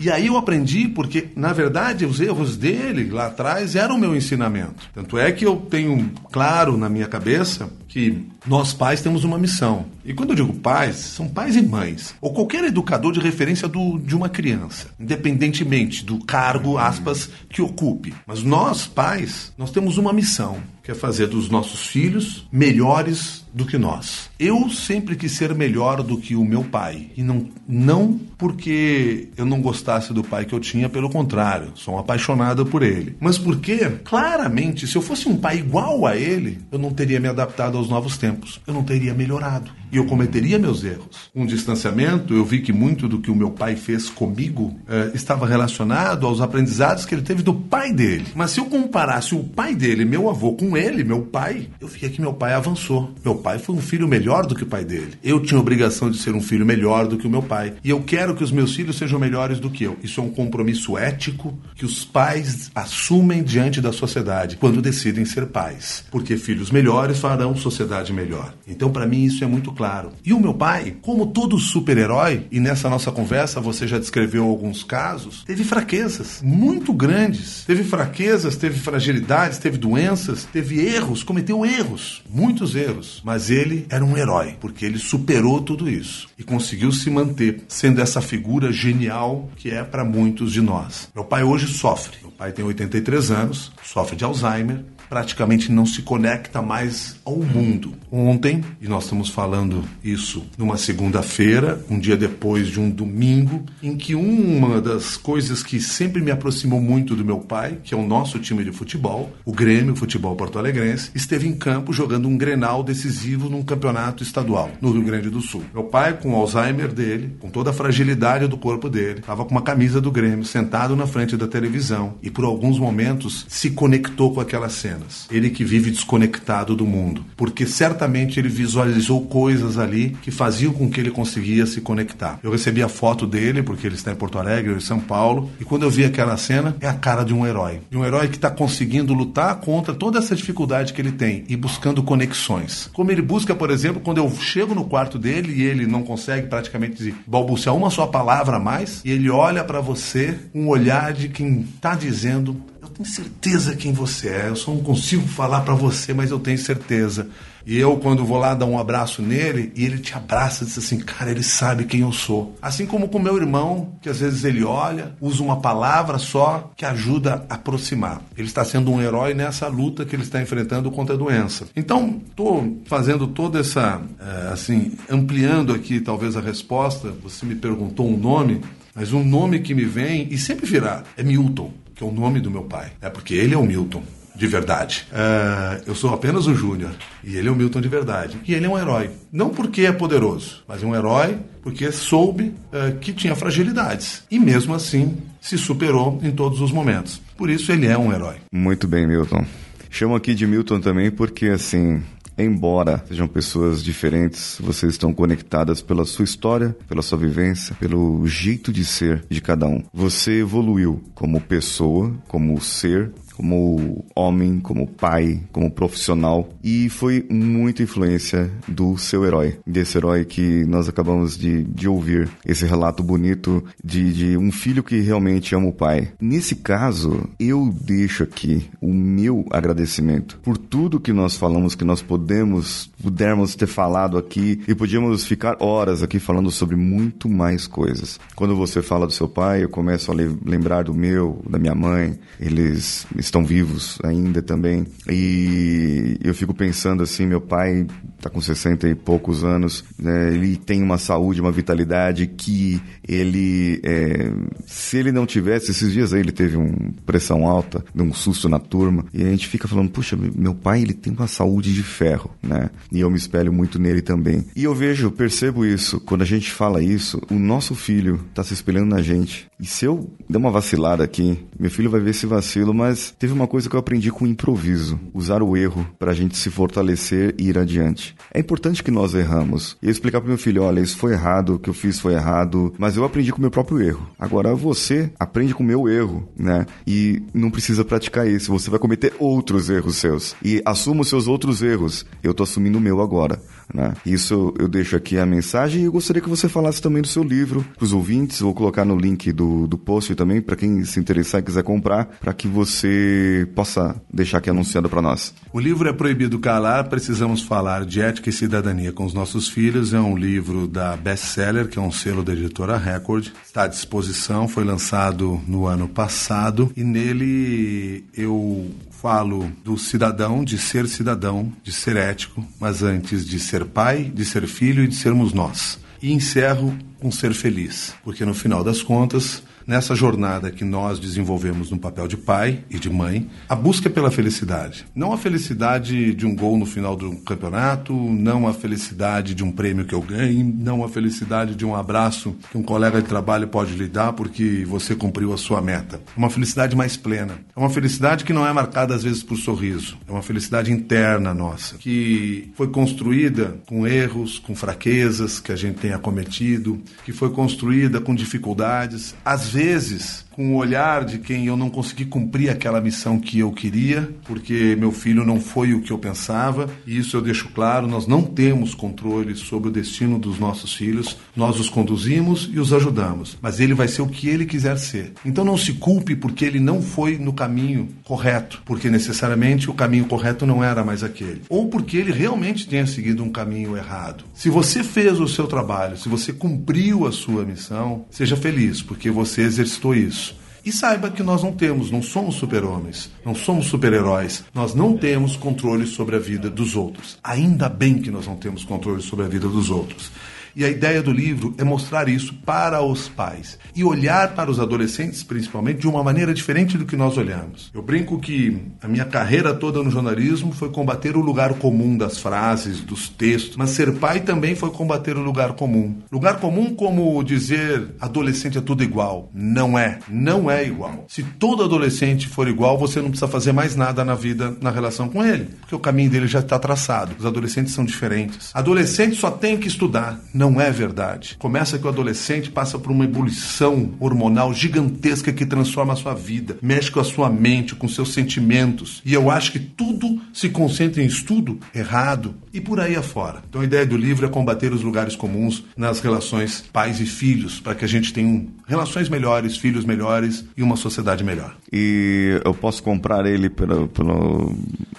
E 0.00 0.10
aí 0.10 0.26
eu 0.28 0.36
aprendi 0.36 0.86
porque, 0.86 1.28
na 1.34 1.52
verdade, 1.52 2.06
os 2.06 2.20
erros 2.20 2.56
dele 2.56 3.10
lá 3.10 3.26
atrás 3.26 3.74
eram 3.74 3.96
o 3.96 3.98
meu 3.98 4.14
ensinamento. 4.14 4.88
Tanto 4.94 5.18
é 5.18 5.32
que 5.32 5.44
eu 5.44 5.56
tenho 5.56 6.10
claro 6.30 6.76
na 6.76 6.88
minha 6.88 7.08
cabeça 7.08 7.68
que 7.88 8.26
nós 8.46 8.72
pais 8.72 9.00
temos 9.00 9.24
uma 9.24 9.38
missão. 9.38 9.86
E 10.04 10.12
quando 10.12 10.30
eu 10.30 10.36
digo 10.36 10.54
pais, 10.54 10.96
são 10.96 11.26
pais 11.26 11.56
e 11.56 11.62
mães, 11.62 12.14
ou 12.20 12.32
qualquer 12.32 12.64
educador 12.64 13.12
de 13.12 13.18
referência 13.18 13.66
do, 13.66 13.98
de 13.98 14.14
uma 14.14 14.28
criança, 14.28 14.88
independentemente 15.00 16.04
do 16.04 16.18
cargo, 16.24 16.78
aspas, 16.78 17.30
que 17.48 17.62
ocupe. 17.62 18.14
Mas 18.26 18.42
nós, 18.42 18.86
pais, 18.86 19.52
nós 19.58 19.70
temos 19.70 19.98
uma 19.98 20.12
missão, 20.12 20.58
que 20.82 20.90
é 20.90 20.94
fazer 20.94 21.26
dos 21.26 21.48
nossos 21.48 21.86
filhos 21.86 22.46
melhores 22.52 23.44
do 23.58 23.66
que 23.66 23.76
nós. 23.76 24.30
Eu 24.38 24.70
sempre 24.70 25.16
quis 25.16 25.32
ser 25.32 25.52
melhor 25.52 26.00
do 26.04 26.16
que 26.16 26.36
o 26.36 26.44
meu 26.44 26.62
pai. 26.62 27.10
E 27.16 27.24
não, 27.24 27.48
não 27.66 28.18
porque 28.38 29.30
eu 29.36 29.44
não 29.44 29.60
gostasse 29.60 30.14
do 30.14 30.22
pai 30.22 30.44
que 30.44 30.54
eu 30.54 30.60
tinha, 30.60 30.88
pelo 30.88 31.10
contrário, 31.10 31.72
sou 31.74 31.94
um 31.94 31.98
apaixonado 31.98 32.64
por 32.64 32.84
ele. 32.84 33.16
Mas 33.18 33.36
porque, 33.36 33.78
claramente, 34.04 34.86
se 34.86 34.94
eu 34.94 35.02
fosse 35.02 35.28
um 35.28 35.36
pai 35.36 35.58
igual 35.58 36.06
a 36.06 36.16
ele, 36.16 36.60
eu 36.70 36.78
não 36.78 36.92
teria 36.92 37.18
me 37.18 37.26
adaptado 37.26 37.76
aos 37.76 37.88
novos 37.88 38.16
tempos. 38.16 38.60
Eu 38.64 38.72
não 38.72 38.84
teria 38.84 39.12
melhorado. 39.12 39.72
E 39.90 39.96
eu 39.96 40.04
cometeria 40.04 40.58
meus 40.58 40.84
erros. 40.84 41.30
Um 41.34 41.44
distanciamento, 41.44 42.34
eu 42.34 42.44
vi 42.44 42.60
que 42.60 42.72
muito 42.72 43.08
do 43.08 43.18
que 43.18 43.30
o 43.30 43.34
meu 43.34 43.50
pai 43.50 43.74
fez 43.74 44.08
comigo 44.08 44.78
eh, 44.86 45.10
estava 45.14 45.46
relacionado 45.46 46.26
aos 46.26 46.40
aprendizados 46.40 47.06
que 47.06 47.14
ele 47.14 47.22
teve 47.22 47.42
do 47.42 47.54
pai 47.54 47.92
dele. 47.92 48.26
Mas 48.34 48.52
se 48.52 48.60
eu 48.60 48.66
comparasse 48.66 49.34
o 49.34 49.42
pai 49.42 49.74
dele, 49.74 50.04
meu 50.04 50.28
avô, 50.28 50.52
com 50.52 50.76
ele, 50.76 51.02
meu 51.02 51.22
pai, 51.22 51.68
eu 51.80 51.88
via 51.88 52.10
que 52.10 52.20
meu 52.20 52.34
pai 52.34 52.52
avançou. 52.52 53.14
Meu 53.24 53.34
pai 53.34 53.47
foi 53.56 53.76
um 53.76 53.80
filho 53.80 54.08
melhor 54.08 54.44
do 54.44 54.54
que 54.56 54.64
o 54.64 54.66
pai 54.66 54.84
dele. 54.84 55.14
Eu 55.22 55.40
tinha 55.40 55.58
a 55.58 55.60
obrigação 55.62 56.10
de 56.10 56.18
ser 56.18 56.34
um 56.34 56.40
filho 56.40 56.66
melhor 56.66 57.06
do 57.06 57.16
que 57.16 57.28
o 57.28 57.30
meu 57.30 57.42
pai. 57.42 57.74
E 57.84 57.90
eu 57.90 58.02
quero 58.02 58.34
que 58.34 58.42
os 58.42 58.50
meus 58.50 58.74
filhos 58.74 58.98
sejam 58.98 59.20
melhores 59.20 59.60
do 59.60 59.70
que 59.70 59.84
eu. 59.84 59.96
Isso 60.02 60.20
é 60.20 60.24
um 60.24 60.30
compromisso 60.30 60.98
ético 60.98 61.56
que 61.76 61.84
os 61.84 62.04
pais 62.04 62.68
assumem 62.74 63.44
diante 63.44 63.80
da 63.80 63.92
sociedade 63.92 64.56
quando 64.56 64.82
decidem 64.82 65.24
ser 65.24 65.46
pais. 65.46 66.04
Porque 66.10 66.36
filhos 66.36 66.72
melhores 66.72 67.20
farão 67.20 67.54
sociedade 67.54 68.12
melhor. 68.12 68.52
Então, 68.66 68.90
para 68.90 69.06
mim, 69.06 69.24
isso 69.24 69.44
é 69.44 69.46
muito 69.46 69.70
claro. 69.70 70.10
E 70.24 70.32
o 70.32 70.40
meu 70.40 70.54
pai, 70.54 70.96
como 71.00 71.26
todo 71.26 71.58
super-herói, 71.58 72.46
e 72.50 72.58
nessa 72.58 72.90
nossa 72.90 73.12
conversa 73.12 73.60
você 73.60 73.86
já 73.86 73.98
descreveu 73.98 74.44
alguns 74.44 74.82
casos, 74.82 75.44
teve 75.44 75.62
fraquezas 75.62 76.40
muito 76.42 76.92
grandes. 76.92 77.64
Teve 77.66 77.84
fraquezas, 77.84 78.56
teve 78.56 78.78
fragilidades, 78.78 79.58
teve 79.58 79.76
doenças, 79.76 80.44
teve 80.44 80.80
erros, 80.80 81.22
cometeu 81.22 81.64
erros, 81.64 82.22
muitos 82.28 82.74
erros. 82.74 83.20
Mas 83.24 83.37
ele 83.48 83.86
era 83.88 84.04
um 84.04 84.16
herói, 84.16 84.56
porque 84.60 84.84
ele 84.84 84.98
superou 84.98 85.60
tudo 85.60 85.88
isso 85.88 86.28
e 86.38 86.42
conseguiu 86.42 86.90
se 86.92 87.08
manter, 87.10 87.62
sendo 87.68 88.00
essa 88.00 88.20
figura 88.20 88.72
genial 88.72 89.48
que 89.56 89.70
é 89.70 89.84
para 89.84 90.04
muitos 90.04 90.52
de 90.52 90.60
nós. 90.60 91.08
Meu 91.14 91.24
pai 91.24 91.42
hoje 91.42 91.68
sofre. 91.68 92.16
Meu 92.20 92.32
pai 92.32 92.52
tem 92.52 92.64
83 92.64 93.30
anos, 93.30 93.72
sofre 93.82 94.16
de 94.16 94.24
Alzheimer, 94.24 94.84
praticamente 95.08 95.70
não 95.72 95.86
se 95.86 96.02
conecta 96.02 96.60
mais 96.62 97.16
ao 97.24 97.36
mundo. 97.36 97.94
Ontem, 98.10 98.62
e 98.80 98.88
nós 98.88 99.04
estamos 99.04 99.28
falando 99.28 99.84
isso 100.02 100.44
numa 100.56 100.76
segunda-feira, 100.76 101.84
um 101.90 101.98
dia 101.98 102.16
depois 102.16 102.68
de 102.68 102.80
um 102.80 102.90
domingo, 102.90 103.64
em 103.82 103.96
que 103.96 104.14
uma 104.14 104.80
das 104.80 105.16
coisas 105.16 105.62
que 105.62 105.80
sempre 105.80 106.22
me 106.22 106.30
aproximou 106.30 106.80
muito 106.80 107.14
do 107.14 107.24
meu 107.24 107.38
pai, 107.38 107.78
que 107.82 107.94
é 107.94 107.96
o 107.96 108.06
nosso 108.06 108.38
time 108.38 108.64
de 108.64 108.72
futebol, 108.72 109.32
o 109.44 109.52
Grêmio 109.52 109.96
Futebol 109.96 110.34
Porto 110.36 110.58
Alegrense, 110.58 111.10
esteve 111.14 111.46
em 111.46 111.54
campo 111.54 111.92
jogando 111.92 112.28
um 112.28 112.36
Grenal 112.36 112.82
decisivo 112.82 113.48
num 113.48 113.62
campeonato 113.62 114.22
estadual 114.22 114.70
no 114.80 114.90
Rio 114.90 115.02
Grande 115.02 115.30
do 115.30 115.40
Sul. 115.40 115.64
Meu 115.72 115.84
pai, 115.84 116.14
com 116.14 116.32
o 116.32 116.36
Alzheimer 116.36 116.92
dele, 116.92 117.36
com 117.40 117.50
toda 117.50 117.70
a 117.70 117.72
fragilidade 117.72 118.46
do 118.46 118.56
corpo 118.56 118.88
dele, 118.88 119.20
estava 119.20 119.44
com 119.44 119.50
uma 119.50 119.62
camisa 119.62 120.00
do 120.00 120.10
Grêmio, 120.10 120.44
sentado 120.44 120.96
na 120.96 121.06
frente 121.06 121.36
da 121.36 121.46
televisão 121.46 122.14
e 122.22 122.30
por 122.30 122.44
alguns 122.44 122.78
momentos 122.78 123.46
se 123.48 123.70
conectou 123.70 124.32
com 124.32 124.40
aquela 124.40 124.68
cenas. 124.98 125.26
Ele 125.30 125.50
que 125.50 125.64
vive 125.64 125.90
desconectado 125.90 126.74
do 126.74 126.86
mundo, 126.86 127.24
porque 127.36 127.66
certamente 127.66 128.38
ele 128.38 128.48
visualizou 128.48 129.26
coisas 129.26 129.78
ali 129.78 130.16
que 130.22 130.30
faziam 130.30 130.72
com 130.72 130.90
que 130.90 131.00
ele 131.00 131.10
conseguia 131.10 131.66
se 131.66 131.80
conectar. 131.80 132.38
Eu 132.42 132.50
recebi 132.50 132.82
a 132.82 132.88
foto 132.88 133.26
dele, 133.26 133.62
porque 133.62 133.86
ele 133.86 133.94
está 133.94 134.12
em 134.12 134.16
Porto 134.16 134.38
Alegre, 134.38 134.74
em 134.74 134.80
São 134.80 135.00
Paulo, 135.00 135.50
e 135.60 135.64
quando 135.64 135.84
eu 135.84 135.90
vi 135.90 136.04
aquela 136.04 136.36
cena, 136.36 136.76
é 136.80 136.88
a 136.88 136.94
cara 136.94 137.24
de 137.24 137.32
um 137.32 137.46
herói. 137.46 137.80
De 137.90 137.96
um 137.96 138.04
herói 138.04 138.28
que 138.28 138.36
está 138.36 138.50
conseguindo 138.50 139.14
lutar 139.14 139.56
contra 139.56 139.94
toda 139.94 140.18
essa 140.18 140.34
dificuldade 140.34 140.92
que 140.92 141.00
ele 141.00 141.12
tem 141.12 141.44
e 141.48 141.56
buscando 141.56 142.02
conexões. 142.02 142.90
Como 142.92 143.10
ele 143.10 143.22
busca, 143.22 143.54
por 143.54 143.70
exemplo, 143.70 144.00
quando 144.00 144.18
eu 144.18 144.30
chego 144.30 144.74
no 144.74 144.84
quarto 144.84 145.18
dele 145.18 145.52
e 145.54 145.62
ele 145.62 145.86
não 145.86 146.02
consegue 146.02 146.48
praticamente 146.48 147.14
balbuciar 147.26 147.74
uma 147.74 147.90
só 147.90 148.06
palavra 148.06 148.56
a 148.56 148.60
mais, 148.60 149.02
e 149.04 149.10
ele 149.10 149.30
olha 149.30 149.64
para 149.64 149.80
você 149.80 150.38
um 150.54 150.68
olhar 150.68 151.12
de 151.12 151.28
quem 151.28 151.60
está 151.60 151.94
dizendo 151.94 152.60
eu 152.80 152.88
tenho 152.88 153.08
certeza 153.08 153.76
quem 153.76 153.92
você 153.92 154.28
é. 154.28 154.48
Eu 154.48 154.56
só 154.56 154.72
não 154.72 154.82
consigo 154.82 155.26
falar 155.26 155.62
para 155.62 155.74
você, 155.74 156.12
mas 156.12 156.30
eu 156.30 156.38
tenho 156.38 156.58
certeza. 156.58 157.28
E 157.66 157.76
eu, 157.76 157.98
quando 157.98 158.24
vou 158.24 158.38
lá 158.38 158.54
dar 158.54 158.64
um 158.64 158.78
abraço 158.78 159.20
nele, 159.20 159.70
e 159.76 159.84
ele 159.84 159.98
te 159.98 160.14
abraça, 160.14 160.64
diz 160.64 160.78
assim, 160.78 160.98
cara, 160.98 161.30
ele 161.30 161.42
sabe 161.42 161.84
quem 161.84 162.00
eu 162.00 162.12
sou. 162.12 162.56
Assim 162.62 162.86
como 162.86 163.08
com 163.08 163.18
meu 163.18 163.36
irmão, 163.36 163.92
que 164.00 164.08
às 164.08 164.20
vezes 164.20 164.44
ele 164.44 164.64
olha, 164.64 165.14
usa 165.20 165.42
uma 165.42 165.60
palavra 165.60 166.16
só 166.18 166.70
que 166.74 166.86
ajuda 166.86 167.44
a 167.48 167.56
aproximar. 167.56 168.22
Ele 168.36 168.46
está 168.46 168.64
sendo 168.64 168.90
um 168.90 169.02
herói 169.02 169.34
nessa 169.34 169.68
luta 169.68 170.06
que 170.06 170.16
ele 170.16 170.22
está 170.22 170.40
enfrentando 170.40 170.90
contra 170.90 171.14
a 171.14 171.18
doença. 171.18 171.66
Então, 171.76 172.22
estou 172.30 172.80
fazendo 172.86 173.26
toda 173.26 173.60
essa, 173.60 174.00
é, 174.18 174.52
assim, 174.52 174.92
ampliando 175.10 175.74
aqui 175.74 176.00
talvez 176.00 176.36
a 176.36 176.40
resposta. 176.40 177.12
Você 177.22 177.44
me 177.44 177.54
perguntou 177.54 178.08
um 178.08 178.16
nome, 178.16 178.62
mas 178.94 179.12
um 179.12 179.22
nome 179.22 179.60
que 179.60 179.74
me 179.74 179.84
vem, 179.84 180.28
e 180.30 180.38
sempre 180.38 180.64
virá, 180.64 181.02
é 181.18 181.22
Milton 181.22 181.70
que 181.98 182.04
é 182.04 182.06
o 182.06 182.12
nome 182.12 182.38
do 182.40 182.48
meu 182.48 182.62
pai. 182.62 182.92
É 183.02 183.10
porque 183.10 183.34
ele 183.34 183.54
é 183.54 183.58
o 183.58 183.64
Milton, 183.64 184.04
de 184.34 184.46
verdade. 184.46 185.04
É, 185.12 185.82
eu 185.84 185.96
sou 185.96 186.14
apenas 186.14 186.46
o 186.46 186.54
Júnior. 186.54 186.92
E 187.24 187.36
ele 187.36 187.48
é 187.48 187.50
o 187.50 187.56
Milton 187.56 187.80
de 187.80 187.88
verdade. 187.88 188.38
E 188.46 188.54
ele 188.54 188.66
é 188.66 188.68
um 188.68 188.78
herói. 188.78 189.10
Não 189.32 189.50
porque 189.50 189.82
é 189.82 189.90
poderoso, 189.90 190.62
mas 190.68 190.84
um 190.84 190.94
herói 190.94 191.36
porque 191.60 191.90
soube 191.90 192.54
é, 192.72 192.92
que 192.92 193.12
tinha 193.12 193.34
fragilidades. 193.34 194.22
E 194.30 194.38
mesmo 194.38 194.74
assim 194.74 195.18
se 195.40 195.58
superou 195.58 196.20
em 196.22 196.30
todos 196.30 196.60
os 196.60 196.70
momentos. 196.70 197.20
Por 197.36 197.50
isso 197.50 197.72
ele 197.72 197.88
é 197.88 197.98
um 197.98 198.12
herói. 198.12 198.36
Muito 198.52 198.86
bem, 198.86 199.04
Milton. 199.04 199.44
Chamo 199.90 200.14
aqui 200.14 200.34
de 200.34 200.46
Milton 200.46 200.80
também 200.80 201.10
porque, 201.10 201.46
assim, 201.46 202.00
embora 202.38 203.04
sejam 203.08 203.26
pessoas 203.26 203.82
diferentes, 203.82 204.58
vocês 204.60 204.92
estão 204.92 205.12
conectadas 205.12 205.82
pela 205.82 206.04
sua 206.04 206.24
história, 206.24 206.76
pela 206.88 207.02
sua 207.02 207.18
vivência, 207.18 207.76
pelo 207.80 208.26
jeito 208.26 208.72
de 208.72 208.84
ser 208.84 209.24
de 209.28 209.40
cada 209.40 209.66
um. 209.66 209.82
Você 209.92 210.40
evoluiu 210.40 211.02
como 211.14 211.40
pessoa, 211.40 212.14
como 212.28 212.60
ser, 212.60 213.12
como 213.38 214.04
homem, 214.16 214.58
como 214.58 214.88
pai, 214.88 215.40
como 215.52 215.70
profissional 215.70 216.48
e 216.62 216.88
foi 216.88 217.24
muita 217.30 217.84
influência 217.84 218.50
do 218.66 218.98
seu 218.98 219.24
herói, 219.24 219.60
desse 219.64 219.96
herói 219.96 220.24
que 220.24 220.64
nós 220.64 220.88
acabamos 220.88 221.38
de, 221.38 221.62
de 221.62 221.86
ouvir, 221.86 222.28
esse 222.44 222.66
relato 222.66 223.00
bonito 223.00 223.62
de, 223.82 224.12
de 224.12 224.36
um 224.36 224.50
filho 224.50 224.82
que 224.82 224.98
realmente 225.00 225.54
ama 225.54 225.68
o 225.68 225.72
pai. 225.72 226.08
Nesse 226.20 226.56
caso, 226.56 227.28
eu 227.38 227.72
deixo 227.80 228.24
aqui 228.24 228.68
o 228.80 228.92
meu 228.92 229.46
agradecimento 229.50 230.40
por 230.42 230.58
tudo 230.58 230.98
que 230.98 231.12
nós 231.12 231.36
falamos, 231.36 231.76
que 231.76 231.84
nós 231.84 232.02
podemos, 232.02 232.90
pudermos 233.02 233.54
ter 233.54 233.66
falado 233.66 234.18
aqui 234.18 234.60
e 234.66 234.74
podíamos 234.74 235.24
ficar 235.24 235.56
horas 235.60 236.02
aqui 236.02 236.18
falando 236.18 236.50
sobre 236.50 236.76
muito 236.76 237.28
mais 237.28 237.66
coisas. 237.66 238.18
Quando 238.34 238.56
você 238.56 238.82
fala 238.82 239.06
do 239.06 239.12
seu 239.12 239.28
pai, 239.28 239.64
eu 239.64 239.68
começo 239.68 240.10
a 240.10 240.14
lembrar 240.14 240.84
do 240.84 240.94
meu, 240.94 241.40
da 241.48 241.58
minha 241.58 241.74
mãe, 241.74 242.18
eles 242.40 243.06
estão 243.16 243.44
vivos 243.44 243.98
ainda 244.04 244.42
também. 244.42 244.86
E 245.08 246.18
eu 246.22 246.34
fico 246.34 246.54
pensando 246.54 247.02
assim, 247.02 247.26
meu 247.26 247.40
pai 247.40 247.86
está 248.16 248.28
com 248.28 248.40
60 248.40 248.88
e 248.88 248.94
poucos 248.94 249.44
anos, 249.44 249.84
né, 249.98 250.34
ele 250.34 250.56
tem 250.56 250.82
uma 250.82 250.98
saúde, 250.98 251.40
uma 251.40 251.52
vitalidade 251.52 252.26
que 252.26 252.80
ele, 253.06 253.80
é, 253.84 254.32
se 254.66 254.96
ele 254.96 255.12
não 255.12 255.24
tivesse, 255.24 255.70
esses 255.70 255.92
dias 255.92 256.12
aí 256.12 256.20
ele 256.20 256.32
teve 256.32 256.56
uma 256.56 256.92
pressão 257.06 257.46
alta, 257.46 257.84
deu 257.94 258.04
um 258.04 258.12
susto 258.12 258.48
na 258.48 258.58
turma, 258.58 259.04
e 259.14 259.22
a 259.22 259.30
gente 259.30 259.46
fica 259.46 259.68
falando, 259.68 259.90
puxa, 259.90 260.16
meu 260.16 260.54
pai 260.54 260.82
ele 260.82 260.94
tem 260.94 261.12
uma 261.12 261.28
saúde 261.28 261.72
de 261.72 261.82
ferro, 261.82 262.30
né? 262.42 262.70
E 262.90 263.00
eu 263.00 263.10
me 263.10 263.16
espelho 263.16 263.52
muito 263.52 263.78
nele 263.78 264.02
também. 264.02 264.44
E 264.56 264.64
eu 264.64 264.74
vejo, 264.74 265.10
percebo 265.10 265.64
isso, 265.64 266.00
quando 266.00 266.22
a 266.22 266.26
gente 266.26 266.50
fala 266.50 266.82
isso, 266.82 267.20
o 267.30 267.34
nosso 267.34 267.74
filho 267.74 268.20
está 268.28 268.42
se 268.42 268.54
espelhando 268.54 268.94
na 268.94 269.02
gente. 269.02 269.48
E 269.60 269.66
se 269.66 269.84
eu 269.84 270.08
der 270.28 270.38
uma 270.38 270.50
vacilada 270.50 271.02
aqui, 271.02 271.38
meu 271.58 271.70
filho 271.70 271.90
vai 271.90 272.00
ver 272.00 272.10
esse 272.10 272.26
vacilo, 272.26 272.72
mas 272.72 273.14
teve 273.18 273.32
uma 273.32 273.46
coisa 273.46 273.68
que 273.68 273.74
eu 273.74 273.80
aprendi 273.80 274.10
com 274.10 274.24
o 274.24 274.28
improviso, 274.28 274.98
usar 275.12 275.42
o 275.42 275.56
erro 275.56 275.86
para 275.98 276.12
a 276.12 276.14
gente 276.14 276.36
se 276.36 276.48
fortalecer 276.48 277.34
e 277.36 277.48
ir 277.48 277.58
adiante. 277.58 278.14
É 278.32 278.38
importante 278.38 278.82
que 278.82 278.90
nós 278.90 279.14
erramos. 279.14 279.76
E 279.82 279.86
eu 279.86 279.90
explicar 279.90 280.20
pro 280.20 280.28
meu 280.28 280.38
filho, 280.38 280.62
olha, 280.62 280.80
isso 280.80 280.96
foi 280.96 281.12
errado, 281.12 281.54
o 281.54 281.58
que 281.58 281.68
eu 281.68 281.74
fiz 281.74 281.98
foi 281.98 282.14
errado, 282.14 282.72
mas 282.78 282.96
eu 282.96 283.04
aprendi 283.04 283.32
com 283.32 283.38
o 283.38 283.40
meu 283.40 283.50
próprio 283.50 283.82
erro. 283.82 284.08
Agora 284.18 284.54
você 284.54 285.10
aprende 285.18 285.54
com 285.54 285.62
o 285.62 285.66
meu 285.66 285.88
erro, 285.88 286.28
né? 286.38 286.64
E 286.86 287.22
não 287.34 287.50
precisa 287.50 287.84
praticar 287.84 288.28
isso, 288.28 288.52
você 288.52 288.70
vai 288.70 288.78
cometer 288.78 289.12
outros 289.18 289.68
erros 289.68 289.96
seus. 289.96 290.36
E 290.42 290.62
assuma 290.64 291.02
os 291.02 291.08
seus 291.08 291.26
outros 291.26 291.62
erros. 291.62 292.06
Eu 292.22 292.32
tô 292.32 292.44
assumindo 292.44 292.77
meu 292.80 293.00
agora. 293.00 293.40
Né? 293.72 293.94
Isso 294.04 294.54
eu 294.58 294.68
deixo 294.68 294.96
aqui 294.96 295.18
a 295.18 295.26
mensagem 295.26 295.82
e 295.82 295.84
eu 295.84 295.92
gostaria 295.92 296.22
que 296.22 296.28
você 296.28 296.48
falasse 296.48 296.80
também 296.80 297.02
do 297.02 297.08
seu 297.08 297.22
livro 297.22 297.64
para 297.76 297.84
os 297.84 297.92
ouvintes. 297.92 298.40
Vou 298.40 298.54
colocar 298.54 298.84
no 298.84 298.96
link 298.96 299.32
do, 299.32 299.66
do 299.66 299.76
post 299.76 300.14
também 300.14 300.40
para 300.40 300.56
quem 300.56 300.84
se 300.84 300.98
interessar 300.98 301.40
e 301.40 301.44
quiser 301.44 301.62
comprar, 301.62 302.06
para 302.20 302.32
que 302.32 302.48
você 302.48 303.48
possa 303.54 304.00
deixar 304.12 304.38
aqui 304.38 304.50
anunciado 304.50 304.88
para 304.88 305.02
nós. 305.02 305.34
O 305.52 305.60
livro 305.60 305.88
é 305.88 305.92
Proibido 305.92 306.38
Calar, 306.38 306.88
Precisamos 306.88 307.42
Falar 307.42 307.84
de 307.84 308.00
Ética 308.00 308.30
e 308.30 308.32
Cidadania 308.32 308.92
com 308.92 309.04
os 309.04 309.14
Nossos 309.14 309.48
Filhos. 309.48 309.92
É 309.92 310.00
um 310.00 310.16
livro 310.16 310.66
da 310.66 310.96
Bestseller, 310.96 311.68
que 311.68 311.78
é 311.78 311.82
um 311.82 311.92
selo 311.92 312.22
da 312.22 312.32
editora 312.32 312.76
Record. 312.76 313.28
Está 313.44 313.64
à 313.64 313.66
disposição, 313.66 314.48
foi 314.48 314.64
lançado 314.64 315.40
no 315.46 315.66
ano 315.66 315.88
passado 315.88 316.72
e 316.76 316.84
nele 316.84 318.04
eu 318.16 318.70
falo 319.00 319.50
do 319.64 319.78
cidadão, 319.78 320.44
de 320.44 320.58
ser 320.58 320.88
cidadão, 320.88 321.52
de 321.62 321.72
ser 321.72 321.96
ético, 321.96 322.44
mas 322.58 322.82
antes 322.82 323.24
de 323.24 323.38
ser 323.38 323.57
pai, 323.66 324.04
de 324.04 324.24
ser 324.24 324.46
filho 324.46 324.82
e 324.82 324.88
de 324.88 324.94
sermos 324.94 325.32
nós. 325.32 325.78
E 326.00 326.12
encerro 326.12 326.76
com 327.00 327.10
ser 327.10 327.34
feliz, 327.34 327.94
porque 328.04 328.24
no 328.24 328.34
final 328.34 328.62
das 328.62 328.82
contas 328.82 329.42
nessa 329.68 329.94
jornada 329.94 330.50
que 330.50 330.64
nós 330.64 330.98
desenvolvemos 330.98 331.70
no 331.70 331.78
papel 331.78 332.08
de 332.08 332.16
pai 332.16 332.64
e 332.70 332.78
de 332.78 332.88
mãe, 332.88 333.28
a 333.46 333.54
busca 333.54 333.90
pela 333.90 334.10
felicidade. 334.10 334.86
Não 334.94 335.12
a 335.12 335.18
felicidade 335.18 336.14
de 336.14 336.24
um 336.24 336.34
gol 336.34 336.56
no 336.56 336.64
final 336.64 336.96
do 336.96 337.14
campeonato, 337.16 337.92
não 337.92 338.48
a 338.48 338.54
felicidade 338.54 339.34
de 339.34 339.44
um 339.44 339.52
prêmio 339.52 339.84
que 339.84 339.94
eu 339.94 340.00
ganhe, 340.00 340.42
não 340.42 340.82
a 340.82 340.88
felicidade 340.88 341.54
de 341.54 341.66
um 341.66 341.76
abraço 341.76 342.34
que 342.50 342.56
um 342.56 342.62
colega 342.62 343.02
de 343.02 343.08
trabalho 343.08 343.46
pode 343.46 343.74
lhe 343.74 343.86
dar 343.86 344.14
porque 344.14 344.64
você 344.66 344.94
cumpriu 344.94 345.34
a 345.34 345.36
sua 345.36 345.60
meta. 345.60 346.00
É 346.16 346.18
uma 346.18 346.30
felicidade 346.30 346.74
mais 346.74 346.96
plena. 346.96 347.38
É 347.54 347.60
uma 347.60 347.68
felicidade 347.68 348.24
que 348.24 348.32
não 348.32 348.46
é 348.46 348.52
marcada 348.54 348.94
às 348.94 349.02
vezes 349.02 349.22
por 349.22 349.36
sorriso. 349.36 349.98
É 350.08 350.10
uma 350.10 350.22
felicidade 350.22 350.72
interna 350.72 351.34
nossa, 351.34 351.76
que 351.76 352.50
foi 352.54 352.68
construída 352.68 353.58
com 353.66 353.86
erros, 353.86 354.38
com 354.38 354.54
fraquezas 354.54 355.40
que 355.40 355.52
a 355.52 355.56
gente 355.56 355.78
tenha 355.78 355.98
cometido, 355.98 356.80
que 357.04 357.12
foi 357.12 357.28
construída 357.30 358.00
com 358.00 358.14
dificuldades, 358.14 359.14
às 359.22 359.48
vezes 359.48 359.57
vezes 359.58 360.24
com 360.38 360.54
o 360.54 360.56
olhar 360.56 361.04
de 361.04 361.18
quem 361.18 361.46
eu 361.46 361.56
não 361.56 361.68
consegui 361.68 362.04
cumprir 362.04 362.48
aquela 362.48 362.80
missão 362.80 363.18
que 363.18 363.40
eu 363.40 363.50
queria, 363.50 364.08
porque 364.24 364.76
meu 364.78 364.92
filho 364.92 365.24
não 365.24 365.40
foi 365.40 365.74
o 365.74 365.80
que 365.80 365.90
eu 365.90 365.98
pensava, 365.98 366.70
e 366.86 366.96
isso 366.96 367.16
eu 367.16 367.20
deixo 367.20 367.48
claro, 367.48 367.88
nós 367.88 368.06
não 368.06 368.22
temos 368.22 368.72
controle 368.72 369.34
sobre 369.34 369.68
o 369.68 369.72
destino 369.72 370.16
dos 370.16 370.38
nossos 370.38 370.72
filhos, 370.72 371.16
nós 371.34 371.58
os 371.58 371.68
conduzimos 371.68 372.48
e 372.52 372.60
os 372.60 372.72
ajudamos, 372.72 373.36
mas 373.42 373.58
ele 373.58 373.74
vai 373.74 373.88
ser 373.88 374.00
o 374.02 374.06
que 374.06 374.28
ele 374.28 374.46
quiser 374.46 374.78
ser. 374.78 375.12
Então 375.24 375.44
não 375.44 375.56
se 375.56 375.72
culpe 375.72 376.14
porque 376.14 376.44
ele 376.44 376.60
não 376.60 376.80
foi 376.80 377.18
no 377.18 377.32
caminho 377.32 377.88
correto, 378.04 378.62
porque 378.64 378.88
necessariamente 378.88 379.68
o 379.68 379.74
caminho 379.74 380.04
correto 380.04 380.46
não 380.46 380.62
era 380.62 380.84
mais 380.84 381.02
aquele, 381.02 381.42
ou 381.48 381.66
porque 381.66 381.96
ele 381.96 382.12
realmente 382.12 382.68
tenha 382.68 382.86
seguido 382.86 383.24
um 383.24 383.30
caminho 383.30 383.76
errado. 383.76 384.22
Se 384.34 384.48
você 384.48 384.84
fez 384.84 385.18
o 385.18 385.26
seu 385.26 385.48
trabalho, 385.48 385.96
se 385.96 386.08
você 386.08 386.32
cumpriu 386.32 387.08
a 387.08 387.10
sua 387.10 387.44
missão, 387.44 388.04
seja 388.08 388.36
feliz, 388.36 388.80
porque 388.80 389.10
você 389.10 389.42
exercitou 389.42 389.96
isso. 389.96 390.27
E 390.68 390.72
saiba 390.72 391.08
que 391.08 391.22
nós 391.22 391.42
não 391.42 391.50
temos, 391.50 391.90
não 391.90 392.02
somos 392.02 392.34
super-homens, 392.34 393.10
não 393.24 393.34
somos 393.34 393.68
super-heróis, 393.68 394.44
nós 394.52 394.74
não 394.74 394.98
temos 394.98 395.34
controle 395.34 395.86
sobre 395.86 396.14
a 396.14 396.18
vida 396.18 396.50
dos 396.50 396.76
outros. 396.76 397.18
Ainda 397.24 397.70
bem 397.70 397.94
que 398.02 398.10
nós 398.10 398.26
não 398.26 398.36
temos 398.36 398.64
controle 398.64 399.00
sobre 399.00 399.24
a 399.24 399.28
vida 399.28 399.48
dos 399.48 399.70
outros. 399.70 400.12
E 400.58 400.64
a 400.64 400.68
ideia 400.68 401.00
do 401.00 401.12
livro 401.12 401.54
é 401.56 401.62
mostrar 401.62 402.08
isso 402.08 402.34
para 402.44 402.82
os 402.82 403.08
pais 403.08 403.56
e 403.76 403.84
olhar 403.84 404.34
para 404.34 404.50
os 404.50 404.58
adolescentes, 404.58 405.22
principalmente, 405.22 405.78
de 405.78 405.86
uma 405.86 406.02
maneira 406.02 406.34
diferente 406.34 406.76
do 406.76 406.84
que 406.84 406.96
nós 406.96 407.16
olhamos. 407.16 407.70
Eu 407.72 407.80
brinco 407.80 408.18
que 408.18 408.60
a 408.82 408.88
minha 408.88 409.04
carreira 409.04 409.54
toda 409.54 409.80
no 409.84 409.88
jornalismo 409.88 410.50
foi 410.50 410.68
combater 410.70 411.16
o 411.16 411.20
lugar 411.20 411.54
comum 411.54 411.96
das 411.96 412.18
frases, 412.18 412.80
dos 412.80 413.08
textos, 413.08 413.56
mas 413.56 413.70
ser 413.70 413.92
pai 414.00 414.18
também 414.18 414.56
foi 414.56 414.70
combater 414.70 415.16
o 415.16 415.22
lugar 415.22 415.52
comum. 415.52 415.94
Lugar 416.10 416.40
comum 416.40 416.74
como 416.74 417.22
dizer 417.22 417.94
adolescente 418.00 418.58
é 418.58 418.60
tudo 418.60 418.82
igual. 418.82 419.30
Não 419.32 419.78
é, 419.78 420.00
não 420.08 420.50
é 420.50 420.66
igual. 420.66 421.04
Se 421.06 421.22
todo 421.22 421.62
adolescente 421.62 422.26
for 422.26 422.48
igual, 422.48 422.76
você 422.76 423.00
não 423.00 423.10
precisa 423.10 423.28
fazer 423.28 423.52
mais 423.52 423.76
nada 423.76 424.04
na 424.04 424.16
vida 424.16 424.56
na 424.60 424.72
relação 424.72 425.08
com 425.08 425.24
ele, 425.24 425.50
porque 425.60 425.76
o 425.76 425.78
caminho 425.78 426.10
dele 426.10 426.26
já 426.26 426.40
está 426.40 426.58
traçado. 426.58 427.14
Os 427.16 427.24
adolescentes 427.24 427.72
são 427.72 427.84
diferentes. 427.84 428.50
Adolescente 428.52 429.14
só 429.14 429.30
tem 429.30 429.56
que 429.56 429.68
estudar, 429.68 430.20
não 430.34 430.47
é 430.60 430.70
verdade. 430.70 431.36
Começa 431.38 431.78
que 431.78 431.86
o 431.86 431.88
adolescente 431.88 432.50
passa 432.50 432.78
por 432.78 432.90
uma 432.90 433.04
ebulição 433.04 433.90
hormonal 434.00 434.54
gigantesca 434.54 435.32
que 435.32 435.44
transforma 435.44 435.92
a 435.92 435.96
sua 435.96 436.14
vida, 436.14 436.56
mexe 436.62 436.90
com 436.90 437.00
a 437.00 437.04
sua 437.04 437.28
mente, 437.28 437.74
com 437.74 437.88
seus 437.88 438.12
sentimentos. 438.12 439.02
E 439.04 439.12
eu 439.12 439.30
acho 439.30 439.52
que 439.52 439.58
tudo 439.58 440.20
se 440.32 440.48
concentra 440.48 441.02
em 441.02 441.06
estudo 441.06 441.58
errado 441.74 442.34
e 442.52 442.60
por 442.60 442.80
aí 442.80 442.96
afora. 442.96 443.42
Então 443.48 443.60
a 443.60 443.64
ideia 443.64 443.84
do 443.84 443.96
livro 443.96 444.26
é 444.26 444.28
combater 444.28 444.72
os 444.72 444.82
lugares 444.82 445.14
comuns 445.14 445.64
nas 445.76 446.00
relações 446.00 446.64
pais 446.72 447.00
e 447.00 447.06
filhos, 447.06 447.60
para 447.60 447.74
que 447.74 447.84
a 447.84 447.88
gente 447.88 448.12
tenha 448.12 448.46
relações 448.66 449.08
melhores, 449.08 449.56
filhos 449.56 449.84
melhores 449.84 450.44
e 450.56 450.62
uma 450.62 450.76
sociedade 450.76 451.24
melhor. 451.24 451.56
E 451.72 452.40
eu 452.44 452.54
posso 452.54 452.82
comprar 452.82 453.26
ele 453.26 453.48
pela, 453.50 453.86
pela 453.88 454.50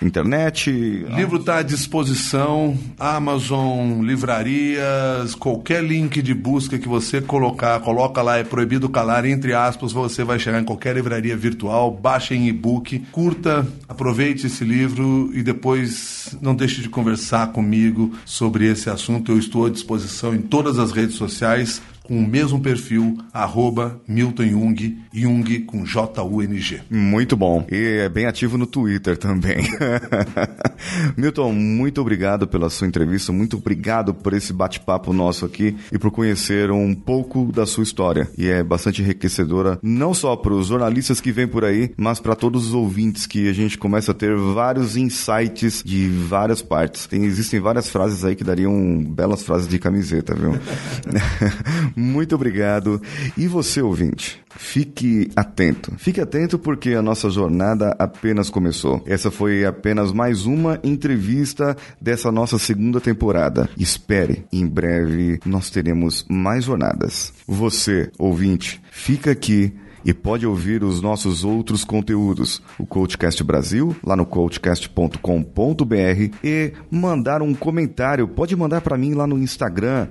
internet? 0.01 0.69
O 0.69 1.15
livro 1.15 1.38
está 1.38 1.57
à 1.57 1.61
disposição, 1.61 2.77
Amazon, 2.97 4.01
livrarias, 4.03 5.28
qualquer 5.35 5.84
link 5.84 6.22
de 6.22 6.34
busca 6.34 6.77
que 6.77 6.88
você 6.88 7.22
colocar, 7.22 7.80
coloca 7.80 8.22
lá, 8.22 8.38
é 8.38 8.43
proibido 8.43 8.89
calar, 8.89 9.26
entre 9.26 9.53
aspas, 9.53 9.91
você 9.91 10.23
vai 10.23 10.39
chegar 10.39 10.61
em 10.61 10.65
qualquer 10.65 10.95
livraria 10.95 11.35
virtual, 11.35 11.91
baixa 11.91 12.34
em 12.34 12.47
e-book, 12.47 12.99
curta, 13.11 13.68
aproveite 13.88 14.47
esse 14.47 14.64
livro 14.64 15.30
e 15.34 15.41
depois 15.41 16.38
não 16.41 16.56
deixe 16.56 16.81
de 16.81 16.89
conversar 16.89 17.51
comigo 17.51 18.14
sobre 18.26 18.65
esse 18.65 18.89
assunto. 18.89 19.31
Eu 19.31 19.39
estou 19.39 19.65
à 19.65 19.69
disposição 19.69 20.34
em 20.34 20.41
todas 20.41 20.80
as 20.80 20.91
redes 20.91 21.15
sociais 21.15 21.81
com 22.10 22.18
o 22.18 22.27
mesmo 22.27 22.60
perfil, 22.60 23.19
arroba 23.31 24.02
Milton 24.07 24.44
Jung, 24.45 24.98
Jung 25.14 25.60
com 25.60 25.86
J-U-N-G. 25.86 26.81
Muito 26.90 27.38
bom. 27.38 27.68
E 27.72 27.99
é 27.99 28.10
bem 28.10 28.26
ativo 28.26 28.57
no 28.57 28.65
Twitter 28.65 29.15
também. 29.15 29.57
Milton, 31.15 31.53
muito 31.53 32.02
obrigado 32.02 32.48
pela 32.48 32.68
sua 32.72 32.88
entrevista, 32.88 33.31
muito 33.31 33.57
obrigado 33.57 34.11
por 34.11 34.34
esse 34.34 34.52
bate-papo 34.52 35.14
nosso 35.14 35.45
aqui 35.45 35.76
e 35.91 35.99
por 35.99 36.10
conhecer 36.10 36.72
um 36.72 36.95
pouco 36.95 37.52
da 37.52 37.68
sua 37.68 37.84
história. 37.84 38.27
E 38.36 38.48
é 38.48 38.64
bastante 38.64 39.03
enriquecedora, 39.03 39.77
não 39.84 40.11
só 40.11 40.36
para 40.36 40.53
os 40.53 40.65
jornalistas 40.65 41.22
que 41.22 41.31
vêm 41.31 41.48
por 41.48 41.64
aí, 41.64 41.91
mas 41.95 42.19
para 42.19 42.36
todos 42.36 42.65
os 42.65 42.73
ouvintes 42.73 43.27
que 43.27 43.48
a 43.48 43.53
gente 43.53 43.77
começa 43.77 44.14
a 44.14 44.15
ter 44.15 44.36
vários 44.36 44.98
insights 44.98 45.84
de 45.86 46.10
várias 46.10 46.64
partes. 46.64 47.06
Tem, 47.06 47.23
existem 47.23 47.60
várias 47.60 47.88
frases 47.88 48.26
aí 48.26 48.36
que 48.36 48.44
dariam 48.44 49.03
belas 49.03 49.44
frases 49.44 49.68
de 49.68 49.77
camiseta, 49.77 50.34
viu? 50.34 50.53
Muito 51.99 52.34
obrigado. 52.34 53.01
E 53.38 53.45
você, 53.45 53.81
ouvinte, 53.81 54.41
fique 54.55 55.30
atento. 55.35 55.91
Fique 55.97 56.21
atento 56.21 56.57
porque 56.57 56.93
a 56.93 57.01
nossa 57.01 57.30
jornada 57.30 57.93
apenas 57.99 58.49
começou. 58.49 59.03
Essa 59.05 59.30
foi 59.30 59.65
apenas 59.65 60.13
mais 60.13 60.45
uma 60.45 60.80
entrevista 60.81 61.76
dessa 61.99 62.31
nossa 62.31 62.57
segunda 62.57 63.01
temporada. 63.01 63.69
Espere, 63.77 64.45
em 64.51 64.65
breve 64.65 65.41
nós 65.45 65.69
teremos 65.69 66.26
mais 66.30 66.63
jornadas. 66.63 67.34
Você, 67.45 68.09
ouvinte, 68.17 68.81
fica 68.91 69.31
aqui 69.31 69.73
e 70.03 70.13
pode 70.13 70.45
ouvir 70.45 70.84
os 70.84 71.01
nossos 71.01 71.43
outros 71.43 71.84
conteúdos, 71.84 72.61
o 72.77 72.85
Coachcast 72.85 73.43
Brasil, 73.43 73.95
lá 74.03 74.15
no 74.15 74.26
coachcast.com.br 74.26 75.19
e 76.43 76.73
mandar 76.89 77.41
um 77.41 77.53
comentário. 77.53 78.27
Pode 78.27 78.55
mandar 78.55 78.81
para 78.81 78.97
mim 78.97 79.13
lá 79.13 79.27
no 79.27 79.38
Instagram, 79.38 80.07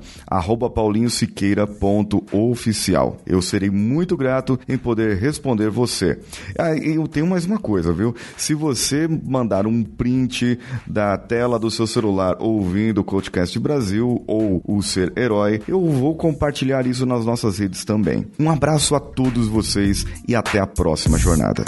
paulinhosiqueira.oficial. 0.75 3.17
Eu 3.27 3.41
serei 3.41 3.71
muito 3.71 4.17
grato 4.17 4.59
em 4.69 4.77
poder 4.77 5.17
responder 5.17 5.71
você. 5.71 6.19
Ah, 6.59 6.77
eu 6.77 7.07
tenho 7.09 7.27
mais 7.27 7.45
uma 7.45 7.59
coisa, 7.59 7.93
viu? 7.93 8.15
Se 8.37 8.55
você 8.55 9.09
mandar 9.09 9.67
um 9.67 9.83
print 9.83 10.59
da 10.87 11.17
tela 11.17 11.59
do 11.59 11.71
seu 11.71 11.87
celular 11.87 12.37
ouvindo 12.39 13.01
o 13.01 13.05
Coachcast 13.05 13.59
Brasil 13.59 14.23
ou 14.27 14.63
o 14.67 14.83
Ser 14.83 15.13
Herói, 15.17 15.63
eu 15.67 15.83
vou 15.87 16.15
compartilhar 16.15 16.87
isso 16.87 17.07
nas 17.07 17.25
nossas 17.25 17.59
redes 17.59 17.85
também. 17.85 18.27
Um 18.39 18.51
abraço 18.51 18.95
a 18.95 19.01
todos 19.01 19.49
vocês 19.49 19.78
vocês 19.79 20.05
e 20.27 20.35
até 20.35 20.59
a 20.59 20.67
próxima 20.67 21.17
jornada. 21.17 21.65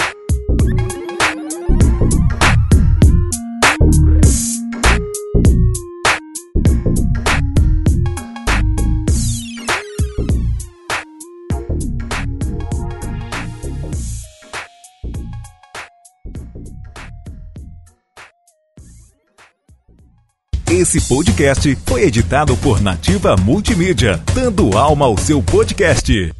Esse 20.69 21.01
podcast 21.09 21.77
foi 21.85 22.05
editado 22.05 22.57
por 22.57 22.81
Nativa 22.81 23.37
Multimídia, 23.37 24.21
dando 24.35 24.77
alma 24.77 25.07
ao 25.07 25.17
seu 25.17 25.43
podcast. 25.43 26.40